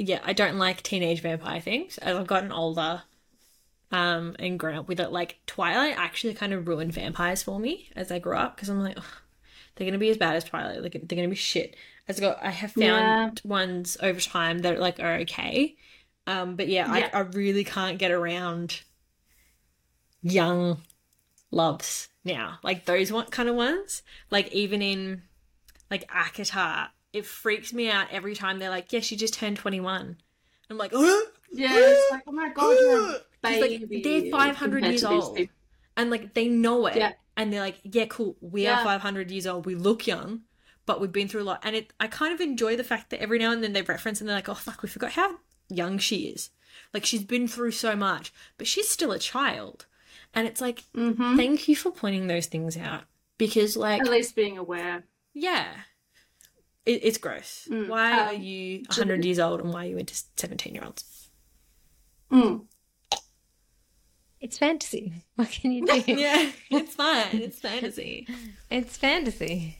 yeah, 0.02 0.20
I 0.24 0.32
don't 0.32 0.58
like 0.58 0.82
teenage 0.82 1.22
vampire 1.22 1.60
things. 1.60 1.98
As 1.98 2.16
I've 2.16 2.26
gotten 2.26 2.52
older 2.52 3.02
um, 3.90 4.34
and 4.38 4.58
grown 4.58 4.76
up 4.76 4.88
with 4.88 5.00
it, 5.00 5.12
like 5.12 5.38
Twilight 5.46 5.94
actually 5.96 6.34
kind 6.34 6.52
of 6.52 6.66
ruined 6.66 6.92
vampires 6.92 7.42
for 7.42 7.58
me 7.58 7.88
as 7.94 8.10
I 8.10 8.18
grew 8.18 8.36
up 8.36 8.56
because 8.56 8.68
I'm 8.68 8.80
like, 8.80 8.98
they're 9.76 9.86
gonna 9.86 9.98
be 9.98 10.10
as 10.10 10.18
bad 10.18 10.36
as 10.36 10.44
Twilight. 10.44 10.82
Like 10.82 10.92
they're 10.92 11.16
gonna 11.16 11.28
be 11.28 11.36
shit. 11.36 11.76
As 12.08 12.18
I 12.18 12.22
got, 12.22 12.42
I 12.42 12.50
have 12.50 12.72
found 12.72 13.40
yeah. 13.44 13.48
ones 13.48 13.96
over 14.02 14.20
time 14.20 14.58
that 14.60 14.80
like 14.80 14.98
are 14.98 15.14
okay. 15.20 15.76
Um, 16.26 16.56
but 16.56 16.68
yeah, 16.68 16.92
yeah. 16.94 17.10
I, 17.12 17.18
I 17.18 17.20
really 17.20 17.64
can't 17.64 17.98
get 17.98 18.10
around 18.10 18.80
young 20.20 20.78
loves 21.50 22.08
now. 22.24 22.58
Like 22.62 22.86
those 22.86 23.12
one 23.12 23.26
kind 23.26 23.48
of 23.48 23.54
ones. 23.54 24.02
Like 24.30 24.50
even 24.52 24.82
in 24.82 25.22
like 25.90 26.08
ACOTAR 26.10 26.88
it 27.12 27.26
freaks 27.26 27.72
me 27.72 27.90
out 27.90 28.08
every 28.10 28.34
time 28.34 28.58
they're 28.58 28.70
like, 28.70 28.92
"Yeah, 28.92 29.00
she 29.00 29.16
just 29.16 29.34
turned 29.34 29.56
21." 29.56 30.16
I'm 30.70 30.78
like, 30.78 30.92
"Oh, 30.94 31.26
yeah, 31.52 31.70
it's 31.72 32.12
like, 32.12 32.22
oh 32.26 32.32
my 32.32 32.50
god, 32.50 32.76
you're 32.80 33.00
like, 33.42 34.02
they're 34.02 34.30
500 34.30 34.84
years 34.84 35.04
old, 35.04 35.38
and 35.96 36.10
like 36.10 36.34
they 36.34 36.48
know 36.48 36.86
it, 36.86 36.96
yeah. 36.96 37.12
and 37.36 37.52
they're 37.52 37.60
like, 37.60 37.80
"Yeah, 37.82 38.06
cool, 38.06 38.36
we 38.40 38.64
yeah. 38.64 38.80
are 38.80 38.84
500 38.84 39.30
years 39.30 39.46
old, 39.46 39.66
we 39.66 39.74
look 39.74 40.06
young." 40.06 40.42
But 40.84 41.00
we've 41.00 41.12
been 41.12 41.28
through 41.28 41.42
a 41.42 41.44
lot, 41.44 41.60
and 41.62 41.76
it. 41.76 41.92
I 42.00 42.08
kind 42.08 42.34
of 42.34 42.40
enjoy 42.40 42.76
the 42.76 42.82
fact 42.82 43.10
that 43.10 43.22
every 43.22 43.38
now 43.38 43.52
and 43.52 43.62
then 43.62 43.72
they 43.72 43.82
reference, 43.82 44.20
and 44.20 44.28
they're 44.28 44.36
like, 44.36 44.48
"Oh 44.48 44.54
fuck, 44.54 44.82
we 44.82 44.88
forgot 44.88 45.12
how 45.12 45.36
young 45.68 45.98
she 45.98 46.26
is. 46.26 46.50
Like 46.92 47.06
she's 47.06 47.22
been 47.22 47.46
through 47.46 47.70
so 47.70 47.94
much, 47.94 48.32
but 48.58 48.66
she's 48.66 48.88
still 48.88 49.12
a 49.12 49.18
child." 49.18 49.86
And 50.34 50.46
it's 50.46 50.60
like, 50.60 50.84
mm-hmm. 50.96 51.36
thank 51.36 51.68
you 51.68 51.76
for 51.76 51.90
pointing 51.90 52.26
those 52.26 52.46
things 52.46 52.76
out 52.76 53.04
because, 53.38 53.76
like, 53.76 54.00
at 54.00 54.08
least 54.08 54.34
being 54.34 54.56
aware. 54.56 55.04
Yeah, 55.34 55.68
it, 56.84 57.04
it's 57.04 57.18
gross. 57.18 57.68
Mm. 57.70 57.88
Why 57.88 58.12
um, 58.12 58.28
are 58.28 58.34
you 58.34 58.82
100 58.88 59.24
years 59.24 59.38
old 59.38 59.60
and 59.60 59.72
why 59.72 59.86
are 59.86 59.88
you 59.88 59.98
into 59.98 60.20
17 60.36 60.74
year 60.74 60.84
olds? 60.84 61.28
Mm. 62.30 62.64
It's 64.40 64.58
fantasy. 64.58 65.12
What 65.36 65.50
can 65.50 65.72
you 65.72 65.86
do? 66.04 66.04
yeah, 66.06 66.50
it's 66.70 66.94
fine. 66.94 67.28
It's 67.32 67.58
fantasy. 67.58 68.26
it's 68.70 68.96
fantasy. 68.96 69.78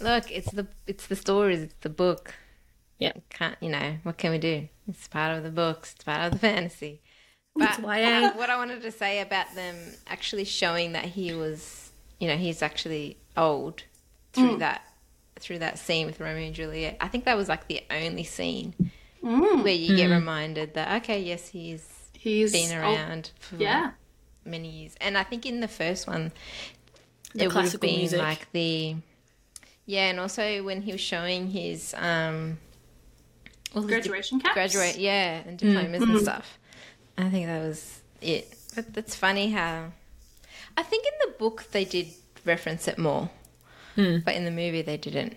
Look, 0.00 0.30
it's 0.30 0.50
the 0.50 0.66
it's 0.86 1.06
the 1.06 1.16
stories, 1.16 1.62
it's 1.62 1.74
the 1.80 1.88
book. 1.88 2.34
Yeah, 2.98 3.12
can't 3.30 3.56
you 3.60 3.70
know 3.70 3.96
what 4.02 4.18
can 4.18 4.32
we 4.32 4.38
do? 4.38 4.68
It's 4.88 5.08
part 5.08 5.36
of 5.36 5.44
the 5.44 5.50
books. 5.50 5.94
It's 5.94 6.04
part 6.04 6.26
of 6.26 6.32
the 6.32 6.38
fantasy. 6.38 7.00
But 7.54 7.80
what 7.80 8.50
I 8.50 8.56
wanted 8.58 8.82
to 8.82 8.90
say 8.90 9.20
about 9.20 9.54
them 9.54 9.76
actually 10.06 10.44
showing 10.44 10.92
that 10.92 11.06
he 11.06 11.32
was, 11.32 11.90
you 12.20 12.28
know, 12.28 12.36
he's 12.36 12.60
actually 12.60 13.16
old 13.34 13.84
through 14.34 14.56
mm. 14.56 14.58
that 14.58 14.82
through 15.38 15.60
that 15.60 15.78
scene 15.78 16.06
with 16.06 16.20
Romeo 16.20 16.46
and 16.46 16.54
Juliet, 16.54 16.96
I 17.00 17.08
think 17.08 17.24
that 17.24 17.36
was 17.36 17.48
like 17.48 17.68
the 17.68 17.82
only 17.90 18.24
scene 18.24 18.74
mm. 19.22 19.62
where 19.62 19.74
you 19.74 19.96
get 19.96 20.10
mm. 20.10 20.14
reminded 20.14 20.74
that 20.74 21.02
okay, 21.02 21.20
yes, 21.20 21.48
he's 21.48 21.86
he's 22.12 22.52
been 22.52 22.76
around 22.78 23.30
oh, 23.34 23.38
for 23.40 23.56
yeah. 23.56 23.92
many 24.44 24.68
years. 24.68 24.96
And 25.00 25.16
I 25.16 25.22
think 25.22 25.46
in 25.46 25.60
the 25.60 25.68
first 25.68 26.06
one, 26.06 26.32
the 27.34 27.44
it 27.44 27.54
would 27.54 27.64
have 27.64 27.80
been 27.80 27.96
music. 27.96 28.18
like 28.18 28.50
the 28.52 28.96
yeah, 29.84 30.10
and 30.10 30.18
also 30.18 30.62
when 30.62 30.82
he 30.82 30.92
was 30.92 31.00
showing 31.00 31.48
his 31.50 31.94
um, 31.96 32.58
well, 33.74 33.84
graduation 33.84 34.40
cap, 34.40 34.54
graduate, 34.54 34.98
yeah, 34.98 35.42
and 35.46 35.58
mm. 35.58 35.74
diplomas 35.74 36.00
mm. 36.00 36.02
and 36.02 36.12
mm-hmm. 36.12 36.18
stuff. 36.18 36.58
I 37.18 37.30
think 37.30 37.46
that 37.46 37.62
was 37.62 38.00
it. 38.20 38.54
But 38.74 38.92
that's 38.92 39.14
funny 39.14 39.50
how 39.50 39.92
I 40.76 40.82
think 40.82 41.06
in 41.06 41.30
the 41.30 41.38
book 41.38 41.64
they 41.70 41.84
did 41.84 42.08
reference 42.44 42.88
it 42.88 42.98
more 42.98 43.30
but 43.96 44.34
in 44.34 44.44
the 44.44 44.50
movie 44.50 44.82
they 44.82 44.96
didn't. 44.96 45.34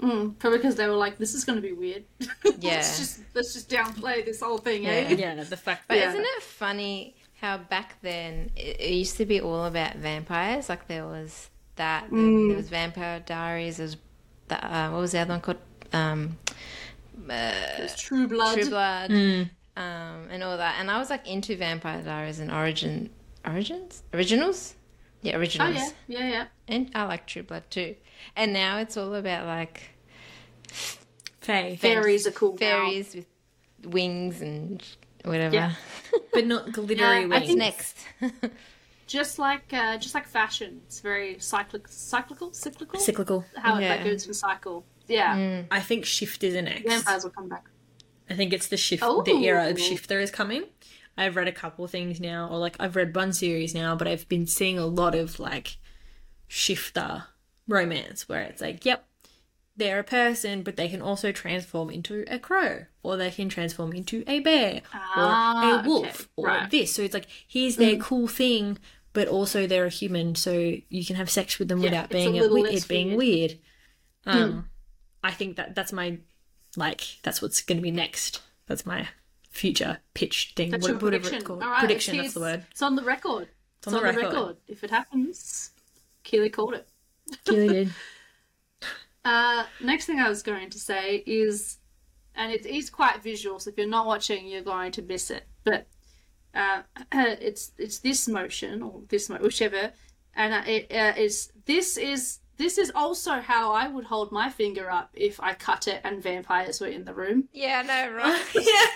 Mm, 0.00 0.38
probably 0.38 0.58
because 0.58 0.76
they 0.76 0.86
were 0.88 0.94
like, 0.94 1.18
"This 1.18 1.34
is 1.34 1.44
going 1.44 1.56
to 1.56 1.62
be 1.62 1.72
weird." 1.72 2.04
Yeah. 2.58 2.76
let's 2.76 2.98
just 2.98 3.20
let's 3.34 3.52
just 3.54 3.68
downplay 3.70 4.24
this 4.24 4.40
whole 4.40 4.58
thing, 4.58 4.86
eh? 4.86 5.14
Yeah, 5.14 5.42
the 5.44 5.56
fact 5.56 5.84
But 5.88 5.98
Yeah. 5.98 6.08
isn't 6.10 6.24
it 6.24 6.42
funny 6.42 7.14
how 7.40 7.58
back 7.58 7.96
then 8.02 8.50
it, 8.56 8.80
it 8.80 8.90
used 8.92 9.16
to 9.18 9.26
be 9.26 9.40
all 9.40 9.64
about 9.66 9.96
vampires? 9.96 10.68
Like 10.68 10.88
there 10.88 11.06
was 11.06 11.48
that, 11.76 12.06
then 12.10 12.48
there 12.48 12.56
was 12.56 12.68
Vampire 12.68 13.20
Diaries. 13.20 13.76
There 13.78 13.84
was 13.84 13.96
the, 14.48 14.56
uh, 14.76 14.90
what 14.90 15.00
was 15.00 15.12
the 15.12 15.18
other 15.20 15.32
one 15.34 15.40
called? 15.40 15.58
Um, 15.92 16.38
uh, 17.28 17.88
True 17.96 18.26
Blood. 18.28 18.58
True 18.58 18.68
Blood, 18.70 19.10
um, 19.10 19.48
and 19.76 20.42
all 20.42 20.56
that. 20.56 20.76
And 20.78 20.90
I 20.90 20.98
was 20.98 21.08
like 21.10 21.26
into 21.28 21.56
Vampire 21.56 22.02
Diaries 22.02 22.38
and 22.40 22.50
Origin, 22.50 23.10
Origins, 23.46 24.02
Originals. 24.12 24.74
Yeah, 25.22 25.36
Oh 25.36 25.40
yeah, 25.42 25.88
yeah, 26.08 26.28
yeah. 26.28 26.46
And 26.66 26.90
I 26.94 27.04
like 27.04 27.26
True 27.26 27.42
Blood 27.42 27.64
too. 27.70 27.96
And 28.36 28.52
now 28.52 28.78
it's 28.78 28.96
all 28.96 29.14
about 29.14 29.46
like 29.46 29.90
Fae, 31.40 31.76
Fairies 31.76 32.26
are 32.26 32.30
cool. 32.30 32.52
now. 32.52 32.58
fairies 32.58 33.14
with 33.14 33.26
wings 33.84 34.40
and 34.40 34.82
whatever. 35.24 35.54
Yeah. 35.54 35.72
but 36.32 36.46
not 36.46 36.72
glittery 36.72 36.96
Yeah, 36.98 37.18
wings. 37.20 37.30
What's 37.30 37.46
think- 37.46 37.58
next? 37.58 37.98
Just 39.06 39.40
like 39.40 39.72
uh, 39.72 39.96
just 39.98 40.14
like 40.14 40.28
fashion, 40.28 40.82
it's 40.86 41.00
very 41.00 41.36
cyclic, 41.40 41.88
cyclical, 41.88 42.52
cyclical. 42.52 43.00
Cyclical. 43.00 43.44
How 43.56 43.76
it 43.76 43.82
Yeah. 43.82 43.96
like, 43.96 44.04
goes 44.04 44.24
in 44.24 44.32
cycle. 44.34 44.84
Yeah, 45.08 45.64
I 45.68 45.80
think 45.80 46.04
shifters 46.04 46.54
are 46.54 46.62
next. 46.62 46.86
vampires 46.88 47.24
will 47.24 47.30
come 47.32 47.48
back. 47.48 47.64
I 48.30 48.34
think 48.34 48.52
it's 48.52 48.68
the 48.68 48.76
shift. 48.76 49.02
Oh. 49.04 49.22
The 49.22 49.32
era 49.32 49.68
of 49.68 49.80
shifter 49.80 50.20
is 50.20 50.30
coming. 50.30 50.62
I've 51.20 51.36
read 51.36 51.48
a 51.48 51.52
couple 51.52 51.86
things 51.86 52.18
now, 52.18 52.48
or 52.50 52.58
like 52.58 52.76
I've 52.80 52.96
read 52.96 53.14
one 53.14 53.32
series 53.32 53.74
now, 53.74 53.94
but 53.94 54.08
I've 54.08 54.28
been 54.28 54.46
seeing 54.46 54.78
a 54.78 54.86
lot 54.86 55.14
of 55.14 55.38
like 55.38 55.76
shifter 56.48 57.24
romance 57.68 58.28
where 58.28 58.40
it's 58.42 58.62
like, 58.62 58.84
yep, 58.86 59.04
they're 59.76 60.00
a 60.00 60.04
person, 60.04 60.62
but 60.62 60.76
they 60.76 60.88
can 60.88 61.02
also 61.02 61.30
transform 61.30 61.90
into 61.90 62.24
a 62.26 62.38
crow, 62.38 62.86
or 63.02 63.16
they 63.16 63.30
can 63.30 63.48
transform 63.50 63.92
into 63.92 64.24
a 64.26 64.40
bear, 64.40 64.80
Ah, 64.94 65.14
or 65.60 65.66
a 65.66 65.78
okay. 65.78 65.88
wolf, 65.88 66.28
or 66.36 66.46
Right. 66.46 66.70
this. 66.70 66.94
So 66.94 67.02
it's 67.02 67.14
like 67.14 67.26
here's 67.46 67.76
their 67.76 67.96
cool 67.96 68.26
thing, 68.26 68.78
but 69.12 69.28
also 69.28 69.66
they're 69.66 69.86
a 69.86 69.90
human, 69.90 70.34
so 70.34 70.52
you 70.88 71.04
can 71.04 71.16
have 71.16 71.30
sex 71.30 71.58
with 71.58 71.68
them 71.68 71.82
without 71.82 72.06
it's 72.06 72.12
a 72.14 72.16
being 72.16 72.36
it, 72.36 72.88
being 72.88 73.16
weird. 73.16 73.58
Um, 74.26 74.70
I 75.22 75.30
think 75.32 75.56
that 75.56 75.74
that's 75.74 75.92
my 75.92 76.18
like 76.76 77.18
that's 77.22 77.42
what's 77.42 77.62
going 77.62 77.78
to 77.78 77.82
be 77.82 77.90
next. 77.90 78.40
That's 78.66 78.86
my 78.86 79.08
future 79.50 79.98
pitch 80.14 80.52
thing, 80.56 80.70
That's 80.70 80.82
what- 80.82 80.90
your 80.90 80.98
whatever 80.98 81.22
prediction. 81.24 81.42
it's. 81.42 81.64
All 81.64 81.70
right, 81.70 81.78
prediction. 81.80 82.16
That's 82.16 82.34
the 82.34 82.40
word. 82.40 82.64
It's 82.70 82.82
on 82.82 82.96
the 82.96 83.02
record. 83.02 83.48
It's, 83.78 83.86
on 83.88 83.92
the 83.94 84.02
record. 84.02 84.56
If 84.68 84.84
it 84.84 84.90
happens, 84.90 85.70
Keely 86.24 86.50
called 86.50 86.74
it. 86.74 86.88
Really 87.48 87.68
good. 87.68 87.90
Uh, 89.24 89.64
next 89.82 90.06
thing 90.06 90.18
I 90.18 90.28
was 90.28 90.42
going 90.42 90.70
to 90.70 90.78
say 90.78 91.22
is, 91.26 91.78
and 92.34 92.52
it 92.52 92.64
is 92.66 92.88
quite 92.90 93.22
visual, 93.22 93.58
so 93.58 93.70
if 93.70 93.76
you're 93.76 93.86
not 93.86 94.06
watching, 94.06 94.46
you're 94.48 94.62
going 94.62 94.92
to 94.92 95.02
miss 95.02 95.30
it. 95.30 95.44
But 95.64 95.86
uh, 96.54 96.82
it's 97.12 97.72
it's 97.78 97.98
this 97.98 98.26
motion 98.28 98.82
or 98.82 99.02
this 99.08 99.28
mo- 99.28 99.38
whichever, 99.38 99.92
and 100.34 100.54
uh, 100.54 100.62
it 100.66 100.90
uh, 100.92 101.12
is 101.20 101.52
this 101.66 101.96
is 101.98 102.38
this 102.56 102.78
is 102.78 102.90
also 102.94 103.40
how 103.40 103.72
I 103.72 103.88
would 103.88 104.04
hold 104.04 104.32
my 104.32 104.48
finger 104.48 104.90
up 104.90 105.10
if 105.14 105.38
I 105.40 105.54
cut 105.54 105.86
it 105.88 106.00
and 106.04 106.22
vampires 106.22 106.80
were 106.80 106.86
in 106.88 107.04
the 107.04 107.14
room. 107.14 107.48
yeah, 107.52 107.82
no, 107.82 108.12
right. 108.16 108.42
yeah. 108.54 108.86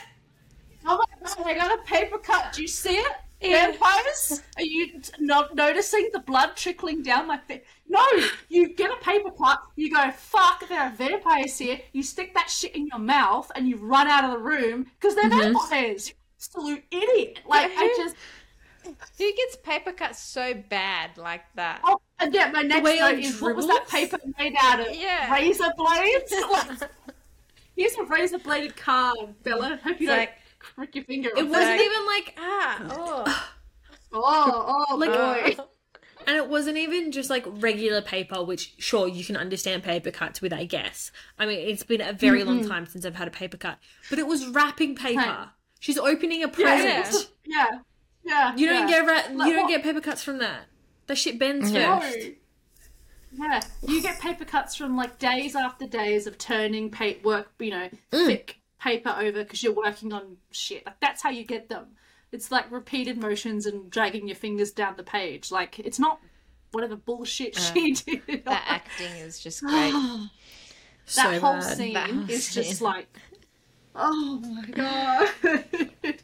I 1.45 1.55
got 1.55 1.78
a 1.78 1.82
paper 1.82 2.18
cut. 2.18 2.53
Do 2.53 2.62
you 2.62 2.68
see 2.68 2.97
it? 2.97 3.12
Vampires? 3.40 4.42
Are 4.57 4.62
you 4.62 5.01
not 5.18 5.55
noticing 5.55 6.09
the 6.12 6.20
blood 6.20 6.57
trickling 6.57 7.03
down 7.03 7.26
my 7.26 7.38
face? 7.38 7.62
No! 7.88 8.07
You 8.49 8.74
get 8.74 8.90
a 8.90 8.97
paper 9.05 9.30
cut, 9.30 9.61
you 9.76 9.90
go, 9.90 10.11
fuck, 10.12 10.66
there 10.68 10.80
are 10.80 10.90
vampires 10.90 11.59
here, 11.59 11.78
you 11.92 12.03
stick 12.03 12.32
that 12.34 12.49
shit 12.49 12.74
in 12.74 12.86
your 12.86 12.99
mouth, 12.99 13.51
and 13.55 13.68
you 13.68 13.76
run 13.76 14.07
out 14.07 14.24
of 14.24 14.30
the 14.30 14.38
room 14.38 14.86
because 14.99 15.14
they're 15.14 15.28
mm-hmm. 15.28 15.53
vampires. 15.53 16.09
You 16.09 16.14
absolute 16.38 16.84
idiot. 16.90 17.40
Like, 17.47 17.72
I 17.76 17.95
just. 17.97 18.16
Who 18.84 19.32
gets 19.34 19.57
paper 19.57 19.92
cut 19.92 20.14
so 20.14 20.53
bad 20.68 21.16
like 21.16 21.45
that? 21.55 21.80
Oh, 21.84 21.99
and 22.18 22.34
yeah, 22.34 22.51
my 22.51 22.61
next 22.61 22.84
note 22.84 23.18
is 23.18 23.40
what 23.40 23.57
was 23.57 23.66
that 23.66 23.88
paper 23.88 24.18
made 24.38 24.55
out 24.61 24.80
of? 24.80 24.95
Yeah. 24.95 25.32
Razor 25.32 25.72
blades? 25.76 26.34
Like, 26.51 26.90
here's 27.76 27.95
a 27.97 28.05
razor 28.05 28.38
bladed 28.38 28.76
card, 28.76 29.42
Bella. 29.42 29.80
Hope 29.82 30.01
you 30.01 30.07
It's 30.07 30.07
don't 30.07 30.18
like- 30.18 30.38
prick 30.76 30.94
your 30.94 31.04
finger 31.04 31.30
It 31.36 31.48
wasn't 31.48 31.80
even 31.80 32.06
like, 32.06 32.34
Ah, 32.38 32.86
oh. 32.90 33.50
Oh, 34.16 34.86
oh, 34.90 34.96
Like- 34.96 35.56
boy. 35.56 35.64
and 36.26 36.36
it 36.36 36.48
wasn't 36.48 36.76
even 36.78 37.10
just 37.12 37.28
like 37.30 37.44
regular 37.46 38.00
paper, 38.00 38.42
which 38.44 38.74
sure 38.78 39.08
you 39.08 39.24
can 39.24 39.36
understand 39.36 39.82
paper 39.82 40.10
cuts 40.10 40.40
with, 40.40 40.52
I 40.52 40.64
guess. 40.64 41.10
I 41.38 41.46
mean, 41.46 41.58
it's 41.68 41.82
been 41.82 42.00
a 42.00 42.12
very 42.12 42.44
long 42.44 42.66
time 42.66 42.86
since 42.86 43.04
I've 43.04 43.16
had 43.16 43.26
a 43.28 43.32
paper 43.32 43.56
cut, 43.56 43.78
but 44.10 44.18
it 44.18 44.26
was 44.26 44.46
wrapping 44.48 44.94
paper. 44.94 45.18
Right. 45.20 45.48
She's 45.80 45.98
opening 45.98 46.42
a 46.44 46.48
present. 46.48 47.28
yeah, 47.44 47.66
yeah. 48.22 48.54
You 48.56 48.68
don't 48.68 48.88
yeah. 48.88 49.02
get 49.04 49.06
ra- 49.06 49.36
Like 49.36 49.48
you 49.48 49.54
don't 49.54 49.64
what? 49.64 49.68
get 49.68 49.82
paper 49.82 50.00
cuts 50.00 50.22
from 50.22 50.38
that. 50.38 50.66
The 51.08 51.14
shit 51.16 51.38
bends 51.38 51.70
Yeah. 51.72 51.98
first. 52.00 52.18
No. 53.36 53.46
Yeah, 53.46 53.60
you 53.86 54.00
get 54.00 54.20
paper 54.20 54.44
cuts 54.44 54.76
from 54.76 54.96
like 54.96 55.18
days 55.18 55.56
after 55.56 55.86
days 55.88 56.26
of 56.28 56.38
turning 56.38 56.88
pa- 56.90 57.14
work, 57.24 57.50
you 57.58 57.70
know, 57.70 57.88
thick 58.12 58.58
paper 58.85 59.16
over 59.18 59.43
because 59.43 59.62
you're 59.62 59.72
working 59.72 60.12
on 60.12 60.37
shit. 60.51 60.85
Like 60.85 61.01
that's 61.01 61.22
how 61.22 61.30
you 61.30 61.45
get 61.45 61.68
them. 61.70 61.87
It's 62.32 62.53
like 62.53 62.70
repeated 62.70 63.16
motions 63.16 63.64
and 63.64 63.91
dragging 63.91 64.28
your 64.28 64.37
fingers 64.37 64.70
down 64.70 64.95
the 64.97 65.03
page. 65.03 65.51
Like 65.51 65.78
it's 65.78 65.99
not 65.99 66.20
whatever 66.72 66.95
bullshit 66.95 67.57
she 67.57 67.93
did. 68.26 68.45
that 68.45 68.64
acting 68.68 69.12
is 69.16 69.39
just 69.41 69.62
great. 69.62 69.93
that 69.93 70.28
So 71.07 71.41
whole 71.41 71.55
bad. 71.55 71.76
scene 71.76 71.95
That 71.95 72.11
is 72.28 72.53
just 72.55 72.82
like, 72.82 73.09
oh 73.95 74.41
my 74.41 74.66
god. 74.70 75.28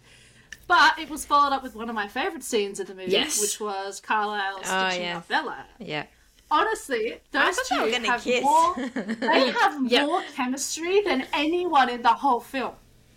but 0.69 0.99
it 0.99 1.09
was 1.09 1.25
followed 1.25 1.55
up 1.55 1.63
with 1.63 1.75
one 1.75 1.89
of 1.89 1.95
my 1.95 2.09
favorite 2.09 2.45
scenes 2.45 2.79
in 2.79 2.87
the 2.87 2.95
movie, 2.95 3.11
Yes. 3.13 3.41
which 3.41 3.59
was 3.59 4.01
Carlisle 4.01 4.65
stitching 4.65 5.05
yes. 5.05 5.17
up 5.17 5.25
oh, 5.25 5.29
Bella. 5.29 5.67
Yeah. 5.79 6.05
Honestly, 6.51 7.20
those 7.30 7.57
thought 7.57 7.66
they 7.70 7.90
were 7.92 7.98
two 7.98 8.11
have 8.11 8.22
kiss. 8.22 8.42
more. 8.42 8.74
They 8.76 9.51
have 9.61 9.90
Yeah. 9.90 10.07
more 10.07 10.22
chemistry 10.34 11.01
than 11.03 11.26
anyone 11.32 11.88
in 11.88 12.03
the 12.03 12.09
whole 12.09 12.40
film. 12.40 12.74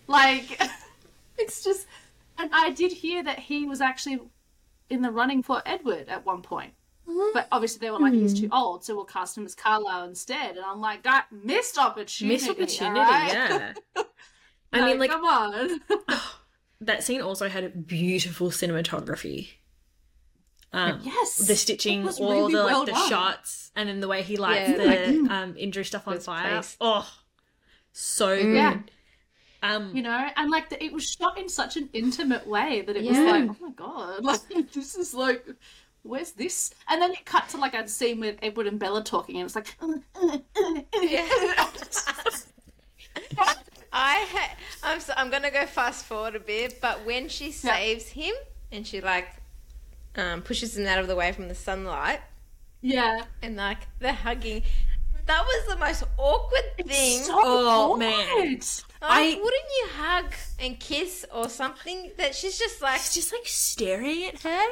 Like, 0.08 0.62
it's 1.38 1.64
just. 1.64 1.88
And 2.38 2.50
I 2.54 2.72
did 2.72 2.92
hear 2.92 3.24
that 3.24 3.40
he 3.40 3.66
was 3.66 3.80
actually 3.82 4.20
in 4.90 5.02
the 5.02 5.12
running 5.12 5.44
for 5.44 5.62
Edward 5.66 6.10
at 6.10 6.26
one 6.26 6.42
point. 6.42 6.74
But 7.06 7.48
obviously 7.52 7.80
they 7.80 7.92
were 7.92 8.00
like, 8.00 8.14
he's 8.14 8.40
too 8.40 8.48
hmm. 8.48 8.54
old, 8.54 8.86
so 8.86 8.96
we'll 8.96 9.06
cast 9.06 9.38
him 9.38 9.46
as 9.46 9.54
Carlisle 9.56 10.06
instead. 10.06 10.56
And 10.56 10.66
I'm 10.66 10.80
like, 10.80 11.04
that 11.04 11.28
missed 11.32 11.78
opportunity. 11.78 12.36
Missed 12.36 12.50
opportunity, 12.50 13.00
alright? 13.00 13.34
yeah. 13.34 13.74
I 14.74 14.86
mean, 14.86 15.00
like 15.00 15.12
come 15.12 15.26
on. 15.26 15.82
that 16.82 17.04
scene 17.04 17.22
also 17.22 17.50
had 17.50 17.86
beautiful 17.86 18.50
cinematography. 18.50 19.50
Um, 20.74 21.00
yes, 21.04 21.38
the 21.38 21.56
stitching, 21.56 22.06
it 22.08 22.20
all 22.20 22.32
really 22.32 22.54
the 22.56 22.64
like 22.64 22.86
the 22.88 22.92
done. 22.94 23.10
shots, 23.10 23.72
and 23.76 23.88
then 23.88 24.00
the 24.00 24.08
way 24.08 24.24
he 24.24 24.38
lights 24.38 24.72
Yeah, 24.72 24.78
the 24.78 25.28
um, 25.34 25.56
injury 25.58 25.86
stuff 25.86 26.08
on 26.08 26.16
was 26.16 26.26
fire. 26.26 26.50
placed. 26.52 26.78
Oh, 26.82 27.08
so 27.92 28.36
good. 28.42 28.56
Yeah. 28.56 28.80
Um, 29.62 29.96
you 29.96 30.02
know 30.02 30.28
and 30.36 30.52
like 30.52 30.68
the, 30.70 30.84
it 30.84 30.92
was 30.92 31.06
shot 31.10 31.38
in 31.38 31.48
such 31.48 31.78
an 31.78 31.88
intimate 31.94 32.46
way 32.46 32.82
that 32.82 32.98
it 32.98 33.06
was 33.06 33.18
like 33.18 33.50
oh 33.50 33.56
my 33.62 33.72
god 33.78 34.22
like 34.26 34.42
this 34.74 34.96
is 34.96 35.14
like 35.14 35.48
where's 36.02 36.32
this 36.34 36.74
and 36.90 37.02
then 37.02 37.12
it 37.14 37.24
cut 37.24 37.48
to 37.48 37.58
like 37.58 37.74
a 37.74 37.88
scene 37.88 38.20
with 38.20 38.36
edward 38.42 38.68
and 38.68 38.78
bella 38.78 39.02
talking 39.02 39.38
and 39.38 39.46
it's 39.46 39.56
like 39.56 39.74
I 43.94 44.26
ha- 44.32 44.56
I'm 44.84 45.00
so, 45.00 45.14
I'm 45.16 45.30
gonna 45.30 45.52
go 45.52 45.66
fast 45.66 46.06
forward 46.06 46.36
a 46.36 46.40
bit, 46.40 46.82
but 46.82 47.06
when 47.06 47.30
she 47.30 47.52
saves 47.52 48.08
him 48.08 48.34
and 48.72 48.86
she 48.86 49.02
like 49.02 49.28
um, 50.16 50.42
pushes 50.42 50.78
him 50.78 50.86
out 50.88 51.00
of 51.00 51.08
the 51.08 51.16
way 51.16 51.32
from 51.32 51.48
the 51.48 51.56
sunlight 51.56 52.20
yeah 52.82 53.24
and 53.42 53.56
like 53.56 53.80
they're 54.00 54.14
hugging, 54.14 54.62
that 55.26 55.44
was 55.46 55.68
the 55.74 55.78
most 55.78 56.04
awkward 56.18 56.88
thing. 56.88 57.24
so 57.24 57.34
Oh, 57.34 57.92
awkward. 57.94 58.00
man. 58.00 58.56
Like, 58.58 58.60
I- 59.02 59.40
wouldn't 59.42 59.70
you 59.80 59.88
hug 59.98 60.34
and 60.60 60.78
kiss 60.80 61.26
or 61.34 61.48
something? 61.48 62.12
That 62.18 62.36
she's 62.36 62.58
just 62.60 62.82
like 62.82 63.00
he's 63.00 63.14
just 63.16 63.32
like 63.32 63.46
staring 63.46 64.26
at 64.26 64.42
her. 64.42 64.66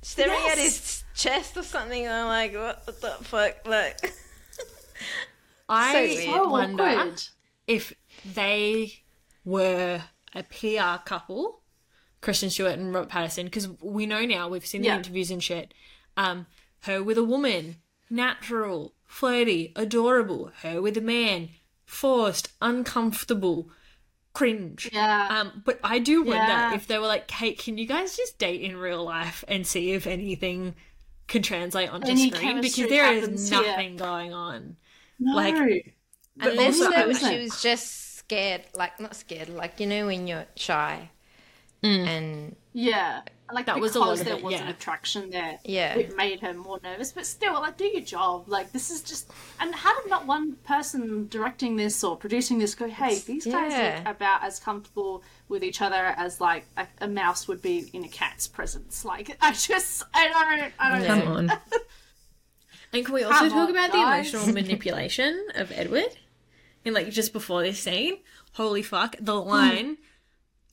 staring 0.00 0.40
at 0.50 0.56
his 0.56 1.04
chest 1.14 1.56
or 1.58 1.62
something. 1.62 2.04
And 2.06 2.12
I'm 2.14 2.26
like, 2.26 2.54
what, 2.54 2.82
what 2.86 3.00
the 3.02 3.24
fuck? 3.24 3.66
Like, 3.68 4.14
I 5.68 5.92
weird. 5.94 6.24
so 6.24 6.48
wonder 6.48 6.82
awkward 6.84 7.22
if 7.66 7.92
they 8.34 8.92
were 9.44 10.02
a 10.34 10.42
PR 10.44 11.02
couple, 11.04 11.60
Kristen 12.24 12.50
Stewart 12.50 12.78
and 12.78 12.92
Robert 12.94 13.10
Pattinson, 13.10 13.44
because 13.44 13.68
we 13.80 14.06
know 14.06 14.24
now 14.24 14.48
we've 14.48 14.66
seen 14.66 14.80
the 14.82 14.88
Yeah. 14.88 14.96
interviews 14.96 15.30
and 15.30 15.42
shit. 15.42 15.72
Um, 16.16 16.46
her 16.84 17.02
with 17.02 17.18
a 17.18 17.22
woman, 17.22 17.76
natural, 18.10 18.94
flirty, 19.04 19.72
adorable. 19.76 20.50
Her 20.62 20.80
with 20.82 20.96
a 20.96 21.00
man, 21.00 21.50
forced, 21.84 22.50
uncomfortable, 22.62 23.70
cringe. 24.32 24.88
Yeah. 24.92 25.28
Um, 25.30 25.62
but 25.64 25.78
I 25.84 25.98
do 25.98 26.22
wonder 26.22 26.36
Yeah. 26.42 26.74
if 26.74 26.86
they 26.86 26.98
were 26.98 27.06
like, 27.06 27.28
Kate, 27.28 27.58
can 27.58 27.78
you 27.78 27.86
guys 27.86 28.16
just 28.16 28.38
date 28.38 28.62
in 28.62 28.76
real 28.76 29.04
life 29.04 29.44
and 29.46 29.66
see 29.66 29.92
if 29.92 30.06
anything 30.06 30.74
can 31.28 31.42
translate 31.42 31.90
onto 31.90 32.08
Any 32.10 32.30
screen? 32.30 32.60
Because 32.60 32.88
there 32.88 33.12
is 33.12 33.20
happens 33.20 33.48
here. 33.50 33.62
nothing 33.62 33.96
going 33.96 34.32
on. 34.32 34.76
no. 35.20 35.34
like- 35.36 35.94
But 36.36 36.52
Unless 36.52 36.80
also, 36.80 36.90
though, 36.90 37.08
isn't 37.10 37.30
she 37.32 37.38
was 37.42 37.62
just 37.62 38.16
scared, 38.16 38.62
like 38.74 38.98
not 38.98 39.14
scared, 39.14 39.48
like 39.50 39.78
you 39.78 39.86
know 39.86 40.06
when 40.06 40.26
you're 40.26 40.46
shy, 40.56 41.10
Mm. 41.84 42.06
and 42.06 42.56
yeah. 42.72 43.20
Like 43.52 43.66
That 43.66 43.78
was 43.78 43.92
because 43.92 43.96
a 43.96 44.00
lot 44.00 44.18
of 44.18 44.24
there 44.24 44.36
it, 44.36 44.42
was 44.42 44.54
an 44.54 44.68
attraction 44.68 45.28
there. 45.28 45.58
Yeah. 45.64 45.94
It 45.96 46.16
made 46.16 46.40
her 46.40 46.54
more 46.54 46.80
nervous, 46.82 47.12
but 47.12 47.26
still, 47.26 47.52
like, 47.52 47.76
do 47.76 47.84
your 47.84 48.00
job. 48.00 48.48
Like, 48.48 48.72
this 48.72 48.90
is 48.90 49.02
just. 49.02 49.30
And 49.60 49.74
how 49.74 50.00
did 50.00 50.08
not 50.08 50.26
one 50.26 50.54
person 50.64 51.28
directing 51.28 51.76
this 51.76 52.02
or 52.02 52.16
producing 52.16 52.58
this 52.58 52.74
go, 52.74 52.88
hey, 52.88 53.18
these 53.18 53.44
guys 53.44 53.72
yeah. 53.72 53.96
look 53.98 54.16
about 54.16 54.42
as 54.42 54.58
comfortable 54.58 55.22
with 55.48 55.62
each 55.62 55.82
other 55.82 56.14
as, 56.16 56.40
like, 56.40 56.64
a, 56.78 56.86
a 57.02 57.06
mouse 57.06 57.46
would 57.46 57.60
be 57.60 57.90
in 57.92 58.02
a 58.02 58.08
cat's 58.08 58.48
presence? 58.48 59.04
Like, 59.04 59.36
I 59.42 59.52
just. 59.52 60.04
I 60.14 60.28
don't. 60.28 60.72
I 60.78 60.90
don't 60.90 61.02
Yeah. 61.02 61.20
Come 61.20 61.32
on. 61.36 61.52
And 62.94 63.04
can 63.04 63.12
we 63.12 63.24
also 63.24 63.38
Come 63.40 63.50
talk 63.50 63.68
on, 63.68 63.70
about 63.70 63.92
guys. 63.92 64.30
the 64.30 64.38
emotional 64.38 64.54
manipulation 64.62 65.46
of 65.56 65.72
Edward? 65.72 66.16
And 66.84 66.94
like 66.94 67.10
just 67.10 67.32
before 67.32 67.62
this 67.62 67.80
scene, 67.80 68.18
holy 68.52 68.82
fuck, 68.82 69.16
the 69.20 69.34
line, 69.34 69.96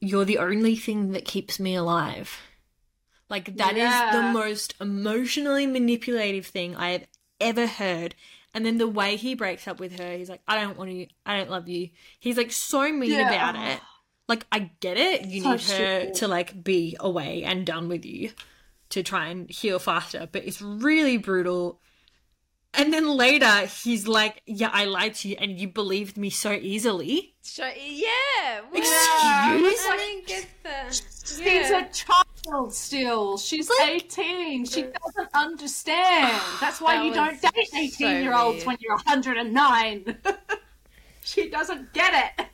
"You're 0.01 0.25
the 0.25 0.39
only 0.39 0.75
thing 0.75 1.11
that 1.13 1.23
keeps 1.25 1.59
me 1.59 1.75
alive." 1.75 2.37
Like 3.29 3.55
that 3.55 3.77
is 3.77 3.93
the 4.11 4.21
most 4.33 4.73
emotionally 4.81 5.65
manipulative 5.65 6.45
thing 6.47 6.75
I 6.75 6.89
have 6.91 7.05
ever 7.39 7.65
heard. 7.65 8.13
And 8.53 8.65
then 8.65 8.77
the 8.77 8.87
way 8.89 9.15
he 9.15 9.35
breaks 9.35 9.65
up 9.69 9.79
with 9.79 9.97
her, 9.97 10.17
he's 10.17 10.29
like, 10.29 10.41
"I 10.45 10.59
don't 10.59 10.77
want 10.77 10.91
you. 10.91 11.07
I 11.25 11.37
don't 11.37 11.49
love 11.49 11.69
you." 11.69 11.89
He's 12.19 12.35
like 12.35 12.51
so 12.51 12.91
mean 12.91 13.11
Yeah. 13.11 13.27
about 13.27 13.55
it. 13.55 13.79
Like 14.27 14.45
I 14.51 14.71
get 14.81 14.97
it. 14.97 15.25
You 15.25 15.41
So 15.41 15.51
need 15.51 15.61
her 15.61 16.09
to 16.11 16.27
like 16.27 16.61
be 16.61 16.97
away 16.99 17.43
and 17.43 17.65
done 17.65 17.87
with 17.87 18.05
you 18.05 18.31
to 18.89 19.03
try 19.03 19.27
and 19.27 19.49
heal 19.49 19.79
faster, 19.79 20.27
but 20.29 20.43
it's 20.45 20.61
really 20.61 21.15
brutal. 21.15 21.79
And 22.73 22.93
then 22.93 23.07
later, 23.09 23.65
he's 23.65 24.07
like, 24.07 24.41
"Yeah, 24.45 24.69
I 24.71 24.85
lied 24.85 25.15
to 25.15 25.29
you, 25.29 25.35
and 25.39 25.59
you 25.59 25.67
believed 25.67 26.17
me 26.17 26.29
so 26.29 26.53
easily." 26.53 27.31
so, 27.41 27.65
yeah, 27.65 28.61
what? 28.69 28.79
Excuse? 28.79 29.85
I 29.89 29.97
didn't 29.97 30.27
get 30.27 30.47
the. 30.63 30.93
She's 30.93 31.39
Yeah. 31.39 31.85
a 31.85 31.89
child 31.91 32.73
still. 32.73 33.37
She's 33.37 33.69
18. 33.81 34.65
She 34.65 34.83
doesn't 34.83 35.29
understand. 35.33 36.41
That's 36.61 36.79
why 36.79 36.97
That 36.97 37.05
you 37.05 37.13
don't 37.13 37.31
was 37.31 37.41
date 37.41 37.67
so 37.71 37.77
18 38.05 38.23
year 38.23 38.33
olds 38.33 38.57
weird. 38.57 38.67
when 38.67 38.77
you're 38.79 38.95
109. 38.95 40.17
she 41.23 41.49
doesn't 41.49 41.93
get 41.93 42.33
it. 42.39 42.47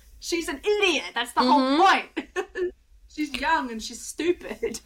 she's 0.20 0.48
an 0.48 0.60
idiot. 0.64 1.04
That's 1.14 1.32
the 1.32 1.40
whole 1.40 1.60
mm-hmm. 1.60 1.82
point. 1.82 2.72
she's 3.08 3.32
young 3.34 3.70
and 3.70 3.82
she's 3.82 4.00
stupid. 4.00 4.80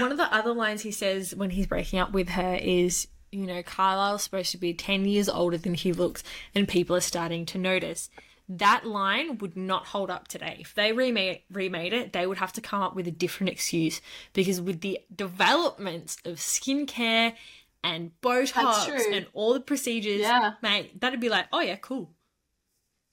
One 0.00 0.10
of 0.10 0.18
the 0.18 0.32
other 0.34 0.54
lines 0.54 0.82
he 0.82 0.90
says 0.90 1.34
when 1.34 1.50
he's 1.50 1.66
breaking 1.66 1.98
up 1.98 2.12
with 2.12 2.30
her 2.30 2.54
is, 2.54 3.08
you 3.34 3.46
know, 3.46 3.62
Carlisle's 3.62 4.22
supposed 4.22 4.50
to 4.52 4.58
be 4.58 4.72
10 4.74 5.04
years 5.06 5.28
older 5.28 5.58
than 5.58 5.74
he 5.74 5.92
looks, 5.92 6.22
and 6.54 6.66
people 6.68 6.94
are 6.96 7.00
starting 7.00 7.44
to 7.46 7.58
notice. 7.58 8.08
That 8.48 8.86
line 8.86 9.38
would 9.38 9.56
not 9.56 9.86
hold 9.86 10.10
up 10.10 10.28
today. 10.28 10.58
If 10.60 10.74
they 10.74 10.92
remade, 10.92 11.40
remade 11.50 11.92
it, 11.94 12.12
they 12.12 12.26
would 12.26 12.38
have 12.38 12.52
to 12.54 12.60
come 12.60 12.82
up 12.82 12.94
with 12.94 13.06
a 13.08 13.10
different 13.10 13.50
excuse 13.50 14.00
because 14.34 14.60
with 14.60 14.82
the 14.82 15.00
developments 15.14 16.18
of 16.26 16.36
skincare 16.36 17.34
and 17.82 18.10
Botox 18.22 18.88
and 19.12 19.26
all 19.32 19.54
the 19.54 19.60
procedures, 19.60 20.20
Yeah. 20.20 20.52
mate, 20.62 21.00
that'd 21.00 21.20
be 21.20 21.28
like, 21.30 21.46
oh 21.52 21.60
yeah, 21.60 21.76
cool. 21.76 22.10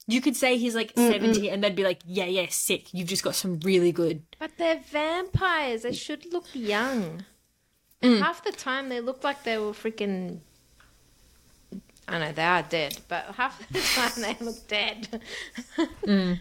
You 0.06 0.20
could 0.20 0.36
say 0.36 0.58
he's 0.58 0.74
like 0.74 0.92
70 0.96 1.48
and 1.48 1.62
they'd 1.62 1.76
be 1.76 1.84
like, 1.84 2.00
yeah, 2.04 2.24
yeah, 2.24 2.46
sick. 2.50 2.92
You've 2.92 3.08
just 3.08 3.22
got 3.22 3.34
some 3.34 3.60
really 3.60 3.92
good. 3.92 4.24
But 4.38 4.52
they're 4.58 4.80
vampires. 4.90 5.82
They 5.82 5.92
should 5.92 6.26
look 6.32 6.46
young. 6.52 7.24
Mm. 8.02 8.20
Half 8.20 8.44
the 8.44 8.52
time 8.52 8.88
they 8.88 9.00
look 9.00 9.24
like 9.24 9.42
they 9.44 9.58
were 9.58 9.72
freaking. 9.72 10.40
I 12.08 12.18
know 12.18 12.32
they 12.32 12.42
are 12.42 12.62
dead, 12.62 12.98
but 13.08 13.26
half 13.36 13.66
the 13.68 13.80
time 13.94 14.22
they 14.22 14.44
look 14.44 14.66
dead. 14.68 15.22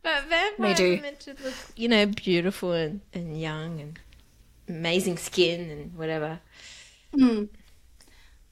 But 0.00 0.28
vampires 0.28 0.80
are 0.80 1.02
meant 1.02 1.20
to 1.20 1.30
look, 1.42 1.54
you 1.76 1.88
know, 1.88 2.06
beautiful 2.06 2.72
and, 2.72 3.00
and 3.12 3.38
young 3.38 3.80
and 3.80 3.98
amazing 4.68 5.16
skin 5.18 5.70
and 5.70 5.94
whatever. 5.96 6.40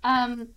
Um, 0.02 0.48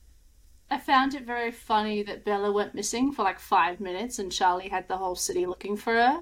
I 0.72 0.78
found 0.80 1.14
it 1.14 1.26
very 1.26 1.52
funny 1.52 2.04
that 2.04 2.26
Bella 2.26 2.52
went 2.52 2.76
missing 2.76 3.12
for 3.12 3.24
like 3.24 3.39
five 3.39 3.80
minutes 3.80 4.20
and 4.20 4.32
Charlie 4.32 4.70
had 4.70 4.88
the 4.88 4.97
whole 4.97 5.16
city 5.16 5.45
looking 5.45 5.78
for 5.78 5.93
her. 5.93 6.22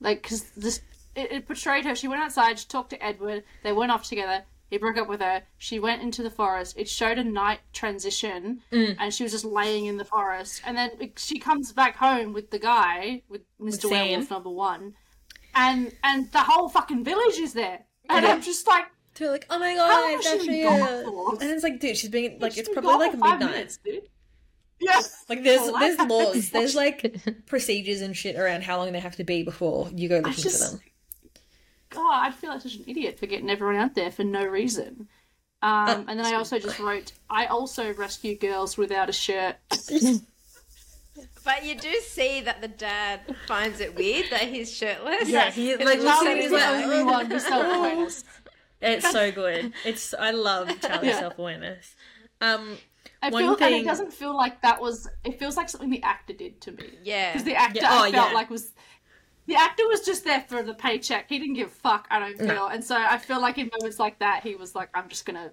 Like, 0.00 0.22
because 0.22 0.42
this 0.56 0.80
it, 1.14 1.32
it 1.32 1.46
portrayed 1.46 1.84
her. 1.84 1.94
She 1.94 2.08
went 2.08 2.22
outside, 2.22 2.58
she 2.58 2.66
talked 2.66 2.90
to 2.90 3.04
Edward, 3.04 3.44
they 3.62 3.72
went 3.72 3.90
off 3.90 4.08
together. 4.08 4.44
He 4.70 4.76
broke 4.78 4.98
up 4.98 5.08
with 5.08 5.20
her. 5.20 5.42
She 5.56 5.78
went 5.78 6.02
into 6.02 6.22
the 6.22 6.30
forest. 6.30 6.76
It 6.76 6.88
showed 6.88 7.18
a 7.18 7.24
night 7.24 7.60
transition, 7.72 8.60
mm. 8.70 8.96
and 8.98 9.12
she 9.12 9.22
was 9.22 9.32
just 9.32 9.44
laying 9.44 9.86
in 9.86 9.96
the 9.96 10.04
forest. 10.04 10.62
And 10.66 10.76
then 10.76 10.90
she 11.16 11.38
comes 11.38 11.72
back 11.72 11.96
home 11.96 12.32
with 12.32 12.50
the 12.50 12.58
guy, 12.58 13.22
with 13.28 13.42
Mr. 13.60 13.90
Werewolf 13.90 14.30
number 14.30 14.50
one, 14.50 14.94
and 15.54 15.92
and 16.04 16.30
the 16.32 16.40
whole 16.40 16.68
fucking 16.68 17.04
village 17.04 17.38
is 17.38 17.54
there. 17.54 17.80
And 18.10 18.26
I'm 18.26 18.42
just 18.42 18.66
like, 18.66 18.84
They're 19.14 19.30
like, 19.30 19.46
oh 19.50 19.58
my 19.58 19.74
god, 19.74 19.88
long 19.88 20.18
it's 20.18 20.26
has 20.26 20.32
she 20.32 20.38
actually 20.38 20.62
been 20.62 20.82
a... 20.82 21.02
gone 21.02 21.04
for? 21.04 21.42
And 21.42 21.50
it's 21.50 21.62
like, 21.62 21.80
dude, 21.80 21.96
she's 21.96 22.10
being 22.10 22.38
like, 22.38 22.52
she's 22.52 22.60
it's 22.60 22.68
probably 22.70 22.92
like 22.94 23.12
midnight. 23.12 23.40
minutes, 23.40 23.78
dude. 23.84 24.08
Yes. 24.80 25.24
Like 25.28 25.42
there's 25.42 25.60
Well, 25.60 25.78
there's 25.78 25.98
laws, 25.98 26.50
there's 26.50 26.74
like 26.74 27.16
procedures 27.46 28.00
and 28.00 28.16
shit 28.16 28.36
around 28.36 28.62
how 28.62 28.78
long 28.78 28.92
they 28.92 29.00
have 29.00 29.16
to 29.16 29.24
be 29.24 29.42
before 29.42 29.90
you 29.94 30.08
go 30.08 30.18
looking 30.18 30.32
just- 30.32 30.64
for 30.64 30.76
them. 30.76 30.80
God, 32.08 32.26
I 32.26 32.30
feel 32.30 32.50
like 32.50 32.60
such 32.62 32.76
an 32.76 32.84
idiot 32.86 33.18
for 33.18 33.26
getting 33.26 33.50
everyone 33.50 33.76
out 33.76 33.94
there 33.94 34.10
for 34.10 34.24
no 34.24 34.44
reason. 34.44 35.08
Um, 35.60 36.06
and 36.08 36.18
then 36.18 36.26
I 36.26 36.34
also 36.34 36.58
just 36.58 36.78
wrote, 36.78 37.12
I 37.28 37.46
also 37.46 37.92
rescue 37.94 38.36
girls 38.36 38.76
without 38.76 39.08
a 39.08 39.12
shirt. 39.12 39.56
But 41.44 41.64
you 41.64 41.74
do 41.76 41.92
see 42.00 42.42
that 42.42 42.60
the 42.60 42.68
dad 42.68 43.20
finds 43.46 43.80
it 43.80 43.96
weird 43.96 44.26
that 44.30 44.42
he's 44.42 44.72
shirtless. 44.72 45.28
Yeah, 45.28 45.50
he 45.50 45.74
like 45.76 45.98
looks 45.98 46.04
looks 46.04 46.22
at 46.22 46.26
at 46.28 46.36
his 46.36 46.44
is 46.46 46.50
his 46.52 46.60
the 46.60 46.66
like, 46.72 46.84
only 46.84 47.02
one 47.02 47.26
who's 47.30 47.46
self-awareness. 47.46 48.24
It's 48.82 49.10
so 49.10 49.32
good. 49.32 49.72
It's 49.84 50.14
I 50.14 50.30
love 50.30 50.68
Charlie's 50.80 51.10
Yeah. 51.10 51.20
self 51.20 51.38
awareness. 51.38 51.96
Um, 52.40 52.76
I 53.22 53.30
One 53.30 53.56
feel, 53.56 53.66
and 53.66 53.74
it 53.74 53.84
doesn't 53.84 54.12
feel 54.12 54.36
like 54.36 54.62
that 54.62 54.80
was. 54.80 55.08
It 55.24 55.38
feels 55.38 55.56
like 55.56 55.68
something 55.68 55.90
the 55.90 56.02
actor 56.02 56.34
did 56.34 56.60
to 56.62 56.72
me. 56.72 56.84
Yeah. 57.02 57.32
Because 57.32 57.44
the 57.44 57.56
actor 57.56 57.80
Yeah, 57.82 57.88
oh, 57.92 58.02
I 58.04 58.12
felt 58.12 58.28
yeah. 58.28 58.34
like 58.34 58.50
was. 58.50 58.72
The 59.48 59.56
actor 59.56 59.88
was 59.88 60.02
just 60.02 60.24
there 60.24 60.42
for 60.46 60.62
the 60.62 60.74
paycheck. 60.74 61.28
He 61.28 61.38
didn't 61.38 61.54
give 61.54 61.68
a 61.68 61.70
fuck, 61.70 62.06
I 62.10 62.18
don't 62.20 62.38
feel. 62.38 62.66
And 62.68 62.84
so 62.84 62.94
I 62.96 63.18
feel 63.18 63.40
like 63.40 63.58
in 63.58 63.70
moments 63.76 63.98
like 63.98 64.18
that, 64.20 64.42
he 64.44 64.54
was 64.54 64.74
like, 64.76 64.90
I'm 64.94 65.08
just 65.08 65.24
gonna 65.26 65.50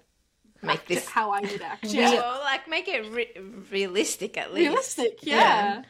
Make 0.62 0.76
act 0.80 0.90
it 0.90 0.94
this 0.96 1.08
how 1.08 1.30
I 1.32 1.40
would 1.40 1.62
act. 1.62 1.84
yeah. 1.86 2.10
Yeah. 2.12 2.20
Well, 2.20 2.40
like 2.44 2.68
make 2.68 2.86
it 2.88 3.10
re- 3.12 3.32
realistic 3.70 4.36
at 4.36 4.52
least. 4.54 4.68
Realistic, 4.68 5.18
yeah. 5.22 5.82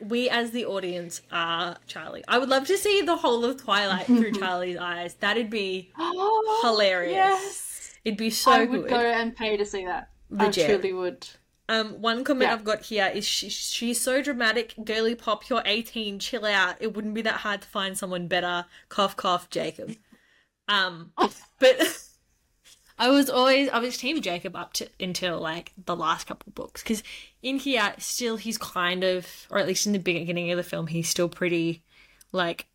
we 0.00 0.28
as 0.28 0.50
the 0.52 0.66
audience 0.66 1.22
are 1.32 1.76
Charlie. 1.86 2.24
I 2.28 2.38
would 2.38 2.48
love 2.50 2.66
to 2.66 2.76
see 2.76 3.00
the 3.02 3.16
whole 3.16 3.44
of 3.44 3.60
Twilight 3.62 4.06
through 4.06 4.32
Charlie's 4.40 4.76
eyes. 4.76 5.14
That'd 5.14 5.48
be 5.50 5.92
oh, 5.98 6.60
Hilarious. 6.62 7.14
Yes. 7.14 7.94
it'd 8.04 8.18
be 8.18 8.30
so 8.30 8.50
I 8.52 8.64
would 8.66 8.82
good. 8.82 8.90
go 8.90 8.96
and 9.00 9.34
pay 9.34 9.56
to 9.56 9.64
see 9.64 9.84
that. 9.86 10.10
Legit. 10.30 10.64
I 10.64 10.74
truly 10.74 10.92
would. 10.92 11.26
Um, 11.68 12.00
one 12.00 12.22
comment 12.22 12.48
Yeah. 12.48 12.54
I've 12.54 12.64
got 12.64 12.82
here 12.84 13.10
is 13.12 13.26
she, 13.26 13.48
she's 13.48 14.00
so 14.00 14.22
dramatic, 14.22 14.74
girly 14.84 15.14
pop. 15.16 15.48
You're 15.48 15.62
18, 15.64 16.18
chill 16.20 16.44
out. 16.44 16.76
It 16.80 16.94
wouldn't 16.94 17.14
be 17.14 17.22
that 17.22 17.38
hard 17.38 17.62
to 17.62 17.68
find 17.68 17.98
someone 17.98 18.28
better. 18.28 18.66
Cough, 18.88 19.16
cough, 19.16 19.50
Jacob. 19.50 19.96
Um, 20.68 21.12
but 21.58 22.02
I 22.98 23.10
was 23.10 23.28
always 23.28 23.68
I 23.70 23.78
was 23.80 23.96
team 23.96 24.20
Jacob 24.22 24.54
up 24.56 24.72
to 24.74 24.88
until 25.00 25.40
like 25.40 25.72
the 25.84 25.96
last 25.96 26.26
couple 26.26 26.52
books 26.54 26.82
because 26.82 27.02
in 27.42 27.58
here 27.58 27.94
still 27.98 28.36
he's 28.36 28.58
kind 28.58 29.02
of, 29.04 29.26
or 29.50 29.58
at 29.58 29.66
least 29.66 29.86
in 29.86 29.92
the 29.92 29.98
beginning 29.98 30.50
of 30.52 30.56
the 30.56 30.62
film, 30.62 30.86
he's 30.86 31.08
still 31.08 31.28
pretty 31.28 31.82
like 32.32 32.66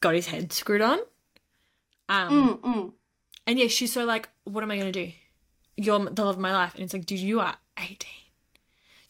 got 0.00 0.14
his 0.14 0.26
head 0.26 0.52
screwed 0.52 0.82
on. 0.82 0.98
Um, 2.08 2.30
Mm, 2.30 2.60
mm. 2.60 2.92
and 3.46 3.58
yeah, 3.58 3.68
she's 3.68 3.92
so 3.92 4.04
like, 4.04 4.28
what 4.44 4.62
am 4.62 4.70
I 4.70 4.78
gonna 4.78 4.92
do? 4.92 5.12
You're 5.78 5.98
the 6.10 6.24
love 6.24 6.34
of 6.36 6.38
my 6.40 6.52
life. 6.52 6.74
And 6.74 6.82
it's 6.84 6.92
like, 6.92 7.06
dude, 7.06 7.20
you 7.20 7.40
are 7.40 7.56
18. 7.78 7.98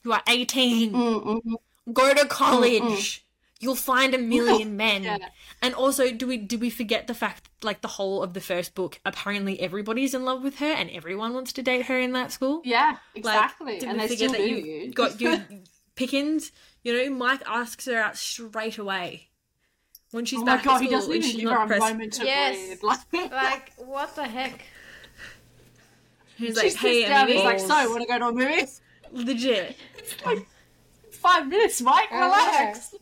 You 0.05 0.13
are 0.13 0.23
18. 0.29 0.93
Mm, 0.93 1.43
mm, 1.45 1.55
Go 1.93 2.15
to 2.15 2.27
college. 2.27 3.25
You'll 3.61 3.75
find 3.75 4.15
a 4.15 4.19
million 4.19 4.77
men. 4.77 5.03
Yeah. 5.03 5.17
And 5.61 5.75
also, 5.75 6.13
do 6.13 6.29
we 6.29 6.37
do 6.37 6.59
we 6.59 6.71
forget 6.71 7.09
the 7.09 7.15
fact 7.15 7.49
like 7.63 7.81
the 7.81 7.89
whole 7.89 8.23
of 8.23 8.33
the 8.35 8.41
first 8.41 8.75
book, 8.77 9.01
apparently 9.05 9.59
everybody's 9.61 10.15
in 10.15 10.25
love 10.25 10.43
with 10.45 10.59
her 10.59 10.67
and 10.73 10.89
everyone 10.91 11.35
wants 11.35 11.53
to 11.55 11.63
date 11.63 11.87
her 11.87 11.99
in 11.99 12.13
that 12.13 12.31
school? 12.31 12.63
Yeah, 12.65 12.99
exactly. 13.17 13.81
did 13.81 13.89
and 13.89 13.99
we 14.01 14.07
they 14.07 14.15
forget 14.15 14.31
still 14.31 14.41
that 14.41 14.49
do. 14.49 14.55
you've 14.55 14.95
got 14.95 15.21
your 15.21 15.39
Pickens? 15.97 16.53
You 16.85 16.97
know, 16.97 17.17
Mike 17.17 17.43
asks 17.47 17.87
her 17.87 17.97
out 17.97 18.17
straight 18.17 18.79
away. 18.79 19.29
When 20.13 20.25
she's 20.25 20.39
oh 20.41 20.45
my 20.45 20.57
back 20.57 20.65
god, 20.65 20.77
at 20.77 20.81
he 20.83 20.87
school 20.87 20.99
doesn't 20.99 21.13
and 21.13 21.19
even 21.25 21.31
she's 21.31 21.41
give 21.41 21.51
not 21.51 21.69
her 21.69 21.75
a 21.75 21.79
moment 21.81 22.13
to 22.15 22.25
Yes. 22.25 22.79
breathe. 22.79 22.79
Like, 23.13 23.33
Like 23.33 23.73
what 23.77 24.15
the 24.15 24.25
heck? 24.25 24.63
He's 26.39 26.55
she 26.55 26.55
like, 26.55 26.71
sits 26.71 26.77
hey, 26.77 27.09
down. 27.09 27.29
He's 27.29 27.45
like, 27.45 27.59
"So, 27.61 27.69
want 27.91 28.03
to 28.03 28.09
go 28.09 28.19
to 28.19 28.27
a 28.29 28.33
movie?" 28.33 28.67
legit. 29.13 29.77
It's 29.97 30.25
like 30.25 30.47
five 31.11 31.47
minutes, 31.49 31.81
Mike. 31.81 32.11
Relax. 32.11 32.95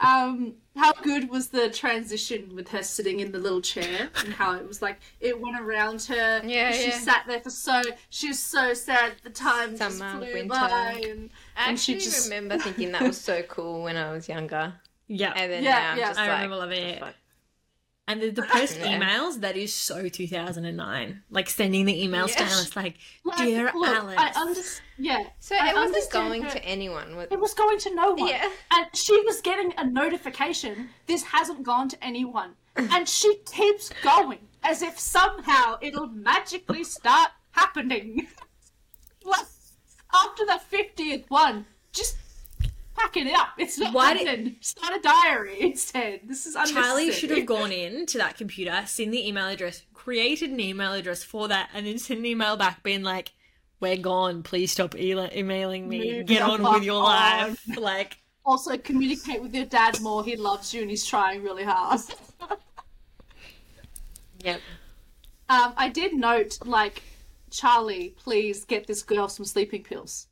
Um, 0.00 0.54
how 0.76 0.92
good 0.92 1.28
was 1.28 1.48
the 1.48 1.70
transition 1.70 2.54
with 2.54 2.68
her 2.68 2.84
sitting 2.84 3.18
in 3.18 3.32
the 3.32 3.38
little 3.38 3.60
chair 3.60 4.08
and 4.24 4.32
how 4.32 4.54
it 4.54 4.66
was 4.66 4.80
like 4.80 5.00
it 5.20 5.40
went 5.40 5.60
around 5.60 6.02
her. 6.04 6.40
Yeah, 6.44 6.70
she 6.70 6.88
yeah. 6.88 6.98
sat 6.98 7.24
there 7.26 7.40
for 7.40 7.50
so. 7.50 7.82
She 8.10 8.28
was 8.28 8.38
so 8.38 8.74
sad 8.74 9.14
the 9.24 9.30
time. 9.30 9.76
just 9.76 9.98
flew 9.98 10.20
winter. 10.20 10.48
by 10.48 11.02
and, 11.04 11.30
I 11.56 11.68
and 11.70 11.80
she 11.80 11.94
just 11.94 12.30
remember 12.30 12.58
thinking 12.58 12.92
that 12.92 13.02
was 13.02 13.20
so 13.20 13.42
cool 13.42 13.82
when 13.82 13.96
I 13.96 14.12
was 14.12 14.28
younger. 14.28 14.72
Yeah. 15.08 15.32
And 15.34 15.50
then 15.50 15.62
Yeah, 15.64 15.72
now 15.72 15.90
I'm 15.92 15.98
yeah. 15.98 16.08
just 16.08 16.20
I 16.20 16.22
like, 16.28 16.32
remember 16.36 16.56
loving 16.56 16.82
it. 16.84 17.00
fuck? 17.00 17.14
And 18.08 18.20
the, 18.22 18.30
the 18.30 18.42
post 18.50 18.78
Yeah. 18.80 18.98
emails, 18.98 19.40
that 19.42 19.56
is 19.56 19.72
so 19.72 20.08
2009. 20.08 21.22
Like 21.30 21.48
sending 21.48 21.84
the 21.84 21.94
emails 21.94 22.34
to 22.36 22.42
Yes. 22.42 22.52
Alice, 22.54 22.74
like, 22.74 22.96
like, 23.24 23.38
Dear 23.38 23.70
look, 23.74 23.88
Alice. 23.88 24.16
I 24.18 24.32
understand. 24.40 24.84
Yeah, 24.98 25.24
So 25.38 25.54
I 25.54 25.70
it 25.70 25.74
wasn't 25.76 26.10
going 26.10 26.42
her- 26.42 26.50
to 26.50 26.64
anyone. 26.64 27.14
With... 27.16 27.30
It 27.30 27.38
was 27.38 27.54
going 27.54 27.78
to 27.80 27.94
no 27.94 28.12
one. 28.14 28.28
Yeah. 28.30 28.50
And 28.72 28.86
she 28.96 29.20
was 29.24 29.40
getting 29.42 29.72
a 29.78 29.86
notification, 29.86 30.88
this 31.06 31.22
hasn't 31.22 31.62
gone 31.62 31.88
to 31.90 32.04
anyone. 32.04 32.54
And 32.76 33.08
she 33.08 33.36
keeps 33.52 33.90
going 34.04 34.38
as 34.62 34.82
if 34.82 34.98
somehow 34.98 35.78
it'll 35.80 36.06
magically 36.08 36.84
start 36.84 37.30
happening. 37.50 38.26
like, 39.24 39.46
after 40.14 40.44
the 40.46 40.60
50th 40.72 41.24
one, 41.28 41.66
just 41.92 42.16
pack 42.98 43.16
it 43.16 43.32
up. 43.34 43.48
It's 43.58 43.78
not 43.78 43.94
Why 43.94 44.14
did- 44.14 44.26
happening. 44.26 44.56
Start 44.60 44.94
a 44.96 45.00
diary 45.00 45.60
instead. 45.60 46.20
This 46.24 46.46
is 46.46 46.54
unnecessary. 46.54 46.82
Charlie 46.84 47.12
should 47.12 47.30
have 47.30 47.46
gone 47.46 47.72
in 47.72 48.06
to 48.06 48.18
that 48.18 48.36
computer, 48.36 48.82
seen 48.86 49.10
the 49.10 49.26
email 49.26 49.46
address, 49.48 49.82
created 49.94 50.50
an 50.50 50.60
email 50.60 50.92
address 50.92 51.22
for 51.22 51.48
that, 51.48 51.70
and 51.74 51.86
then 51.86 51.98
sent 51.98 52.20
an 52.20 52.26
email 52.26 52.56
back 52.56 52.82
being 52.82 53.02
like, 53.02 53.32
"We're 53.80 53.96
gone. 53.96 54.42
Please 54.42 54.72
stop 54.72 54.96
e- 54.96 55.12
emailing 55.36 55.88
me. 55.88 56.18
Move 56.18 56.26
Get 56.26 56.42
on 56.42 56.62
with 56.62 56.82
your 56.84 57.02
on." 57.02 57.04
life." 57.04 57.64
Like, 57.78 58.18
Also, 58.44 58.76
communicate 58.78 59.42
with 59.42 59.54
your 59.54 59.66
dad 59.66 60.00
more. 60.00 60.24
He 60.24 60.34
loves 60.36 60.72
you 60.72 60.80
and 60.82 60.88
he's 60.90 61.04
trying 61.06 61.42
really 61.42 61.64
hard. 61.64 62.00
Yep. 64.44 64.60
Um, 65.48 65.74
I 65.76 65.88
did 65.88 66.14
note, 66.14 66.58
like, 66.64 67.02
Charlie, 67.50 68.14
please 68.18 68.64
get 68.64 68.86
this 68.86 69.02
girl 69.02 69.26
some 69.28 69.44
sleeping 69.44 69.82
pills. 69.82 70.27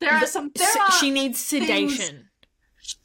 There 0.00 0.12
are 0.12 0.26
some. 0.26 0.52
There 0.54 0.66
s- 0.66 0.76
are. 0.76 0.92
she 0.92 1.10
needs 1.10 1.38
sedation. 1.38 2.28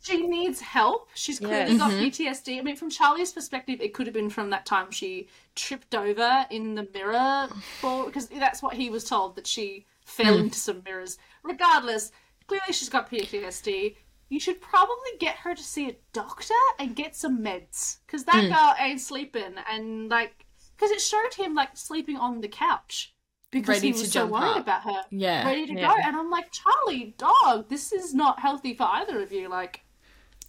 she 0.02 0.28
needs 0.28 0.62
help. 0.62 1.10
She's 1.14 1.40
clearly 1.40 1.72
Yes. 1.72 1.80
got 1.80 1.92
mm-hmm. 1.92 2.06
PTSD. 2.06 2.60
I 2.60 2.62
mean, 2.62 2.76
from 2.76 2.90
Charlie's 2.90 3.32
perspective, 3.32 3.82
it 3.82 3.94
could 3.94 4.08
have 4.08 4.14
been 4.14 4.30
from 4.30 4.50
that 4.52 4.66
time 4.66 4.92
she 4.92 5.28
tripped 5.56 5.96
over 5.96 6.46
in 6.50 6.76
the 6.76 6.88
mirror, 6.94 7.50
because 7.82 8.28
that's 8.28 8.62
what 8.62 8.76
he 8.76 8.90
was 8.90 9.04
told 9.04 9.36
that 9.36 9.48
she 9.48 9.86
fell 10.06 10.36
hmm. 10.36 10.46
into 10.46 10.58
some 10.58 10.84
mirrors. 10.86 11.18
Regardless, 11.44 12.12
clearly 12.48 12.74
she's 12.74 12.90
got 12.90 13.10
PTSD. 13.10 13.96
You 14.30 14.40
should 14.40 14.62
probably 14.62 15.12
get 15.20 15.36
her 15.38 15.54
to 15.54 15.64
see 15.64 15.90
a 15.90 15.96
doctor 16.12 16.54
and 16.80 16.96
get 16.96 17.16
some 17.16 17.44
meds 17.44 17.98
because 18.06 18.24
that 18.26 18.44
hmm. 18.44 18.52
girl 18.52 18.76
ain't 18.80 19.02
sleeping. 19.02 19.56
And 19.70 20.10
like, 20.10 20.46
because 20.76 20.92
it 20.92 21.02
showed 21.02 21.34
him 21.36 21.56
like 21.56 21.76
sleeping 21.76 22.18
on 22.18 22.42
the 22.42 22.48
couch 22.48 23.13
because 23.54 23.76
Ready 23.78 23.88
he 23.88 23.94
to 23.94 24.00
was 24.00 24.12
so 24.12 24.26
worried 24.26 24.44
up. 24.50 24.58
about 24.58 24.82
her 24.84 25.04
Yeah. 25.12 25.46
ready 25.46 25.66
to 25.68 25.74
Yeah. 25.74 25.88
go. 25.88 25.96
And 26.06 26.16
I'm 26.18 26.30
like, 26.30 26.48
Charlie, 26.52 27.16
dog, 27.18 27.70
this 27.70 27.94
is 27.94 28.14
not 28.14 28.40
healthy 28.40 28.74
for 28.74 28.84
either 28.84 29.22
of 29.22 29.32
you. 29.32 29.48
Like, 29.48 29.82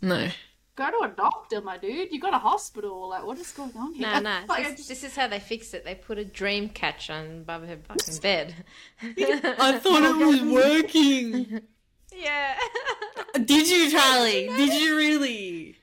No. 0.03 0.29
go 0.77 0.91
to 0.91 0.99
a 1.05 1.09
doctor, 1.09 1.61
my 1.61 1.77
dude. 1.79 2.11
You 2.11 2.19
got 2.21 2.35
a 2.35 2.39
hospital. 2.39 3.09
Like, 3.09 3.25
what 3.25 3.39
is 3.39 3.53
going 3.53 3.77
on 3.77 3.95
here? 3.95 4.09
No, 4.09 4.19
no. 4.21 4.41
Like, 4.49 4.65
This, 4.67 4.77
just- 4.79 4.89
this 4.89 5.05
is 5.05 5.15
how 5.17 5.29
they 5.29 5.39
fixed 5.39 5.73
it. 5.75 5.85
They 5.85 5.95
put 5.95 6.19
a 6.19 6.25
dream 6.25 6.69
catcher 6.71 7.13
on 7.13 7.27
above 7.43 7.69
her 7.69 7.77
fucking 7.77 8.17
bed. 8.23 8.55
I 9.03 9.79
thought 9.79 10.03
it 10.03 10.27
was 10.27 10.41
working. 10.43 11.61
yeah. 12.13 12.57
Did 13.45 13.69
you, 13.69 13.91
Charlie? 13.91 14.49
Did 14.49 14.73
you 14.83 14.97
really? 14.97 15.77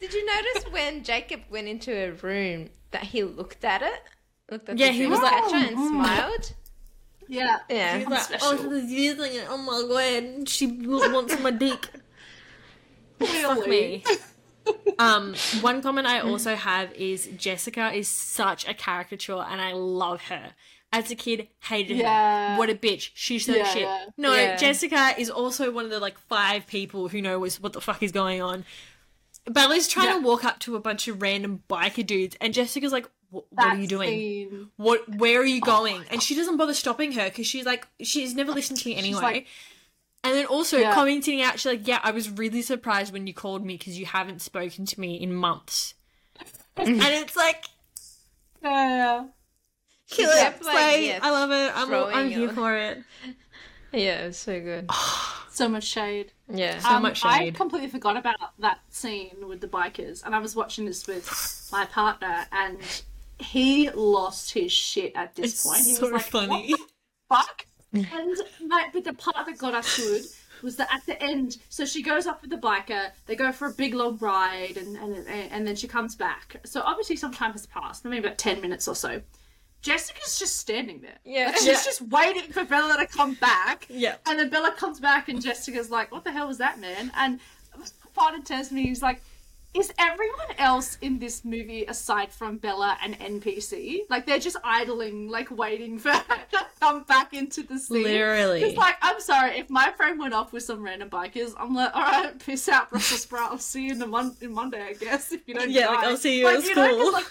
Did 0.00 0.12
you 0.14 0.24
notice 0.24 0.64
when 0.70 1.02
Jacob 1.02 1.40
went 1.50 1.66
into 1.66 1.90
her 1.90 2.12
room 2.12 2.68
that 2.92 3.02
he 3.04 3.24
looked 3.24 3.64
at 3.64 3.82
it? 3.82 4.02
Looked 4.50 4.68
at 4.70 4.78
Yeah, 4.78 4.86
the 4.88 4.92
he 4.92 5.06
was 5.06 5.20
like, 5.20 5.52
and 5.52 5.70
smiled. 5.76 6.52
yeah. 7.28 7.58
Yeah. 7.68 7.98
He's 7.98 8.08
like, 8.08 8.26
oh, 8.42 8.56
she's 8.80 8.90
using 8.90 9.34
it. 9.34 9.46
Oh 9.48 9.58
my 9.58 9.82
god, 9.88 10.48
she 10.48 10.66
wants 10.66 11.38
my 11.40 11.50
dick. 11.50 11.88
Fuck 13.20 13.66
me. 13.66 14.04
Um, 14.98 15.34
one 15.60 15.80
comment 15.82 16.06
I 16.06 16.20
also 16.20 16.54
have 16.54 16.92
is 16.94 17.28
Jessica 17.36 17.92
is 17.92 18.08
such 18.08 18.68
a 18.68 18.74
caricature, 18.74 19.38
and 19.48 19.60
I 19.60 19.72
love 19.72 20.22
her. 20.24 20.52
As 20.92 21.10
a 21.10 21.14
kid, 21.14 21.48
hated 21.64 21.98
Yeah. 21.98 22.52
her. 22.54 22.58
What 22.58 22.70
a 22.70 22.74
bitch. 22.74 23.10
She's 23.14 23.44
so 23.44 23.54
Yeah, 23.54 23.64
shit. 23.72 23.82
yeah. 23.82 24.04
No, 24.16 24.34
Yeah. 24.34 24.56
Jessica 24.56 25.14
is 25.18 25.28
also 25.30 25.70
one 25.70 25.84
of 25.84 25.90
the 25.90 26.00
like 26.00 26.18
five 26.18 26.66
people 26.66 27.08
who 27.08 27.20
know 27.20 27.38
what 27.40 27.72
the 27.72 27.80
fuck 27.80 28.02
is 28.02 28.12
going 28.12 28.40
on. 28.40 28.64
Bella's 29.46 29.88
trying 29.88 30.08
Yeah. 30.08 30.14
to 30.14 30.20
walk 30.20 30.44
up 30.44 30.58
to 30.60 30.76
a 30.76 30.80
bunch 30.80 31.08
of 31.08 31.20
random 31.22 31.62
biker 31.68 32.06
dudes, 32.06 32.36
and 32.40 32.52
Jessica's 32.54 32.92
like, 32.92 33.08
"What 33.30 33.44
what 33.50 33.66
are 33.66 33.76
you 33.76 33.86
doing? 33.86 34.08
scene. 34.08 34.70
What? 34.76 35.08
Where 35.16 35.40
are 35.40 35.44
you 35.46 35.60
going?" 35.60 36.04
and 36.10 36.22
she 36.22 36.34
doesn't 36.34 36.56
bother 36.56 36.74
stopping 36.74 37.12
her 37.12 37.24
because 37.24 37.46
she's 37.46 37.66
like, 37.66 37.86
she's 38.00 38.34
never 38.34 38.52
listened 38.52 38.78
to 38.80 38.88
me 38.88 38.96
anyway. 38.96 39.20
like- 39.20 39.46
and 40.24 40.34
then 40.34 40.46
also 40.46 40.78
Yeah. 40.78 40.94
commenting 40.94 41.40
out, 41.42 41.54
she's 41.60 41.66
like, 41.66 41.86
"Yeah, 41.86 42.00
I 42.02 42.10
was 42.10 42.28
really 42.28 42.60
surprised 42.62 43.12
when 43.12 43.26
you 43.26 43.32
called 43.34 43.64
me 43.64 43.76
because 43.76 43.98
you 43.98 44.06
haven't 44.06 44.42
spoken 44.42 44.84
to 44.86 45.00
me 45.00 45.14
in 45.14 45.32
months." 45.32 45.94
and 46.76 47.00
it's 47.02 47.36
like, 47.36 47.64
Yeah. 48.62 49.26
kill 50.10 50.30
kept, 50.32 50.60
it, 50.62 50.66
like, 50.66 51.00
yeah, 51.02 51.20
I 51.22 51.30
love 51.30 51.50
it. 51.50 51.72
I'm, 51.76 51.92
I'm 52.16 52.30
here 52.30 52.48
it. 52.50 52.54
for 52.54 52.76
it. 52.76 53.02
Yeah, 53.90 54.24
it 54.24 54.26
was 54.28 54.36
so 54.36 54.60
good. 54.60 54.90
So 55.50 55.68
much 55.68 55.84
shade. 55.84 56.30
Yeah. 56.54 56.78
So 56.78 56.88
Um, 56.90 57.02
much 57.02 57.18
shade. 57.22 57.28
I 57.28 57.50
completely 57.50 57.88
forgot 57.88 58.16
about 58.16 58.36
that 58.60 58.78
scene 58.90 59.48
with 59.48 59.60
the 59.60 59.66
bikers, 59.66 60.22
and 60.24 60.32
I 60.32 60.38
was 60.38 60.54
watching 60.54 60.84
this 60.84 61.04
with 61.08 61.68
my 61.72 61.84
partner, 61.84 62.46
and 62.52 62.78
he 63.38 63.90
lost 63.90 64.52
his 64.52 64.72
shit 64.72 65.12
at 65.14 65.34
this 65.34 65.52
It's 65.52 65.64
point. 65.66 65.84
He 65.84 65.94
so 65.94 66.02
was 66.04 66.12
like, 66.12 66.22
funny. 66.22 66.74
Fuck? 67.28 67.66
and 67.92 68.36
like, 68.66 68.92
but 68.92 69.04
the 69.04 69.14
part 69.14 69.46
that 69.46 69.56
got 69.58 69.74
us 69.74 69.96
good 69.96 70.22
was 70.62 70.76
that 70.76 70.88
at 70.92 71.06
the 71.06 71.20
end, 71.22 71.56
so 71.68 71.84
she 71.84 72.02
goes 72.02 72.26
off 72.26 72.42
with 72.42 72.50
the 72.50 72.56
biker. 72.56 73.10
They 73.26 73.36
go 73.36 73.52
for 73.52 73.68
a 73.68 73.72
big 73.72 73.94
long 73.94 74.16
ride, 74.18 74.76
and 74.76 74.96
and 74.96 75.26
and 75.28 75.66
then 75.66 75.76
she 75.76 75.86
comes 75.88 76.14
back. 76.16 76.60
So 76.64 76.82
obviously 76.82 77.16
some 77.16 77.32
time 77.32 77.52
has 77.52 77.66
passed, 77.66 78.04
maybe 78.04 78.18
about 78.26 78.38
ten 78.38 78.60
minutes 78.60 78.88
or 78.88 78.94
so. 78.94 79.22
Jessica's 79.80 80.38
just 80.40 80.56
standing 80.56 81.00
there. 81.00 81.18
Yeah. 81.24 81.46
Like, 81.46 81.56
she's 81.58 81.66
Yeah. 81.66 81.72
just 81.84 82.02
waiting 82.02 82.50
for 82.50 82.64
Bella 82.64 82.96
to 82.98 83.06
come 83.06 83.34
back. 83.34 83.86
Yeah. 83.88 84.16
And 84.26 84.36
then 84.38 84.48
Bella 84.50 84.72
comes 84.72 84.98
back, 84.98 85.28
and 85.28 85.40
Jessica's 85.40 85.88
like, 85.90 86.10
"What 86.10 86.24
the 86.24 86.32
hell 86.32 86.48
was 86.48 86.58
that, 86.58 86.80
man?" 86.80 87.12
And 87.16 87.38
Partner 88.14 88.42
turns 88.42 88.68
to 88.68 88.74
me, 88.74 88.82
he's 88.82 89.02
like, 89.02 89.22
"Is 89.74 89.92
everyone 89.98 90.52
else 90.58 90.96
in 91.00 91.18
this 91.18 91.44
movie 91.44 91.84
aside 91.86 92.32
from 92.32 92.56
Bella 92.58 92.96
an 93.02 93.14
NPC? 93.14 94.00
Like 94.10 94.26
they're 94.26 94.38
just 94.38 94.56
idling, 94.64 95.28
like 95.28 95.50
waiting 95.50 95.98
for 95.98 96.10
her 96.10 96.38
to 96.52 96.66
come 96.80 97.04
back 97.04 97.34
into 97.34 97.62
the 97.62 97.78
scene." 97.78 98.02
Literally. 98.02 98.62
It's 98.62 98.76
like, 98.76 98.96
I'm 99.02 99.20
sorry, 99.20 99.58
if 99.58 99.68
my 99.70 99.92
friend 99.96 100.18
went 100.18 100.34
off 100.34 100.52
with 100.52 100.62
some 100.62 100.82
random 100.82 101.10
bikers, 101.10 101.52
I'm 101.58 101.74
like, 101.74 101.94
all 101.94 102.02
right, 102.02 102.38
peace 102.44 102.68
out, 102.68 102.90
Brussels 102.90 103.22
sprout. 103.22 103.52
I'll 103.52 103.58
see 103.58 103.84
you 103.86 103.92
in 103.92 103.98
the 103.98 104.06
mon- 104.06 104.36
in 104.40 104.52
Monday, 104.52 104.82
I 104.82 104.92
guess. 104.94 105.32
If 105.32 105.46
you 105.46 105.54
don't, 105.54 105.70
Yeah, 105.70 105.88
like. 105.88 106.04
I'll 106.04 106.16
see 106.16 106.38
you 106.40 106.44
Like, 106.46 106.56
at 106.64 106.64
know, 106.64 106.74
'cause, 106.74 106.96
school. 106.98 107.12
like, 107.12 107.26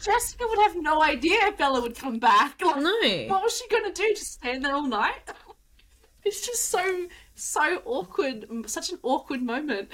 Jessica 0.00 0.44
would 0.48 0.58
have 0.60 0.76
no 0.76 1.02
idea 1.02 1.38
if 1.48 1.56
Bella 1.58 1.80
would 1.80 1.96
come 1.96 2.18
back. 2.18 2.60
Like, 2.64 2.76
No. 2.76 2.92
what 3.34 3.42
was 3.42 3.56
she 3.58 3.66
gonna 3.68 3.92
do? 3.92 4.08
Just 4.14 4.32
stand 4.34 4.64
there 4.64 4.74
all 4.74 4.86
night? 4.86 5.14
It's 6.24 6.44
just 6.46 6.66
so 6.66 7.06
so 7.34 7.80
awkward. 7.86 8.46
Such 8.66 8.90
an 8.92 8.98
awkward 9.02 9.40
moment 9.42 9.88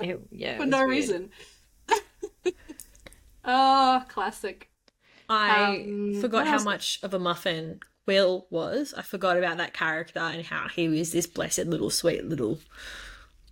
It- 0.00 0.20
yeah. 0.30 0.52
it 0.54 0.58
for 0.58 0.66
no 0.66 0.78
weird. 0.78 0.90
reason. 0.90 1.30
oh, 3.44 4.04
classic. 4.08 4.70
I 5.28 5.66
Um, 5.76 6.20
forgot 6.20 6.46
how 6.46 6.54
else? 6.54 6.64
much 6.64 7.00
of 7.02 7.12
a 7.14 7.18
muffin 7.18 7.80
Will 8.06 8.46
was. 8.50 8.94
I 8.96 9.02
forgot 9.02 9.36
about 9.36 9.56
that 9.56 9.74
character 9.74 10.20
and 10.20 10.44
how 10.46 10.68
he 10.68 10.88
was 10.88 11.10
this 11.12 11.26
blessed 11.26 11.66
little 11.66 11.90
sweet 11.90 12.24
little 12.24 12.60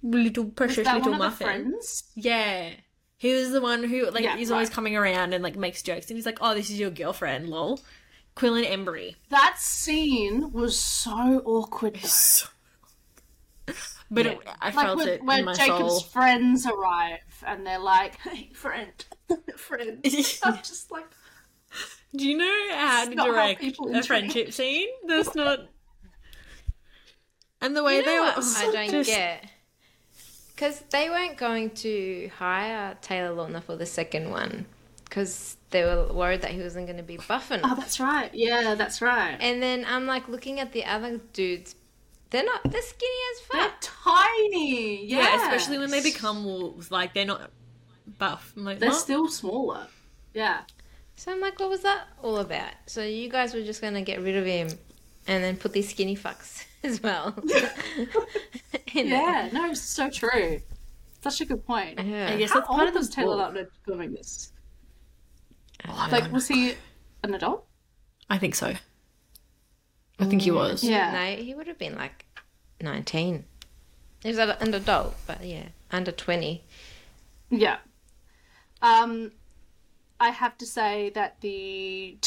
little 0.02 0.44
precious 0.46 0.86
little 0.86 1.00
one 1.00 1.12
of 1.14 1.18
the 1.18 1.24
muffin. 1.24 1.46
friends? 1.46 2.04
Yeah. 2.14 2.70
He 3.16 3.32
was 3.34 3.50
the 3.50 3.60
one 3.60 3.82
who 3.82 4.08
like 4.10 4.22
Yeah, 4.22 4.36
he's 4.36 4.50
always 4.52 4.70
coming 4.70 4.94
around 4.96 5.32
and 5.32 5.42
like 5.42 5.56
makes 5.56 5.82
jokes 5.82 6.08
and 6.08 6.16
he's 6.16 6.26
like, 6.26 6.38
Oh, 6.40 6.54
this 6.54 6.70
is 6.70 6.78
your 6.78 6.90
girlfriend, 6.90 7.48
lol. 7.48 7.80
Quil 8.36 8.54
and 8.56 8.66
Embry. 8.66 9.14
That 9.30 9.56
scene 9.58 10.52
was 10.52 10.78
so 10.78 11.42
awkward. 11.44 11.96
Though. 11.96 12.48
But 14.14 14.26
Yeah. 14.26 14.32
it, 14.32 14.38
I 14.60 14.66
like 14.70 14.74
felt 14.74 14.96
when, 14.98 15.08
it 15.08 15.22
when 15.24 15.38
in 15.40 15.44
my 15.44 15.54
Jacob's 15.54 15.78
soul. 15.78 16.00
friends 16.00 16.66
arrive 16.66 17.20
and 17.46 17.66
they're 17.66 17.78
like, 17.78 18.16
"Hey, 18.20 18.50
friend, 18.54 18.92
friend," 19.56 20.00
I'm 20.42 20.56
just 20.58 20.90
like, 20.90 21.06
Do 22.14 22.28
you 22.28 22.38
know 22.38 22.68
how 22.72 23.04
to 23.08 23.14
not 23.14 23.26
how 23.26 23.32
direct 23.32 23.62
a 23.64 24.02
friendship 24.04 24.52
scene? 24.52 24.88
That's 25.06 25.34
not 25.34 25.60
And 27.60 27.76
the 27.76 27.82
way 27.82 27.96
You 27.96 28.02
know 28.06 28.10
they 28.12 28.18
were 28.20 28.26
I 28.56 28.70
don't 28.72 28.90
just- 28.90 29.10
get? 29.10 29.44
Because 30.54 30.80
they 30.90 31.10
weren't 31.10 31.36
going 31.36 31.70
to 31.70 32.30
hire 32.38 32.96
Taylor 33.02 33.34
Lautner 33.34 33.60
for 33.60 33.74
the 33.74 33.86
second 33.86 34.30
one 34.30 34.66
because 35.04 35.56
they 35.70 35.82
were 35.82 36.12
worried 36.12 36.42
that 36.42 36.52
he 36.52 36.60
wasn't 36.60 36.86
going 36.86 36.96
to 36.98 37.02
be 37.02 37.16
buff 37.16 37.50
enough. 37.50 37.72
"Oh, 37.72 37.74
that's 37.80 37.98
right. 37.98 38.30
Yeah, 38.32 38.76
that's 38.76 39.02
right." 39.02 39.36
And 39.40 39.60
then 39.60 39.84
I'm 39.88 40.06
like 40.06 40.28
looking 40.28 40.60
at 40.60 40.70
the 40.72 40.84
other 40.84 41.18
dudes 41.32 41.74
They're 42.34 42.42
not. 42.42 42.64
They're 42.64 42.82
skinny 42.82 43.12
as 43.32 43.40
fuck. 43.42 43.60
They're 43.60 43.90
tiny. 44.02 45.06
Yeah, 45.06 45.18
Yeah, 45.18 45.36
especially 45.36 45.78
when 45.78 45.92
they 45.92 46.02
become 46.02 46.44
wolves. 46.44 46.90
Like 46.90 47.14
they're 47.14 47.24
not 47.24 47.52
buff. 48.18 48.52
Like, 48.56 48.80
They're 48.80 48.88
what? 48.88 48.98
still 48.98 49.28
smaller. 49.28 49.86
Yeah. 50.32 50.62
So 51.14 51.30
I'm 51.30 51.40
like, 51.40 51.60
what 51.60 51.68
was 51.68 51.82
that 51.82 52.08
all 52.24 52.38
about? 52.38 52.72
So 52.86 53.04
you 53.04 53.28
guys 53.28 53.54
were 53.54 53.62
just 53.62 53.80
gonna 53.80 54.02
get 54.02 54.20
rid 54.20 54.34
of 54.34 54.44
him, 54.44 54.66
and 55.28 55.44
then 55.44 55.56
put 55.56 55.72
these 55.72 55.88
skinny 55.88 56.16
fucks 56.16 56.64
as 56.82 57.00
well. 57.00 57.36
In 58.94 59.10
there. 59.10 59.22
Yeah, 59.22 59.50
no, 59.52 59.70
it's 59.70 59.80
so 59.82 60.10
true. 60.10 60.60
Such 61.22 61.40
a 61.40 61.44
good 61.44 61.64
point. 61.64 62.00
Yeah. 62.04 62.32
I 62.32 62.36
guess 62.36 62.50
How 62.50 62.56
that's 62.56 62.66
part 62.66 62.80
old 62.80 62.88
of 62.88 62.94
the 62.94 62.98
was 62.98 63.10
Taylor. 63.10 63.36
Lautner 63.36 63.68
filming 63.86 64.12
this? 64.12 64.50
I 65.84 66.10
Like, 66.10 66.32
was 66.32 66.48
he 66.48 66.74
an 67.22 67.32
adult? 67.32 67.64
I 68.28 68.38
think 68.38 68.56
so. 68.56 68.74
I 70.18 70.24
think 70.26 70.42
he 70.42 70.50
mm. 70.50 70.56
was. 70.56 70.82
Yeah. 70.82 71.12
No, 71.12 71.42
he 71.42 71.54
would 71.54 71.66
have 71.66 71.78
been 71.78 71.96
like 71.96 72.23
19. 72.84 73.44
He 74.22 74.28
was 74.28 74.38
an 74.38 74.74
adult, 74.74 75.14
but 75.26 75.44
yeah, 75.44 75.68
under 75.90 76.12
20. 76.12 76.62
Yeah. 77.50 77.78
Um, 78.80 79.32
I 80.20 80.30
have 80.30 80.56
to 80.58 80.66
say 80.66 81.10
that 81.14 81.40
the 81.40 82.18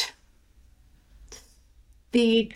the 2.12 2.52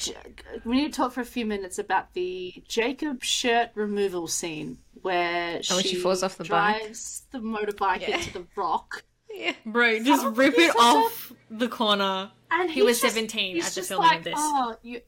we 0.66 0.76
need 0.78 0.94
to 0.94 0.98
talk 0.98 1.12
for 1.14 1.22
a 1.22 1.26
few 1.26 1.46
minutes 1.46 1.78
about 1.78 2.14
the 2.14 2.64
Jacob 2.68 3.24
shirt 3.24 3.70
removal 3.76 4.28
scene 4.28 4.78
where 5.02 5.60
Oh, 5.70 5.76
when 5.76 5.84
she 5.86 5.96
falls 5.96 6.24
off 6.24 6.38
the 6.38 6.46
bike? 6.46 6.80
drives 6.82 7.24
the 7.32 7.40
motorbike 7.40 8.02
Yeah. 8.02 8.18
into 8.18 8.34
the 8.34 8.46
rock. 8.56 9.04
Yeah. 9.34 9.54
Bro, 9.66 10.00
just 10.04 10.26
Oh, 10.26 10.32
rip 10.32 10.56
it 10.58 10.74
such 10.74 10.76
a- 10.76 10.80
off 10.84 11.32
the 11.50 11.70
corner. 11.70 12.30
And 12.52 12.70
He 12.70 12.82
was 12.84 13.00
just- 13.00 13.16
17 13.16 13.56
at 13.58 13.64
the 13.64 13.72
just 13.76 13.88
filming 13.88 14.18
of 14.18 14.24
this. 14.26 14.34
Oh, 14.38 14.76
you. 14.84 15.00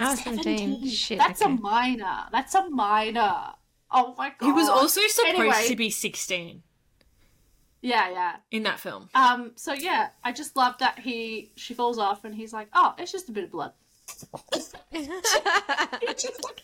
Oh, 0.00 0.14
17. 0.14 0.86
Shit, 0.88 1.18
That's 1.18 1.40
okay. 1.42 1.50
a 1.50 1.54
minor. 1.56 2.24
That's 2.32 2.54
a 2.54 2.68
minor. 2.68 3.34
Oh 3.90 4.14
my 4.18 4.30
god. 4.38 4.46
He 4.46 4.52
was 4.52 4.68
also 4.68 5.00
supposed 5.08 5.38
Anyway. 5.38 5.64
to 5.68 5.76
be 5.76 5.90
16 5.90 6.62
Yeah, 7.82 8.10
yeah. 8.10 8.36
in 8.50 8.64
that 8.64 8.80
film. 8.80 9.08
Um. 9.14 9.52
So 9.56 9.72
yeah, 9.72 10.08
I 10.24 10.32
just 10.32 10.56
love 10.56 10.76
that 10.78 10.98
he 10.98 11.52
she 11.56 11.72
falls 11.74 11.98
off 11.98 12.24
and 12.24 12.34
he's 12.34 12.52
like, 12.52 12.68
oh, 12.74 12.94
it's 12.98 13.12
just 13.12 13.28
a 13.28 13.32
bit 13.32 13.44
of 13.44 13.50
blood. 13.52 13.72
Just 14.92 16.44
like- 16.44 16.62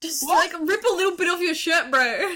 Just 0.00 0.22
What? 0.24 0.52
like 0.52 0.68
rip 0.68 0.84
a 0.84 0.94
little 0.94 1.16
bit 1.16 1.28
off 1.28 1.40
your 1.40 1.54
shirt, 1.54 1.90
bro. 1.90 2.34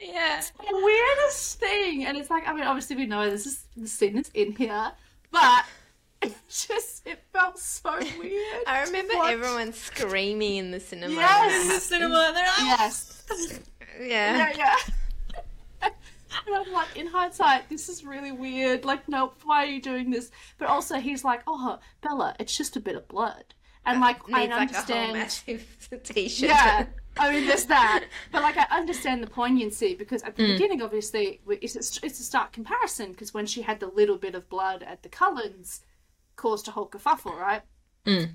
yeah. 0.00 0.38
It's 0.38 0.50
the 0.50 0.64
weirdest 0.82 1.60
thing, 1.60 2.04
and 2.06 2.16
it's 2.16 2.30
like, 2.30 2.46
I 2.48 2.52
mean, 2.52 2.64
obviously 2.64 2.96
we 2.96 3.06
know 3.06 3.28
this 3.30 3.46
is 3.46 3.64
the 3.76 3.86
scene 3.86 4.18
is 4.18 4.30
in 4.34 4.52
here, 4.56 4.92
but 5.30 5.64
it 6.28 6.34
just 6.48 7.06
it 7.06 7.22
felt 7.32 7.58
so 7.58 7.98
weird. 8.18 8.62
I 8.66 8.82
remember 8.84 9.14
What? 9.14 9.32
everyone 9.32 9.72
screaming 9.72 10.56
in 10.56 10.70
the 10.70 10.80
cinema. 10.80 11.14
Yes! 11.14 11.62
In 11.62 11.68
the 11.68 11.80
cinema, 11.80 12.32
they're 12.34 12.44
like, 12.44 12.80
Yes. 12.80 13.22
Yeah. 14.00 14.36
Yeah, 14.36 14.52
yeah. 14.56 14.76
And 16.46 16.56
I'm 16.56 16.72
like, 16.72 16.96
in 16.96 17.06
hindsight, 17.06 17.68
this 17.68 17.90
is 17.90 18.04
really 18.06 18.32
weird. 18.32 18.86
Like, 18.86 19.06
no, 19.06 19.34
why 19.44 19.64
are 19.64 19.66
you 19.66 19.82
doing 19.82 20.10
this? 20.10 20.30
But 20.58 20.68
also, 20.68 20.96
he's 20.96 21.24
like, 21.24 21.42
oh, 21.46 21.78
Bella, 22.00 22.34
it's 22.40 22.56
just 22.56 22.74
a 22.74 22.80
bit 22.80 22.96
of 22.96 23.06
blood. 23.06 23.44
And 23.84 24.00
like, 24.00 24.16
I 24.32 24.46
Needs 24.46 24.50
like 24.50 24.50
a 24.50 24.54
whole 24.56 24.60
understand. 24.60 25.12
massive 25.12 25.88
t-shirt. 26.04 26.48
yeah, 26.48 26.86
I 27.18 27.32
mean, 27.32 27.46
there's 27.46 27.66
that. 27.66 28.04
But 28.32 28.42
like, 28.42 28.56
I 28.56 28.66
understand 28.70 29.22
the 29.22 29.26
poignancy 29.26 29.94
because 29.94 30.22
at 30.22 30.34
the 30.36 30.42
Mm. 30.44 30.52
beginning, 30.54 30.82
obviously, 30.82 31.40
it's 31.48 31.74
a, 31.76 32.06
it's 32.06 32.18
a 32.18 32.22
stark 32.22 32.52
comparison 32.52 33.12
because 33.12 33.34
when 33.34 33.44
she 33.44 33.60
had 33.62 33.78
the 33.78 33.88
little 33.88 34.16
bit 34.16 34.34
of 34.34 34.48
blood 34.48 34.82
at 34.82 35.02
the 35.02 35.10
Cullens, 35.10 35.82
caused 36.36 36.68
a 36.68 36.70
whole 36.70 36.88
kerfuffle, 36.88 37.36
right? 37.36 37.62
Mm. 38.06 38.30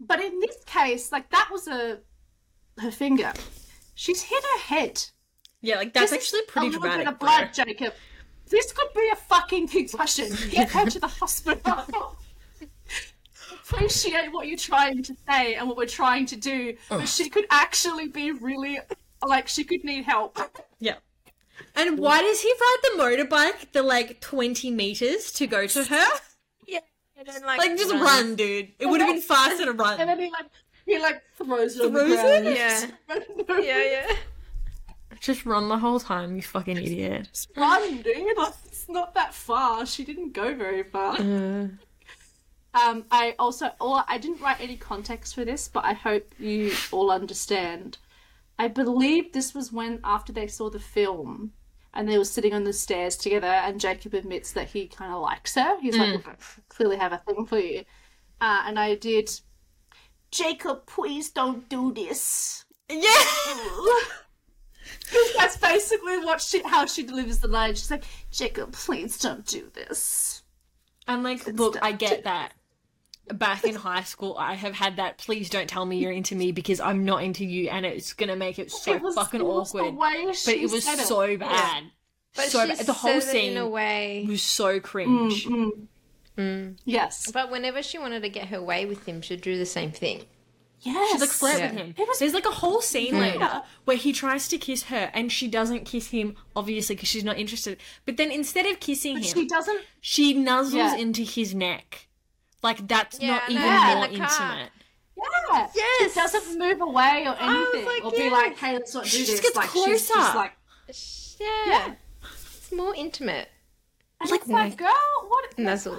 But 0.00 0.20
in 0.20 0.40
this 0.40 0.56
case, 0.64 1.12
like 1.12 1.30
that 1.30 1.48
was 1.50 1.68
a 1.68 2.00
her 2.78 2.90
finger. 2.90 3.32
She's 3.94 4.22
hit 4.22 4.42
her 4.42 4.58
head. 4.60 5.04
Yeah, 5.60 5.76
like 5.76 5.92
that's 5.92 6.10
This 6.10 6.20
actually 6.20 6.42
pretty 6.48 6.68
a 6.68 6.70
little 6.78 6.98
bit 6.98 7.06
of 7.06 7.18
blood, 7.18 7.50
Jacob. 7.52 7.94
This 8.48 8.72
could 8.72 8.88
be 8.94 9.08
a 9.12 9.16
fucking 9.16 9.68
concussion. 9.68 10.28
Get 10.50 10.70
her 10.70 10.86
to 10.86 10.98
the 10.98 11.06
hospital. 11.06 12.16
Appreciate 13.64 14.32
what 14.32 14.48
you're 14.48 14.58
trying 14.58 15.02
to 15.04 15.16
say 15.28 15.54
and 15.54 15.68
what 15.68 15.76
we're 15.76 15.86
trying 15.86 16.26
to 16.26 16.36
do, 16.36 16.76
but 16.88 17.08
she 17.08 17.30
could 17.30 17.46
actually 17.50 18.08
be 18.08 18.32
really 18.32 18.78
like 19.26 19.48
she 19.48 19.64
could 19.64 19.84
need 19.84 20.04
help. 20.04 20.38
Yeah. 20.78 20.96
And 21.74 21.98
why 21.98 22.20
does 22.20 22.40
he 22.40 22.52
ride 22.52 22.76
the 22.82 23.02
motorbike 23.02 23.72
the 23.72 23.82
like 23.82 24.20
20 24.20 24.70
meters 24.70 25.32
to 25.32 25.46
go 25.46 25.66
to 25.66 25.84
her? 25.84 26.06
Yeah. 27.26 27.32
And 27.34 27.42
then, 27.42 27.46
like, 27.46 27.58
Like, 27.58 27.76
just 27.78 27.92
run. 27.92 28.02
run, 28.02 28.36
dude. 28.36 28.72
It 28.78 28.86
would 28.86 29.00
have 29.00 29.12
been 29.14 29.22
faster 29.22 29.64
to 29.66 29.72
run. 29.72 30.00
And 30.00 30.08
then 30.08 30.18
he 30.18 30.30
like 30.30 30.46
he 30.86 30.98
like 30.98 31.22
throws 31.36 31.76
it 31.78 31.84
on 31.86 31.92
the 31.92 32.00
Throws 32.00 32.14
ground. 32.20 32.46
it? 32.46 32.56
Yeah. 32.56 32.86
Yeah, 33.62 33.82
yeah. 34.08 34.16
Just 35.20 35.46
run 35.46 35.68
the 35.68 35.78
whole 35.78 36.00
time, 36.00 36.34
you 36.34 36.42
fucking 36.42 36.76
idiot. 36.76 37.28
Just 37.32 37.50
run, 37.56 38.02
dude. 38.02 38.36
Like, 38.36 38.54
it's 38.66 38.88
not 38.88 39.14
that 39.14 39.32
far. 39.32 39.86
She 39.86 40.04
didn't 40.04 40.32
go 40.32 40.52
very 40.54 40.82
far. 40.82 41.16
Um, 42.74 43.04
I 43.10 43.34
also, 43.38 43.70
or 43.80 44.02
I 44.08 44.18
didn't 44.18 44.40
write 44.40 44.60
any 44.60 44.76
context 44.76 45.34
for 45.34 45.44
this, 45.44 45.68
but 45.68 45.84
I 45.84 45.92
hope 45.92 46.34
you 46.38 46.72
all 46.90 47.10
understand. 47.10 47.98
I 48.58 48.68
believe 48.68 49.32
this 49.32 49.54
was 49.54 49.70
when, 49.70 50.00
after 50.02 50.32
they 50.32 50.46
saw 50.46 50.70
the 50.70 50.80
film, 50.80 51.52
and 51.94 52.08
they 52.08 52.18
were 52.18 52.24
sitting 52.24 52.54
on 52.54 52.64
the 52.64 52.72
stairs 52.72 53.16
together, 53.16 53.46
and 53.46 53.80
Jacob 53.80 54.14
admits 54.14 54.52
that 54.52 54.68
he 54.68 54.86
kind 54.86 55.12
of 55.12 55.20
likes 55.20 55.54
her. 55.54 55.80
He's 55.80 55.96
like, 55.96 56.12
"Look, 56.12 56.28
I 56.28 56.34
clearly 56.68 56.96
have 56.96 57.12
a 57.12 57.18
thing 57.18 57.46
for 57.46 57.58
you. 57.58 57.84
Uh, 58.40 58.62
and 58.66 58.78
I 58.78 58.96
did, 58.96 59.30
Jacob, 60.32 60.86
please 60.86 61.30
don't 61.30 61.68
do 61.68 61.92
this. 61.92 62.64
Yeah! 62.88 63.02
That's 65.36 65.58
basically 65.58 66.18
what 66.18 66.40
she, 66.40 66.62
how 66.64 66.86
she 66.86 67.04
delivers 67.04 67.38
the 67.38 67.48
line. 67.48 67.74
She's 67.74 67.90
like, 67.90 68.04
Jacob, 68.30 68.72
please 68.72 69.18
don't 69.18 69.46
do 69.46 69.70
this. 69.74 70.42
And 71.06 71.22
like, 71.22 71.46
look, 71.46 71.76
I 71.82 71.92
get 71.92 72.24
that. 72.24 72.54
Back 73.28 73.64
in 73.64 73.76
high 73.76 74.02
school, 74.02 74.36
I 74.38 74.54
have 74.54 74.74
had 74.74 74.96
that. 74.96 75.16
Please 75.18 75.48
don't 75.48 75.68
tell 75.68 75.86
me 75.86 75.98
you're 75.98 76.10
into 76.12 76.34
me 76.34 76.50
because 76.52 76.80
I'm 76.80 77.04
not 77.04 77.22
into 77.22 77.44
you, 77.44 77.68
and 77.70 77.86
it's 77.86 78.12
gonna 78.12 78.36
make 78.36 78.58
it 78.58 78.70
so 78.72 78.94
It 78.94 79.00
was- 79.02 79.14
fucking 79.14 79.40
it 79.40 79.44
was 79.46 79.72
the 79.72 79.78
awkward. 79.78 79.96
way 79.96 80.24
But 80.44 80.54
it 80.54 80.70
was 80.70 80.84
said 80.84 80.96
so 80.98 81.36
bad. 81.36 81.84
But 82.34 82.46
so 82.48 82.66
bad. 82.66 82.78
The 82.78 82.92
whole 82.92 83.20
said 83.20 83.36
it 83.36 83.44
in 83.44 83.56
a 83.56 83.60
scene 83.62 83.70
way. 83.70 84.24
was 84.28 84.42
so 84.42 84.80
mm, 84.80 84.82
cringe. 84.82 85.46
Mm. 86.36 86.76
Yes. 86.84 87.30
But 87.30 87.50
whenever 87.50 87.82
she 87.82 87.98
wanted 87.98 88.22
to 88.22 88.28
get 88.28 88.48
her 88.48 88.60
way 88.62 88.86
with 88.86 89.06
him, 89.06 89.20
she'd 89.22 89.40
do 89.42 89.56
the 89.58 89.66
same 89.66 89.92
thing. 89.92 90.22
Yes. 90.80 91.12
She's 91.12 91.20
like 91.20 91.30
flirt 91.30 91.58
Yeah. 91.58 91.70
with 91.72 91.80
him. 91.80 91.94
Was- 92.08 92.18
There's 92.18 92.34
like 92.34 92.46
a 92.46 92.50
whole 92.50 92.80
scene 92.80 93.14
mm. 93.14 93.20
later 93.20 93.62
where 93.84 93.96
he 93.96 94.12
tries 94.12 94.48
to 94.48 94.58
kiss 94.58 94.84
her 94.84 95.10
and 95.14 95.30
she 95.30 95.46
doesn't 95.46 95.84
kiss 95.84 96.08
him, 96.08 96.34
obviously 96.56 96.96
because 96.96 97.08
she's 97.08 97.22
not 97.22 97.38
interested. 97.38 97.78
But 98.04 98.16
then 98.16 98.32
instead 98.32 98.66
of 98.66 98.80
kissing 98.80 99.18
him, 99.18 99.22
She 99.22 99.46
doesn't. 99.46 99.80
she 100.00 100.34
nuzzles 100.34 100.72
Yeah. 100.74 100.96
into 100.96 101.22
his 101.22 101.54
neck. 101.54 102.08
Like 102.62 102.86
that's 102.86 103.20
Yeah, 103.20 103.30
not 103.32 103.42
I 103.42 103.50
even 103.52 103.62
know, 103.62 103.68
in 104.14 104.18
more 104.20 104.28
car. 104.28 104.50
intimate. 104.52 104.72
Yeah. 105.54 105.68
Yes. 105.74 106.14
She 106.14 106.20
doesn't 106.20 106.58
move 106.58 106.80
away 106.80 107.24
or 107.26 107.36
anything, 107.40 107.84
like, 107.84 108.04
or 108.04 108.10
be 108.10 108.30
like, 108.30 108.56
"Hey, 108.56 108.72
let's 108.74 108.94
not 108.94 109.04
do 109.04 109.10
She 109.10 109.18
this." 109.18 109.30
just 109.30 109.42
gets 109.42 109.56
like, 109.56 109.70
She's 109.70 110.08
closer. 110.08 110.14
just 110.14 110.34
like, 110.34 110.52
Yeah. 111.38 111.46
yeah. 111.66 111.94
It's 112.22 112.72
more 112.72 112.94
intimate. 112.94 113.48
And 114.20 114.30
Like, 114.30 114.40
it's 114.40 114.50
like, 114.50 114.76
girl, 114.76 114.88
what? 115.28 115.58
Nuzzle. 115.58 115.98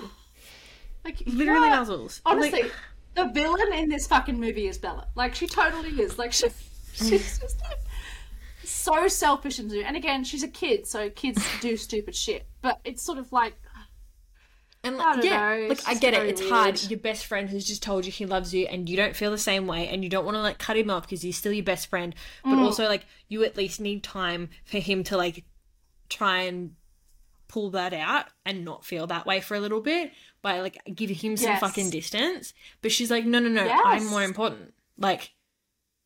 Like, 1.06 1.22
Literally 1.26 1.68
yeah. 1.68 1.80
nuzzles. 1.84 2.22
Honestly, 2.26 2.64
Like, 2.64 2.72
the 3.16 3.26
villain 3.28 3.74
in 3.74 3.90
this 3.90 4.08
fucking 4.08 4.40
movie 4.40 4.68
is 4.68 4.78
Bella. 4.78 5.08
Like, 5.16 5.36
she 5.36 5.46
totally 5.48 5.90
is. 6.02 6.18
Like, 6.18 6.32
she, 6.34 6.48
she's 6.94 7.40
just 7.40 7.62
like, 7.62 7.80
so 8.64 9.08
selfish 9.08 9.60
and 9.60 9.72
and 9.72 9.96
again, 9.96 10.24
she's 10.24 10.44
a 10.44 10.48
kid, 10.48 10.88
so 10.88 11.10
kids 11.10 11.46
do 11.62 11.78
stupid 11.78 12.16
shit. 12.16 12.48
But 12.62 12.80
it's 12.84 13.04
sort 13.04 13.18
of 13.18 13.32
like, 13.32 13.54
and 14.84 15.02
I 15.02 15.16
don't 15.16 15.26
yeah, 15.26 15.58
know, 15.58 15.68
like 15.68 15.88
I 15.88 15.94
get 15.96 16.14
it. 16.14 16.28
It's 16.28 16.48
hard. 16.50 16.82
Your 16.90 17.00
best 17.00 17.26
friend 17.26 17.50
has 17.50 17.66
just 17.66 17.82
told 17.82 18.06
you 18.06 18.12
he 18.12 18.26
loves 18.26 18.54
you, 18.54 18.66
and 18.68 18.90
you 18.90 18.98
don't 18.98 19.16
feel 19.16 19.32
the 19.32 19.38
same 19.38 19.66
way, 19.68 19.88
and 19.88 20.04
you 20.04 20.10
don't 20.10 20.26
want 20.26 20.36
to 20.36 20.42
like 20.42 20.60
cut 20.60 20.78
him 20.78 20.90
off 20.90 21.04
because 21.04 21.22
he's 21.22 21.38
still 21.38 21.54
your 21.54 21.64
best 21.64 21.88
friend. 21.88 22.14
But 22.44 22.52
Mm. 22.56 22.64
also, 22.64 22.86
like, 22.88 23.06
you 23.30 23.44
at 23.44 23.56
least 23.58 23.80
need 23.80 24.04
time 24.04 24.50
for 24.66 24.80
him 24.80 25.04
to 25.06 25.18
like 25.18 25.46
try 26.10 26.42
and 26.42 26.76
pull 27.48 27.70
that 27.72 27.94
out 27.94 28.26
and 28.46 28.66
not 28.66 28.84
feel 28.84 29.06
that 29.08 29.26
way 29.26 29.40
for 29.40 29.56
a 29.56 29.60
little 29.60 29.82
bit 29.82 30.12
by 30.42 30.60
like 30.60 30.78
giving 30.96 31.16
him 31.16 31.38
some 31.38 31.52
Yes. 31.52 31.60
fucking 31.60 31.90
distance. 31.92 32.54
But 32.82 32.92
she's 32.92 33.12
like, 33.12 33.26
no, 33.26 33.40
no, 33.40 33.50
no, 33.50 33.64
Yes. 33.64 33.82
I'm 33.86 34.08
more 34.08 34.24
important. 34.24 34.74
Like, 34.98 35.34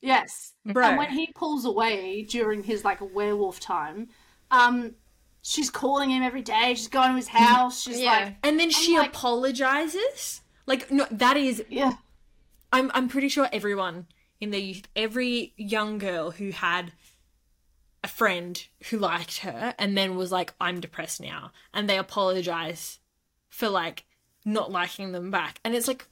yes. 0.01 0.53
Bro. 0.65 0.85
And 0.85 0.97
when 0.97 1.09
he 1.11 1.27
pulls 1.33 1.65
away 1.65 2.23
during 2.23 2.63
his 2.63 2.83
like 2.83 2.99
werewolf 3.13 3.59
time, 3.59 4.09
um, 4.51 4.95
she's 5.49 5.69
calling 5.69 6.09
him 6.09 6.21
every 6.23 6.41
day. 6.41 6.73
She's 6.75 6.87
going 6.89 7.09
to 7.11 7.15
his 7.15 7.29
house. 7.29 7.81
She's 7.81 7.99
Yeah. 8.01 8.11
like, 8.11 8.35
and 8.43 8.59
then 8.59 8.69
she 8.69 8.97
like- 8.97 9.09
apologizes. 9.09 10.41
Like, 10.65 10.91
no, 10.91 11.07
that 11.09 11.37
is 11.37 11.63
yeah, 11.69 11.93
I'm 12.73 12.91
I'm 12.93 13.07
pretty 13.07 13.29
sure 13.29 13.47
everyone 13.53 14.07
in 14.41 14.51
their 14.51 14.59
youth, 14.59 14.87
every 14.95 15.53
young 15.57 15.97
girl 15.97 16.31
who 16.31 16.51
had 16.51 16.91
a 18.03 18.07
friend 18.07 18.67
who 18.89 18.99
liked 18.99 19.39
her 19.39 19.73
and 19.79 19.97
then 19.97 20.15
was 20.17 20.31
like, 20.31 20.53
I'm 20.61 20.79
depressed 20.81 21.21
now, 21.21 21.51
and 21.73 21.89
they 21.89 21.97
apologize 21.97 22.99
for 23.49 23.69
like 23.69 24.05
not 24.43 24.69
liking 24.71 25.13
them 25.13 25.31
back, 25.31 25.59
and 25.63 25.73
it's 25.73 25.87
like, 25.87 26.05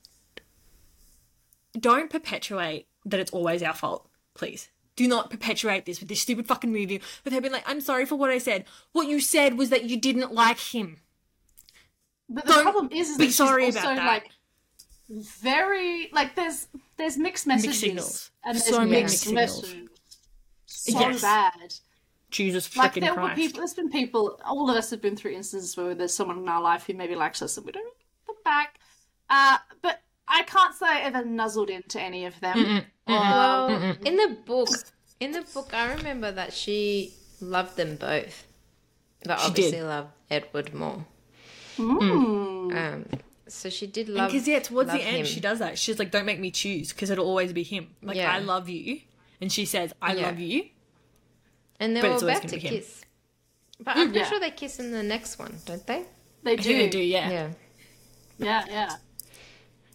don't 1.77 2.09
perpetuate 2.09 2.87
that 3.05 3.19
it's 3.19 3.31
always 3.31 3.61
our 3.61 3.73
fault. 3.73 4.07
Please. 4.33 4.69
Do 4.95 5.07
not 5.07 5.29
perpetuate 5.29 5.85
this 5.85 5.99
with 5.99 6.07
this 6.09 6.21
stupid 6.21 6.47
fucking 6.47 6.71
movie 6.71 7.01
with 7.23 7.33
her 7.33 7.41
being 7.41 7.51
like, 7.53 7.63
I'm 7.67 7.81
sorry 7.81 8.05
for 8.05 8.15
what 8.15 8.29
I 8.29 8.37
said. 8.37 8.65
What 8.93 9.07
you 9.07 9.19
said 9.19 9.57
was 9.57 9.69
that 9.69 9.83
you 9.85 9.97
didn't 9.99 10.33
like 10.33 10.57
him. 10.59 10.97
But 12.29 12.45
the 12.45 12.53
Don't 12.53 12.63
problem 12.63 12.89
is, 12.91 13.09
is 13.09 13.17
be 13.17 13.29
sorry 13.29 13.65
also 13.65 13.79
about 13.79 13.95
that. 13.97 14.05
like 14.07 14.29
very 15.09 16.09
like 16.11 16.35
there's 16.35 16.67
there's 16.97 17.17
mixed 17.17 17.45
messages 17.45 17.79
signals. 17.79 18.31
and 18.43 18.55
there's 18.55 18.65
So 18.67 18.85
mixed 18.85 19.31
mixed 19.31 19.33
messages. 19.33 19.89
So 20.65 20.99
Yes. 20.99 21.21
bad. 21.21 21.73
Jesus 22.31 22.75
Like 22.75 22.95
there 22.95 23.13
were 23.13 23.21
Christ. 23.21 23.35
people. 23.35 23.57
There's 23.59 23.73
been 23.73 23.89
people. 23.91 24.39
All 24.43 24.69
of 24.69 24.75
us 24.75 24.89
have 24.89 25.01
been 25.01 25.15
through 25.15 25.31
instances 25.33 25.77
where 25.77 25.93
there's 25.93 26.13
someone 26.13 26.39
in 26.39 26.49
our 26.49 26.61
life 26.61 26.85
who 26.87 26.93
maybe 26.93 27.15
likes 27.15 27.41
us 27.41 27.57
and 27.57 27.65
we 27.65 27.71
don't 27.71 27.83
really 27.83 27.95
them 28.27 28.35
back. 28.43 28.79
Uh, 29.29 29.57
but 29.81 30.01
I 30.27 30.43
can't 30.43 30.73
say 30.75 30.85
I 30.87 30.99
ever 31.01 31.23
nuzzled 31.23 31.69
into 31.69 32.01
any 32.01 32.25
of 32.25 32.39
them. 32.39 32.57
Mm-mm, 32.57 32.79
Or- 33.07 33.13
Well, 33.19 33.69
in 34.03 34.15
the 34.17 34.37
book, 34.45 34.69
in 35.19 35.31
the 35.31 35.41
book, 35.53 35.73
I 35.73 35.93
remember 35.93 36.31
that 36.31 36.51
she 36.53 37.13
loved 37.41 37.77
them 37.77 37.95
both, 37.95 38.47
but 39.23 39.39
She 39.39 39.47
obviously 39.47 39.77
did. 39.79 39.83
loved 39.85 40.09
Edward 40.31 40.73
more. 40.73 41.05
Mm. 41.77 42.75
Um, 42.75 43.05
so 43.47 43.69
she 43.69 43.85
did 43.87 44.09
love. 44.09 44.31
Because 44.31 44.47
yeah, 44.47 44.59
towards 44.59 44.91
the 44.91 45.01
end, 45.01 45.17
him. 45.17 45.25
she 45.25 45.39
does 45.39 45.59
that. 45.59 45.77
She's 45.77 45.99
like, 45.99 46.09
"Don't 46.11 46.25
make 46.25 46.39
me 46.39 46.49
choose, 46.51 46.91
because 46.93 47.09
it'll 47.09 47.27
always 47.27 47.53
be 47.53 47.63
him." 47.63 47.89
Like, 48.01 48.17
Yeah. 48.17 48.33
I 48.33 48.39
love 48.39 48.69
you, 48.69 49.01
and 49.41 49.51
she 49.51 49.65
says, 49.65 49.93
"I 50.01 50.15
Yeah. 50.15 50.27
love 50.27 50.39
you." 50.39 50.69
and 51.77 51.93
they 51.93 51.99
but 51.99 52.07
were 52.07 52.13
it's 52.13 52.23
always 52.23 52.37
about 52.37 52.49
to 52.49 52.55
gonna 52.57 52.69
him. 52.69 52.73
kiss. 52.79 53.01
But 53.81 53.97
I'm 53.97 54.03
pretty 54.07 54.19
Yeah. 54.19 54.29
sure 54.29 54.39
they 54.39 54.51
kiss 54.51 54.79
in 54.79 54.91
the 54.91 55.03
next 55.03 55.37
one, 55.37 55.59
don't 55.65 55.85
they? 55.85 56.05
They 56.43 56.55
do. 56.55 56.63
they 56.77 56.87
do, 56.87 56.99
yeah. 56.99 57.29
Yeah. 57.29 57.49
Yeah, 58.37 58.65
yeah. 58.69 58.95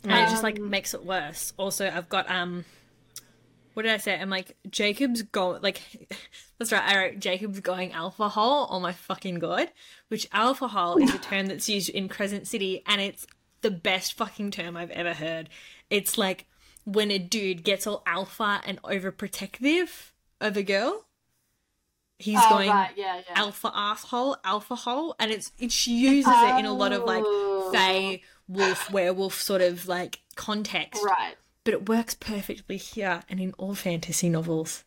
And 0.05 0.13
it 0.13 0.31
just 0.31 0.43
like 0.43 0.59
Um, 0.59 0.71
makes 0.71 0.95
it 0.95 1.05
worse. 1.05 1.53
Also, 1.57 1.87
I've 1.89 2.09
got 2.09 2.31
um, 2.31 2.65
what 3.75 3.83
did 3.83 3.93
I 3.93 3.99
say? 3.99 4.19
I'm 4.19 4.31
like 4.31 4.57
Jacob's 4.69 5.23
go 5.23 5.59
like, 5.63 5.81
that's 6.59 6.73
right. 6.73 6.83
I 6.83 6.97
wrote 6.99 7.19
Jacob's 7.19 7.61
going 7.61 7.91
alphahole. 7.91 8.67
Oh 8.71 8.81
my 8.81 8.93
fucking 8.93 9.39
god! 9.39 9.71
Which 10.09 10.29
alphahole 10.31 11.03
is 11.03 11.15
a 11.15 11.19
term 11.31 11.47
that's 11.47 11.69
used 11.69 11.89
in 11.91 12.09
Crescent 12.09 12.47
City, 12.49 12.83
and 12.87 13.01
it's 13.01 13.27
the 13.61 13.71
best 13.71 14.15
fucking 14.15 14.51
term 14.53 14.77
I've 14.77 14.91
ever 14.91 15.13
heard. 15.13 15.49
It's 15.91 16.17
like 16.17 16.47
when 16.85 17.11
a 17.11 17.19
dude 17.19 17.63
gets 17.63 17.87
all 17.87 18.03
alpha 18.07 18.63
and 18.67 18.81
overprotective 18.83 20.13
of 20.41 20.57
a 20.57 20.63
girl. 20.63 21.05
He's 22.19 22.39
Oh, 22.39 22.51
going 22.51 22.69
right, 22.69 22.91
yeah, 22.97 23.17
yeah. 23.17 23.35
alpha 23.35 23.71
asshole, 23.75 24.37
alpha 24.45 24.75
hole, 24.75 25.15
and 25.19 25.31
it's 25.31 25.53
it, 25.59 25.73
she 25.73 25.93
uses 25.93 26.33
it 26.35 26.59
in 26.59 26.67
a 26.67 26.73
lot 26.73 26.93
of 26.93 27.05
like 27.05 27.23
Oh. 27.27 27.71
Wolf, 28.51 28.91
werewolf 28.91 29.41
sort 29.41 29.63
of 29.63 29.87
like 29.89 30.21
context. 30.35 31.03
Right. 31.05 31.35
But 31.65 31.75
it 31.75 31.89
works 31.89 32.15
perfectly 32.15 32.77
here 32.77 33.23
and 33.29 33.39
in 33.41 33.53
all 33.59 33.75
fantasy 33.75 34.29
novels. 34.29 34.85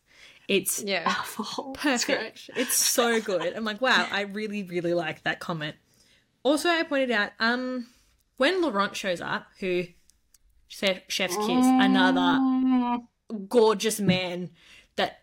It's 0.48 0.82
Yeah. 0.82 1.14
perfect. 1.74 2.50
It's 2.56 2.74
so 2.74 3.20
good. 3.20 3.54
I'm 3.56 3.64
like, 3.64 3.80
wow, 3.80 4.06
I 4.10 4.22
really, 4.22 4.62
really 4.62 4.92
like 4.92 5.22
that 5.22 5.40
comment. 5.40 5.76
Also, 6.42 6.68
I 6.68 6.82
pointed 6.82 7.10
out, 7.10 7.30
um, 7.40 7.86
when 8.36 8.60
Laurent 8.60 8.94
shows 8.94 9.20
up, 9.22 9.46
who 9.60 9.84
Chef's 10.68 11.06
Kiss, 11.16 11.38
another 11.38 12.98
gorgeous 13.48 14.00
man 14.00 14.50
that 14.96 15.22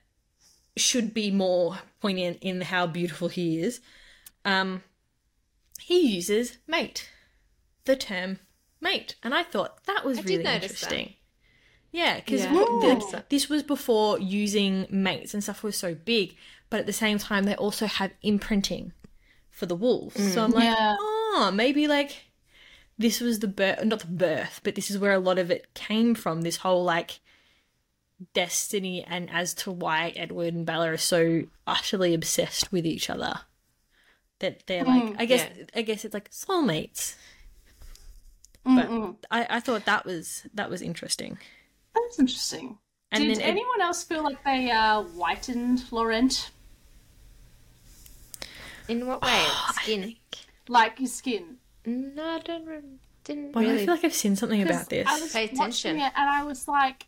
should 0.75 1.13
be 1.13 1.29
more 1.29 1.77
poignant 1.99 2.39
in 2.41 2.61
how 2.61 2.87
beautiful 2.87 3.27
he 3.27 3.59
is. 3.61 3.81
Um, 4.45 4.81
he 5.79 6.15
uses 6.15 6.57
mate, 6.65 7.10
the 7.85 7.95
term 7.95 8.39
mate, 8.79 9.15
and 9.23 9.33
I 9.33 9.43
thought 9.43 9.83
that 9.85 10.03
was 10.05 10.19
I 10.19 10.21
really 10.23 10.43
interesting. 10.45 11.13
Yeah, 11.91 12.17
because 12.17 12.45
Yeah, 12.45 13.21
this 13.29 13.49
was 13.49 13.63
before 13.63 14.17
using 14.19 14.87
mates 14.89 15.33
and 15.33 15.43
stuff 15.43 15.61
was 15.61 15.75
so 15.75 15.93
big, 15.93 16.35
but 16.69 16.79
at 16.79 16.85
the 16.85 16.93
same 16.93 17.17
time 17.17 17.43
they 17.43 17.55
also 17.55 17.85
have 17.85 18.11
imprinting 18.21 18.93
for 19.49 19.65
the 19.65 19.75
wolves. 19.75 20.33
So 20.33 20.43
I'm 20.43 20.51
like, 20.51 20.63
Yeah. 20.63 20.95
oh, 20.99 21.51
maybe 21.53 21.87
like 21.87 22.31
this 22.97 23.19
was 23.19 23.39
the 23.39 23.47
birth, 23.47 23.83
not 23.83 23.99
the 23.99 24.07
birth, 24.07 24.61
but 24.63 24.75
this 24.75 24.89
is 24.89 24.97
where 24.97 25.13
a 25.13 25.19
lot 25.19 25.37
of 25.37 25.51
it 25.51 25.73
came 25.73 26.15
from. 26.15 26.41
This 26.41 26.57
whole 26.57 26.83
like 26.83 27.19
destiny 28.33 29.03
and 29.03 29.29
as 29.31 29.53
to 29.55 29.71
why 29.71 30.13
Edward 30.15 30.53
and 30.53 30.65
Bella 30.65 30.91
are 30.91 30.97
so 30.97 31.43
utterly 31.67 32.13
obsessed 32.13 32.71
with 32.71 32.85
each 32.85 33.09
other. 33.09 33.41
That 34.39 34.65
they're 34.65 34.83
like, 34.83 35.15
I 35.19 35.25
guess, 35.25 35.47
yeah. 35.55 35.65
I 35.75 35.81
guess 35.83 36.03
it's 36.05 36.13
like 36.13 36.31
soulmates. 36.31 37.15
Mm-mm. 38.65 39.15
But 39.21 39.27
I, 39.31 39.57
I 39.57 39.59
thought 39.59 39.85
that 39.85 40.05
was 40.05 40.47
that 40.53 40.69
was 40.69 40.81
interesting. 40.81 41.37
That's 41.93 42.19
interesting. 42.19 42.77
And 43.11 43.25
Did 43.25 43.37
then 43.37 43.43
Ed- 43.43 43.49
anyone 43.49 43.81
else 43.81 44.03
feel 44.03 44.23
like 44.23 44.43
they 44.43 44.71
uh, 44.71 45.03
whitened 45.03 45.83
Laurent? 45.91 46.51
In 48.87 49.07
what 49.07 49.21
way? 49.21 49.45
Skin. 49.73 50.15
Like 50.67 50.97
his 50.99 51.13
skin? 51.13 51.57
No, 51.85 52.23
I 52.23 52.39
don't. 52.39 52.65
Re- 52.65 52.79
didn't 53.23 53.53
Why 53.55 53.63
do 53.65 53.73
I 53.73 53.77
feel 53.77 53.93
like 53.95 54.03
I've 54.03 54.13
seen 54.13 54.35
something 54.35 54.61
about 54.61 54.89
this? 54.89 55.07
I 55.07 55.19
was 55.19 55.31
Pay 55.33 55.45
attention. 55.45 55.97
it 55.97 56.11
and 56.15 56.29
I 56.29 56.43
was 56.43 56.67
like, 56.67 57.05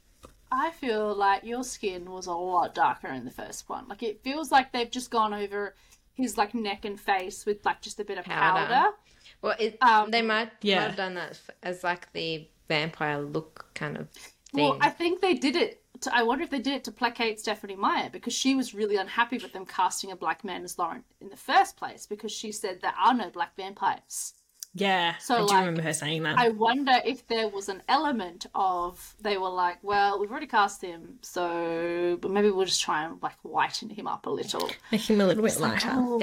I 0.51 0.69
feel 0.71 1.15
like 1.15 1.43
your 1.43 1.63
skin 1.63 2.09
was 2.11 2.27
a 2.27 2.33
lot 2.33 2.75
darker 2.75 3.07
in 3.07 3.25
the 3.25 3.31
first 3.31 3.67
one. 3.69 3.87
Like 3.87 4.03
it 4.03 4.21
feels 4.23 4.51
like 4.51 4.71
they've 4.71 4.91
just 4.91 5.09
gone 5.09 5.33
over 5.33 5.73
his 6.13 6.37
like 6.37 6.53
neck 6.53 6.85
and 6.85 6.99
face 6.99 7.45
with 7.45 7.65
like 7.65 7.81
just 7.81 7.99
a 7.99 8.03
bit 8.05 8.17
of 8.17 8.25
Powder. 8.25 8.67
powder. 8.67 8.89
Well, 9.43 9.55
it, 9.59 9.77
Um, 9.81 10.09
they 10.09 10.21
might, 10.23 10.51
Yeah. 10.61 10.77
might 10.79 10.87
have 10.87 10.95
done 10.95 11.13
that 11.15 11.39
as 11.61 11.83
like 11.83 12.11
the 12.13 12.47
vampire 12.67 13.19
look 13.21 13.67
kind 13.75 13.97
of 13.97 14.09
thing. 14.09 14.63
Well, 14.69 14.77
I 14.81 14.89
think 14.89 15.21
they 15.21 15.35
did 15.35 15.55
it. 15.55 15.81
To, 16.01 16.15
I 16.15 16.23
wonder 16.23 16.43
if 16.43 16.49
they 16.49 16.59
did 16.59 16.73
it 16.73 16.83
to 16.85 16.91
placate 16.91 17.39
Stephenie 17.39 17.75
Meyer 17.75 18.09
because 18.09 18.33
she 18.33 18.55
was 18.55 18.73
really 18.73 18.95
unhappy 18.97 19.37
with 19.37 19.53
them 19.53 19.65
casting 19.65 20.11
a 20.11 20.15
black 20.15 20.43
man 20.43 20.63
as 20.63 20.79
Laurent 20.79 21.05
in 21.21 21.29
the 21.29 21.37
first 21.37 21.77
place 21.77 22.05
because 22.07 22.31
she 22.31 22.51
said 22.51 22.81
there 22.81 22.95
are 22.97 23.13
no 23.13 23.29
black 23.29 23.55
vampires. 23.55 24.33
yeah, 24.73 25.15
So, 25.19 25.35
I 25.35 25.39
do 25.39 25.45
like, 25.45 25.59
remember 25.59 25.81
her 25.83 25.93
saying 25.93 26.23
that. 26.23 26.37
I 26.39 26.49
wonder 26.49 26.99
if 27.05 27.27
there 27.27 27.47
was 27.47 27.69
an 27.69 27.83
element 27.87 28.47
of 28.55 29.15
they 29.21 29.37
were 29.37 29.49
like, 29.49 29.77
well, 29.83 30.19
we've 30.19 30.31
already 30.31 30.47
cast 30.47 30.81
him, 30.81 31.19
so 31.21 32.17
but 32.21 32.31
maybe 32.31 32.49
we'll 32.49 32.65
just 32.65 32.81
try 32.81 33.03
and 33.05 33.21
like 33.21 33.37
whiten 33.43 33.89
him 33.89 34.07
up 34.07 34.25
a 34.25 34.29
little. 34.29 34.69
Make 34.91 35.09
him 35.09 35.21
a 35.21 35.27
little 35.27 35.43
bit 35.43 35.59
lighter. 35.59 35.89
Oh, 35.91 36.19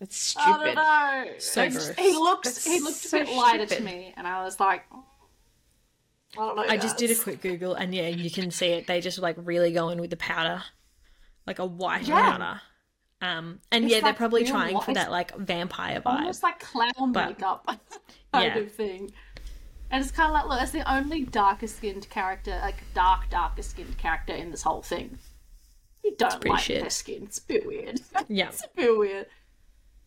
That's 0.00 0.34
I 0.36 0.64
don't 0.64 0.74
know. 0.74 1.38
So 1.38 1.62
It's- 1.64 1.86
gross. 1.86 1.96
he 1.98 2.12
looks 2.14 2.48
That's 2.48 2.64
he 2.64 2.80
looked 2.80 2.96
so 2.96 3.20
a 3.20 3.24
bit 3.24 3.36
lighter 3.36 3.66
to 3.66 3.82
me, 3.82 4.12
and 4.16 4.26
I 4.26 4.42
was 4.42 4.58
like, 4.58 4.84
oh, 4.92 5.04
I 6.36 6.36
don't 6.46 6.56
know. 6.56 6.64
I 6.68 6.76
just 6.78 6.96
did 6.96 7.10
a 7.10 7.14
quick 7.14 7.40
Google, 7.42 7.74
and 7.74 7.94
yeah, 7.94 8.08
you 8.08 8.30
can 8.30 8.50
see 8.50 8.68
it. 8.68 8.86
They 8.86 9.00
just 9.00 9.18
like 9.18 9.36
really 9.38 9.72
go 9.72 9.90
in 9.90 10.00
with 10.00 10.10
the 10.10 10.16
powder, 10.16 10.62
like 11.46 11.58
a 11.58 11.66
white 11.66 12.02
Yeah. 12.02 12.22
powder. 12.32 12.60
Um, 13.22 13.60
and 13.70 13.84
It's 13.84 13.92
yeah, 13.94 14.00
they're 14.00 14.14
probably 14.14 14.44
trying 14.44 14.80
for 14.80 14.94
that 14.94 15.10
like 15.10 15.36
vampire 15.36 16.00
vibe. 16.00 16.06
almost 16.06 16.42
like 16.42 16.58
clown 16.60 17.12
But- 17.12 17.28
makeup 17.28 17.66
kind 18.32 18.54
Yeah. 18.54 18.56
of 18.56 18.72
thing. 18.72 19.12
And 19.90 20.00
it's 20.02 20.12
kind 20.12 20.28
of 20.28 20.32
like, 20.34 20.46
look, 20.46 20.58
that's 20.60 20.70
the 20.70 20.90
only 20.90 21.24
darker 21.24 21.66
skinned 21.66 22.08
character, 22.08 22.58
like 22.62 22.76
dark, 22.94 23.28
darker 23.28 23.60
skinned 23.62 23.98
character 23.98 24.32
in 24.32 24.50
this 24.52 24.62
whole 24.62 24.80
thing. 24.82 25.18
You 26.04 26.14
don't 26.16 26.42
like 26.46 26.62
shit. 26.62 26.80
their 26.80 26.88
skin. 26.90 27.24
It's 27.24 27.38
a 27.38 27.42
bit 27.42 27.66
weird. 27.66 28.00
Yeah. 28.28 28.48
it's 28.48 28.64
a 28.64 28.68
bit 28.74 28.96
weird. 28.96 29.26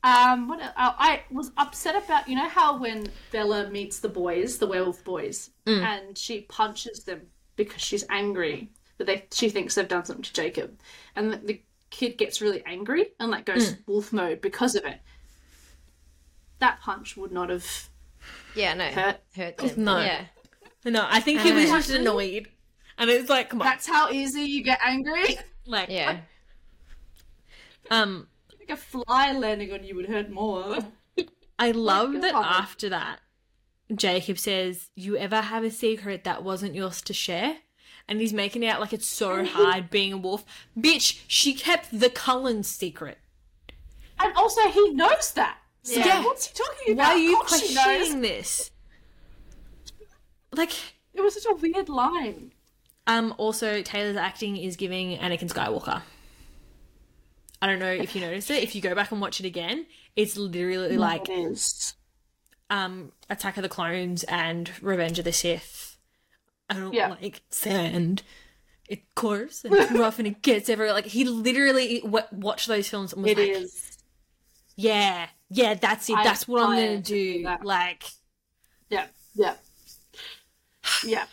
Um, 0.04 0.50
what 0.50 0.60
el- 0.62 0.74
oh, 0.78 0.96
I 0.98 1.22
was 1.32 1.52
upset 1.58 1.96
about, 1.96 2.28
you 2.28 2.36
know 2.36 2.50
how 2.50 2.78
when 2.78 3.08
Bella 3.32 3.70
meets 3.70 4.00
the 4.00 4.10
boys, 4.10 4.58
the 4.58 4.68
werewolf 4.68 5.04
boys, 5.04 5.52
Mm. 5.66 5.82
and 5.82 6.18
she 6.18 6.42
punches 6.42 7.06
them 7.06 7.22
because 7.56 7.82
she's 7.82 8.04
angry 8.10 8.70
that 8.98 9.08
they 9.08 9.26
she 9.32 9.50
thinks 9.50 9.76
they've 9.76 9.88
done 9.88 10.04
something 10.04 10.24
to 10.24 10.34
Jacob, 10.34 10.78
and 11.16 11.32
the, 11.32 11.38
the 11.38 11.62
kid 11.90 12.18
gets 12.18 12.42
really 12.42 12.62
angry 12.66 13.12
and 13.20 13.32
like 13.32 13.46
goes 13.46 13.74
Mm. 13.76 13.88
wolf 13.88 14.12
mode 14.12 14.42
because 14.42 14.76
of 14.76 14.84
it. 14.84 15.00
That 16.60 16.82
punch 16.82 17.16
would 17.16 17.32
not 17.32 17.50
have 17.50 17.90
Yeah, 18.56 18.74
no. 18.74 18.86
hurt. 18.90 19.22
Hurt 19.36 19.58
them. 19.58 19.84
No. 19.86 20.00
Yeah. 20.00 20.26
No, 20.86 21.08
I 21.10 21.22
think 21.22 21.40
he 21.42 21.54
was 21.54 21.70
just 21.70 21.90
annoyed, 21.92 22.50
and 22.98 23.10
it's 23.10 23.30
like, 23.30 23.50
come 23.50 23.62
on, 23.62 23.68
That's 23.68 23.88
how 23.88 24.10
easy 24.12 24.42
you 24.42 24.64
get 24.64 24.80
angry. 24.84 25.38
like, 25.66 25.88
Yeah. 25.90 26.20
um, 27.90 28.28
like 28.70 28.78
a 28.78 28.82
fly 28.82 29.32
landing 29.34 29.72
on 29.74 29.84
you 29.84 29.96
would 29.96 30.08
hurt 30.08 30.30
more. 30.30 30.80
I 31.60 31.72
love 31.92 32.14
that 32.22 32.34
after 32.36 32.90
that, 32.90 33.20
Jacob 33.94 34.38
says, 34.40 34.90
"You 34.96 35.18
ever 35.18 35.42
have 35.42 35.64
a 35.64 35.72
secret 35.72 36.24
that 36.24 36.44
wasn't 36.44 36.76
yours 36.76 37.02
to 37.04 37.14
share?" 37.14 37.58
And 38.08 38.20
he's 38.20 38.34
making 38.34 38.64
it 38.64 38.68
out 38.68 38.82
like 38.82 38.92
it's 38.94 39.08
so 39.08 39.46
hard 39.58 39.90
being 39.90 40.12
a 40.14 40.18
wolf. 40.18 40.44
Bitch, 40.78 41.22
she 41.28 41.54
kept 41.54 41.98
the 41.98 42.10
Cullen 42.10 42.64
secret. 42.64 43.18
And 44.20 44.34
also, 44.36 44.62
he 44.70 44.92
knows 44.94 45.32
that. 45.34 45.58
So 45.84 46.00
Yeah. 46.00 46.24
what's 46.24 46.48
he 46.48 46.54
talking 46.54 46.94
about? 46.94 47.08
Why 47.08 47.14
are 47.14 47.18
you 47.18 47.40
Of 47.40 47.48
course 47.48 47.62
she 47.68 47.74
knows. 47.76 47.84
questioning 47.84 48.22
this? 48.22 48.72
Like, 50.52 50.72
It 51.14 51.22
was 51.22 51.34
such 51.42 51.46
a 51.52 51.56
weird 51.56 51.90
line. 51.90 52.52
um, 53.08 53.34
also 53.38 53.82
Taylor's 53.82 54.16
acting 54.18 54.56
is 54.58 54.76
giving 54.76 55.18
Anakin 55.18 55.50
Skywalker. 55.52 56.02
I 57.64 57.68
don't 57.68 57.80
know 57.80 57.92
if 57.92 58.14
you 58.14 58.20
noticed 58.20 58.52
it. 58.52 58.62
If 58.62 58.76
you 58.76 58.82
go 58.82 58.94
back 58.94 59.12
and 59.14 59.22
watch 59.22 59.40
it 59.40 59.46
again, 59.46 59.86
it's 60.18 60.36
literally 60.36 60.98
like 60.98 61.30
it 61.30 61.94
um 62.70 63.12
Attack 63.30 63.56
of 63.58 63.64
the 63.64 63.70
Clones 63.70 64.24
and 64.26 64.70
Revenge 64.82 65.18
of 65.18 65.26
the 65.26 65.32
Sith. 65.32 65.98
I 66.70 66.74
don't 66.74 66.94
Yeah. 66.94 67.08
like 67.10 67.42
sand. 67.50 68.24
it 68.90 69.16
coarse 69.16 69.64
and 69.64 69.74
rough 69.98 70.20
and 70.20 70.28
it 70.28 70.42
gets 70.42 70.68
everywhere. 70.68 70.94
Like 70.94 71.06
he 71.06 71.24
literally 71.24 72.02
w- 72.02 72.26
watched 72.34 72.68
those 72.68 72.90
films 72.90 73.14
and 73.14 73.24
was 73.24 73.32
It 73.32 73.38
like, 73.38 73.50
is. 73.50 73.98
"Yeah, 74.76 75.28
yeah, 75.50 75.74
that's 75.76 76.10
it. 76.10 76.18
I 76.18 76.24
That's 76.26 76.48
what 76.50 76.64
I'm 76.64 76.76
gonna 76.76 76.98
do 77.00 77.44
do." 77.44 77.58
Like, 77.64 78.04
Yeah, 78.90 79.08
yeah, 79.36 79.56
yeah. 81.06 81.26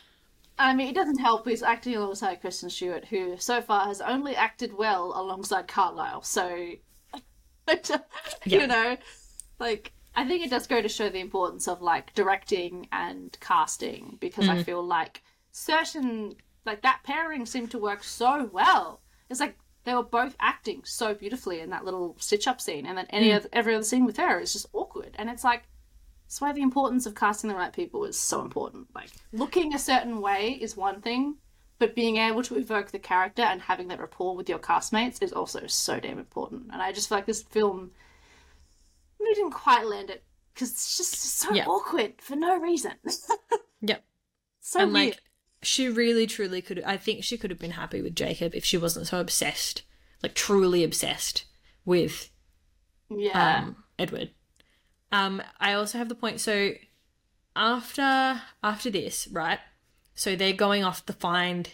I 0.60 0.74
mean, 0.74 0.88
it 0.88 0.94
doesn't 0.94 1.18
help. 1.18 1.48
He's 1.48 1.62
acting 1.62 1.96
alongside 1.96 2.42
Kristen 2.42 2.68
Stewart, 2.68 3.06
who 3.06 3.36
so 3.38 3.62
far 3.62 3.86
has 3.86 4.02
only 4.02 4.36
acted 4.36 4.74
well 4.74 5.14
alongside 5.16 5.66
Carlisle. 5.66 6.22
So, 6.22 6.72
Yeah. 7.68 7.98
you 8.44 8.66
know, 8.66 8.96
like 9.58 9.92
I 10.14 10.26
think 10.26 10.44
it 10.44 10.50
does 10.50 10.66
go 10.66 10.82
to 10.82 10.88
show 10.88 11.08
the 11.08 11.20
importance 11.20 11.66
of 11.66 11.80
like 11.80 12.12
directing 12.14 12.88
and 12.92 13.36
casting 13.40 14.18
because 14.20 14.48
I 14.48 14.56
mm. 14.56 14.64
feel 14.64 14.82
like 14.82 15.22
certain 15.52 16.34
like 16.66 16.82
that 16.82 17.00
pairing 17.04 17.46
seemed 17.46 17.70
to 17.70 17.78
work 17.78 18.04
so 18.04 18.50
well. 18.52 19.00
It's 19.30 19.40
like 19.40 19.56
they 19.84 19.94
were 19.94 20.02
both 20.02 20.36
acting 20.40 20.82
so 20.84 21.14
beautifully 21.14 21.60
in 21.60 21.70
that 21.70 21.86
little 21.86 22.16
stitch 22.18 22.46
up 22.46 22.60
scene, 22.60 22.84
and 22.84 22.98
then 22.98 23.06
any 23.10 23.30
mm. 23.30 23.36
other, 23.36 23.48
every 23.52 23.74
other 23.74 23.84
scene 23.84 24.04
with 24.04 24.18
her 24.18 24.38
is 24.40 24.52
just 24.52 24.66
awkward, 24.74 25.14
and 25.14 25.30
it's 25.30 25.44
like 25.44 25.62
that's 26.30 26.40
why 26.40 26.52
the 26.52 26.62
importance 26.62 27.06
of 27.06 27.16
casting 27.16 27.50
the 27.50 27.56
right 27.56 27.72
people 27.72 28.04
is 28.04 28.16
so 28.16 28.40
important. 28.40 28.86
Like 28.94 29.10
looking 29.32 29.74
a 29.74 29.80
certain 29.80 30.20
way 30.20 30.56
is 30.60 30.76
one 30.76 31.00
thing, 31.00 31.34
but 31.80 31.96
being 31.96 32.18
able 32.18 32.44
to 32.44 32.56
evoke 32.56 32.92
the 32.92 33.00
character 33.00 33.42
and 33.42 33.60
having 33.60 33.88
that 33.88 33.98
rapport 33.98 34.36
with 34.36 34.48
your 34.48 34.60
castmates 34.60 35.20
is 35.24 35.32
also 35.32 35.66
so 35.66 35.98
damn 35.98 36.20
important. 36.20 36.68
And 36.72 36.80
I 36.80 36.92
just 36.92 37.08
feel 37.08 37.18
like 37.18 37.26
this 37.26 37.42
film 37.42 37.90
we 39.18 39.34
didn't 39.34 39.50
quite 39.50 39.84
land 39.84 40.08
it 40.08 40.22
because 40.54 40.70
it's 40.70 40.96
just 40.96 41.16
so 41.16 41.48
awkward 41.48 42.12
for 42.18 42.36
no 42.36 42.56
reason. 42.60 42.92
yep. 43.80 44.04
so 44.60 44.82
and 44.82 44.92
weird. 44.92 45.06
like 45.06 45.20
she 45.62 45.88
really 45.88 46.28
truly 46.28 46.62
could 46.62 46.80
I 46.84 46.96
think 46.96 47.24
she 47.24 47.38
could 47.38 47.50
have 47.50 47.58
been 47.58 47.72
happy 47.72 48.02
with 48.02 48.14
Jacob 48.14 48.54
if 48.54 48.64
she 48.64 48.78
wasn't 48.78 49.08
so 49.08 49.18
obsessed, 49.18 49.82
like 50.22 50.34
truly 50.34 50.84
obsessed 50.84 51.46
with 51.84 52.30
yeah, 53.08 53.64
um, 53.64 53.76
Edward. 53.98 54.30
Um, 55.12 55.42
I 55.58 55.72
also 55.74 55.98
have 55.98 56.08
the 56.08 56.14
point. 56.14 56.40
So 56.40 56.72
after 57.56 58.40
after 58.62 58.90
this, 58.90 59.28
right? 59.28 59.58
So 60.14 60.36
they're 60.36 60.52
going 60.52 60.84
off 60.84 61.04
to 61.06 61.12
find. 61.12 61.68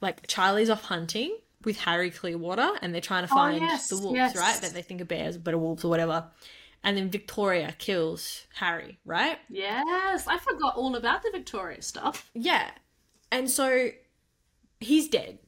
Like 0.00 0.26
Charlie's 0.26 0.68
off 0.68 0.82
hunting 0.82 1.38
with 1.64 1.78
Harry 1.78 2.10
Clearwater, 2.10 2.72
and 2.82 2.92
they're 2.92 3.00
trying 3.00 3.26
to 3.26 3.32
Oh, 3.32 3.36
find 3.36 3.60
yes, 3.62 3.88
the 3.88 3.96
wolves, 3.98 4.16
yes. 4.16 4.36
right? 4.36 4.60
That 4.60 4.74
they 4.74 4.82
think 4.82 5.00
are 5.00 5.06
bears, 5.06 5.38
but 5.38 5.54
are 5.54 5.58
wolves 5.58 5.82
or 5.84 5.88
whatever. 5.88 6.26
And 6.82 6.98
then 6.98 7.08
Victoria 7.08 7.74
kills 7.78 8.42
Harry, 8.56 8.98
right? 9.06 9.38
yes, 9.48 10.26
I 10.26 10.36
forgot 10.36 10.76
all 10.76 10.94
about 10.96 11.22
the 11.22 11.30
Victoria 11.32 11.80
stuff. 11.80 12.30
Yeah. 12.34 12.70
And 13.32 13.50
so 13.50 13.88
he's 14.80 15.08
dead. 15.08 15.38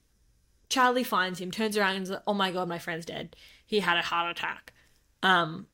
Charlie 0.71 1.05
finds 1.05 1.39
him, 1.39 1.51
turns 1.51 1.77
around 1.77 1.97
and 1.97 2.05
is 2.05 2.11
like, 2.11 2.23
oh 2.27 2.33
my 2.33 2.51
god, 2.51 2.69
my 2.69 2.79
friend's 2.79 3.05
dead. 3.05 3.37
He 3.67 3.81
had 3.81 3.99
a 3.99 4.03
heart 4.03 4.31
attack. 4.31 4.73
Um 5.23 5.67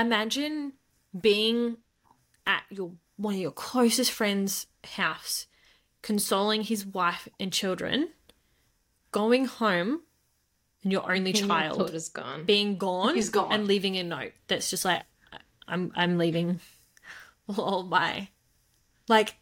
imagine 0.00 0.72
being 1.18 1.76
at 2.46 2.62
your 2.70 2.92
one 3.16 3.34
of 3.34 3.40
your 3.40 3.50
closest 3.52 4.10
friends' 4.10 4.66
house, 4.84 5.46
consoling 6.02 6.62
his 6.62 6.86
wife 6.86 7.28
and 7.38 7.52
children, 7.52 8.10
going 9.12 9.44
home 9.44 10.02
and 10.82 10.90
your 10.92 11.10
only 11.12 11.32
Your 11.32 11.46
child 11.46 11.78
daughter's 11.78 12.08
gone. 12.08 12.44
being 12.44 12.78
gone, 12.78 13.14
He's 13.14 13.28
gone. 13.28 13.52
and 13.52 13.66
leaving 13.66 13.96
a 13.96 14.02
note 14.04 14.32
that's 14.48 14.70
just 14.70 14.84
like 14.84 15.02
I'm 15.68 15.92
I'm 15.94 16.18
leaving. 16.18 16.60
Oh 17.48 17.82
bye. 17.82 18.28
Like 19.08 19.34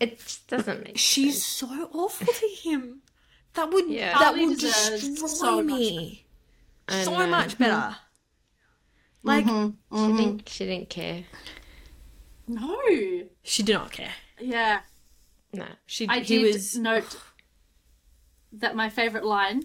It 0.00 0.18
just 0.20 0.46
doesn't 0.46 0.84
make 0.84 0.96
She's 0.96 1.44
so 1.44 1.66
awful 1.92 2.32
to 2.32 2.46
him. 2.62 3.02
That 3.54 3.72
would 3.72 3.86
Yeah. 3.88 4.16
that 4.16 4.34
would 4.36 4.58
destroy 4.58 5.26
so 5.26 5.62
me. 5.62 6.24
I 6.86 7.02
So 7.02 7.26
much 7.26 7.58
better. 7.58 7.96
Like 9.22 9.44
Mm-hmm. 9.46 9.96
She 10.06 10.16
didn't. 10.16 10.48
She 10.48 10.64
didn't 10.66 10.90
care. 10.90 11.24
No, 12.46 12.78
she 13.42 13.62
did 13.62 13.74
not 13.74 13.92
care. 13.92 14.12
yeah, 14.40 14.80
No. 15.52 15.66
She 15.86 16.08
I 16.08 16.20
he 16.20 16.38
did 16.42 16.54
was 16.54 16.76
note 16.78 17.16
that 18.52 18.74
my 18.74 18.88
favorite 18.88 19.24
line 19.24 19.64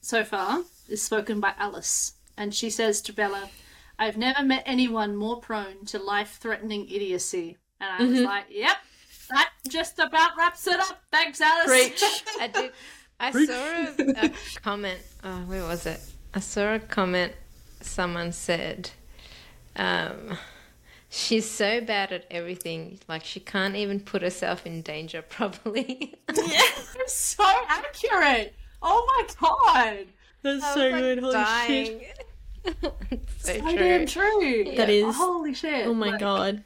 so 0.00 0.24
far 0.24 0.62
is 0.88 1.00
spoken 1.00 1.38
by 1.38 1.54
Alice, 1.58 2.14
and 2.36 2.52
she 2.54 2.70
says 2.70 3.00
to 3.02 3.12
Bella, 3.12 3.50
"I've 3.98 4.16
never 4.16 4.42
met 4.42 4.64
anyone 4.66 5.14
more 5.14 5.38
prone 5.40 5.84
to 5.86 5.98
life-threatening 6.00 6.88
idiocy." 6.88 7.58
And 7.80 8.02
I 8.02 8.06
was 8.10 8.20
like, 8.22 8.46
"Yep, 8.50 8.76
that 9.30 9.50
just 9.68 9.98
about 10.00 10.36
wraps 10.36 10.66
it 10.66 10.80
up. 10.80 11.02
Thanks, 11.12 11.40
Alice." 11.40 11.66
Preach. 11.66 12.02
I 12.40 12.46
did. 12.48 12.72
I 13.20 13.30
saw 13.30 13.52
a, 13.52 14.26
a 14.26 14.32
comment. 14.60 14.98
Oh, 15.22 15.38
where 15.46 15.62
was 15.62 15.86
it? 15.86 16.00
I 16.34 16.40
saw 16.40 16.74
a 16.74 16.80
comment. 16.80 17.32
Someone 17.82 18.32
said, 18.32 18.90
um, 19.76 20.38
"She's 21.08 21.48
so 21.50 21.80
bad 21.80 22.12
at 22.12 22.26
everything. 22.30 22.98
Like 23.08 23.24
she 23.24 23.40
can't 23.40 23.76
even 23.76 24.00
put 24.00 24.22
herself 24.22 24.66
in 24.66 24.82
danger 24.82 25.22
properly." 25.28 26.14
It's 26.28 27.12
so 27.14 27.44
accurate. 27.68 28.54
Oh 28.82 29.04
my 29.06 29.34
god, 29.40 30.06
That's 30.42 30.64
I 30.64 30.74
so 30.74 30.84
was, 30.84 30.92
like, 30.92 31.02
good. 31.02 31.18
Holy 31.20 31.66
shit. 31.66 32.26
so 32.82 32.92
so 33.38 33.58
true. 33.60 33.76
damn 33.76 34.06
true. 34.06 34.64
That 34.76 34.88
is 34.90 35.16
Holy 35.16 35.54
shit! 35.54 35.86
Oh 35.86 35.94
my 35.94 36.10
Like, 36.10 36.20
god. 36.20 36.64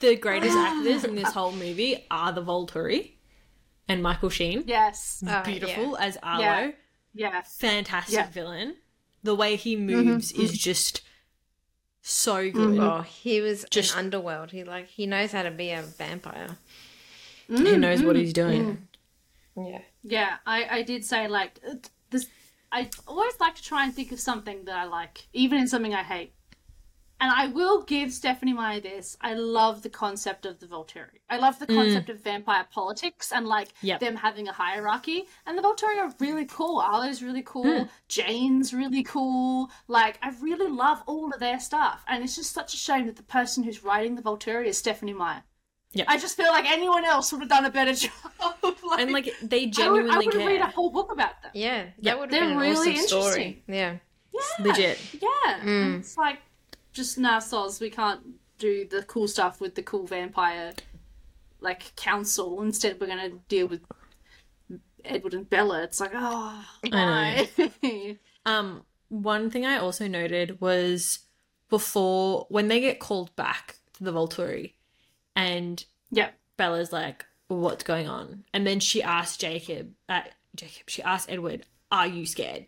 The 0.00 0.16
greatest 0.16 0.56
actors 0.56 1.04
in 1.04 1.14
this 1.14 1.32
whole 1.32 1.52
movie 1.52 2.06
are 2.10 2.32
the 2.32 2.42
Volturi 2.42 3.12
and 3.86 4.02
Michael 4.02 4.30
Sheen. 4.30 4.64
Yes. 4.66 5.22
Oh, 5.28 5.42
Beautiful 5.44 5.96
as 5.98 6.16
Aro. 6.18 6.38
Yeah. 6.40 6.70
Yes. 7.12 7.56
Fantastic 7.58 8.14
Yeah. 8.14 8.30
villain. 8.30 8.76
The 9.22 9.34
way 9.34 9.56
he 9.56 9.76
moves 9.76 10.32
mm-hmm. 10.32 10.42
is 10.42 10.56
just 10.56 11.02
so 12.02 12.36
mm-hmm. 12.36 12.56
good. 12.56 12.78
Oh, 12.78 12.98
oh, 12.98 13.02
he 13.02 13.40
was 13.40 13.66
Just- 13.70 13.92
an 13.92 14.06
underworld. 14.06 14.50
He 14.50 14.64
like 14.64 14.88
he 14.88 15.06
knows 15.06 15.32
how 15.32 15.42
to 15.42 15.50
be 15.50 15.70
a 15.70 15.82
vampire. 15.82 16.56
Mm, 17.50 17.66
he 17.66 17.76
knows 17.76 18.02
what 18.02 18.16
mm, 18.16 18.20
he's 18.20 18.32
doing. 18.32 18.86
Mm. 19.56 19.70
Yeah. 19.72 19.80
Yeah, 20.02 20.36
I, 20.46 20.78
I 20.78 20.82
did 20.82 21.04
say 21.04 21.28
like 21.28 21.60
this. 22.10 22.26
I 22.72 22.88
always 23.06 23.38
like 23.40 23.56
to 23.56 23.62
try 23.62 23.84
and 23.84 23.94
think 23.94 24.12
of 24.12 24.20
something 24.20 24.64
that 24.64 24.76
I 24.76 24.84
like, 24.84 25.26
even 25.32 25.58
in 25.58 25.68
something 25.68 25.92
I 25.92 26.02
hate. 26.02 26.32
And 27.20 27.30
I 27.30 27.48
will 27.48 27.82
give 27.82 28.12
Stephenie 28.12 28.54
Meyer 28.54 28.80
this. 28.80 29.16
I 29.20 29.34
love 29.34 29.82
the 29.82 29.90
concept 29.90 30.46
of 30.46 30.58
the 30.58 30.66
Volturi. 30.66 31.20
I 31.28 31.36
love 31.36 31.58
the 31.58 31.66
concept 31.66 32.08
of 32.08 32.20
vampire 32.20 32.66
politics 32.72 33.30
and 33.30 33.46
like 33.46 33.68
Yep. 33.82 34.00
them 34.00 34.16
having 34.16 34.48
a 34.48 34.52
hierarchy. 34.52 35.26
And 35.46 35.56
the 35.58 35.62
Volturi 35.62 35.98
are 35.98 36.14
really 36.18 36.46
cool. 36.46 36.80
Aro's 36.80 37.22
really 37.22 37.42
cool. 37.44 37.88
Jane's 38.08 38.72
really 38.72 39.02
cool. 39.02 39.70
Like 39.86 40.18
I 40.22 40.30
really 40.40 40.70
love 40.70 41.02
all 41.06 41.32
of 41.32 41.38
their 41.40 41.60
stuff. 41.60 42.02
And 42.08 42.24
it's 42.24 42.36
just 42.36 42.52
such 42.52 42.72
a 42.72 42.78
shame 42.78 43.04
that 43.06 43.16
the 43.16 43.22
person 43.22 43.64
who's 43.64 43.84
writing 43.84 44.14
the 44.16 44.22
Volturi 44.22 44.66
is 44.66 44.78
Stephenie 44.78 45.12
Meyer. 45.12 45.42
Yep. 45.92 46.06
I 46.08 46.18
just 46.18 46.36
feel 46.36 46.48
like 46.48 46.70
anyone 46.70 47.04
else 47.04 47.32
would 47.32 47.40
have 47.40 47.50
done 47.50 47.64
a 47.66 47.70
better 47.70 47.92
job. 48.04 48.12
like, 48.62 49.00
And 49.00 49.12
like 49.12 49.34
they 49.42 49.62
I 49.62 49.64
would, 49.66 49.72
genuinely 49.74 50.10
I 50.10 50.18
would 50.18 50.32
care. 50.32 50.46
read 50.46 50.60
a 50.60 50.66
whole 50.68 50.90
book 50.90 51.12
about 51.12 51.42
them. 51.42 51.50
Yeah. 51.54 51.82
Yeah, 51.98 52.12
That 52.12 52.18
would 52.20 52.30
have 52.32 52.40
they're 52.40 52.48
been 52.48 52.52
an 52.56 52.58
really 52.58 52.92
awesome 52.94 53.06
story. 53.06 53.26
interesting. 53.26 53.62
Yeah. 53.68 53.96
Legit. 54.60 54.98
Yeah. 55.20 55.60
Mm. 55.62 55.98
It's 56.00 56.16
like 56.16 56.38
just 57.00 57.16
nah 57.16 57.38
soz, 57.38 57.80
we 57.80 57.88
can't 57.88 58.20
do 58.58 58.86
the 58.86 59.02
cool 59.04 59.26
stuff 59.26 59.58
with 59.58 59.74
the 59.74 59.82
cool 59.82 60.06
vampire 60.06 60.72
like 61.60 61.96
council. 61.96 62.60
Instead 62.60 63.00
we're 63.00 63.06
gonna 63.06 63.30
deal 63.48 63.66
with 63.66 63.80
Edward 65.02 65.32
and 65.32 65.48
Bella. 65.48 65.82
It's 65.82 65.98
like, 65.98 66.12
oh 66.14 66.64
I 66.92 67.48
why? 67.82 68.18
Um, 68.46 68.84
one 69.10 69.50
thing 69.50 69.66
I 69.66 69.76
also 69.76 70.08
noted 70.08 70.60
was 70.60 71.20
before 71.68 72.46
when 72.48 72.68
they 72.68 72.80
get 72.80 72.98
called 72.98 73.34
back 73.36 73.76
to 73.94 74.04
the 74.04 74.12
Volturi, 74.12 74.72
and 75.36 75.84
yeah. 76.10 76.30
Bella's 76.56 76.92
like, 76.92 77.26
"What's 77.48 77.84
going 77.84 78.08
on?" 78.08 78.44
And 78.54 78.66
then 78.66 78.80
she 78.80 79.02
asked 79.02 79.40
Jacob, 79.40 79.92
uh, 80.08 80.22
Jacob, 80.54 80.88
she 80.88 81.02
asked 81.02 81.30
Edward, 81.30 81.66
"Are 81.92 82.06
you 82.06 82.24
scared?" 82.24 82.66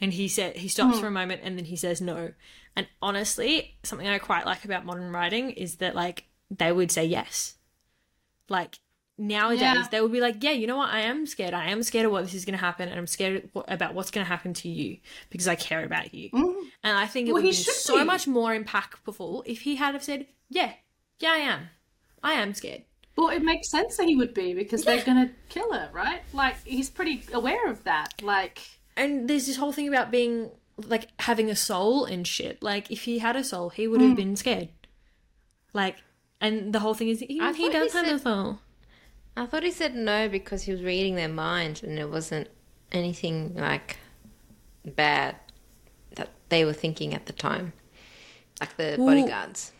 And 0.00 0.12
he 0.12 0.28
said 0.28 0.56
he 0.56 0.68
stops 0.68 0.98
for 0.98 1.06
a 1.06 1.12
moment 1.12 1.42
and 1.44 1.56
then 1.56 1.66
he 1.66 1.76
says 1.76 2.00
no. 2.00 2.32
And 2.76 2.86
honestly, 3.00 3.76
something 3.82 4.06
I 4.08 4.18
quite 4.18 4.46
like 4.46 4.64
about 4.64 4.84
modern 4.84 5.12
writing 5.12 5.50
is 5.50 5.76
that 5.76 5.94
like 5.94 6.24
they 6.50 6.72
would 6.72 6.90
say 6.90 7.04
yes. 7.04 7.54
Like 8.48 8.78
nowadays, 9.16 9.60
Yeah. 9.60 9.86
they 9.90 10.00
would 10.00 10.12
be 10.12 10.20
like, 10.20 10.42
"Yeah, 10.42 10.50
you 10.50 10.66
know 10.66 10.76
what? 10.76 10.90
I 10.90 11.00
am 11.02 11.24
scared. 11.26 11.54
I 11.54 11.66
am 11.70 11.82
scared 11.82 12.06
of 12.06 12.12
what 12.12 12.24
this 12.24 12.34
is 12.34 12.44
going 12.44 12.58
to 12.58 12.64
happen, 12.64 12.88
and 12.88 12.98
I'm 12.98 13.06
scared 13.06 13.48
about 13.68 13.94
what's 13.94 14.10
going 14.10 14.24
to 14.24 14.28
happen 14.28 14.54
to 14.54 14.68
you 14.68 14.98
because 15.30 15.46
I 15.48 15.54
care 15.54 15.84
about 15.84 16.12
you." 16.12 16.30
Mm. 16.30 16.54
And 16.82 16.98
I 16.98 17.06
think 17.06 17.28
it 17.28 17.32
Well, 17.32 17.42
would 17.42 17.54
he 17.54 17.58
be 17.58 17.62
so 17.64 17.98
be. 17.98 18.04
much 18.04 18.26
more 18.26 18.54
impactful 18.58 19.42
if 19.46 19.62
he 19.62 19.76
had 19.76 19.94
have 19.94 20.02
said, 20.04 20.26
"Yeah, 20.48 20.72
yeah, 21.20 21.32
I 21.32 21.38
am. 21.38 21.70
I 22.22 22.32
am 22.34 22.54
scared." 22.54 22.82
Well, 23.16 23.28
it 23.28 23.42
makes 23.42 23.70
sense 23.70 23.96
that 23.96 24.06
he 24.06 24.16
would 24.16 24.34
be 24.34 24.52
because 24.54 24.82
they're 24.82 25.04
gonna 25.04 25.30
kill 25.48 25.72
her, 25.72 25.88
right? 25.92 26.22
Like 26.32 26.56
he's 26.64 26.90
pretty 26.90 27.22
aware 27.32 27.70
of 27.70 27.84
that. 27.84 28.20
Like 28.20 28.60
and 28.96 29.30
there's 29.30 29.46
this 29.46 29.56
whole 29.56 29.72
thing 29.72 29.86
about 29.88 30.10
being 30.10 30.50
like 30.76 31.08
having 31.20 31.50
a 31.50 31.56
soul 31.56 32.04
and 32.04 32.26
shit. 32.26 32.62
Like 32.62 32.90
if 32.90 33.04
he 33.04 33.18
had 33.18 33.36
a 33.36 33.44
soul, 33.44 33.70
he 33.70 33.86
would 33.86 34.00
have 34.00 34.10
hmm. 34.10 34.16
been 34.16 34.36
scared. 34.36 34.68
Like, 35.72 35.96
and 36.40 36.72
the 36.72 36.80
whole 36.80 36.94
thing 36.94 37.08
is 37.08 37.20
he, 37.20 37.26
he 37.26 37.38
does 37.38 37.56
he 37.56 37.98
have 37.98 38.06
a 38.06 38.18
soul. 38.18 38.58
I 39.36 39.46
thought 39.46 39.64
he 39.64 39.72
said 39.72 39.94
no 39.94 40.28
because 40.28 40.62
he 40.62 40.72
was 40.72 40.82
reading 40.82 41.16
their 41.16 41.28
minds 41.28 41.82
and 41.82 41.98
it 41.98 42.08
wasn't 42.08 42.48
anything 42.92 43.54
like 43.56 43.96
bad 44.84 45.36
that 46.14 46.28
they 46.48 46.64
were 46.64 46.72
thinking 46.72 47.14
at 47.14 47.26
the 47.26 47.32
time. 47.32 47.72
Like 48.60 48.76
the 48.76 48.96
Well- 48.98 49.08
bodyguards, 49.08 49.72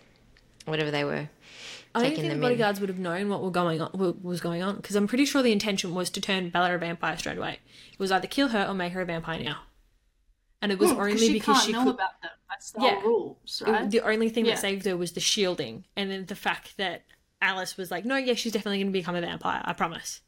whatever 0.65 0.91
they 0.91 1.05
were. 1.05 1.29
I 1.97 2.01
don't 2.01 2.11
think 2.11 2.23
the 2.23 2.29
them 2.31 2.39
in. 2.39 2.41
bodyguards 2.41 2.81
would 2.81 2.89
have 2.89 2.99
known 2.99 3.29
what 3.29 3.41
were 3.41 3.53
going 3.53 3.81
on. 3.81 3.91
What 3.93 4.21
was 4.21 4.41
going 4.41 4.65
on 4.65 4.75
because 4.77 4.97
I'm 4.97 5.07
pretty 5.07 5.25
sure 5.25 5.43
the 5.43 5.53
intention 5.53 5.95
was 5.95 6.11
to 6.11 6.21
turn 6.21 6.51
Bella 6.51 6.75
a 6.75 6.79
vampire 6.79 7.17
straight 7.17 7.39
away. 7.39 7.61
It 7.93 7.99
was 8.01 8.11
either 8.11 8.27
kill 8.27 8.49
her 8.49 8.67
or 8.67 8.75
make 8.75 8.93
her 8.95 9.03
a 9.03 9.05
vampire 9.05 9.41
now. 9.41 9.59
And 10.65 10.73
it 10.73 10.79
was 10.79 10.91
'cause 10.93 10.99
only 10.99 11.19
she 11.19 11.33
because 11.35 11.57
can't 11.57 11.67
she 11.67 11.73
know 11.73 11.85
could. 11.85 11.95
about 11.97 12.23
them. 12.23 12.31
That's 12.49 12.71
the 12.71 12.81
Yeah. 12.81 12.95
whole 13.01 13.03
rules, 13.03 13.63
it- 13.67 13.71
right? 13.71 13.91
the 13.91 14.01
only 14.01 14.31
thing 14.31 14.47
Yeah. 14.47 14.55
that 14.55 14.61
saved 14.61 14.87
her 14.87 14.97
was 14.97 15.13
the 15.13 15.21
shielding, 15.21 15.85
and 15.95 16.11
then 16.11 16.25
the 16.25 16.35
fact 16.35 16.79
that 16.79 17.05
Alice 17.43 17.77
was 17.77 17.91
like, 17.91 18.07
"No, 18.07 18.17
yeah, 18.17 18.33
she's 18.33 18.53
definitely 18.53 18.79
going 18.79 18.87
to 18.87 18.99
become 18.99 19.15
a 19.15 19.21
vampire. 19.21 19.61
I 19.67 19.75
promise." 19.75 20.23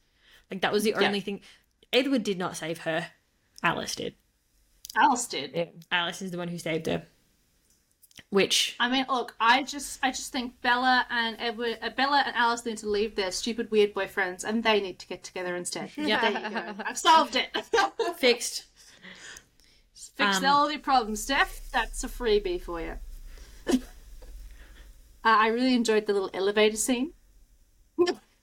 Like 0.50 0.60
that 0.60 0.72
was 0.72 0.82
the 0.84 0.90
Yeah. 0.90 1.06
only 1.06 1.20
thing. 1.20 1.40
Edward 1.90 2.22
did 2.22 2.36
not 2.36 2.54
save 2.56 2.80
her. 2.80 3.12
Alice 3.62 3.94
did. 3.94 4.14
Alice 4.94 5.26
did. 5.26 5.84
Alice 5.90 6.20
is 6.20 6.30
the 6.32 6.36
one 6.38 6.48
who 6.48 6.58
saved 6.58 6.86
her. 6.86 7.06
Which 8.28 8.76
I 8.78 8.88
mean, 8.90 9.06
look, 9.08 9.34
I 9.40 9.62
just, 9.62 9.98
I 10.02 10.10
just 10.10 10.32
think 10.32 10.60
Bella 10.60 11.06
and 11.08 11.36
Edward, 11.38 11.78
uh, 11.80 11.88
Bella 11.90 12.22
and 12.26 12.36
Alice 12.36 12.64
need 12.66 12.76
to 12.78 12.88
leave 12.88 13.14
their 13.14 13.30
stupid, 13.32 13.70
weird 13.70 13.94
boyfriends, 13.94 14.44
and 14.44 14.62
they 14.62 14.80
need 14.80 14.98
to 14.98 15.06
get 15.06 15.22
together 15.24 15.56
instead. 15.56 15.90
Yeah. 15.96 16.20
there 16.20 16.42
you 16.42 16.50
go. 16.50 16.82
I've 16.84 16.98
solved 16.98 17.36
it. 17.36 17.48
fixed. 18.18 18.65
Fix 20.16 20.38
Um, 20.38 20.44
all 20.46 20.70
your 20.70 20.80
problems, 20.80 21.22
Steph. 21.22 21.70
That's 21.72 22.02
a 22.04 22.08
freebie 22.08 22.60
for 22.60 22.80
you. 22.80 22.94
uh, 23.68 23.78
I 25.24 25.48
really 25.48 25.74
enjoyed 25.74 26.06
the 26.06 26.12
little 26.14 26.30
elevator 26.32 26.76
scene. 26.76 27.12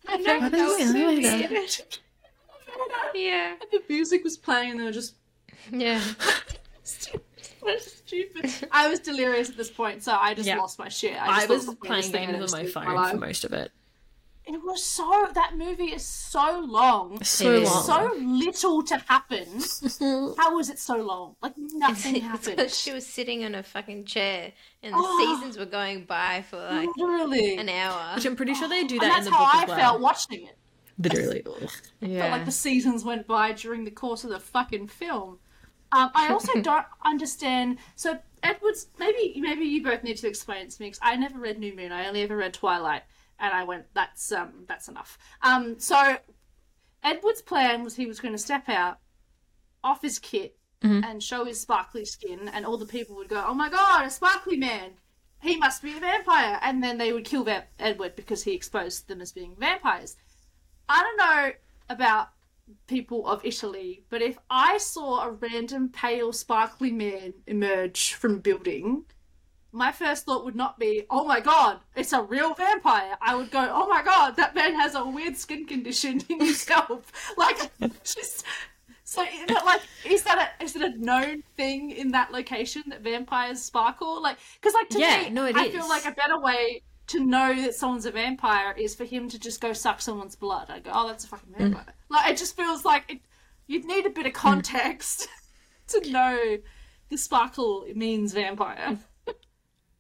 I 0.08 0.18
know, 0.18 0.50
That 0.50 0.52
was 0.52 0.80
was 0.80 0.92
so 0.92 0.94
weird. 0.94 1.50
weird. 1.52 1.70
Yeah. 3.16 3.56
the 3.72 3.82
music 3.88 4.24
was 4.24 4.38
playing, 4.38 4.72
and 4.72 4.80
they 4.80 4.84
were 4.84 4.92
just 4.92 5.16
Yeah. 5.72 6.02
so 6.84 7.12
stupid. 7.80 8.52
I 8.72 8.88
was 8.90 9.00
delirious 9.00 9.50
at 9.50 9.58
this 9.58 9.70
point, 9.72 10.04
so 10.04 10.16
I 10.20 10.34
just 10.34 10.48
Yeah. 10.48 10.58
lost 10.58 10.80
my 10.80 10.90
shit. 10.90 11.16
I 11.20 11.36
just 11.38 11.50
was 11.50 11.66
thought 11.66 11.72
the 11.80 11.88
playing 11.88 12.04
funniest 12.04 12.12
thing 12.12 12.40
games 12.40 12.54
on 12.54 12.60
my 12.64 12.68
phone 12.70 13.12
for 13.12 13.18
most 13.18 13.46
of 13.46 13.54
it. 13.54 13.72
It 14.46 14.62
was 14.62 14.84
so 14.84 15.30
that 15.34 15.58
movie 15.58 15.94
is 15.94 16.06
so 16.06 16.60
long. 16.68 17.24
So 17.24 17.54
It 17.54 17.64
is. 17.64 17.70
long. 17.72 17.84
So 17.84 18.14
little 18.20 18.84
to 18.84 18.98
happen. 18.98 19.46
How 20.38 20.56
was 20.56 20.70
it 20.70 20.80
so 20.80 20.98
long? 20.98 21.36
Like 21.42 21.54
nothing 21.58 22.16
It's 22.18 22.26
happened. 22.26 22.58
because 22.58 22.78
she 22.78 22.92
was 22.92 23.06
sitting 23.08 23.42
in 23.42 23.56
a 23.56 23.64
fucking 23.64 24.04
chair 24.06 24.52
and 24.82 24.94
the 24.94 24.98
Oh. 25.00 25.36
seasons 25.38 25.58
were 25.58 25.66
going 25.66 26.04
by 26.04 26.44
for 26.50 26.58
like 26.58 26.90
Literally. 26.98 27.56
an 27.58 27.70
hour. 27.70 28.16
Which 28.16 28.26
I'm 28.26 28.36
pretty 28.36 28.54
sure 28.54 28.68
they 28.68 28.84
do 28.84 28.96
and 28.96 29.04
that 29.04 29.20
in 29.20 29.26
the 29.26 29.32
how 29.32 29.46
book 29.46 29.56
I 29.56 29.62
as 29.64 29.68
well. 29.70 29.78
felt 29.78 30.02
watching 30.02 30.46
it. 30.48 30.58
Literally. 31.00 31.42
Felt 31.46 31.72
Yeah. 32.02 32.30
like 32.32 32.46
the 32.46 32.52
seasons 32.52 33.04
went 33.04 33.26
by 33.26 33.54
during 33.54 33.84
the 33.86 33.92
course 33.92 34.24
of 34.26 34.30
the 34.30 34.40
fucking 34.40 34.88
film. 34.90 35.40
Um, 35.92 36.12
I 36.14 36.30
also 36.34 36.60
don't 36.62 36.86
understand. 37.06 37.78
So 37.96 38.20
Edward's 38.44 38.88
maybe 39.00 39.40
maybe 39.40 39.64
you 39.66 39.82
both 39.84 40.04
need 40.04 40.18
to 40.18 40.28
explain 40.28 40.66
it 40.66 40.72
to 40.72 40.82
me 40.82 40.88
because 40.88 41.00
I 41.02 41.16
never 41.16 41.40
read 41.40 41.60
New 41.60 41.74
Moon. 41.76 41.92
I 41.92 42.08
only 42.08 42.22
ever 42.24 42.36
read 42.36 42.54
Twilight, 42.54 43.04
and 43.40 43.54
I 43.54 43.64
went 43.64 43.86
that's 43.94 44.32
um 44.32 44.66
that's 44.68 44.88
enough. 44.88 45.18
Um, 45.42 45.80
so 45.80 46.18
Edward's 47.04 47.42
plan 47.42 47.84
was 47.84 47.96
he 47.96 48.06
was 48.06 48.20
going 48.20 48.34
to 48.34 48.38
step 48.38 48.70
out 48.70 49.00
off 49.84 50.02
his 50.02 50.20
kit 50.20 50.58
and 51.04 51.22
show 51.24 51.46
his 51.46 51.62
sparkly 51.62 52.06
skin, 52.06 52.50
and 52.50 52.66
all 52.66 52.78
the 52.78 52.86
people 52.86 53.16
would 53.16 53.30
go, 53.30 53.44
"Oh 53.48 53.54
my 53.54 53.70
god, 53.70 54.06
a 54.06 54.10
sparkly 54.10 54.58
man! 54.58 54.92
He 55.42 55.58
must 55.58 55.82
be 55.82 55.96
a 55.96 56.00
vampire!" 56.00 56.60
And 56.62 56.84
then 56.84 56.98
they 56.98 57.14
would 57.14 57.26
kill 57.26 57.44
Va- 57.44 57.68
Edward 57.80 58.16
because 58.16 58.44
he 58.44 58.54
exposed 58.54 59.08
them 59.08 59.22
as 59.22 59.32
being 59.32 59.56
vampires. 59.58 60.18
I 60.90 61.02
don't 61.02 61.18
know 61.18 61.52
about 61.90 62.30
people 62.88 63.28
of 63.28 63.46
Italy, 63.46 64.04
but 64.10 64.22
if 64.22 64.38
I 64.50 64.78
saw 64.78 65.24
a 65.24 65.32
random 65.32 65.90
pale, 65.90 66.34
sparkly 66.34 66.92
man 66.92 67.34
emerge 67.48 68.14
from 68.14 68.36
a 68.36 68.40
building, 68.40 69.06
my 69.74 69.92
first 69.92 70.26
thought 70.26 70.46
would 70.46 70.56
not 70.56 70.80
be, 70.80 71.06
"Oh 71.10 71.26
my 71.26 71.40
god, 71.40 71.80
it's 71.96 72.14
a 72.14 72.22
real 72.22 72.54
vampire." 72.54 73.18
I 73.22 73.36
would 73.36 73.52
go, 73.52 73.70
"Oh 73.72 73.88
my 73.88 74.04
god, 74.04 74.36
that 74.38 74.56
man 74.56 74.76
has 74.76 74.96
a 74.96 75.06
weird 75.06 75.36
skin 75.36 75.66
condition 75.66 76.22
in 76.30 76.40
his 76.40 76.62
scalp." 76.66 77.06
Like, 77.38 77.72
just 78.04 78.46
so, 79.04 79.26
but 79.48 79.66
like, 79.66 79.82
is 80.06 80.24
that 80.24 80.56
a 80.60 80.64
is 80.64 80.76
it 80.76 80.82
a 80.82 80.98
known 80.98 81.44
thing 81.58 81.92
in 81.92 82.12
that 82.12 82.32
location 82.32 82.84
that 82.88 83.02
vampires 83.02 83.62
sparkle? 83.62 84.22
Like, 84.22 84.38
because 84.56 84.74
like 84.74 84.90
to 84.90 85.00
Yeah, 85.00 85.24
me, 85.24 85.30
no, 85.30 85.46
it 85.46 85.56
I 85.56 85.66
is. 85.66 85.74
feel 85.74 85.88
like 85.88 86.06
a 86.06 86.12
better 86.12 86.40
way 86.40 86.82
to 87.08 87.20
know 87.24 87.54
that 87.62 87.76
someone's 87.76 88.06
a 88.06 88.12
vampire 88.12 88.74
is 88.78 88.96
for 88.96 89.06
him 89.06 89.30
to 89.30 89.38
just 89.38 89.62
go 89.62 89.74
suck 89.74 90.02
someone's 90.02 90.36
blood. 90.36 90.70
I 90.70 90.80
go, 90.80 90.92
oh, 90.94 91.08
that's 91.08 91.26
a 91.26 91.28
fucking 91.28 91.54
mm. 91.54 91.58
vampire. 91.58 91.94
Like, 92.10 92.32
it 92.32 92.38
just 92.38 92.56
feels 92.56 92.86
like 92.86 93.04
it, 93.08 93.20
you'd 93.68 93.86
need 93.86 94.06
a 94.06 94.10
bit 94.10 94.26
of 94.26 94.32
mm. 94.32 94.36
context 94.36 95.28
to 95.90 96.10
know 96.10 96.58
the 97.10 97.18
sparkle 97.18 97.86
means 97.94 98.34
vampire. 98.34 98.92
Mm. 98.92 99.00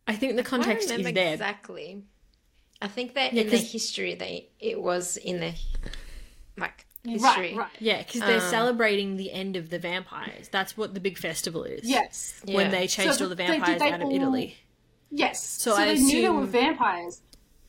I 0.08 0.16
think 0.16 0.36
the 0.36 0.44
context 0.44 0.90
don't 0.90 1.00
is 1.02 1.14
there. 1.14 1.34
exactly. 1.34 2.04
I 2.82 2.88
think 2.88 3.14
that 3.16 3.34
Yeah, 3.34 3.44
in 3.44 3.50
the 3.50 3.58
history 3.58 4.16
they 4.16 4.50
it 4.60 4.82
was 4.82 5.18
in 5.18 5.40
the 5.40 5.54
like 6.58 6.86
history. 7.06 7.22
Right, 7.22 7.56
right. 7.58 7.70
Yeah, 7.80 8.00
because 8.04 8.22
they're 8.22 8.42
Um, 8.42 8.50
celebrating 8.50 9.18
the 9.18 9.32
end 9.32 9.56
of 9.56 9.70
the 9.70 9.80
vampires. 9.80 10.48
That's 10.50 10.78
what 10.78 10.94
the 10.94 11.00
big 11.00 11.18
festival 11.18 11.64
is. 11.64 11.88
Yes. 11.88 12.34
When 12.46 12.66
Yeah. 12.66 12.70
they 12.72 12.88
chased 12.88 13.18
So 13.20 13.26
all 13.26 13.30
the 13.30 13.36
vampires 13.36 13.80
they 13.80 13.92
out 13.92 14.02
of 14.02 14.08
all- 14.08 14.16
Italy. 14.16 14.58
Yes. 15.10 15.46
So 15.48 15.72
So, 15.76 15.78
I 15.82 15.94
they 15.96 16.02
knew 16.02 16.22
they 16.22 16.30
were 16.30 16.46
vampires, 16.46 17.22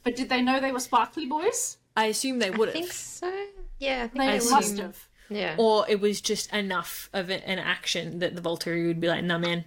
but 0.03 0.17
did 0.17 0.29
they 0.29 0.41
know 0.43 0.61
they 0.61 0.73
were 0.73 0.81
sparkly 0.81 1.27
boys? 1.27 1.79
I 1.97 2.07
assume 2.07 2.39
they 2.41 2.51
would 2.51 2.69
have. 2.69 2.77
I 2.77 2.81
think 2.81 2.93
so. 2.93 3.47
Yeah, 3.79 4.05
I 4.05 4.09
think 4.09 4.15
They 4.15 4.29
I 4.29 4.39
they 4.39 4.51
must 4.51 4.79
have. 4.79 5.09
Yeah. 5.31 5.55
Or 5.59 5.87
it 5.89 6.01
was 6.01 6.21
just 6.21 6.53
enough 6.53 7.09
of 7.13 7.31
an 7.31 7.59
action 7.59 8.19
that 8.19 8.35
the 8.37 8.43
Volturi 8.43 8.87
would 8.87 9.01
be 9.01 9.09
like, 9.09 9.25
nah, 9.25 9.39
man, 9.39 9.65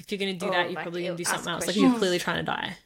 if 0.00 0.10
you're 0.10 0.18
going 0.18 0.36
to 0.36 0.38
do 0.38 0.48
Or, 0.48 0.52
that, 0.52 0.64
you're 0.66 0.74
like, 0.74 0.84
probably 0.84 1.02
going 1.04 1.16
to 1.16 1.22
do 1.22 1.24
something 1.28 1.52
else. 1.52 1.66
Like, 1.66 1.76
you're 1.76 1.96
clearly 1.96 2.18
trying 2.18 2.44
to 2.44 2.50
die. 2.50 2.76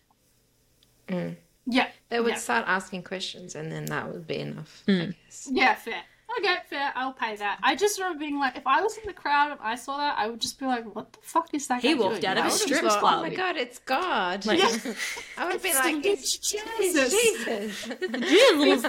Yeah. 1.66 1.88
They 2.10 2.20
would 2.20 2.30
yeah. 2.34 2.38
start 2.38 2.64
asking 2.68 3.04
questions 3.04 3.54
and 3.54 3.72
then 3.72 3.86
that 3.86 4.12
would 4.12 4.26
be 4.26 4.38
enough, 4.38 4.82
Hmm. 4.86 4.92
I 5.00 5.14
guess. 5.24 5.48
Yeah, 5.50 5.74
fair. 5.74 6.02
Okay, 6.38 6.56
fair. 6.68 6.92
I'll 6.96 7.12
pay 7.12 7.36
that. 7.36 7.58
I 7.62 7.76
just 7.76 7.98
remember 7.98 8.18
being 8.18 8.38
like, 8.38 8.56
if 8.56 8.66
I 8.66 8.80
was 8.80 8.96
in 8.98 9.06
the 9.06 9.12
crowd 9.12 9.52
and 9.52 9.60
I 9.62 9.76
saw 9.76 9.98
that, 9.98 10.18
I 10.18 10.26
would 10.28 10.40
just 10.40 10.58
be 10.58 10.66
like, 10.66 10.84
"What 10.94 11.12
the 11.12 11.18
fuck 11.22 11.48
is 11.52 11.68
that?" 11.68 11.80
He 11.82 11.94
guy 11.94 12.00
walked 12.00 12.22
doing? 12.22 12.26
out 12.26 12.38
of 12.38 12.44
I 12.44 12.46
a 12.48 12.50
would've 12.50 12.60
strip 12.66 12.80
just 12.82 12.98
Oh 13.02 13.20
my 13.22 13.28
god, 13.34 13.56
it's 13.56 13.78
God. 13.80 14.44
Like- 14.46 14.60
I 15.38 15.46
would 15.52 15.62
be 15.62 15.72
like, 15.74 16.04
it's, 16.04 16.34
it's 16.34 16.38
Jesus. 16.38 17.84
Jesus! 17.84 18.82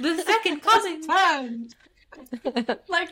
the 0.00 0.22
second 0.26 0.60
coming! 0.60 1.02
turned. 1.06 1.74
like, 2.88 3.10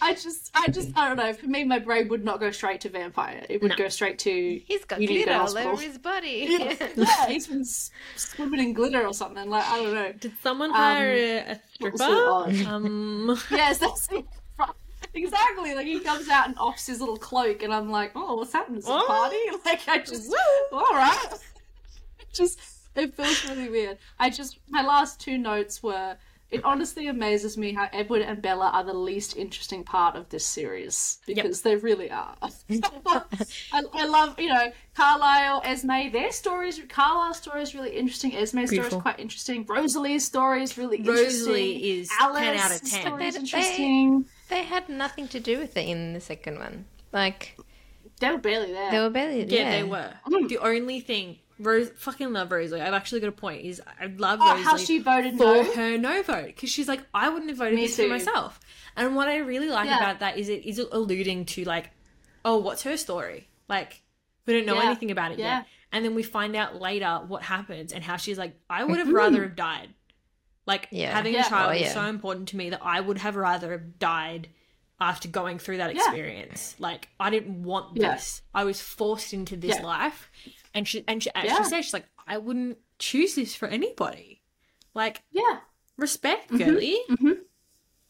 I 0.00 0.14
just, 0.14 0.50
I 0.54 0.68
just, 0.68 0.90
I 0.96 1.08
don't 1.08 1.16
know. 1.16 1.32
For 1.32 1.46
me, 1.46 1.64
my 1.64 1.78
brain 1.78 2.08
would 2.08 2.24
not 2.24 2.40
go 2.40 2.50
straight 2.50 2.80
to 2.82 2.88
vampire. 2.88 3.44
It 3.48 3.62
would 3.62 3.70
No. 3.70 3.76
go 3.76 3.88
straight 3.88 4.18
to 4.20 4.60
He's 4.66 4.84
got 4.84 5.00
you 5.00 5.08
need 5.08 5.24
glitter 5.24 5.38
all 5.40 5.58
over 5.58 5.80
his 5.82 5.98
body. 5.98 6.46
Yeah, 6.50 6.88
yeah, 6.96 7.26
he's 7.26 7.46
been 7.46 7.64
swimming 7.64 8.60
in 8.60 8.72
glitter 8.74 9.06
or 9.06 9.14
something. 9.14 9.48
Like, 9.48 9.64
I 9.66 9.82
don't 9.82 9.94
know. 9.94 10.12
Did 10.12 10.32
someone 10.42 10.70
hire 10.70 11.10
a, 11.12 11.38
a 11.52 11.60
what 11.78 11.98
stripper? 11.98 12.70
Um, 12.70 13.38
Yes, 13.50 13.78
that's. 13.78 14.08
Exactly. 15.16 15.74
Like 15.76 15.86
he 15.86 16.00
comes 16.00 16.28
out 16.28 16.48
and 16.48 16.58
offs 16.58 16.86
his 16.86 16.98
little 17.00 17.16
cloak, 17.16 17.62
and 17.62 17.72
I'm 17.72 17.88
like, 17.88 18.10
"Oh, 18.16 18.34
what's 18.36 18.52
happening? 18.52 18.78
Is 18.80 18.86
it 18.86 18.90
Oh. 18.90 19.04
party?" 19.06 19.36
Like 19.64 19.86
I 19.88 19.98
just, 19.98 20.28
Woo. 20.28 20.36
all 20.78 20.92
right. 20.92 21.28
Just 22.32 22.58
it 22.96 23.14
feels 23.14 23.48
really 23.48 23.68
weird. 23.68 23.98
I 24.18 24.28
just 24.30 24.58
my 24.68 24.82
last 24.82 25.20
two 25.20 25.38
notes 25.38 25.82
were. 25.84 26.16
It 26.50 26.64
honestly 26.64 27.08
amazes 27.08 27.56
me 27.58 27.72
how 27.72 27.88
Edward 27.92 28.22
and 28.22 28.40
Bella 28.40 28.70
are 28.72 28.84
the 28.84 28.92
least 28.94 29.36
interesting 29.36 29.82
part 29.82 30.14
of 30.14 30.28
this 30.28 30.46
series 30.46 31.18
because 31.26 31.62
they 31.62 31.74
really 31.74 32.10
are. 32.10 32.36
I, 32.70 33.82
I 33.92 34.06
love, 34.06 34.38
you 34.38 34.48
know, 34.48 34.70
Carlisle, 34.94 35.62
Esme, 35.64 36.10
their 36.12 36.30
stories. 36.30 36.80
Carlisle's 36.88 37.38
story 37.38 37.62
is 37.62 37.74
really 37.74 37.90
interesting. 37.96 38.36
Esme's 38.36 38.70
story 38.70 38.86
is 38.86 38.94
quite 38.94 39.18
interesting. 39.18 39.64
Rosalie's 39.68 40.24
story 40.24 40.62
is 40.62 40.78
really 40.78 40.98
interesting. 40.98 41.24
Rosalie 41.24 41.98
is 41.98 42.08
10 42.08 42.28
out 42.30 42.70
of 42.70 42.80
10. 42.80 43.00
story 43.06 43.26
is 43.26 43.34
They- 43.34 43.40
interesting. 43.40 44.24
they 44.48 44.62
had 44.62 44.88
nothing 44.88 45.26
to 45.28 45.40
do 45.40 45.58
with 45.58 45.76
it 45.76 45.88
in 45.88 46.12
the 46.12 46.20
second 46.20 46.58
one. 46.58 46.84
Like, 47.12 47.56
They 48.20 48.30
were 48.30 48.38
barely 48.38 48.72
there. 48.72 48.90
they 48.92 49.00
were 49.00 49.10
barely 49.10 49.44
yeah, 49.44 49.58
yeah. 49.58 49.70
they 49.70 49.82
were. 49.82 50.12
Mm. 50.28 50.48
The 50.48 50.58
only 50.58 51.00
thing, 51.00 51.38
Rose, 51.58 51.90
fucking 51.96 52.32
love 52.32 52.50
Rosalie. 52.50 52.80
I've 52.80 52.94
actually 52.94 53.20
got 53.20 53.28
a 53.28 53.32
point. 53.32 53.64
Is 53.64 53.80
I 54.00 54.06
love 54.06 54.40
oh, 54.42 54.46
Rosalie 54.48 54.62
how 54.64 54.76
she 54.76 54.98
voted 54.98 55.36
for 55.36 55.44
no. 55.44 55.74
her 55.74 55.98
no 55.98 56.22
vote 56.22 56.46
because 56.46 56.70
she's 56.70 56.88
like, 56.88 57.00
I 57.14 57.28
wouldn't 57.28 57.50
have 57.50 57.58
voted 57.58 57.74
Me 57.76 57.86
this 57.86 57.96
for 57.96 58.08
myself. 58.08 58.58
And 58.96 59.14
what 59.16 59.28
I 59.28 59.38
really 59.38 59.68
like 59.68 59.86
Yeah. 59.88 59.98
about 59.98 60.20
that 60.20 60.36
is 60.38 60.48
it 60.48 60.64
is 60.66 60.78
alluding 60.78 61.44
to 61.46 61.64
like, 61.64 61.90
oh, 62.44 62.58
what's 62.58 62.82
her 62.82 62.96
story? 62.96 63.48
Like, 63.68 64.02
we 64.46 64.52
don't 64.54 64.66
know 64.66 64.74
Yeah. 64.74 64.86
anything 64.86 65.10
about 65.10 65.32
it 65.32 65.38
Yeah. 65.38 65.58
yet. 65.58 65.66
And 65.92 66.04
then 66.04 66.14
we 66.16 66.22
find 66.24 66.56
out 66.56 66.80
later 66.80 67.20
what 67.28 67.42
happens 67.42 67.92
and 67.92 68.02
how 68.02 68.16
she's 68.16 68.36
like, 68.38 68.56
I 68.68 68.82
would 68.84 68.98
have 68.98 69.06
Mm-hmm. 69.06 69.16
rather 69.16 69.42
have 69.44 69.54
died. 69.56 69.90
Like 70.66 70.88
Yeah. 70.90 71.12
having 71.14 71.34
Yeah. 71.34 71.46
a 71.46 71.48
child 71.48 71.70
Oh, 71.70 71.74
is 71.74 71.82
yeah. 71.82 71.92
so 71.94 72.02
important 72.06 72.48
to 72.48 72.56
me 72.56 72.70
that 72.70 72.80
I 72.82 73.00
would 73.00 73.18
have 73.18 73.36
rather 73.36 73.70
have 73.72 73.98
died 73.98 74.48
after 75.00 75.28
going 75.28 75.58
through 75.58 75.76
that 75.78 75.94
Yeah. 75.94 76.00
experience. 76.02 76.74
Like 76.78 77.08
I 77.20 77.30
didn't 77.30 77.62
want 77.62 77.96
Yeah. 77.96 78.14
this. 78.14 78.42
I 78.52 78.64
was 78.64 78.80
forced 78.80 79.32
into 79.32 79.56
this 79.56 79.76
Yeah. 79.76 79.82
life. 79.86 80.30
And 80.74 80.86
she 80.86 81.04
and 81.06 81.22
she, 81.22 81.30
as 81.34 81.44
Yeah. 81.44 81.58
she 81.58 81.64
says, 81.64 81.84
she's 81.84 81.94
like, 81.94 82.06
I 82.26 82.38
wouldn't 82.38 82.78
choose 82.98 83.34
this 83.34 83.54
for 83.54 83.68
anybody. 83.68 84.42
Like 84.94 85.22
Yeah. 85.30 85.60
Respect, 85.96 86.50
mm-hmm. 86.50 86.64
girly. 86.64 86.98
Mm-hmm. 87.10 87.32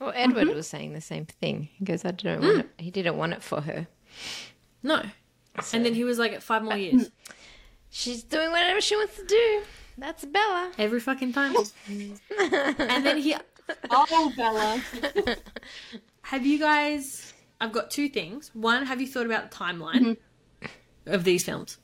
Well, 0.00 0.12
Edward 0.14 0.48
mm-hmm. 0.48 0.56
was 0.56 0.66
saying 0.66 0.92
the 0.92 1.00
same 1.00 1.26
thing. 1.26 1.68
He 1.72 1.84
goes, 1.84 2.04
I 2.04 2.10
don't 2.10 2.40
mm. 2.40 2.46
want 2.46 2.58
it. 2.60 2.70
He 2.78 2.90
didn't 2.90 3.16
want 3.16 3.34
it 3.34 3.42
for 3.42 3.60
her. 3.60 3.86
No. 4.82 5.02
And 5.72 5.84
then 5.86 5.94
he 5.94 6.04
was 6.04 6.18
like, 6.18 6.40
five 6.40 6.62
more 6.62 6.72
uh, 6.72 6.76
years. 6.76 7.08
Mm. 7.08 7.12
She's 7.90 8.22
doing 8.24 8.50
whatever 8.50 8.80
she 8.80 8.96
wants 8.96 9.16
to 9.16 9.24
do. 9.24 9.62
That's 9.96 10.24
Bella. 10.24 10.72
Every 10.78 10.98
fucking 10.98 11.32
time. 11.32 11.54
and 11.88 13.06
then 13.06 13.18
he. 13.18 13.36
Oh, 13.90 14.32
Bella. 14.36 14.82
Have 16.22 16.44
you 16.44 16.58
guys. 16.58 17.32
I've 17.60 17.72
got 17.72 17.90
two 17.90 18.08
things. 18.08 18.50
One, 18.52 18.84
have 18.84 19.00
you 19.00 19.06
thought 19.06 19.26
about 19.26 19.50
the 19.50 19.56
timeline 19.56 20.16
of 21.06 21.22
these 21.22 21.44
films? 21.44 21.78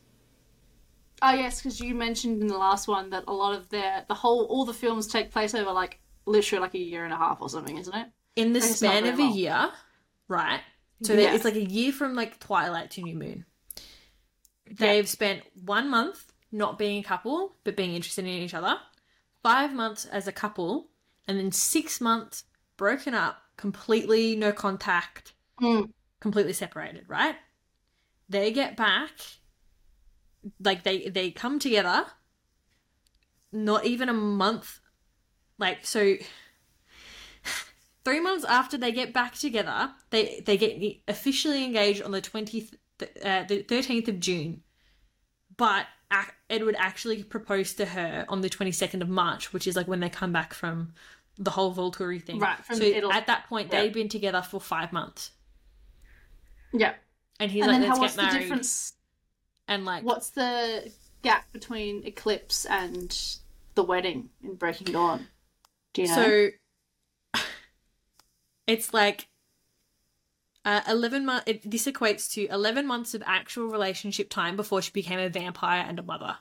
Oh 1.23 1.33
yes, 1.33 1.61
because 1.61 1.81
you 1.81 1.95
mentioned 1.95 2.41
in 2.41 2.49
the 2.49 2.57
last 2.57 2.89
one 2.89 3.11
that 3.11 3.25
a 3.29 3.33
lot 3.33 3.55
of 3.55 3.69
their 3.69 4.05
the 4.09 4.15
whole 4.15 4.45
all 4.47 4.65
the 4.65 4.73
films 4.75 5.07
take 5.07 5.31
place 5.31 5.55
over 5.55 5.71
like 5.73 6.01
literally 6.27 6.61
like 6.61 6.75
a 6.75 6.79
year 6.79 7.05
and 7.05 7.13
a 7.13 7.17
half 7.17 7.41
or 7.43 7.49
something, 7.49 7.77
isn't 7.79 7.95
it? 7.95 8.09
In 8.37 8.53
the 8.53 8.61
span 8.63 9.07
of 9.07 9.19
a 9.19 9.23
long. 9.23 9.33
year, 9.37 9.71
right? 10.29 10.61
So 11.03 11.15
Yeah. 11.15 11.35
it's 11.35 11.45
like 11.45 11.57
a 11.57 11.65
year 11.65 11.93
from 11.93 12.15
like 12.15 12.39
Twilight 12.41 12.91
to 12.93 13.03
New 13.03 13.17
Moon. 13.17 13.45
They've 14.71 15.09
spent 15.09 15.43
one 15.65 15.89
month 15.91 16.33
not 16.53 16.79
being 16.79 17.01
a 17.01 17.03
couple, 17.03 17.57
but 17.65 17.77
being 17.77 17.95
interested 17.95 18.25
in 18.25 18.31
each 18.31 18.55
other. 18.55 18.79
Five 19.43 19.73
months 19.75 20.05
as 20.07 20.27
a 20.29 20.33
couple, 20.33 20.91
and 21.27 21.39
then 21.39 21.53
six 21.53 22.01
months 22.01 22.45
broken 22.77 23.15
up, 23.15 23.43
completely 23.57 24.37
no 24.37 24.53
contact, 24.53 25.33
Mm. 25.61 25.93
completely 26.21 26.53
separated. 26.53 27.05
Right? 27.09 27.37
They 28.29 28.53
get 28.53 28.77
back, 28.77 29.11
like 30.61 30.83
they 30.83 31.09
they 31.09 31.31
come 31.31 31.59
together. 31.59 32.07
Not 33.53 33.85
even 33.85 34.09
a 34.09 34.13
month, 34.15 34.81
like 35.59 35.85
so. 35.85 36.17
Three 38.05 38.21
months 38.21 38.45
after 38.45 38.79
they 38.79 38.93
get 38.93 39.13
back 39.13 39.35
together, 39.35 39.91
they 40.11 40.43
they 40.47 40.57
get 40.57 41.01
officially 41.09 41.65
engaged 41.65 42.03
on 42.03 42.13
the 42.13 42.21
twentieth, 42.21 42.75
uh, 43.25 43.45
the 43.45 43.63
thirteenth 43.69 44.09
of 44.09 44.21
June. 44.21 44.63
But 45.57 45.87
Edward 46.49 46.77
actually 46.79 47.23
proposed 47.23 47.77
to 47.77 47.87
her 47.87 48.25
on 48.29 48.41
the 48.41 48.49
twenty 48.49 48.73
second 48.73 49.03
of 49.03 49.09
March, 49.09 49.53
which 49.53 49.67
is 49.67 49.77
like 49.77 49.87
when 49.89 50.01
they 50.01 50.09
come 50.09 50.33
back 50.33 50.55
from 50.55 50.95
the 51.37 51.51
whole 51.51 51.75
Volturi 51.75 52.23
thing. 52.23 52.39
Right, 52.39 52.65
from 52.65 52.77
so 52.77 52.85
Italy. 52.85 53.13
at 53.15 53.27
that 53.27 53.47
point, 53.49 53.71
Yeah. 53.73 53.83
they'd 53.83 53.93
been 53.93 54.09
together 54.09 54.43
for 54.43 54.61
five 54.61 54.93
months, 54.93 55.33
Yeah. 56.73 56.95
and 57.39 57.51
he's 57.51 57.65
and 57.65 57.73
like, 57.73 57.81
then 57.83 58.01
"Let's 58.01 58.17
get 58.17 58.33
the 58.33 58.39
married." 58.49 58.65
And 59.71 59.85
like, 59.85 60.03
What's 60.03 60.31
the 60.31 60.93
gap 61.23 61.51
between 61.53 62.05
Eclipse 62.05 62.67
and 62.67 63.17
the 63.77 63.85
wedding 63.85 64.29
in 64.43 64.57
Breaking 64.57 64.93
Dawn? 64.93 65.29
Do 65.95 66.03
you 66.03 66.09
know? 66.09 66.15
So 66.15 66.49
it's 68.67 68.93
like 68.93 69.29
uh, 70.65 70.81
11 70.89 71.25
months. 71.25 71.53
This 71.65 71.87
equates 71.87 72.29
to 72.33 72.47
11 72.49 72.85
months 72.85 73.15
of 73.15 73.23
actual 73.25 73.69
relationship 73.69 74.29
time 74.29 74.57
before 74.57 74.83
she 74.83 74.91
became 74.91 75.21
a 75.21 75.29
vampire 75.29 75.85
and 75.89 76.01
a 76.01 76.03
mother. 76.03 76.39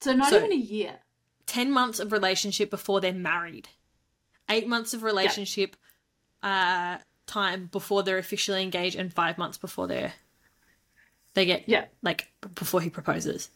So 0.00 0.12
not 0.14 0.30
so- 0.30 0.38
even 0.38 0.52
a 0.52 0.54
year. 0.54 1.00
10 1.46 1.70
months 1.70 2.00
of 2.00 2.10
relationship 2.10 2.70
before 2.70 3.00
they're 3.00 3.12
married. 3.12 3.68
8 4.48 4.66
months 4.66 4.94
of 4.94 5.04
relationship 5.04 5.76
uh, 6.42 6.98
time 7.26 7.68
before 7.70 8.02
they're 8.02 8.18
officially 8.18 8.62
engaged 8.62 8.96
and 8.96 9.12
5 9.12 9.38
months 9.38 9.56
before 9.56 9.86
they're 9.86 10.14
they 11.36 11.44
get 11.44 11.68
Yeah. 11.68 11.84
like 12.02 12.32
before 12.54 12.80
he 12.80 12.90
proposes. 12.90 13.50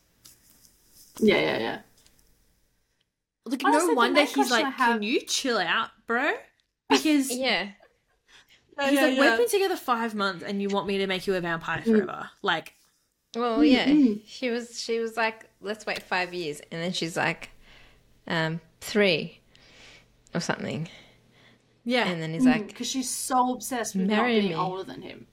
Yeah, 1.19 1.41
yeah, 1.41 1.59
yeah. 1.59 1.79
Look, 3.47 3.63
Honestly, 3.65 3.81
no 3.81 3.89
the 3.89 3.95
wonder 3.97 4.25
he's 4.25 4.51
like, 4.51 4.67
have- 4.67 4.77
"Can 4.77 5.03
you 5.03 5.23
chill 5.23 5.59
out, 5.59 5.91
bro?" 6.07 6.33
Because 6.89 7.35
Yeah. 7.37 7.71
He's 8.79 8.99
like, 9.01 9.19
we've 9.19 9.37
been 9.37 9.49
together 9.49 9.77
five 9.77 10.15
months, 10.15 10.43
and 10.43 10.63
you 10.63 10.69
want 10.69 10.87
me 10.87 10.99
to 10.99 11.07
make 11.07 11.27
you 11.27 11.35
a 11.35 11.41
vampire 11.41 11.81
mm. 11.81 11.85
forever? 11.85 12.31
Like, 12.41 12.75
Well, 13.35 13.59
mm, 13.59 13.71
yeah. 13.71 13.87
Mm. 13.87 14.21
She 14.27 14.51
was 14.51 14.79
she 14.81 15.01
was 15.01 15.17
like, 15.17 15.49
let's 15.61 15.85
wait 15.87 16.03
five 16.03 16.33
years, 16.33 16.61
and 16.71 16.83
then 16.83 16.93
she's 16.93 17.17
like, 17.17 17.51
um, 18.27 18.61
three 18.81 19.41
or 20.35 20.41
something, 20.41 20.89
yeah, 21.85 22.07
and 22.09 22.23
then 22.23 22.33
he's 22.35 22.45
like, 22.45 22.69
because 22.69 22.89
she's 22.89 23.11
so 23.11 23.55
obsessed 23.55 23.97
with 23.97 24.07
not 24.07 24.27
being 24.27 24.49
me. 24.51 24.55
older 24.55 24.85
than 24.85 25.03
him. 25.03 25.27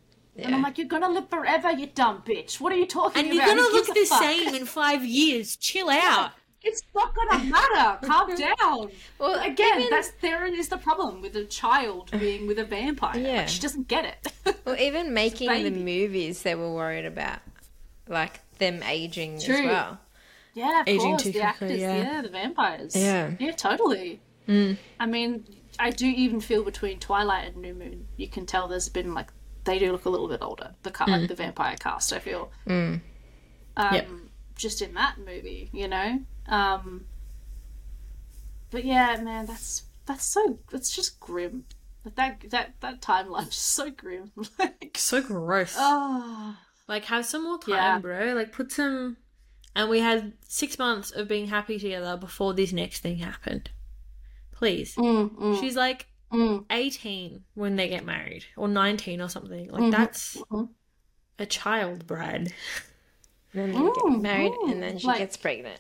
And 0.45 0.55
I'm 0.55 0.61
like, 0.61 0.77
you're 0.77 0.88
gonna 0.88 1.09
live 1.09 1.30
forever, 1.30 1.72
you 1.72 1.88
dumb 1.88 2.22
bitch. 2.26 2.59
What 2.59 2.72
are 2.72 2.76
you 2.76 2.85
talking 2.85 3.26
and 3.26 3.31
about? 3.34 3.47
And 3.49 3.57
you're 3.57 3.65
gonna 3.65 3.76
look 3.76 3.88
the 3.93 4.05
fuck? 4.05 4.22
same 4.22 4.53
in 4.55 4.65
five 4.65 5.03
years. 5.05 5.55
Chill 5.55 5.89
out. 5.89 6.31
It's 6.64 6.81
not 6.93 7.15
gonna 7.15 7.43
matter. 7.45 8.05
Calm 8.05 8.35
down. 8.59 8.89
well, 9.19 9.39
Again, 9.43 9.80
even, 9.80 9.89
that's 9.89 10.11
therein 10.22 10.53
is 10.55 10.68
the 10.69 10.77
problem 10.77 11.22
with 11.22 11.35
a 11.35 11.45
child 11.45 12.11
being 12.19 12.45
with 12.47 12.59
a 12.59 12.65
vampire. 12.65 13.18
Yeah. 13.18 13.38
Like, 13.38 13.47
she 13.47 13.59
doesn't 13.61 13.88
get 13.88 14.05
it. 14.05 14.57
well, 14.65 14.76
even 14.77 15.14
making 15.14 15.49
the 15.64 15.72
movies, 15.72 16.41
they 16.43 16.55
were 16.55 16.72
worried 16.73 17.05
about 17.05 17.39
like 18.07 18.41
them 18.57 18.84
aging 18.84 19.35
as 19.35 19.47
well. 19.47 19.99
yeah, 20.53 20.81
of 20.81 20.88
Aging 20.88 21.09
course, 21.09 21.23
too 21.23 21.31
the 21.31 21.39
quickly, 21.39 21.65
actors, 21.68 21.80
yeah. 21.80 21.95
yeah. 21.97 22.22
the 22.22 22.30
vampires. 22.30 22.95
Yeah. 22.95 23.31
yeah, 23.39 23.51
totally. 23.51 24.19
Mm. 24.47 24.77
I 24.99 25.05
mean, 25.05 25.45
I 25.80 25.91
do 25.91 26.07
even 26.07 26.39
feel 26.39 26.64
between 26.64 26.99
Twilight 26.99 27.47
and 27.53 27.57
New 27.57 27.73
Moon, 27.76 28.07
you 28.18 28.27
can 28.27 28.45
tell 28.45 28.68
there's 28.68 28.89
been 28.89 29.14
like 29.14 29.27
they 29.68 29.77
do 29.77 29.91
look 29.91 30.06
a 30.06 30.10
little 30.10 30.27
bit 30.27 30.41
older. 30.41 30.73
The 30.81 30.89
ca- 30.91 31.06
like 31.06 31.27
the 31.27 31.35
vampire 31.35 31.76
cast, 31.80 32.11
I 32.11 32.18
feel. 32.19 32.52
Um, 32.68 33.02
Yep. 33.77 34.10
Just 34.56 34.81
in 34.81 34.95
that 34.95 35.19
movie, 35.19 35.69
you 35.72 35.88
know. 35.88 36.19
Um, 36.48 37.06
but 38.72 38.84
yeah, 38.84 39.15
man, 39.22 39.45
that's 39.45 39.84
that's 40.07 40.26
so 40.26 40.60
it's 40.72 40.89
just 40.95 41.19
grim. 41.19 41.65
That 42.15 42.41
that 42.49 42.73
that 42.81 43.02
timeline 43.02 43.48
is 43.49 43.56
so 43.56 43.91
grim. 43.91 44.31
like, 44.60 44.95
So 44.98 45.22
gross. 45.22 45.76
oh, 45.77 46.57
Like, 46.88 47.06
have 47.06 47.26
some 47.26 47.44
more 47.44 47.60
time, 47.60 47.73
Yeah. 47.76 47.99
bro. 47.99 48.34
Like, 48.34 48.52
put 48.52 48.72
some. 48.72 49.18
And 49.76 49.89
we 49.91 49.99
had 49.99 50.34
six 50.48 50.80
months 50.80 51.11
of 51.11 51.27
being 51.27 51.48
happy 51.48 51.77
together 51.77 52.18
before 52.18 52.56
this 52.56 52.73
next 52.73 53.02
thing 53.02 53.18
happened. 53.18 53.69
Please. 54.52 54.95
mm, 54.95 55.30
mm, 55.30 55.60
She's 55.60 55.76
like 55.76 56.07
mm. 56.31 56.65
18 56.69 57.43
when 57.55 57.75
they 57.75 57.87
get 57.89 58.05
married, 58.05 58.45
or 58.55 58.67
19 58.67 59.21
or 59.21 59.29
something. 59.29 59.69
Like, 59.69 59.81
Mhm, 59.83 59.91
that's 59.91 60.37
mhm. 60.51 60.69
a 61.39 61.45
child 61.45 62.05
bride. 62.07 62.53
Then 63.53 63.71
they 63.71 63.79
get 63.79 64.21
married, 64.21 64.51
ooh, 64.51 64.69
and 64.71 64.83
then 64.83 64.97
she 64.99 65.07
like- 65.07 65.17
gets 65.19 65.37
pregnant. 65.37 65.79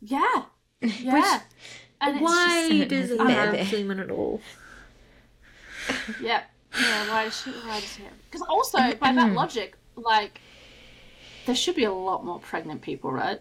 yeah, 0.00 0.44
yeah. 0.80 1.40
and 2.00 2.16
it's 2.16 2.22
Why 2.24 2.68
just- 2.70 2.88
does 2.90 3.10
it 3.12 3.20
have 3.30 3.68
semen 3.68 4.00
at 4.00 4.10
all? 4.10 4.40
Yeah, 6.20 6.42
yeah. 6.80 7.10
Why 7.10 7.24
does 7.24 7.40
she? 7.42 7.50
Why 7.50 7.80
does? 7.80 7.98
Because 8.30 8.46
also 8.48 8.78
by 8.94 9.12
that 9.12 9.32
logic, 9.34 9.76
like 9.96 10.40
there 11.46 11.54
should 11.54 11.76
be 11.76 11.84
a 11.84 11.92
lot 11.92 12.24
more 12.24 12.40
pregnant 12.40 12.80
people, 12.82 13.12
right? 13.12 13.40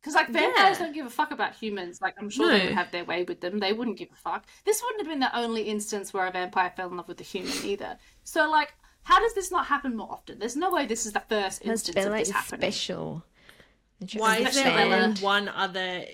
Because 0.00 0.14
like 0.14 0.28
vampires 0.28 0.78
Yeah. 0.78 0.84
don't 0.86 0.94
give 0.94 1.06
a 1.06 1.10
fuck 1.10 1.30
about 1.30 1.54
humans. 1.54 2.00
Like 2.00 2.14
I'm 2.18 2.30
sure 2.30 2.48
they 2.50 2.64
would 2.66 2.74
have 2.74 2.90
their 2.90 3.04
way 3.04 3.22
with 3.24 3.40
them. 3.40 3.58
They 3.58 3.72
wouldn't 3.74 3.98
give 3.98 4.08
a 4.12 4.16
fuck. 4.16 4.46
This 4.64 4.82
wouldn't 4.82 5.02
have 5.02 5.08
been 5.12 5.20
the 5.20 5.36
only 5.38 5.62
instance 5.62 6.12
where 6.14 6.26
a 6.26 6.30
vampire 6.30 6.72
fell 6.74 6.88
in 6.88 6.96
love 6.96 7.08
with 7.08 7.20
a 7.20 7.24
human 7.24 7.52
either. 7.64 7.98
So 8.24 8.50
like, 8.50 8.72
how 9.02 9.20
does 9.20 9.34
this 9.34 9.50
not 9.50 9.66
happen 9.66 9.96
more 9.96 10.10
often? 10.10 10.38
There's 10.38 10.56
no 10.56 10.70
way 10.70 10.86
this 10.86 11.04
is 11.06 11.12
the 11.12 11.20
first 11.20 11.60
Because 11.60 11.72
instance 11.86 11.94
Bella 11.96 12.10
of 12.12 12.18
this 12.18 12.28
is 12.28 12.34
happening. 12.34 12.60
special. 12.72 13.24
Why 14.16 14.36
is 14.38 14.54
there 14.54 14.66
Especially 14.68 14.94
only 14.94 15.20
one 15.20 15.48
other, 15.50 16.04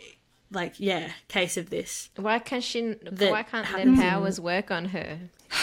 like, 0.51 0.75
yeah, 0.81 1.11
case 1.29 1.57
of 1.57 1.71
this? 1.71 2.11
Why 2.17 2.41
can't 2.41 2.65
she? 2.65 2.95
That 3.03 3.31
why 3.31 3.45
can't 3.45 3.65
their 3.67 3.77
happens 3.79 3.99
in- 4.01 4.05
powers 4.05 4.41
work 4.41 4.73
on 4.73 4.87
her? 4.87 5.21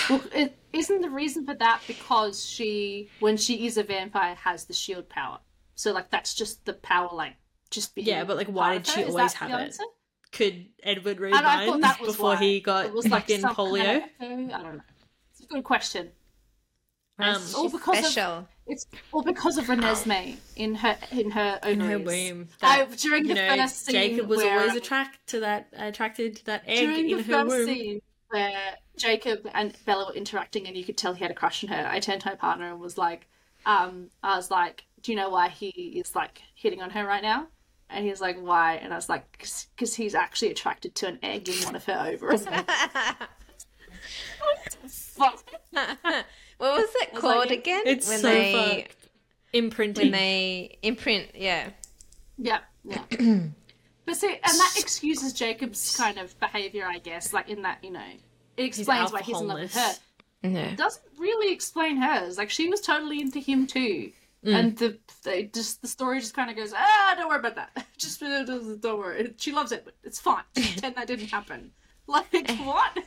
Well, 0.10 0.24
it, 0.34 0.58
isn't 0.72 1.02
the 1.02 1.10
reason 1.10 1.46
for 1.46 1.56
that 1.56 1.82
because 1.88 2.46
she, 2.46 3.10
when 3.20 3.36
she 3.36 3.66
is 3.68 3.78
a 3.78 3.84
vampire, 3.84 4.36
has 4.36 4.64
the 4.66 4.74
shield 4.74 5.10
power. 5.10 5.40
So 5.76 5.92
like 5.92 6.10
that's 6.10 6.34
just 6.34 6.64
the 6.66 6.74
power, 6.74 7.10
like 7.12 7.36
just 7.74 7.96
being. 7.96 8.08
Yeah, 8.08 8.24
but, 8.24 8.38
like, 8.38 8.48
why 8.48 8.78
did 8.78 8.88
she 8.88 9.04
always 9.04 9.34
have 9.34 9.50
it? 9.50 9.54
answer? 9.54 9.84
Could 10.32 10.66
Edward 10.82 11.20
read 11.20 11.34
And 11.36 11.46
I 11.46 11.68
minds 11.68 11.82
that 11.82 12.00
before 12.00 12.30
why. 12.32 12.36
he 12.38 12.60
got 12.60 12.86
it 12.88 12.94
was 12.94 13.08
like 13.08 13.24
fucking 13.24 13.42
some 13.42 13.56
polio? 13.56 14.04
kind 14.20 14.52
of. 14.52 14.60
I 14.60 14.64
don't 14.64 14.78
know. 14.78 14.84
It's 15.32 15.42
a 15.42 15.46
good 15.46 15.64
question. 15.64 16.10
Um, 17.20 17.36
She's 17.36 17.54
all 17.54 17.70
because 17.70 18.00
of- 18.00 18.06
special. 18.06 18.48
It's 18.66 18.88
all 19.12 19.22
because 19.22 19.58
of 19.58 19.66
Renesmee 19.66 20.38
in 20.56 20.74
her 20.76 20.98
in 21.12 21.30
her 21.32 21.60
in 21.64 21.82
ovaries. 21.82 21.92
her 22.30 22.34
womb. 22.34 22.48
I, 22.62 22.86
That, 22.86 22.98
during 22.98 23.28
the 23.28 23.34
know, 23.36 23.56
first 23.58 23.86
scene 23.86 23.94
Jacob 23.94 24.28
was 24.30 24.38
where, 24.38 24.58
always 24.62 24.76
attracted 24.76 25.20
to 25.28 25.40
that 25.42 25.68
attracted 25.74 26.38
to 26.38 26.46
that 26.46 26.64
egg 26.66 26.80
during 26.80 27.10
in 27.10 27.18
the 27.18 27.24
her 27.24 27.44
first 27.44 27.50
womb. 27.50 27.66
scene 27.68 28.02
where 28.30 28.76
Jacob 28.98 29.48
and 29.54 29.76
Bella 29.86 30.06
were 30.08 30.14
interacting 30.16 30.66
and 30.66 30.76
you 30.78 30.84
could 30.86 30.98
tell 30.98 31.14
he 31.14 31.22
had 31.22 31.30
a 31.30 31.36
crush 31.36 31.64
on 31.64 31.70
her, 31.72 31.88
I 31.88 32.00
turned 32.00 32.22
to 32.22 32.30
my 32.30 32.36
partner 32.36 32.72
and 32.72 32.80
was 32.80 32.98
like, 32.98 33.28
um, 33.66 34.10
I 34.24 34.36
was 34.38 34.50
like, 34.50 34.86
do 35.02 35.12
you 35.12 35.18
know 35.18 35.30
why 35.30 35.50
he 35.50 35.68
is 35.68 36.16
like 36.16 36.42
hitting 36.56 36.82
on 36.82 36.90
her 36.92 37.06
right 37.06 37.22
now? 37.22 37.48
And 37.94 38.04
he 38.04 38.10
was 38.10 38.22
like, 38.22 38.38
why? 38.40 38.76
And 38.76 38.92
I 38.92 38.96
was 38.96 39.10
like, 39.10 39.24
because 39.38 39.96
he's 39.96 40.16
actually 40.16 40.52
attracted 40.52 40.96
to 40.96 41.08
an 41.08 41.20
egg 41.24 41.48
in 41.48 41.56
one 41.64 41.76
of 41.76 41.86
her 41.86 42.08
ovaries. 42.12 42.48
Fuck. 44.88 45.44
What 46.58 46.78
was 46.78 46.90
it 47.02 47.14
was 47.14 47.22
called 47.22 47.50
like, 47.50 47.60
again? 47.60 47.84
It's 47.86 48.08
when 48.08 48.20
so 48.20 48.30
they 48.30 48.86
fucked. 48.88 49.10
Imprinting. 49.52 50.06
when 50.06 50.12
they 50.12 50.78
imprint. 50.82 51.28
Yeah. 51.36 51.72
Yeah, 52.38 52.60
yeah. 52.86 53.02
but 53.10 53.20
But 54.06 54.16
see, 54.16 54.30
and 54.30 54.40
that 54.60 54.76
excuses 54.78 55.34
Jacob's 55.34 55.96
kind 55.98 56.18
of 56.18 56.40
behavior, 56.40 56.86
I 56.86 57.00
guess. 57.00 57.34
Like 57.34 57.50
in 57.50 57.64
that, 57.64 57.84
you 57.84 57.92
know, 57.92 58.06
it 58.56 58.64
explains 58.64 59.12
why 59.12 59.22
he's 59.22 59.42
in 59.42 59.48
love 59.48 59.60
with 59.60 59.74
her. 59.74 59.80
alphaholeness. 59.80 60.00
No. 60.44 60.60
It 60.60 60.78
doesn't 60.78 61.06
really 61.18 61.54
explain 61.54 61.98
hers. 61.98 62.38
Like 62.38 62.50
she 62.50 62.70
was 62.70 62.82
totally 62.82 63.20
into 63.22 63.40
him 63.40 63.68
too. 63.68 64.12
Mm. 64.46 64.54
And 64.54 64.78
the 64.78 64.98
they 65.24 65.44
just 65.44 65.82
the 65.82 65.88
story 65.88 66.20
just 66.20 66.34
kind 66.34 66.50
of 66.50 66.58
goes 66.58 66.74
ah 66.76 67.14
don't 67.16 67.30
worry 67.30 67.40
about 67.40 67.56
that. 67.56 67.86
Just 67.98 68.20
don't 68.20 68.84
worry. 69.00 69.34
She 69.38 69.54
loves 69.54 69.72
it 69.72 69.86
but 69.86 69.94
it's 70.04 70.20
fine. 70.20 70.44
Just 70.56 70.72
pretend 70.74 70.96
that 70.96 71.08
didn't 71.08 71.30
happen. 71.30 71.72
Like 72.08 72.50
what? 72.64 72.98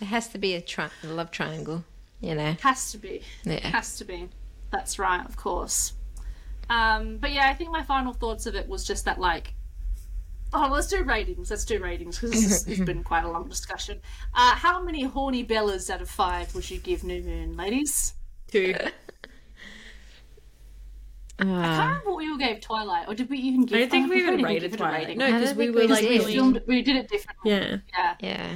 It 0.00 0.06
has 0.06 0.28
to 0.28 0.38
be 0.38 0.54
a, 0.54 0.60
tri- 0.62 0.88
love 1.04 1.30
triangle, 1.30 1.84
you 2.20 2.34
know. 2.34 2.56
has 2.62 2.90
to 2.92 2.98
be. 2.98 3.20
Yeah. 3.44 3.66
has 3.68 3.98
to 3.98 4.04
be. 4.06 4.30
That's 4.70 4.98
right 4.98 5.24
of 5.26 5.36
course. 5.36 5.92
Um 6.70 7.18
but 7.18 7.32
yeah 7.32 7.50
I 7.50 7.54
think 7.54 7.70
my 7.70 7.82
final 7.82 8.14
thoughts 8.14 8.46
of 8.46 8.54
it 8.54 8.66
was 8.66 8.86
just 8.86 9.04
that 9.04 9.20
like 9.20 9.52
oh 10.54 10.70
let's 10.72 10.86
do 10.88 11.02
ratings. 11.02 11.50
Let's 11.50 11.66
do 11.66 11.82
ratings 11.82 12.18
because 12.18 12.30
this 12.30 12.64
has 12.64 12.80
been 12.86 13.04
quite 13.04 13.24
a 13.24 13.30
long 13.30 13.46
discussion. 13.46 14.00
Uh 14.32 14.54
how 14.54 14.82
many 14.82 15.02
horny 15.02 15.44
bellas 15.44 15.90
out 15.90 16.00
of 16.00 16.08
five 16.08 16.54
would 16.54 16.70
you 16.70 16.78
give 16.78 17.04
New 17.04 17.22
Moon 17.22 17.58
ladies? 17.58 18.14
Two. 18.50 18.74
I 21.40 21.44
can't 21.44 21.78
remember 21.88 22.10
what 22.10 22.16
we 22.18 22.30
all 22.30 22.36
gave 22.38 22.60
Twilight, 22.60 23.06
or 23.08 23.14
did 23.14 23.30
we 23.30 23.38
even 23.38 23.64
give? 23.64 23.76
I 23.76 23.80
don't 23.82 23.90
think 23.90 24.10
we 24.10 24.18
even 24.18 24.42
rated 24.42 24.72
it 24.72 24.74
a 24.74 24.76
Twilight. 24.76 25.16
No, 25.16 25.26
because 25.26 25.54
we 25.54 25.70
were 25.70 25.86
like 25.86 26.00
did. 26.02 26.24
we 26.26 26.34
filmed. 26.34 26.62
We 26.66 26.82
did 26.82 26.96
it 26.96 27.08
differently. 27.08 27.50
Yeah. 27.52 27.76
Yeah. 27.96 28.14
yeah. 28.20 28.48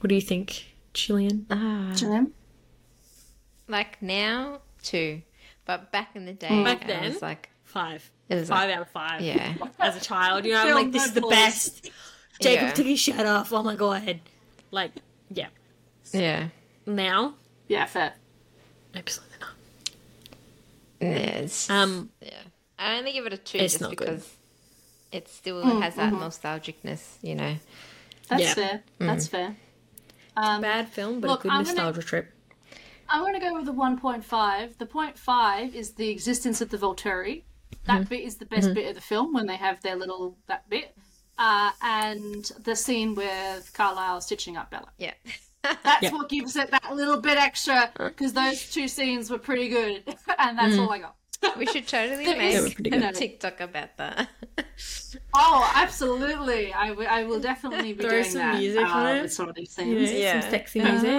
What 0.00 0.08
do 0.08 0.14
you 0.14 0.20
think, 0.20 0.64
Gillian? 0.92 1.46
Ah. 1.50 1.90
Jillian? 1.92 2.32
like 3.68 4.00
now, 4.02 4.60
two. 4.82 5.22
But 5.64 5.90
back 5.90 6.10
in 6.14 6.26
the 6.26 6.32
day, 6.32 6.48
Mm. 6.48 6.64
Back 6.64 6.84
I 6.84 6.86
then? 6.86 7.04
was 7.12 7.22
like, 7.22 7.50
Five. 7.64 8.08
it 8.28 8.36
was 8.36 8.48
Five 8.48 8.68
like, 8.68 8.76
out 8.76 8.82
of 8.82 8.90
five. 8.90 9.20
yeah. 9.20 9.54
As 9.80 9.96
a 9.96 10.00
child, 10.00 10.44
you 10.44 10.52
know, 10.52 10.60
I'm 10.68 10.74
like, 10.74 10.92
this 10.92 11.06
is 11.06 11.12
the 11.12 11.20
best. 11.22 11.90
Jacob 12.40 12.68
Yeah. 12.68 12.72
took 12.72 12.86
his 12.86 13.00
shirt 13.00 13.26
off. 13.26 13.52
Oh 13.52 13.62
my 13.64 13.74
god. 13.74 14.20
Like, 14.70 14.92
yeah. 15.30 15.48
Yeah. 16.12 16.48
Now, 16.86 17.34
Yeah, 17.66 17.86
fair. 17.86 18.14
absolutely 18.94 19.36
not. 19.40 19.50
Yes. 21.00 21.68
Um, 21.70 22.10
yeah. 22.20 22.30
I 22.78 22.98
only 22.98 23.12
give 23.12 23.26
it 23.26 23.32
a 23.32 23.36
two 23.38 23.58
It's 23.58 23.74
just 23.74 23.80
not 23.82 23.96
good. 23.96 24.06
because 24.06 24.32
it 25.12 25.28
still 25.28 25.62
Mm, 25.62 25.82
has 25.82 25.94
that 25.96 26.12
mhm. 26.12 26.20
nostalgicness, 26.20 27.16
you 27.22 27.34
know. 27.34 27.56
That's 28.28 28.42
Yeah. 28.42 28.54
fair. 28.54 28.82
That's 28.98 29.26
fair. 29.28 29.56
Um, 30.36 30.60
bad 30.60 30.88
film, 30.88 31.20
but 31.20 31.28
Look, 31.28 31.40
a 31.40 31.42
good 31.44 31.52
I'm 31.52 31.64
gonna- 31.64 31.74
nostalgia 31.74 32.02
trip. 32.02 32.32
I'm 33.08 33.20
going 33.22 33.34
to 33.34 33.40
go 33.40 33.54
with 33.54 33.66
the 33.66 33.72
1.5. 33.72 34.78
The 34.78 34.86
0.5 34.86 35.74
is 35.74 35.92
the 35.92 36.08
existence 36.08 36.60
of 36.60 36.70
the 36.70 36.76
Volturi. 36.76 37.44
That 37.84 38.08
bit 38.08 38.24
is 38.24 38.36
the 38.36 38.46
best 38.46 38.74
bit 38.74 38.88
of 38.88 38.96
the 38.96 39.00
film 39.00 39.32
when 39.32 39.46
they 39.46 39.54
have 39.56 39.80
their 39.82 39.94
little 39.94 40.36
that 40.48 40.68
bit. 40.68 40.96
Uh, 41.38 41.70
and 41.82 42.44
the 42.64 42.74
scene 42.74 43.14
with 43.14 43.70
Carlisle 43.74 44.22
stitching 44.22 44.56
up 44.56 44.70
Bella. 44.70 44.88
Yeah. 44.98 45.14
That's 45.82 46.02
Yeah. 46.02 46.12
what 46.12 46.28
gives 46.28 46.56
it 46.56 46.70
that 46.70 46.94
little 46.94 47.20
bit 47.20 47.38
extra 47.38 47.90
because 47.98 48.32
those 48.32 48.70
two 48.72 48.88
scenes 48.88 49.30
were 49.30 49.38
pretty 49.38 49.68
good, 49.68 50.02
and 50.38 50.58
that's 50.58 50.78
all 50.78 50.90
I 50.90 50.98
got. 50.98 51.16
we 51.58 51.66
should 51.66 51.86
totally 51.86 52.24
make 52.26 52.54
is- 52.54 52.64
were 52.64 52.70
pretty 52.70 52.90
a 52.90 52.98
good. 53.00 53.14
TikTok 53.14 53.60
about 53.60 53.96
that. 53.98 54.28
Oh, 55.34 55.70
absolutely! 55.74 56.72
I, 56.74 56.88
w- 56.88 57.08
I 57.08 57.24
will 57.24 57.40
definitely 57.40 57.92
be 57.94 58.02
Throw 58.02 58.10
doing 58.10 58.24
some 58.24 58.38
that 58.40 58.58
music 58.58 58.84
uh, 58.84 58.88
on 58.88 59.16
it. 59.16 59.22
with 59.22 59.32
some 59.32 59.48
of 59.48 59.54
these 59.54 59.76
You 59.78 59.84
things. 59.84 60.10
know, 60.12 60.18
Yeah. 60.18 60.40
Some 60.40 60.50
sexy 60.50 60.80
Uh, 60.80 60.92
music. 60.92 61.10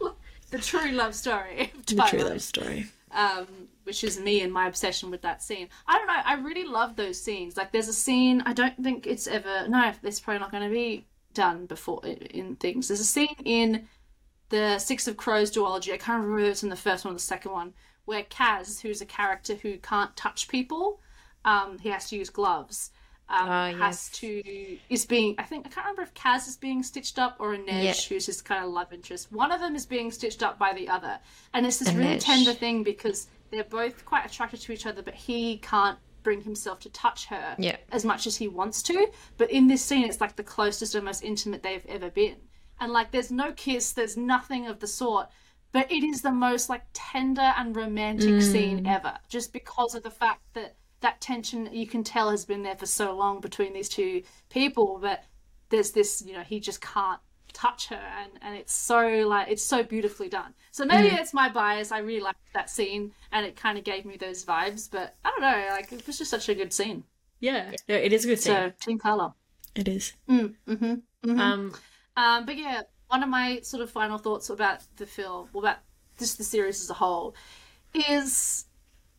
the 0.50 0.58
true 0.58 0.90
love 0.92 1.14
story 1.14 1.72
The 1.86 2.02
true 2.08 2.20
love 2.20 2.42
story. 2.42 2.86
um, 3.12 3.46
which 3.84 4.04
is 4.04 4.18
me 4.20 4.42
and 4.42 4.52
my 4.52 4.66
obsession 4.68 5.10
with 5.10 5.22
that 5.22 5.42
scene. 5.42 5.68
I 5.86 5.98
don't 5.98 6.06
know. 6.06 6.20
I 6.24 6.34
really 6.34 6.64
love 6.64 6.96
those 6.96 7.20
scenes. 7.20 7.56
Like, 7.56 7.72
there's 7.72 7.88
a 7.88 7.92
scene. 7.92 8.42
I 8.46 8.52
don't 8.52 8.76
think 8.82 9.06
it's 9.06 9.26
ever. 9.26 9.66
No, 9.68 9.92
it's 10.02 10.20
probably 10.20 10.40
not 10.40 10.50
going 10.50 10.68
to 10.68 10.74
be 10.74 11.04
done 11.34 11.66
before 11.66 12.00
in 12.04 12.56
things. 12.56 12.88
There's 12.88 13.00
a 13.00 13.04
scene 13.04 13.36
in 13.44 13.88
the 14.48 14.78
Six 14.78 15.06
of 15.08 15.16
Crows 15.16 15.50
duology. 15.50 15.92
I 15.92 15.96
can't 15.96 16.18
remember 16.22 16.36
whether 16.36 16.50
it's 16.50 16.62
in 16.62 16.68
the 16.68 16.76
first 16.76 17.04
one 17.04 17.12
or 17.12 17.16
the 17.16 17.22
second 17.22 17.52
one, 17.52 17.74
where 18.04 18.22
Kaz, 18.24 18.80
who's 18.80 19.00
a 19.00 19.06
character 19.06 19.54
who 19.54 19.78
can't 19.78 20.14
touch 20.16 20.48
people, 20.48 21.00
um, 21.44 21.78
he 21.78 21.88
has 21.90 22.08
to 22.10 22.16
use 22.16 22.30
gloves. 22.30 22.90
Um, 23.26 23.48
Oh, 23.48 23.78
has 23.78 23.78
yes. 23.78 24.10
to 24.20 24.78
is 24.90 25.06
being. 25.06 25.34
I 25.38 25.44
think 25.44 25.66
I 25.66 25.70
can't 25.70 25.86
remember 25.86 26.02
if 26.02 26.12
Kaz 26.12 26.46
is 26.46 26.58
being 26.58 26.82
stitched 26.82 27.18
up 27.18 27.36
or 27.38 27.56
Inej, 27.56 27.82
Yeah. 27.82 27.94
who's 28.08 28.26
his 28.26 28.42
kind 28.42 28.62
of 28.62 28.70
love 28.70 28.92
interest. 28.92 29.32
One 29.32 29.50
of 29.50 29.60
them 29.60 29.74
is 29.74 29.86
being 29.86 30.10
stitched 30.10 30.42
up 30.42 30.58
by 30.58 30.74
the 30.74 30.90
other, 30.90 31.18
and 31.54 31.64
it's 31.64 31.78
this 31.78 31.92
really 31.94 32.18
tender 32.18 32.52
thing 32.52 32.82
because 32.82 33.28
they're 33.50 33.64
both 33.64 34.04
quite 34.04 34.26
attracted 34.26 34.60
to 34.60 34.72
each 34.72 34.84
other, 34.84 35.00
but 35.00 35.14
he 35.14 35.56
can't 35.58 35.98
bring 36.24 36.40
himself 36.40 36.80
to 36.80 36.88
touch 36.88 37.26
her 37.26 37.54
Yeah. 37.58 37.76
as 37.92 38.04
much 38.04 38.26
as 38.26 38.36
he 38.36 38.48
wants 38.48 38.82
to. 38.84 39.08
But 39.36 39.52
in 39.52 39.68
this 39.68 39.84
scene, 39.84 40.04
it's 40.04 40.20
like 40.20 40.34
the 40.34 40.42
closest 40.42 40.96
and 40.96 41.04
most 41.04 41.22
intimate 41.22 41.62
they've 41.62 41.86
ever 41.86 42.10
been. 42.10 42.38
And 42.80 42.92
like, 42.92 43.12
there's 43.12 43.30
no 43.30 43.52
kiss, 43.52 43.92
there's 43.92 44.16
nothing 44.16 44.66
of 44.66 44.80
the 44.80 44.88
sort. 44.88 45.28
But 45.70 45.92
it 45.92 46.02
is 46.02 46.22
the 46.22 46.32
most 46.32 46.68
like 46.68 46.82
tender 46.92 47.52
and 47.56 47.76
romantic 47.76 48.34
mm. 48.34 48.42
scene 48.42 48.86
ever, 48.86 49.16
just 49.28 49.52
because 49.52 49.94
of 49.94 50.02
the 50.02 50.10
fact 50.10 50.42
that 50.54 50.76
that 51.00 51.20
tension 51.20 51.68
you 51.72 51.86
can 51.86 52.02
tell 52.02 52.30
has 52.30 52.44
been 52.44 52.62
there 52.62 52.76
for 52.76 52.86
so 52.86 53.14
long 53.14 53.40
between 53.40 53.72
these 53.72 53.88
two 53.88 54.22
people. 54.48 54.98
But 55.00 55.24
there's 55.68 55.92
this, 55.92 56.22
you 56.26 56.32
know, 56.32 56.42
he 56.42 56.58
just 56.58 56.80
can't 56.80 57.20
touch 57.54 57.88
her, 57.88 57.96
and 58.20 58.32
and 58.42 58.54
it's 58.54 58.72
so 58.72 59.06
like 59.26 59.48
it's 59.48 59.62
so 59.62 59.82
beautifully 59.82 60.28
done. 60.28 60.52
So 60.72 60.84
maybe 60.84 61.08
it's 61.14 61.32
my 61.32 61.48
bias. 61.48 61.90
I 61.92 61.98
really 61.98 62.20
liked 62.20 62.38
that 62.52 62.68
scene, 62.68 63.12
and 63.32 63.46
it 63.46 63.56
kind 63.56 63.78
of 63.78 63.84
gave 63.84 64.04
me 64.04 64.16
those 64.16 64.44
vibes. 64.44 64.90
But 64.90 65.14
I 65.24 65.30
don't 65.30 65.40
know, 65.40 65.68
like 65.70 65.90
it 65.92 66.06
was 66.06 66.18
just 66.18 66.30
such 66.30 66.48
a 66.48 66.54
good 66.54 66.72
scene. 66.72 67.04
Yeah. 67.40 67.70
No, 67.88 67.94
it 67.94 68.12
is 68.12 68.24
a 68.24 68.28
good 68.28 68.40
scene. 68.40 68.54
So 68.54 68.72
Team 68.80 68.98
Carla. 68.98 69.34
it 69.74 69.88
is. 69.88 70.12
Mm, 70.28 70.54
mm-hmm. 70.68 71.40
Um, 71.40 71.74
Um, 72.16 72.46
but 72.46 72.56
yeah, 72.56 72.82
one 73.08 73.22
of 73.22 73.28
my 73.28 73.60
sort 73.62 73.82
of 73.82 73.90
final 73.90 74.18
thoughts 74.18 74.50
about 74.50 74.80
the 74.96 75.06
film, 75.06 75.48
well, 75.52 75.64
about 75.64 75.78
just 76.18 76.38
the 76.38 76.44
series 76.44 76.80
as 76.82 76.90
a 76.90 76.94
whole, 76.94 77.34
is 77.94 78.66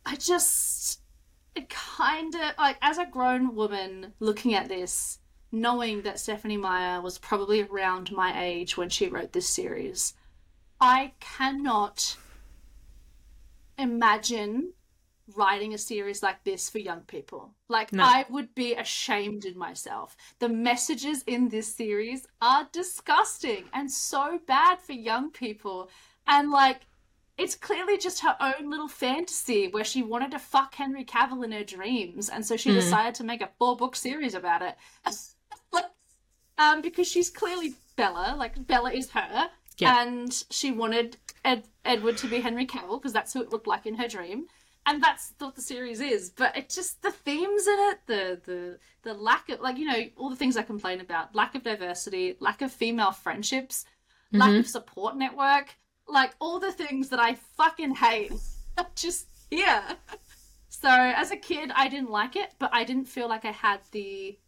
I 0.04 0.16
just 0.16 1.00
it 1.54 1.68
kind 1.70 2.34
of 2.34 2.52
like 2.58 2.76
as 2.82 2.98
a 2.98 3.06
grown 3.06 3.54
woman 3.54 4.12
looking 4.20 4.54
at 4.54 4.68
this, 4.68 5.18
knowing 5.52 6.02
that 6.02 6.18
Stephenie 6.20 6.56
Meyer 6.56 7.00
was 7.00 7.18
probably 7.18 7.62
around 7.62 8.12
my 8.12 8.42
age 8.42 8.76
when 8.76 8.88
she 8.88 9.08
wrote 9.08 9.32
this 9.32 9.48
series, 9.48 10.14
I 10.80 11.12
cannot 11.20 12.16
imagine 13.78 14.72
writing 15.34 15.74
a 15.74 15.78
series 15.78 16.22
like 16.22 16.44
this 16.44 16.70
for 16.70 16.78
young 16.78 17.00
people. 17.00 17.52
Like 17.68 17.92
No. 17.92 18.04
I 18.04 18.26
would 18.30 18.54
be 18.54 18.74
ashamed 18.74 19.44
in 19.44 19.58
myself. 19.58 20.16
The 20.38 20.48
messages 20.48 21.24
in 21.26 21.48
this 21.48 21.74
series 21.74 22.26
are 22.40 22.68
disgusting 22.70 23.64
and 23.72 23.90
so 23.90 24.38
bad 24.46 24.80
for 24.80 24.92
young 24.92 25.30
people. 25.30 25.90
And 26.26 26.50
like 26.50 26.82
it's 27.38 27.56
clearly 27.56 27.98
just 27.98 28.20
her 28.20 28.36
own 28.40 28.70
little 28.70 28.88
fantasy 28.88 29.68
where 29.68 29.84
she 29.84 30.02
wanted 30.02 30.30
to 30.30 30.38
fuck 30.38 30.74
Henry 30.74 31.04
Cavill 31.04 31.44
in 31.44 31.52
her 31.52 31.64
dreams, 31.64 32.30
and 32.30 32.46
so 32.46 32.56
she 32.56 32.70
Hmm. 32.70 32.76
decided 32.76 33.14
to 33.16 33.24
make 33.24 33.42
a 33.42 33.50
four 33.58 33.76
book 33.76 33.94
series 33.94 34.34
about 34.34 34.62
it. 34.62 34.74
Um, 36.58 36.82
because 36.82 37.06
she's 37.08 37.30
clearly 37.30 37.74
Bella, 37.96 38.34
like 38.36 38.66
Bella 38.66 38.92
is 38.92 39.10
her, 39.10 39.50
Yeah. 39.78 40.02
and 40.02 40.44
she 40.50 40.70
wanted 40.72 41.16
Ed- 41.44 41.68
Edward 41.84 42.16
to 42.18 42.26
be 42.28 42.40
Henry 42.40 42.66
Cavill 42.66 43.00
because 43.00 43.12
that's 43.12 43.32
who 43.32 43.42
it 43.42 43.50
looked 43.50 43.66
like 43.66 43.86
in 43.86 43.94
her 43.96 44.08
dream, 44.08 44.46
and 44.84 45.02
that's 45.02 45.34
what 45.38 45.54
the 45.54 45.62
series 45.62 46.00
is. 46.00 46.30
But 46.30 46.56
it 46.56 46.68
just 46.68 47.02
the 47.02 47.10
themes 47.10 47.66
in 47.66 47.78
it, 47.78 47.98
the 48.06 48.40
the 48.44 48.78
the 49.02 49.14
lack 49.14 49.48
of 49.48 49.60
like 49.60 49.78
you 49.78 49.86
know 49.86 50.02
all 50.16 50.30
the 50.30 50.36
things 50.36 50.56
I 50.56 50.62
complain 50.62 51.00
about, 51.00 51.34
lack 51.34 51.54
of 51.54 51.62
diversity, 51.62 52.36
lack 52.40 52.62
of 52.62 52.72
female 52.72 53.12
friendships, 53.12 53.84
lack 54.32 54.58
of 54.58 54.66
support 54.66 55.16
network, 55.16 55.74
like 56.08 56.34
all 56.40 56.58
the 56.60 56.72
things 56.72 57.08
that 57.10 57.20
I 57.20 57.34
fucking 57.56 57.94
hate. 57.96 58.32
just 58.94 59.26
here. 59.50 59.82
So 60.68 60.90
as 60.90 61.30
a 61.30 61.36
kid, 61.36 61.72
I 61.74 61.88
didn't 61.88 62.10
like 62.10 62.36
it, 62.36 62.52
but 62.58 62.68
I 62.72 62.84
didn't 62.84 63.06
feel 63.06 63.28
like 63.28 63.46
I 63.46 63.50
had 63.50 63.80
the. 63.92 64.38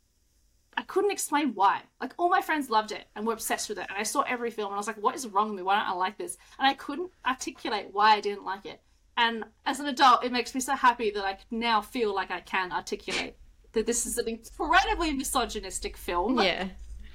I 0.78 0.82
couldn't 0.82 1.10
explain 1.10 1.54
why. 1.54 1.80
Like 2.00 2.14
all 2.16 2.28
my 2.28 2.40
friends 2.40 2.70
loved 2.70 2.92
it 2.92 3.08
and 3.16 3.26
were 3.26 3.32
obsessed 3.32 3.68
with 3.68 3.78
it, 3.78 3.86
and 3.88 3.98
I 3.98 4.04
saw 4.04 4.22
every 4.22 4.52
film 4.52 4.68
and 4.68 4.74
I 4.74 4.78
was 4.78 4.86
like, 4.86 5.02
"What 5.02 5.16
is 5.16 5.26
wrong 5.26 5.48
with 5.48 5.56
me? 5.56 5.62
Why 5.64 5.74
don't 5.74 5.88
I 5.88 5.92
like 5.92 6.16
this?" 6.16 6.38
And 6.56 6.68
I 6.68 6.74
couldn't 6.74 7.10
articulate 7.26 7.88
why 7.90 8.14
I 8.14 8.20
didn't 8.20 8.44
like 8.44 8.64
it. 8.64 8.80
And 9.16 9.44
as 9.66 9.80
an 9.80 9.86
adult, 9.86 10.22
it 10.22 10.30
makes 10.30 10.54
me 10.54 10.60
so 10.60 10.76
happy 10.76 11.10
that 11.10 11.24
I 11.24 11.36
now 11.50 11.80
feel 11.80 12.14
like 12.14 12.30
I 12.30 12.40
can 12.40 12.70
articulate 12.70 13.34
that 13.72 13.86
this 13.86 14.06
is 14.06 14.18
an 14.18 14.28
incredibly 14.28 15.12
misogynistic 15.12 15.96
film 15.96 16.40
yeah. 16.40 16.68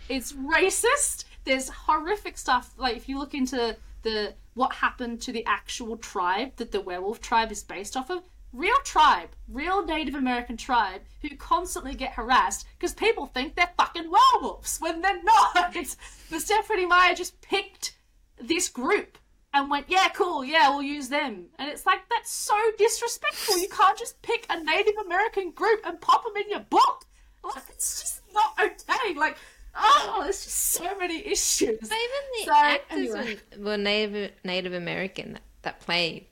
it's 0.09 0.33
racist. 0.33 1.23
There's 1.45 1.69
horrific 1.69 2.37
stuff. 2.37 2.73
Like 2.77 2.97
if 2.97 3.07
you 3.07 3.17
look 3.17 3.33
into 3.33 3.77
the 4.01 4.33
what 4.55 4.73
happened 4.73 5.21
to 5.21 5.31
the 5.31 5.45
actual 5.45 5.95
tribe 5.95 6.57
that 6.57 6.73
the 6.73 6.81
werewolf 6.81 7.21
tribe 7.21 7.49
is 7.49 7.63
based 7.63 7.95
off 7.95 8.11
of, 8.11 8.23
real 8.53 8.77
tribe, 8.85 9.29
real 9.47 9.83
Native 9.85 10.15
American 10.15 10.55
tribe 10.55 11.01
who 11.21 11.35
constantly 11.35 11.95
get 11.95 12.13
harassed 12.13 12.67
because 12.77 12.93
people 12.93 13.25
think 13.25 13.55
they're 13.55 13.71
fucking 13.77 14.09
werewolves 14.09 14.77
when 14.79 15.01
they're 15.01 15.21
not. 15.23 15.75
But 16.29 16.41
Stephenie 16.41 16.85
Meyer 16.85 17.13
just 17.13 17.39
picked 17.41 17.95
this 18.39 18.69
group 18.69 19.17
and 19.53 19.69
went, 19.69 19.85
yeah, 19.87 20.09
cool, 20.15 20.43
yeah, 20.43 20.69
we'll 20.69 20.81
use 20.81 21.09
them. 21.09 21.45
And 21.59 21.69
it's 21.69 21.85
like, 21.85 21.99
that's 22.09 22.31
so 22.31 22.57
disrespectful. 22.77 23.59
You 23.59 23.69
can't 23.69 23.97
just 23.97 24.19
pick 24.23 24.47
a 24.49 24.63
Native 24.63 24.95
American 25.05 25.51
group 25.51 25.81
and 25.85 26.01
pop 26.01 26.23
them 26.23 26.35
in 26.37 26.49
your 26.49 26.61
book. 26.61 27.05
Like, 27.43 27.63
it's 27.69 28.01
just 28.01 28.21
not 28.33 28.53
okay. 28.59 29.13
Like, 29.15 29.37
oh, 29.75 30.21
there's 30.23 30.43
just 30.43 30.57
so 30.57 30.97
many 30.97 31.25
issues. 31.27 31.77
But 31.81 31.91
even 31.91 32.23
the 32.39 32.45
So, 32.45 32.53
actors 32.55 33.15
anyway. 33.15 33.37
were, 33.57 33.63
were 33.65 33.77
Native 33.77 34.31
Native 34.43 34.73
American 34.73 35.33
that, 35.33 35.41
that 35.63 35.79
played 35.81 36.25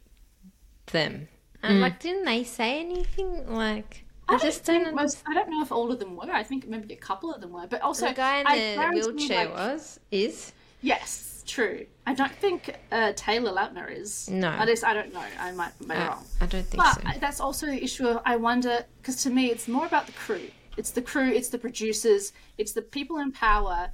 them. 0.87 1.27
And 1.63 1.81
like, 1.81 1.99
didn't 1.99 2.25
they 2.25 2.43
say 2.43 2.79
anything? 2.79 3.47
Like, 3.53 4.03
I, 4.27 4.35
I 4.35 4.37
just 4.39 4.65
don't 4.65 4.83
think 4.83 4.95
most, 4.95 5.21
I 5.27 5.33
don't 5.33 5.49
know 5.49 5.61
if 5.61 5.71
all 5.71 5.91
of 5.91 5.99
them 5.99 6.15
were. 6.15 6.31
I 6.31 6.43
think 6.43 6.67
maybe 6.67 6.93
a 6.93 6.97
couple 6.97 7.33
of 7.33 7.41
them 7.41 7.51
were. 7.51 7.67
But 7.67 7.81
also, 7.81 8.07
the 8.07 8.13
guy 8.13 8.39
in 8.39 8.47
I 8.47 8.55
the 8.55 8.61
guarantee, 8.75 9.01
wheelchair 9.11 9.45
like- 9.45 9.53
was 9.55 9.99
is. 10.11 10.53
Yes, 10.81 11.43
true. 11.45 11.85
I 12.07 12.13
don't 12.15 12.31
think 12.31 12.75
uh, 12.91 13.13
Taylor 13.15 13.51
Lautner 13.51 13.95
is. 13.95 14.27
No. 14.29 14.47
At 14.49 14.67
least 14.67 14.83
I 14.83 14.93
don't 14.93 15.13
know. 15.13 15.23
I 15.39 15.51
might 15.51 15.77
be 15.79 15.93
Uh, 15.93 16.07
wrong. 16.07 16.25
I 16.39 16.45
don't 16.47 16.65
think 16.65 16.81
But 16.83 16.95
so. 16.95 17.01
I- 17.05 17.17
that's 17.19 17.39
also 17.39 17.67
the 17.67 17.83
issue 17.83 18.07
of 18.07 18.21
I 18.25 18.35
wonder 18.37 18.85
because 18.97 19.21
to 19.23 19.29
me 19.29 19.51
it's 19.51 19.67
more 19.67 19.85
about 19.85 20.07
the 20.07 20.13
crew. 20.13 20.47
It's 20.77 20.89
the 20.91 21.01
crew. 21.01 21.29
It's 21.29 21.49
the 21.49 21.59
producers. 21.59 22.33
It's 22.57 22.71
the 22.71 22.81
people 22.81 23.17
in 23.19 23.31
power. 23.31 23.89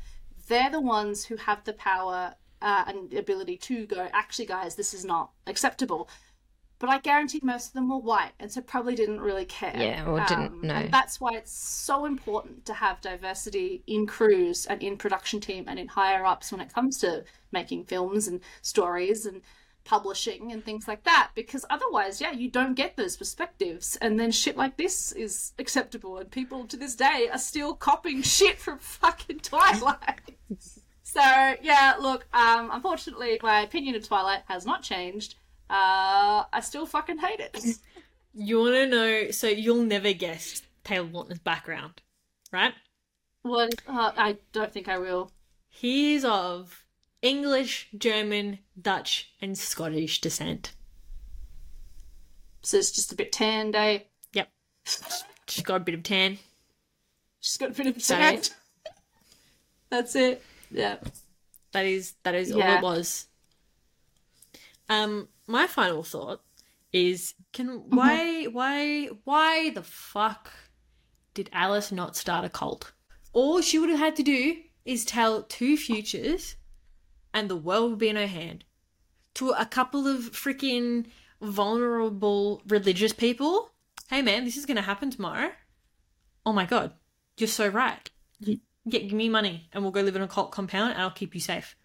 They're 0.47 0.69
the 0.69 0.79
ones 0.79 1.25
who 1.25 1.35
have 1.35 1.63
the 1.65 1.73
power 1.73 2.35
uh, 2.61 2.83
and 2.87 3.13
ability 3.13 3.57
to 3.57 3.85
go. 3.85 4.07
Actually, 4.13 4.45
guys, 4.45 4.75
this 4.75 4.93
is 4.93 5.03
not 5.03 5.31
acceptable. 5.47 6.07
But 6.79 6.89
I 6.89 6.99
guarantee 6.99 7.39
most 7.41 7.67
of 7.67 7.73
them 7.73 7.89
were 7.89 7.97
white, 7.97 8.33
and 8.39 8.51
so 8.51 8.61
probably 8.61 8.93
didn't 8.93 9.21
really 9.21 9.45
care. 9.45 9.75
Yeah, 9.75 10.05
or 10.05 10.23
didn't 10.25 10.61
know. 10.61 10.75
And 10.75 10.93
that's 10.93 11.19
why 11.19 11.31
it's 11.33 11.51
so 11.51 12.05
important 12.05 12.65
to 12.65 12.73
have 12.73 13.01
diversity 13.01 13.81
in 13.87 14.05
crews 14.05 14.67
and 14.67 14.83
in 14.83 14.95
production 14.97 15.39
team 15.39 15.65
and 15.67 15.79
in 15.79 15.87
higher 15.87 16.23
ups 16.23 16.51
when 16.51 16.61
it 16.61 16.71
comes 16.71 16.99
to 16.99 17.23
making 17.51 17.85
films 17.85 18.27
and 18.27 18.41
stories 18.61 19.25
and 19.25 19.41
publishing 19.87 20.51
and 20.51 20.65
things 20.65 20.85
like 20.85 21.01
that 21.05 21.29
because 21.33 21.63
otherwise 21.69 22.19
yeah 22.19 22.33
you 22.33 22.51
don't 22.51 22.73
get 22.73 22.97
those 22.97 23.15
perspectives 23.15 23.95
and 24.01 24.19
then 24.19 24.29
shit 24.31 24.57
like 24.57 24.75
this 24.75 25.13
is 25.13 25.53
acceptable 25.59 26.17
and 26.17 26.29
people 26.29 26.65
to 26.65 26.75
this 26.75 26.93
day 26.93 27.29
are 27.31 27.37
still 27.37 27.73
copying 27.73 28.21
shit 28.35 28.59
from 28.59 28.77
fucking 28.79 29.39
twilight 29.39 30.35
so 31.03 31.21
yeah 31.61 31.95
look 32.01 32.27
um 32.33 32.69
unfortunately 32.73 33.39
my 33.41 33.61
opinion 33.61 33.95
of 33.95 34.05
twilight 34.05 34.41
has 34.49 34.65
not 34.65 34.83
changed 34.83 35.35
uh 35.69 36.43
i 36.53 36.59
still 36.61 36.85
fucking 36.85 37.17
hate 37.17 37.39
it 37.39 37.77
You 38.39 38.59
want 38.59 38.75
to 38.75 38.85
know? 38.87 39.31
So 39.31 39.47
you'll 39.47 39.81
never 39.81 40.13
guess 40.13 40.61
Taylor 40.83 41.07
Lautner's 41.07 41.39
background, 41.39 42.01
right? 42.51 42.73
what 43.41 43.73
uh, 43.87 44.11
i 44.15 44.37
don't 44.51 44.71
think 44.71 44.87
i 44.87 44.97
will 44.99 45.31
He 45.69 46.13
is 46.15 46.23
of 46.25 46.83
English, 47.23 47.89
German, 47.97 48.59
Dutch, 48.79 49.31
and 49.41 49.57
Scottish 49.57 50.21
descent. 50.21 50.73
so 52.61 52.77
it's 52.77 52.91
just 52.91 53.11
a 53.11 53.15
bit 53.15 53.31
tanned 53.31 53.75
eh 53.75 53.99
Yep. 54.33 54.49
She's 55.47 55.63
got 55.63 55.77
a 55.77 55.83
bit 55.83 55.95
of 55.95 56.03
tan. 56.03 56.37
she's 57.39 57.57
got 57.57 57.69
a 57.71 57.73
bit 57.73 57.87
of 57.87 58.03
tan 58.05 58.41
that's 59.89 60.15
it 60.15 60.43
yeah 60.69 60.97
That 61.71 61.85
is 61.85 62.13
that 62.23 62.35
is 62.35 62.51
all 62.51 62.61
it 62.61 62.81
was. 62.83 63.27
Um, 64.89 65.27
my 65.47 65.65
final 65.67 66.03
thought 66.03 66.41
is: 66.91 67.33
Can 67.53 67.67
Mm-hmm. 67.69 67.95
why 67.95 68.43
why 68.45 69.05
why 69.23 69.69
the 69.71 69.83
fuck 69.83 70.51
did 71.33 71.49
Alice 71.53 71.91
not 71.91 72.15
start 72.15 72.45
a 72.45 72.49
cult? 72.49 72.93
All 73.33 73.61
she 73.61 73.79
would 73.79 73.89
have 73.89 73.99
had 73.99 74.15
to 74.17 74.23
do 74.23 74.57
is 74.85 75.05
tell 75.05 75.43
two 75.43 75.77
futures, 75.77 76.55
and 77.33 77.49
the 77.49 77.55
world 77.55 77.91
would 77.91 77.99
be 77.99 78.09
in 78.09 78.15
her 78.15 78.27
hand. 78.27 78.63
To 79.35 79.51
a 79.51 79.65
couple 79.65 80.07
of 80.07 80.31
freaking 80.31 81.07
vulnerable 81.41 82.63
religious 82.67 83.13
people, 83.13 83.71
hey 84.09 84.21
man, 84.21 84.43
this 84.45 84.57
is 84.57 84.65
gonna 84.65 84.81
happen 84.81 85.11
tomorrow. 85.11 85.51
Oh 86.45 86.53
my 86.53 86.65
god, 86.65 86.93
you're 87.37 87.47
so 87.47 87.67
right. 87.67 88.09
Yeah, 88.39 88.55
give 88.89 89.11
me 89.11 89.29
money 89.29 89.67
and 89.73 89.83
we'll 89.83 89.91
go 89.91 90.01
live 90.01 90.15
in 90.15 90.21
a 90.21 90.27
cult 90.27 90.51
compound 90.51 90.93
and 90.93 91.01
I'll 91.01 91.11
keep 91.11 91.35
you 91.35 91.41
safe. 91.41 91.75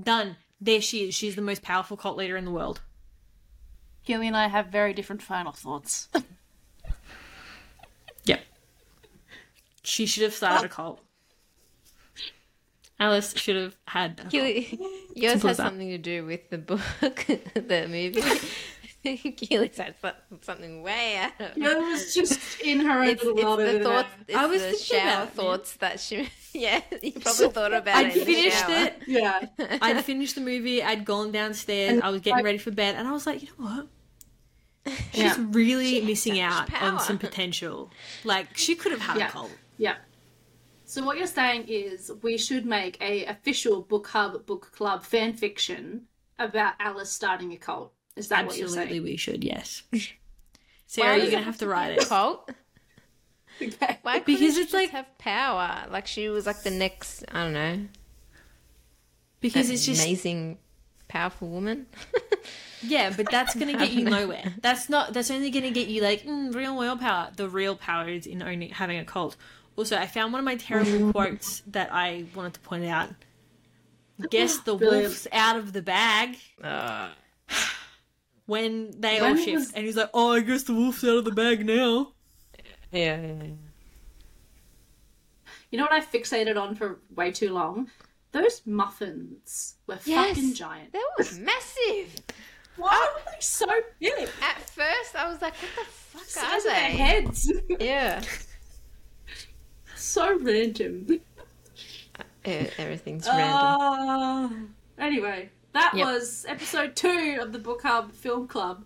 Done. 0.00 0.36
There 0.60 0.80
she 0.80 1.08
is. 1.08 1.14
She's 1.14 1.36
the 1.36 1.42
most 1.42 1.62
powerful 1.62 1.96
cult 1.96 2.16
leader 2.16 2.36
in 2.36 2.44
the 2.44 2.50
world. 2.50 2.80
Gilly 4.04 4.26
and 4.28 4.36
I 4.36 4.48
have 4.48 4.66
very 4.66 4.92
different 4.92 5.22
final 5.22 5.52
thoughts. 5.52 6.08
Yep. 8.26 8.40
She 9.82 10.06
should 10.06 10.22
have 10.22 10.32
started 10.32 10.64
a 10.64 10.68
cult. 10.70 11.00
Alice 12.98 13.36
should 13.36 13.56
have 13.56 13.76
had 13.86 14.12
a 14.12 14.22
cult. 14.22 14.30
Keely, 14.30 14.78
yours 15.14 15.32
Simple 15.32 15.48
has 15.48 15.50
as 15.50 15.56
that. 15.58 15.64
something 15.66 15.90
to 15.90 15.98
do 15.98 16.24
with 16.24 16.48
the 16.48 16.56
book, 16.56 16.80
the 17.54 17.86
movie. 17.86 18.22
Keely's 19.36 19.76
said 19.76 19.94
something 20.42 20.82
way 20.82 21.16
out 21.16 21.32
of. 21.40 21.56
Yeah, 21.58 21.72
it 21.72 21.78
was 21.78 22.14
just 22.14 22.60
in 22.62 22.80
her 22.80 23.00
own 23.00 23.08
It's, 23.08 23.22
little 23.24 23.38
it's 23.38 23.44
world. 23.44 23.80
the 23.80 23.84
thoughts. 23.84 24.08
It's 24.28 24.36
I 24.38 24.46
was 24.46 24.62
the 24.62 24.76
shower 24.76 25.00
about 25.00 25.12
it, 25.12 25.16
man. 25.16 25.28
thoughts 25.28 25.76
that 25.76 26.00
she. 26.00 26.28
Yeah, 26.56 26.80
you 27.02 27.10
probably 27.10 27.48
thought 27.48 27.72
about 27.74 27.96
I'd 27.96 28.06
it. 28.08 28.14
the 28.14 28.24
finished 28.32 28.68
it. 28.68 28.94
Yeah. 29.08 29.44
I'd 29.82 30.04
finished 30.04 30.36
the 30.36 30.40
movie. 30.40 30.84
I'd 30.84 31.04
gone 31.04 31.32
downstairs. 31.32 31.94
And, 31.94 32.02
I 32.04 32.10
was 32.10 32.20
getting 32.20 32.36
like- 32.36 32.44
ready 32.44 32.58
for 32.58 32.70
bed, 32.70 32.94
and 32.94 33.08
I 33.08 33.10
was 33.12 33.26
like, 33.26 33.42
you 33.42 33.48
know 33.58 33.64
what? 33.64 33.86
She's 35.12 35.20
Yeah. 35.22 35.34
really 35.50 35.96
has 35.96 36.04
missing 36.04 36.38
out 36.40 36.72
on 36.80 37.00
some 37.00 37.18
potential. 37.18 37.90
Like 38.22 38.56
she 38.56 38.74
could 38.76 38.92
have 38.92 39.00
had 39.00 39.16
Yeah. 39.18 39.28
a 39.28 39.30
cult. 39.32 39.50
Yeah. 39.78 39.96
So 40.84 41.02
what 41.02 41.16
you're 41.16 41.26
saying 41.26 41.64
is 41.68 42.12
we 42.22 42.36
should 42.38 42.66
make 42.66 43.00
a 43.00 43.24
official 43.24 43.80
book 43.82 44.06
hub 44.08 44.44
book 44.46 44.70
club 44.72 45.02
fan 45.02 45.32
fiction 45.32 46.02
about 46.38 46.74
Alice 46.78 47.10
starting 47.10 47.52
a 47.52 47.56
cult. 47.56 47.93
Is 48.16 48.28
that 48.28 48.46
what 48.46 48.56
you're 48.56 48.66
Absolutely, 48.66 48.92
saying? 48.94 49.02
we 49.04 49.16
should. 49.16 49.44
Yes. 49.44 49.82
Sarah, 50.86 51.16
you're 51.16 51.24
does 51.24 51.30
gonna 51.32 51.42
it 51.42 51.46
have 51.46 51.58
to 51.58 51.66
write 51.68 51.92
it. 51.98 52.06
Cult? 52.08 52.50
Okay. 53.62 53.98
Why 54.02 54.18
couldn't 54.18 54.24
Because 54.40 54.40
she 54.40 54.46
it's 54.46 54.56
just 54.56 54.74
like- 54.74 54.90
have 54.90 55.06
power? 55.18 55.86
Like 55.88 56.08
she 56.08 56.28
was 56.28 56.44
like 56.44 56.62
the 56.64 56.72
next. 56.72 57.24
I 57.30 57.44
don't 57.44 57.52
know. 57.52 57.80
Because 59.40 59.70
it's 59.70 59.86
just 59.86 60.02
amazing, 60.02 60.58
powerful 61.08 61.48
woman. 61.48 61.86
Yeah, 62.86 63.14
but 63.16 63.30
that's 63.30 63.54
gonna 63.54 63.78
get 63.78 63.92
you 63.92 64.04
nowhere. 64.04 64.52
That's 64.60 64.90
not. 64.90 65.14
That's 65.14 65.30
only 65.30 65.50
gonna 65.50 65.70
get 65.70 65.88
you 65.88 66.02
like 66.02 66.24
mm, 66.24 66.54
real 66.54 66.76
world 66.76 67.00
power. 67.00 67.30
The 67.34 67.48
real 67.48 67.76
power 67.76 68.08
is 68.08 68.26
in 68.26 68.42
only 68.42 68.68
having 68.68 68.98
a 68.98 69.04
cult. 69.06 69.36
Also, 69.76 69.96
I 69.96 70.06
found 70.06 70.32
one 70.34 70.40
of 70.40 70.44
my 70.44 70.56
terrible 70.56 71.10
quotes 71.12 71.60
that 71.68 71.90
I 71.92 72.26
wanted 72.34 72.54
to 72.54 72.60
point 72.60 72.84
out. 72.84 73.08
Guess 74.30 74.58
the 74.58 74.74
Brilliant. 74.74 75.02
wolf's 75.04 75.26
out 75.32 75.56
of 75.56 75.72
the 75.72 75.80
bag 75.80 76.36
Uh, 76.62 77.08
when 78.46 78.90
they 79.00 79.20
When 79.20 79.30
all 79.32 79.36
shift, 79.44 79.54
was- 79.56 79.72
and 79.72 79.84
he's 79.86 79.96
like, 79.96 80.10
"Oh, 80.14 80.32
I 80.32 80.40
guess 80.40 80.62
the 80.64 80.74
wolf's 80.74 81.02
out 81.04 81.18
of 81.18 81.24
the 81.24 81.32
bag 81.32 81.64
now." 81.66 82.12
yeah, 82.92 83.20
yeah, 83.20 83.32
yeah. 83.42 83.44
You 85.70 85.78
know 85.78 85.84
what 85.84 85.92
I 85.92 86.00
fixated 86.00 86.60
on 86.60 86.74
for 86.76 87.00
way 87.16 87.32
too 87.32 87.52
long? 87.52 87.90
Those 88.32 88.62
muffins 88.66 89.76
were 89.86 89.98
Yes. 90.04 90.28
fucking 90.36 90.54
giant. 90.54 90.92
That 90.92 91.08
was 91.18 91.38
massive. 91.38 92.14
Why 92.76 93.08
were 93.14 93.22
they 93.32 93.40
so 93.40 93.66
big? 94.00 94.28
At 94.42 94.60
first, 94.70 95.14
I 95.16 95.28
was 95.28 95.40
like, 95.42 95.54
"What 95.54 95.70
the 95.76 95.84
fuck 95.92 96.24
Size 96.24 96.44
are 96.52 96.56
of 96.56 96.62
their 96.64 96.90
heads. 96.90 97.52
Yeah. 97.80 98.22
so 99.96 100.38
random. 100.38 101.20
Everything's 102.44 103.26
Uh, 103.26 103.32
random. 103.36 104.74
Uh, 104.98 105.02
anyway, 105.02 105.50
that 105.74 105.92
Yep. 105.94 106.06
was 106.06 106.46
episode 106.48 106.96
two 106.96 107.38
of 107.40 107.52
the 107.52 107.58
Book 107.58 107.82
Hub 107.82 108.12
Film 108.12 108.48
Club. 108.48 108.84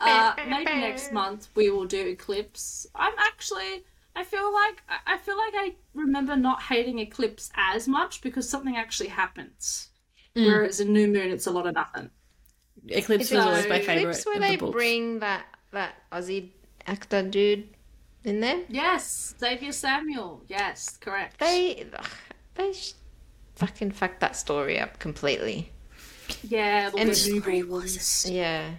Uh, 0.00 0.34
maybe 0.48 0.64
next 0.64 1.12
month 1.12 1.48
we 1.54 1.70
will 1.70 1.84
do 1.84 2.06
Eclipse. 2.08 2.86
I'm 2.94 3.12
actually, 3.18 3.84
I 4.16 4.24
feel 4.24 4.52
like, 4.52 4.82
I- 4.88 5.14
I 5.14 5.18
feel 5.18 5.36
like 5.36 5.54
I 5.56 5.74
remember 5.94 6.34
not 6.36 6.62
hating 6.62 6.98
Eclipse 6.98 7.50
as 7.54 7.86
much 7.86 8.20
because 8.20 8.48
something 8.48 8.76
actually 8.76 9.08
happens. 9.10 9.88
Mm. 10.36 10.46
Whereas 10.46 10.80
in 10.80 10.92
New 10.92 11.06
Moon, 11.08 11.30
it's 11.30 11.46
a 11.46 11.50
lot 11.50 11.66
of 11.66 11.74
nothing. 11.74 12.10
Eclipse 12.88 13.26
Is 13.26 13.32
was 13.32 13.44
always 13.44 13.68
my 13.68 13.76
Eclipse 13.76 13.86
favorite 13.86 14.26
where 14.26 14.34
of 14.36 14.40
they 14.42 14.50
the 14.56 14.60
books. 14.60 14.72
bring 14.72 15.18
that 15.20 15.44
that 15.72 15.94
Aussie 16.10 16.50
actor 16.86 17.22
dude 17.22 17.68
in 18.24 18.40
there? 18.40 18.60
Yes, 18.68 19.34
Xavier 19.38 19.72
Samuel. 19.72 20.42
Yes, 20.48 20.96
correct. 20.98 21.38
They 21.38 21.86
ugh, 21.96 22.06
they 22.56 22.72
sh- 22.72 22.94
fucking 23.54 23.92
fucked 23.92 24.18
that 24.20 24.34
story 24.36 24.80
up 24.80 24.98
completely. 24.98 25.70
Yeah, 26.42 26.90
all 26.92 27.00
And 27.00 27.10
the 27.10 27.14
the 27.14 27.40
newborns. 27.40 28.30
Yeah. 28.32 28.70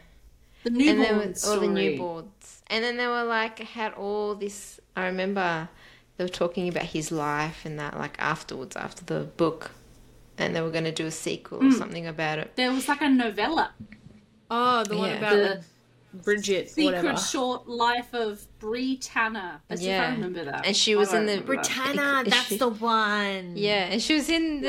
The 0.64 0.70
and 0.70 0.80
there 1.02 1.14
all 1.16 1.20
the 1.28 1.36
story. 1.36 1.68
newborns, 1.68 2.62
and 2.68 2.84
then 2.84 2.98
they 2.98 3.08
were 3.08 3.24
like 3.24 3.60
had 3.60 3.94
all 3.94 4.36
this. 4.36 4.80
I 4.96 5.06
remember 5.06 5.68
they 6.18 6.24
were 6.24 6.30
talking 6.30 6.68
about 6.70 6.84
his 6.86 7.12
life 7.12 7.66
and 7.66 7.78
that 7.80 7.98
like 7.98 8.16
afterwards 8.20 8.76
after 8.76 9.04
the 9.04 9.22
book, 9.26 9.72
and 10.38 10.56
they 10.56 10.62
were 10.62 10.72
going 10.72 10.86
to 10.86 10.92
do 10.92 11.06
a 11.06 11.12
sequel 11.12 11.60
Hmm. 11.60 11.68
or 11.68 11.72
something 11.72 12.08
about 12.08 12.40
it. 12.40 12.56
There 12.56 12.72
was 12.72 12.88
like 12.88 13.02
a 13.02 13.10
novella, 13.10 13.72
Oh, 14.50 14.84
the 14.84 14.96
one 14.98 15.10
Yeah. 15.10 15.18
about 15.18 15.34
the 15.36 15.64
Bridget, 16.14 16.70
secret 16.70 16.86
whatever. 17.04 17.18
short 17.18 17.68
life 17.68 18.14
of 18.14 18.46
Bree 18.60 18.98
Tanner. 18.98 19.62
As 19.70 19.82
if 19.84 20.00
I 20.00 20.12
remember 20.12 20.46
that. 20.46 20.66
And 20.66 20.78
she 20.78 20.96
was 20.96 21.12
in 21.12 21.26
the- 21.26 21.32
remember. 21.42 21.56
Britannia, 21.56 22.22
Is 22.26 22.34
that's 22.34 22.46
she- 22.48 22.58
the 22.58 22.70
one. 22.70 23.54
Yeah, 23.58 23.86
and 23.92 24.02
she 24.02 24.14
was 24.14 24.30
in 24.30 24.62
this 24.62 24.66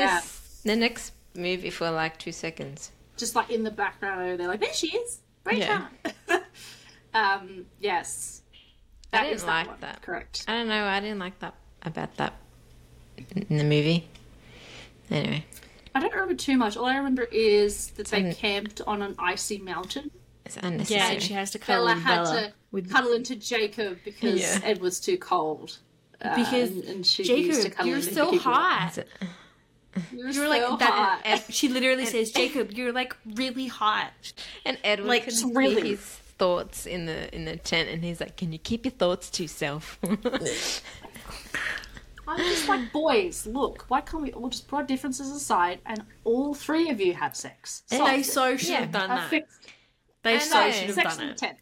Yeah. 0.65 0.73
the 0.73 0.75
next 0.75 1.13
movie 1.35 1.69
for 1.69 1.89
like 1.91 2.17
two 2.17 2.31
seconds. 2.31 2.91
just 3.17 3.35
like 3.35 3.49
in 3.49 3.63
the 3.63 3.71
background. 3.71 4.39
They're 4.39 4.47
like, 4.47 4.59
there 4.59 4.73
she 4.73 4.87
is, 4.97 5.19
Rachel. 5.45 5.79
Yeah. 6.29 6.39
um, 7.13 7.65
yes, 7.79 8.41
I 9.13 9.23
didn't 9.23 9.35
is 9.35 9.45
like 9.45 9.67
one, 9.67 9.77
that. 9.81 10.01
Correct. 10.01 10.43
I 10.47 10.53
don't 10.53 10.67
know. 10.67 10.85
I 10.85 10.99
didn't 10.99 11.19
like 11.19 11.39
that 11.39 11.53
about 11.83 12.15
that 12.17 12.33
in 13.49 13.57
the 13.57 13.63
movie. 13.63 14.07
Anyway, 15.11 15.45
I 15.93 15.99
don't 15.99 16.11
remember 16.13 16.33
too 16.35 16.57
much. 16.57 16.75
All 16.75 16.85
I 16.85 16.97
remember 16.97 17.23
is 17.23 17.87
that 17.91 18.07
they 18.07 18.33
camped 18.33 18.81
on 18.87 19.01
an 19.01 19.15
icy 19.19 19.59
mountain. 19.59 20.11
it's 20.45 20.57
Yeah, 20.89 21.11
and 21.11 21.21
she 21.21 21.33
has 21.33 21.51
to 21.51 21.59
cuddle 21.59 21.85
Bella 21.85 21.99
had 21.99 22.23
Bella 22.23 22.41
to 22.47 22.53
with 22.71 22.91
cuddle 22.91 23.13
into 23.13 23.35
Jacob 23.35 23.99
because 24.03 24.41
Yeah. 24.41 24.59
Edward's 24.63 24.99
too 24.99 25.17
cold. 25.17 25.77
Uh, 26.21 26.35
because 26.35 26.71
and, 26.71 26.83
and 26.85 27.05
she 27.05 27.23
used 27.23 27.61
to 27.61 27.63
Jacob, 27.69 27.77
cuddle 27.77 27.89
you're 27.89 27.99
into 27.99 28.13
so 28.13 28.25
Jacob. 28.31 28.41
hot. 28.41 28.97
You're, 30.13 30.29
You're 30.29 30.49
like 30.49 30.61
so 30.61 30.77
that. 30.77 30.89
hot. 30.91 31.21
and 31.25 31.41
She 31.49 31.67
literally 31.69 32.05
says, 32.05 32.31
"Jacob, 32.39 32.71
you're 32.71 32.91
like 32.93 33.15
really 33.35 33.67
hot." 33.67 34.11
And 34.65 34.77
Edward 34.83 35.07
Like, 35.07 35.23
can 35.23 35.31
see 35.33 35.51
really- 35.53 35.89
his 35.91 35.99
thoughts 36.37 36.85
in 36.85 37.05
the 37.05 37.33
in 37.33 37.45
the 37.45 37.55
tent, 37.55 37.89
and 37.89 38.03
he's 38.03 38.19
like, 38.19 38.35
"Can 38.37 38.51
you 38.51 38.59
keep 38.59 38.83
your 38.85 38.91
thoughts 38.91 39.29
to 39.31 39.43
yourself?" 39.43 39.97
I'm 42.27 42.37
just 42.39 42.67
like, 42.67 42.91
boys, 42.91 43.45
look, 43.45 43.85
why 43.87 44.01
can't 44.01 44.23
we 44.23 44.31
all 44.33 44.49
just 44.49 44.67
put 44.67 44.77
our 44.77 44.83
differences 44.83 45.29
aside 45.31 45.79
and 45.85 46.03
all 46.23 46.55
three 46.55 46.89
of 46.89 46.99
you 46.99 47.13
have 47.13 47.35
sex? 47.35 47.83
And 47.91 48.03
they 48.05 48.23
so 48.23 48.57
should 48.57 48.69
Yeah, 48.69 48.79
have 48.79 48.91
done 48.91 49.09
that. 49.09 49.29
fixed 49.29 49.59
They 50.23 50.35
I 50.35 50.39
so 50.39 50.59
know. 50.65 50.71
should 50.71 50.97
have 50.97 51.17
done 51.17 51.29
it. 51.29 51.37
tent. 51.37 51.57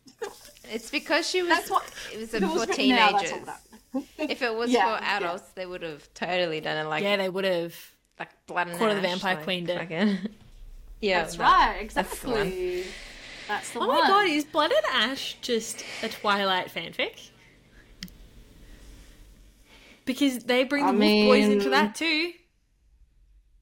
it's 0.71 0.89
because 0.89 1.29
she 1.29 1.41
was. 1.41 1.49
That's 1.49 1.69
what 1.69 1.83
it 2.13 2.19
was 2.19 2.33
it 2.33 2.41
for 2.43 2.47
was 2.47 2.67
written 2.67 2.89
now, 2.89 3.09
teenagers. 3.09 3.47
all. 3.93 4.03
If 4.17 4.41
it 4.41 4.55
was 4.55 4.71
Yeah, 4.71 4.97
for 4.97 5.03
yeah. 5.03 5.17
adults, 5.17 5.49
they 5.53 5.65
would 5.65 5.81
have 5.81 6.11
totally 6.13 6.61
done 6.61 6.77
it 6.85 6.89
like 6.89 7.03
Yeah, 7.03 7.17
they 7.17 7.29
would 7.29 7.43
have. 7.43 7.75
Like 8.19 8.29
blood 8.47 8.67
and 8.67 8.77
Court 8.77 8.91
of 8.91 8.95
the 8.97 9.01
Vampire 9.01 9.35
like, 9.35 9.43
Queen 9.43 9.65
did. 9.65 9.77
fucking- 9.79 10.17
yeah, 11.01 11.21
That's 11.23 11.35
that- 11.37 11.43
right, 11.43 11.89
that's 11.93 12.19
the 12.19 12.29
one. 12.29 12.41
exactly. 12.47 12.85
That's 13.47 13.69
the 13.71 13.79
Oh 13.79 13.87
one. 13.87 14.01
my 14.01 14.07
god, 14.07 14.27
is 14.29 14.45
Blood 14.45 14.71
and 14.71 15.11
Ash 15.11 15.35
just 15.41 15.83
a 16.01 16.07
Twilight 16.09 16.67
fanfic? 16.73 17.29
Because 20.05 20.43
they 20.45 20.63
bring 20.63 20.83
I 20.83 20.91
the 20.91 20.97
wolf 20.97 21.25
boys 21.27 21.45
into 21.45 21.69
that 21.69 21.95
too. 21.95 22.31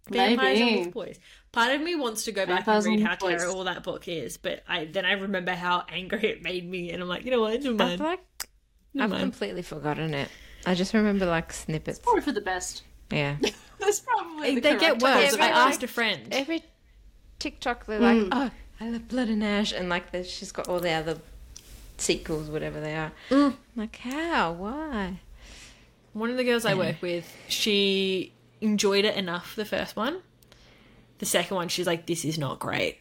Vampires 0.10 0.60
and 0.60 0.76
wolf 0.76 0.92
boys. 0.94 1.20
Part 1.52 1.74
of 1.74 1.82
me 1.82 1.96
wants 1.96 2.24
to 2.26 2.32
go 2.32 2.46
back 2.46 2.66
Vampires 2.66 2.86
and 2.86 2.96
read 2.98 3.04
how 3.04 3.10
wolf 3.12 3.20
boys. 3.20 3.40
terrible 3.42 3.64
that 3.66 3.84
book 3.84 4.08
is, 4.08 4.38
but 4.38 4.64
I 4.68 4.86
then 4.86 5.06
I 5.06 5.14
remember 5.14 5.54
how 5.54 5.84
angry 5.90 6.26
it 6.30 6.44
made 6.44 6.70
me, 6.70 6.92
and 6.92 7.02
I'm 7.02 7.10
like, 7.10 7.26
you 7.26 7.32
know 7.32 7.42
what, 7.42 7.62
never 7.62 7.72
I've 7.84 8.00
mind. 8.00 8.00
like 8.00 8.20
Never 8.94 9.04
I've 9.04 9.10
mind. 9.12 9.22
completely 9.34 9.62
forgotten 9.62 10.14
it. 10.14 10.30
I 10.66 10.76
just 10.76 10.94
remember 10.94 11.26
like 11.26 11.54
snippets. 11.54 12.00
Probably 12.00 12.22
for 12.22 12.32
the 12.32 12.42
best. 12.42 12.84
Yeah. 13.12 13.38
That's 13.86 14.00
probably 14.00 14.50
They, 14.50 14.56
the 14.56 14.62
they 14.62 14.70
get 14.78 14.80
correct 14.80 15.02
worse. 15.02 15.14
course 15.22 15.34
of 15.34 15.42
I 15.42 15.46
Yeah, 15.48 15.50
action. 15.52 15.68
asked 15.74 15.84
a 15.84 15.88
friend. 15.88 16.22
Every 16.32 16.64
TikTok 17.40 17.86
they're 17.86 18.00
like, 18.00 18.18
Mm. 18.18 18.30
oh, 18.32 18.52
I 18.80 18.90
love 18.90 19.08
Blood 19.08 19.28
and 19.30 19.44
Ash, 19.44 19.72
and 19.74 19.90
like 19.90 20.12
there's- 20.12 20.30
she's 20.30 20.52
got 20.52 20.68
all 20.68 20.80
the 20.80 20.92
other 20.92 21.20
sequels, 21.98 22.50
whatever 22.50 22.80
they 22.80 22.96
are. 22.96 23.12
Mm. 23.30 23.52
I'm 23.52 23.58
like, 23.76 23.96
how? 23.98 24.54
Why? 24.54 25.20
One 26.14 26.30
of 26.30 26.38
the 26.38 26.44
girls 26.44 26.66
I 26.66 26.74
work 26.74 27.02
with, 27.02 27.32
she 27.48 28.34
enjoyed 28.60 29.06
it 29.06 29.16
enough 29.16 29.56
the 29.56 29.66
first 29.66 29.96
one. 29.96 30.22
The 31.20 31.26
second 31.26 31.56
one, 31.56 31.68
she's 31.70 31.86
like, 31.88 32.06
"This 32.08 32.26
is 32.26 32.38
not 32.40 32.58
great," 32.60 32.98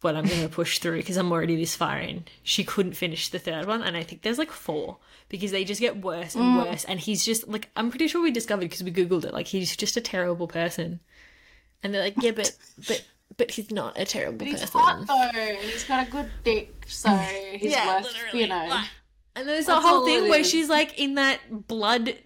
but 0.00 0.14
I'm 0.14 0.26
going 0.26 0.42
to 0.42 0.48
push 0.48 0.78
through 0.78 0.98
because 0.98 1.16
I'm 1.16 1.32
already 1.32 1.56
this 1.56 1.74
far 1.74 1.98
in. 1.98 2.24
She 2.42 2.64
couldn't 2.64 2.92
finish 2.94 3.28
the 3.28 3.38
third 3.38 3.66
one, 3.66 3.82
and 3.82 3.96
I 3.96 4.02
think 4.02 4.22
there's 4.22 4.38
like 4.38 4.50
four 4.50 4.98
because 5.28 5.50
they 5.50 5.64
just 5.64 5.80
get 5.80 6.02
worse 6.02 6.34
and 6.34 6.44
mm. 6.44 6.64
worse. 6.66 6.84
And 6.84 7.00
he's 7.00 7.24
just 7.24 7.48
like, 7.48 7.70
I'm 7.76 7.90
pretty 7.90 8.08
sure 8.08 8.22
we 8.22 8.30
discovered 8.30 8.62
because 8.62 8.82
we 8.82 8.92
googled 8.92 9.24
it, 9.24 9.32
like 9.32 9.46
he's 9.46 9.74
just 9.76 9.96
a 9.96 10.00
terrible 10.00 10.46
person. 10.48 11.00
And 11.82 11.92
they're 11.94 12.02
like, 12.02 12.14
"Yeah, 12.20 12.30
but 12.32 12.56
but 12.88 13.04
but 13.36 13.50
he's 13.50 13.70
not 13.70 13.98
a 13.98 14.04
terrible 14.04 14.38
But 14.38 14.48
he's 14.48 14.60
person." 14.60 14.80
hot 14.80 15.06
though, 15.06 15.38
and 15.40 15.58
he's 15.58 15.84
got 15.84 16.06
a 16.06 16.10
good 16.10 16.30
dick, 16.44 16.84
so 16.86 17.10
he's 17.52 17.72
Yeah, 17.72 17.96
worth, 17.96 18.04
literally, 18.04 18.40
you 18.40 18.48
know. 18.48 18.66
like- 18.68 18.88
And 19.34 19.48
there's 19.48 19.64
a 19.64 19.72
That's 19.72 19.84
whole 19.84 20.04
thing 20.06 20.24
it 20.26 20.30
where 20.30 20.40
is. 20.40 20.48
she's 20.50 20.68
like 20.68 20.98
in 20.98 21.14
that 21.14 21.40
blood 21.68 22.16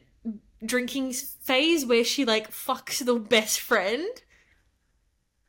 drinking 0.64 1.12
phase 1.12 1.84
where 1.86 2.04
she 2.04 2.24
like 2.24 2.50
fucks 2.50 3.04
the 3.04 3.14
best 3.14 3.60
friend 3.60 4.06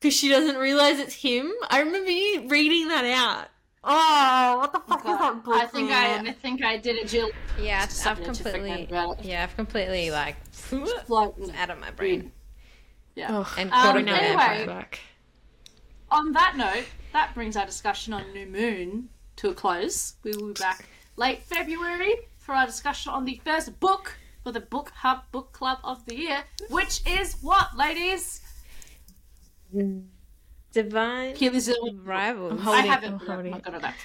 because 0.01 0.15
she 0.15 0.29
doesn't 0.29 0.57
realize 0.57 0.99
it's 0.99 1.13
him. 1.13 1.51
I 1.69 1.79
remember 1.79 2.09
you 2.09 2.47
reading 2.47 2.87
that 2.87 3.05
out. 3.05 3.47
Oh, 3.83 4.57
what 4.59 4.73
the 4.73 4.79
fuck 4.79 4.99
is 4.99 5.05
that 5.05 5.43
book? 5.43 5.55
I 5.55 5.65
think 5.67 5.89
I, 5.89 6.07
man? 6.07 6.27
I 6.27 6.31
think 6.33 6.63
I 6.63 6.77
did 6.77 6.97
it, 6.97 7.07
Jill. 7.07 7.29
Yeah, 7.59 7.83
I've, 7.87 8.07
I've 8.19 8.23
completely, 8.23 8.87
yeah, 9.21 9.43
I've 9.43 9.55
completely 9.55 10.11
like 10.11 10.35
Like, 10.71 11.33
out 11.57 11.69
of 11.69 11.79
my 11.79 11.91
brain. 11.91 12.31
yeah. 13.15 13.39
Ugh. 13.39 13.47
And 13.57 13.71
Um, 13.71 13.81
Court 13.83 14.01
of 14.01 14.07
anyway. 14.07 14.65
Back. 14.67 14.99
On 16.11 16.31
that 16.33 16.57
note, 16.57 16.85
that 17.13 17.33
brings 17.33 17.55
our 17.55 17.65
discussion 17.65 18.13
on 18.13 18.31
New 18.33 18.45
Moon 18.47 19.09
to 19.37 19.49
a 19.49 19.53
close. 19.53 20.15
We 20.23 20.31
will 20.35 20.47
be 20.49 20.53
back 20.53 20.85
late 21.15 21.41
February 21.43 22.13
for 22.37 22.53
our 22.53 22.65
discussion 22.65 23.11
on 23.11 23.25
the 23.25 23.39
first 23.43 23.79
book 23.79 24.13
for 24.43 24.51
the 24.51 24.59
Book 24.59 24.91
Hub 24.97 25.23
Book 25.31 25.53
Club 25.53 25.79
of 25.83 26.05
the 26.05 26.15
year, 26.15 26.43
which 26.69 27.01
is 27.07 27.37
what, 27.41 27.75
ladies? 27.77 28.41
Divine 30.71 31.35
Keely's 31.35 31.65
the 31.65 31.77
only- 31.79 31.95
Rivals. 31.95 32.61
I'm 32.61 32.67
I 32.69 32.81
haven't. 32.81 33.13
I'm 33.13 33.19
holding 33.19 33.53
I 33.53 33.57
it. 33.57 33.63
got 33.63 33.73
it 33.75 33.81
back. 33.81 33.97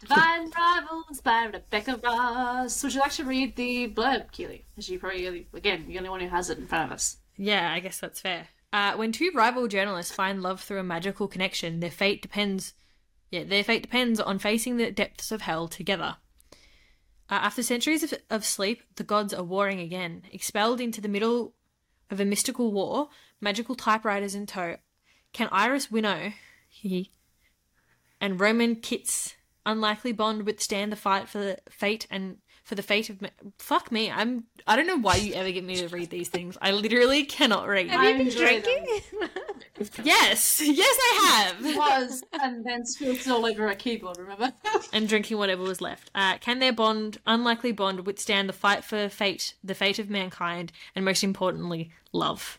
Divine 0.00 0.50
Rivals 0.56 1.20
by 1.20 1.44
Rebecca 1.44 2.00
Ross. 2.02 2.82
Would 2.82 2.94
you 2.94 3.00
like 3.00 3.12
to 3.12 3.24
read 3.24 3.56
the 3.56 3.88
blurb, 3.88 4.30
Keely? 4.32 4.64
As 4.76 4.88
you 4.88 4.98
probably, 4.98 5.46
again, 5.54 5.84
you're 5.88 6.02
the 6.02 6.08
only 6.08 6.10
one 6.10 6.20
who 6.20 6.28
has 6.28 6.50
it 6.50 6.58
in 6.58 6.66
front 6.66 6.84
of 6.86 6.92
us. 6.94 7.18
Yeah, 7.36 7.72
I 7.72 7.80
guess 7.80 7.98
that's 8.00 8.20
fair. 8.20 8.48
Uh, 8.72 8.94
when 8.94 9.12
two 9.12 9.30
rival 9.34 9.66
journalists 9.68 10.12
find 10.14 10.42
love 10.42 10.60
through 10.60 10.80
a 10.80 10.84
magical 10.84 11.28
connection, 11.28 11.80
their 11.80 11.90
fate 11.90 12.20
depends. 12.22 12.74
Yeah, 13.30 13.44
their 13.44 13.64
fate 13.64 13.82
depends 13.82 14.20
on 14.20 14.38
facing 14.38 14.76
the 14.76 14.90
depths 14.90 15.30
of 15.32 15.42
hell 15.42 15.68
together. 15.68 16.16
Uh, 17.30 17.34
after 17.34 17.62
centuries 17.62 18.02
of, 18.02 18.14
of 18.30 18.44
sleep, 18.44 18.82
the 18.96 19.04
gods 19.04 19.32
are 19.34 19.42
warring 19.44 19.80
again. 19.80 20.22
Expelled 20.32 20.80
into 20.80 21.00
the 21.00 21.08
middle 21.08 21.54
of 22.10 22.20
a 22.20 22.24
mystical 22.24 22.72
war, 22.72 23.08
magical 23.40 23.74
typewriters 23.74 24.34
in 24.34 24.46
tow, 24.46 24.76
can 25.32 25.48
Iris 25.52 25.90
Winnow, 25.90 26.32
he, 26.68 27.10
and 28.20 28.40
Roman 28.40 28.76
Kitt's 28.76 29.34
unlikely 29.66 30.12
bond 30.12 30.46
withstand 30.46 30.90
the 30.90 30.96
fight 30.96 31.28
for 31.28 31.38
the 31.38 31.58
fate 31.68 32.06
and 32.10 32.38
for 32.64 32.74
the 32.74 32.82
fate 32.82 33.10
of 33.10 33.20
ma- 33.20 33.28
fuck 33.58 33.92
me 33.92 34.10
i'm 34.10 34.44
i 34.66 34.76
don't 34.76 34.86
know 34.86 34.98
why 34.98 35.16
you 35.16 35.34
ever 35.34 35.50
get 35.50 35.64
me 35.64 35.76
to 35.76 35.88
read 35.88 36.10
these 36.10 36.28
things. 36.28 36.56
I 36.60 36.70
literally 36.72 37.24
cannot 37.24 37.66
read. 37.66 37.88
Have 37.88 38.02
you 38.02 38.24
been 38.24 38.34
drinking? 38.34 38.86
Yes 40.02 40.60
yes 40.64 40.98
i 41.02 41.52
have 41.54 41.76
Was 41.76 42.22
and 42.32 42.64
then 42.64 42.84
spilled 42.84 43.16
it 43.16 43.28
all 43.28 43.44
over 43.46 43.68
a 43.68 43.74
keyboard. 43.76 44.16
Remember? 44.18 44.52
and 44.92 45.08
drinking 45.08 45.38
whatever 45.38 45.62
was 45.62 45.80
left 45.80 46.10
uh, 46.14 46.38
can 46.38 46.58
their 46.58 46.72
bond 46.72 47.18
unlikely 47.26 47.72
bond 47.72 48.06
withstand 48.06 48.48
the 48.48 48.52
fight 48.52 48.84
for 48.84 49.08
fate 49.08 49.54
the 49.62 49.74
fate 49.74 49.98
of 49.98 50.08
mankind 50.10 50.72
and 50.94 51.04
most 51.04 51.22
importantly 51.24 51.90
love 52.12 52.58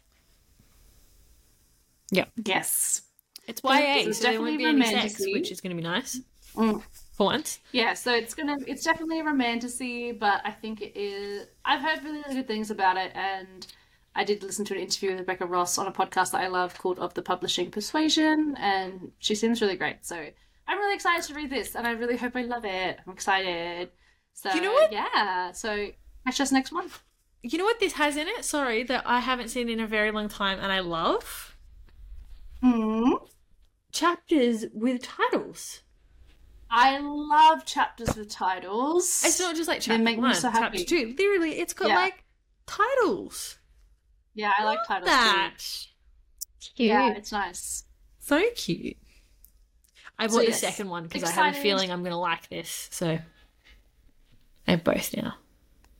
yep 2.12 2.30
yes. 2.44 3.02
it's 3.48 3.62
YA 3.64 3.72
It's 4.08 4.18
so 4.20 4.24
there 4.32 4.41
won't 4.41 4.58
be 4.58 4.66
any 4.66 4.80
definitely 4.80 5.10
sex 5.10 5.20
romantic-y. 5.20 5.40
which 5.40 5.52
is 5.52 5.62
going 5.62 5.76
to 5.76 5.82
be 5.82 5.88
nice 5.88 6.20
Mm. 6.56 6.82
for 7.14 7.28
once 7.28 7.60
Yeah, 7.72 7.94
so 7.94 8.12
it's 8.12 8.34
gonna 8.34 8.58
it's 8.66 8.84
definitely 8.84 9.20
a 9.20 9.24
romantasy, 9.24 10.12
but 10.12 10.41
I 10.44 10.50
think 10.50 10.82
it 10.82 10.98
is 10.98 11.46
I've 11.64 11.80
heard 11.80 12.04
really, 12.04 12.18
really 12.22 12.34
good 12.38 12.48
things 12.48 12.72
about 12.72 12.98
it 12.98 13.12
and 13.14 13.68
I 14.15 14.23
did 14.23 14.44
listen 14.44 14.65
to 14.65 14.73
an 14.73 14.80
interview 14.81 15.11
with 15.11 15.19
Rebecca 15.19 15.45
Ross 15.45 15.77
on 15.77 15.88
a 15.88 15.91
podcast 15.91 16.31
that 16.31 16.41
I 16.41 16.48
love 16.48 16.77
called 16.77 16.99
Of 16.99 17.14
the 17.14 17.22
Publishing 17.22 17.72
Persuasion 17.72 18.56
and 18.57 19.11
she 19.19 19.36
seems 19.36 19.61
really 19.61 19.76
great. 19.77 19.98
So 20.06 20.15
I'm 20.68 20.77
really 20.77 20.95
excited 20.95 21.23
to 21.27 21.34
read 21.34 21.49
this 21.49 21.76
and 21.76 21.86
I 21.88 21.91
really 21.91 22.18
hope 22.18 22.36
I 22.36 22.41
love 22.44 22.65
it. 22.65 22.99
I'm 23.06 23.14
excited. 23.14 23.90
So 24.34 24.52
You 24.53 24.61
know 24.61 24.73
what? 24.73 24.91
yeah. 24.91 25.52
So 25.52 25.90
catch 26.26 26.41
us 26.41 26.52
next 26.52 26.72
month. 26.72 27.02
you 27.41 27.57
know 27.57 27.64
what 27.64 27.80
this 27.80 27.94
has 27.94 28.18
in 28.18 28.27
it 28.27 28.44
sorry 28.44 28.84
that 28.84 29.02
i 29.07 29.19
haven't 29.22 29.48
seen 29.48 29.69
in 29.69 29.80
a 29.80 29.88
very 29.88 30.11
long 30.11 30.27
time 30.27 30.60
and 30.60 30.72
i 30.73 30.80
love 30.81 31.56
Mm. 32.61 33.26
chapters 33.94 34.65
with 34.73 35.02
titles 35.02 35.81
I 36.72 36.99
love 36.99 37.65
chapters 37.65 38.15
with 38.15 38.30
titles. 38.30 39.23
It's 39.26 39.40
not 39.40 39.56
just 39.56 39.68
like 39.68 39.80
They 39.80 39.86
chapter 39.86 40.03
make 40.03 40.18
me 40.18 40.22
one, 40.23 40.36
so 40.36 40.49
happy. 40.52 40.80
chapter 40.80 40.84
two. 40.90 41.15
Literally, 41.18 41.60
it's 41.60 41.73
got 41.73 41.88
Yeah. 41.88 41.95
like 41.95 42.23
titles. 42.68 43.57
Yeah, 44.40 44.53
I 44.57 44.64
like 44.64 44.80
titles 44.88 45.10
that. 45.10 45.53
too. 45.57 45.88
Cute. 46.76 46.90
Yeah, 46.90 47.11
it's 47.14 47.32
nice. 47.34 47.84
So 48.20 48.41
cute. 48.56 48.95
I 50.18 50.28
bought 50.28 50.32
So 50.34 50.40
the 50.40 50.45
yes, 50.45 50.61
second 50.61 50.90
one 50.90 51.03
because 51.03 51.24
I 51.24 51.32
have 51.32 51.56
a 51.56 51.57
feeling 51.60 51.91
I'm 51.91 52.03
gonna 52.03 52.20
like 52.20 52.48
this. 52.49 52.88
So 52.91 53.20
I 54.68 54.72
have 54.72 54.84
both 54.86 55.14
now. 55.16 55.36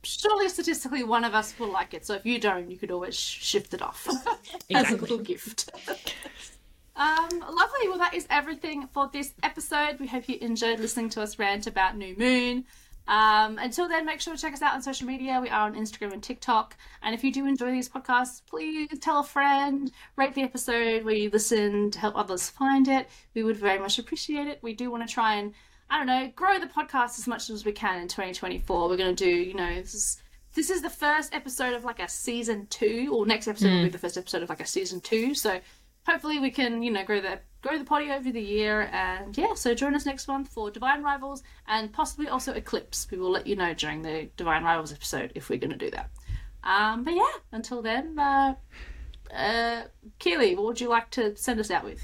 surely 0.02 0.48
statistically 0.48 1.04
one 1.04 1.24
of 1.24 1.34
us 1.34 1.58
will 1.58 1.70
like 1.70 1.92
it. 1.92 2.06
So 2.06 2.14
if 2.14 2.24
you 2.24 2.38
don't, 2.38 2.70
you 2.70 2.78
could 2.78 2.90
always 2.90 3.14
sh- 3.14 3.42
shift 3.44 3.74
it 3.74 3.82
off 3.82 4.08
as 4.74 4.90
a 4.90 4.96
little 4.96 5.18
gift. 5.18 5.70
um, 6.96 7.28
lovely. 7.40 7.88
Well, 7.88 7.98
that 7.98 8.14
is 8.14 8.26
everything 8.30 8.88
for 8.92 9.10
this 9.12 9.32
episode. 9.42 9.98
We 10.00 10.06
hope 10.06 10.28
you 10.28 10.38
enjoyed 10.40 10.80
listening 10.80 11.10
to 11.10 11.22
us 11.22 11.38
rant 11.38 11.66
about 11.66 11.96
New 11.96 12.14
Moon. 12.16 12.64
Um, 13.10 13.58
until 13.58 13.88
then, 13.88 14.06
make 14.06 14.20
sure 14.20 14.36
to 14.36 14.40
check 14.40 14.52
us 14.52 14.62
out 14.62 14.72
on 14.72 14.82
social 14.82 15.04
media. 15.04 15.40
We 15.42 15.48
are 15.48 15.66
on 15.66 15.74
Instagram 15.74 16.12
and 16.12 16.22
TikTok. 16.22 16.76
And 17.02 17.12
if 17.12 17.24
you 17.24 17.32
do 17.32 17.44
enjoy 17.44 17.72
these 17.72 17.88
podcasts, 17.88 18.40
please 18.46 18.88
tell 19.00 19.18
a 19.18 19.24
friend, 19.24 19.90
rate 20.14 20.34
the 20.34 20.44
episode 20.44 21.04
where 21.04 21.14
you 21.14 21.28
listen 21.28 21.90
to 21.90 21.98
help 21.98 22.16
others 22.16 22.48
find 22.48 22.86
it. 22.86 23.08
We 23.34 23.42
would 23.42 23.56
very 23.56 23.80
much 23.80 23.98
appreciate 23.98 24.46
it. 24.46 24.60
We 24.62 24.74
do 24.74 24.92
want 24.92 25.06
to 25.06 25.12
try 25.12 25.34
and, 25.34 25.54
I 25.90 25.98
don't 25.98 26.06
know, 26.06 26.30
grow 26.36 26.60
the 26.60 26.66
podcast 26.66 27.18
as 27.18 27.26
much 27.26 27.50
as 27.50 27.64
we 27.64 27.72
can 27.72 28.00
in 28.00 28.06
2024. 28.06 28.88
We're 28.88 28.96
going 28.96 29.16
to 29.16 29.24
do, 29.24 29.28
you 29.28 29.54
know, 29.54 29.74
this 29.74 29.94
is, 29.94 30.22
this 30.54 30.70
is 30.70 30.80
the 30.80 30.88
first 30.88 31.34
episode 31.34 31.74
of 31.74 31.84
like 31.84 31.98
a 31.98 32.08
season 32.08 32.68
two, 32.70 33.10
or 33.12 33.26
next 33.26 33.48
episode 33.48 33.72
will 33.72 33.82
be 33.82 33.88
the 33.88 33.98
first 33.98 34.18
episode 34.18 34.44
of 34.44 34.48
like 34.48 34.60
a 34.60 34.66
season 34.66 35.00
two. 35.00 35.34
So 35.34 35.58
hopefully 36.06 36.38
we 36.38 36.50
can, 36.50 36.82
you 36.82 36.90
know, 36.90 37.04
grow 37.04 37.20
the 37.20 37.40
grow 37.62 37.78
the 37.78 37.84
potty 37.84 38.10
over 38.10 38.30
the 38.32 38.40
year. 38.40 38.88
And 38.92 39.36
yeah, 39.36 39.54
so 39.54 39.74
join 39.74 39.94
us 39.94 40.06
next 40.06 40.26
month 40.28 40.48
for 40.48 40.70
Divine 40.70 41.02
Rivals 41.02 41.42
and 41.68 41.92
possibly 41.92 42.28
also 42.28 42.52
Eclipse. 42.54 43.06
We 43.10 43.18
will 43.18 43.30
let 43.30 43.46
you 43.46 43.56
know 43.56 43.74
during 43.74 44.02
the 44.02 44.30
Divine 44.36 44.64
Rivals 44.64 44.92
episode 44.92 45.32
if 45.34 45.48
we're 45.48 45.58
going 45.58 45.70
to 45.70 45.76
do 45.76 45.90
that. 45.90 46.10
Um, 46.64 47.04
but 47.04 47.14
yeah, 47.14 47.32
until 47.52 47.82
then, 47.82 48.18
uh, 48.18 48.54
uh, 49.34 49.82
Keely, 50.18 50.54
what 50.54 50.64
would 50.66 50.80
you 50.80 50.88
like 50.88 51.10
to 51.12 51.36
send 51.36 51.60
us 51.60 51.70
out 51.70 51.84
with? 51.84 52.00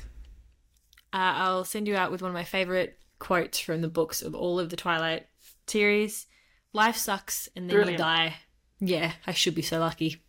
Uh, 1.12 1.32
I'll 1.36 1.64
send 1.64 1.88
you 1.88 1.96
out 1.96 2.10
with 2.10 2.22
one 2.22 2.30
of 2.30 2.34
my 2.34 2.44
favorite 2.44 2.98
quotes 3.18 3.58
from 3.58 3.80
the 3.80 3.88
books 3.88 4.22
of 4.22 4.34
all 4.34 4.58
of 4.58 4.70
the 4.70 4.76
Twilight 4.76 5.26
series. 5.66 6.26
Life 6.72 6.96
sucks 6.96 7.48
and 7.56 7.68
then 7.68 7.76
Brilliant. 7.76 7.98
you 7.98 8.04
die. 8.04 8.36
Yeah, 8.80 9.12
I 9.26 9.32
should 9.32 9.54
be 9.54 9.62
so 9.62 9.78
lucky. 9.78 10.22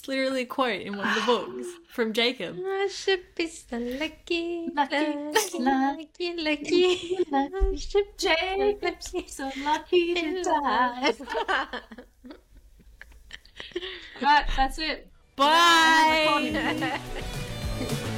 It's 0.00 0.08
literally 0.08 0.42
a 0.42 0.46
quote 0.46 0.80
in 0.80 0.96
one 0.96 1.06
of 1.06 1.14
the 1.14 1.20
books 1.26 1.66
from 1.88 2.14
Jacob. 2.14 2.56
I 2.58 2.88
should 2.90 3.20
be 3.34 3.46
so 3.46 3.76
lucky, 3.76 4.66
Lucky, 4.74 4.96
lucky, 4.96 5.58
lucky, 5.58 6.36
lucky, 6.36 6.36
lucky. 6.42 7.18
I 7.30 7.76
should 7.76 8.06
so 8.16 8.28
Jacob's 8.34 9.12
lucky. 9.12 9.28
so 9.28 9.50
lucky 9.62 10.14
to 10.14 10.42
die. 10.42 11.12
Right, 14.22 14.46
that's 14.56 14.78
it. 14.78 15.10
Bye. 15.36 16.50
Recording. 16.50 18.16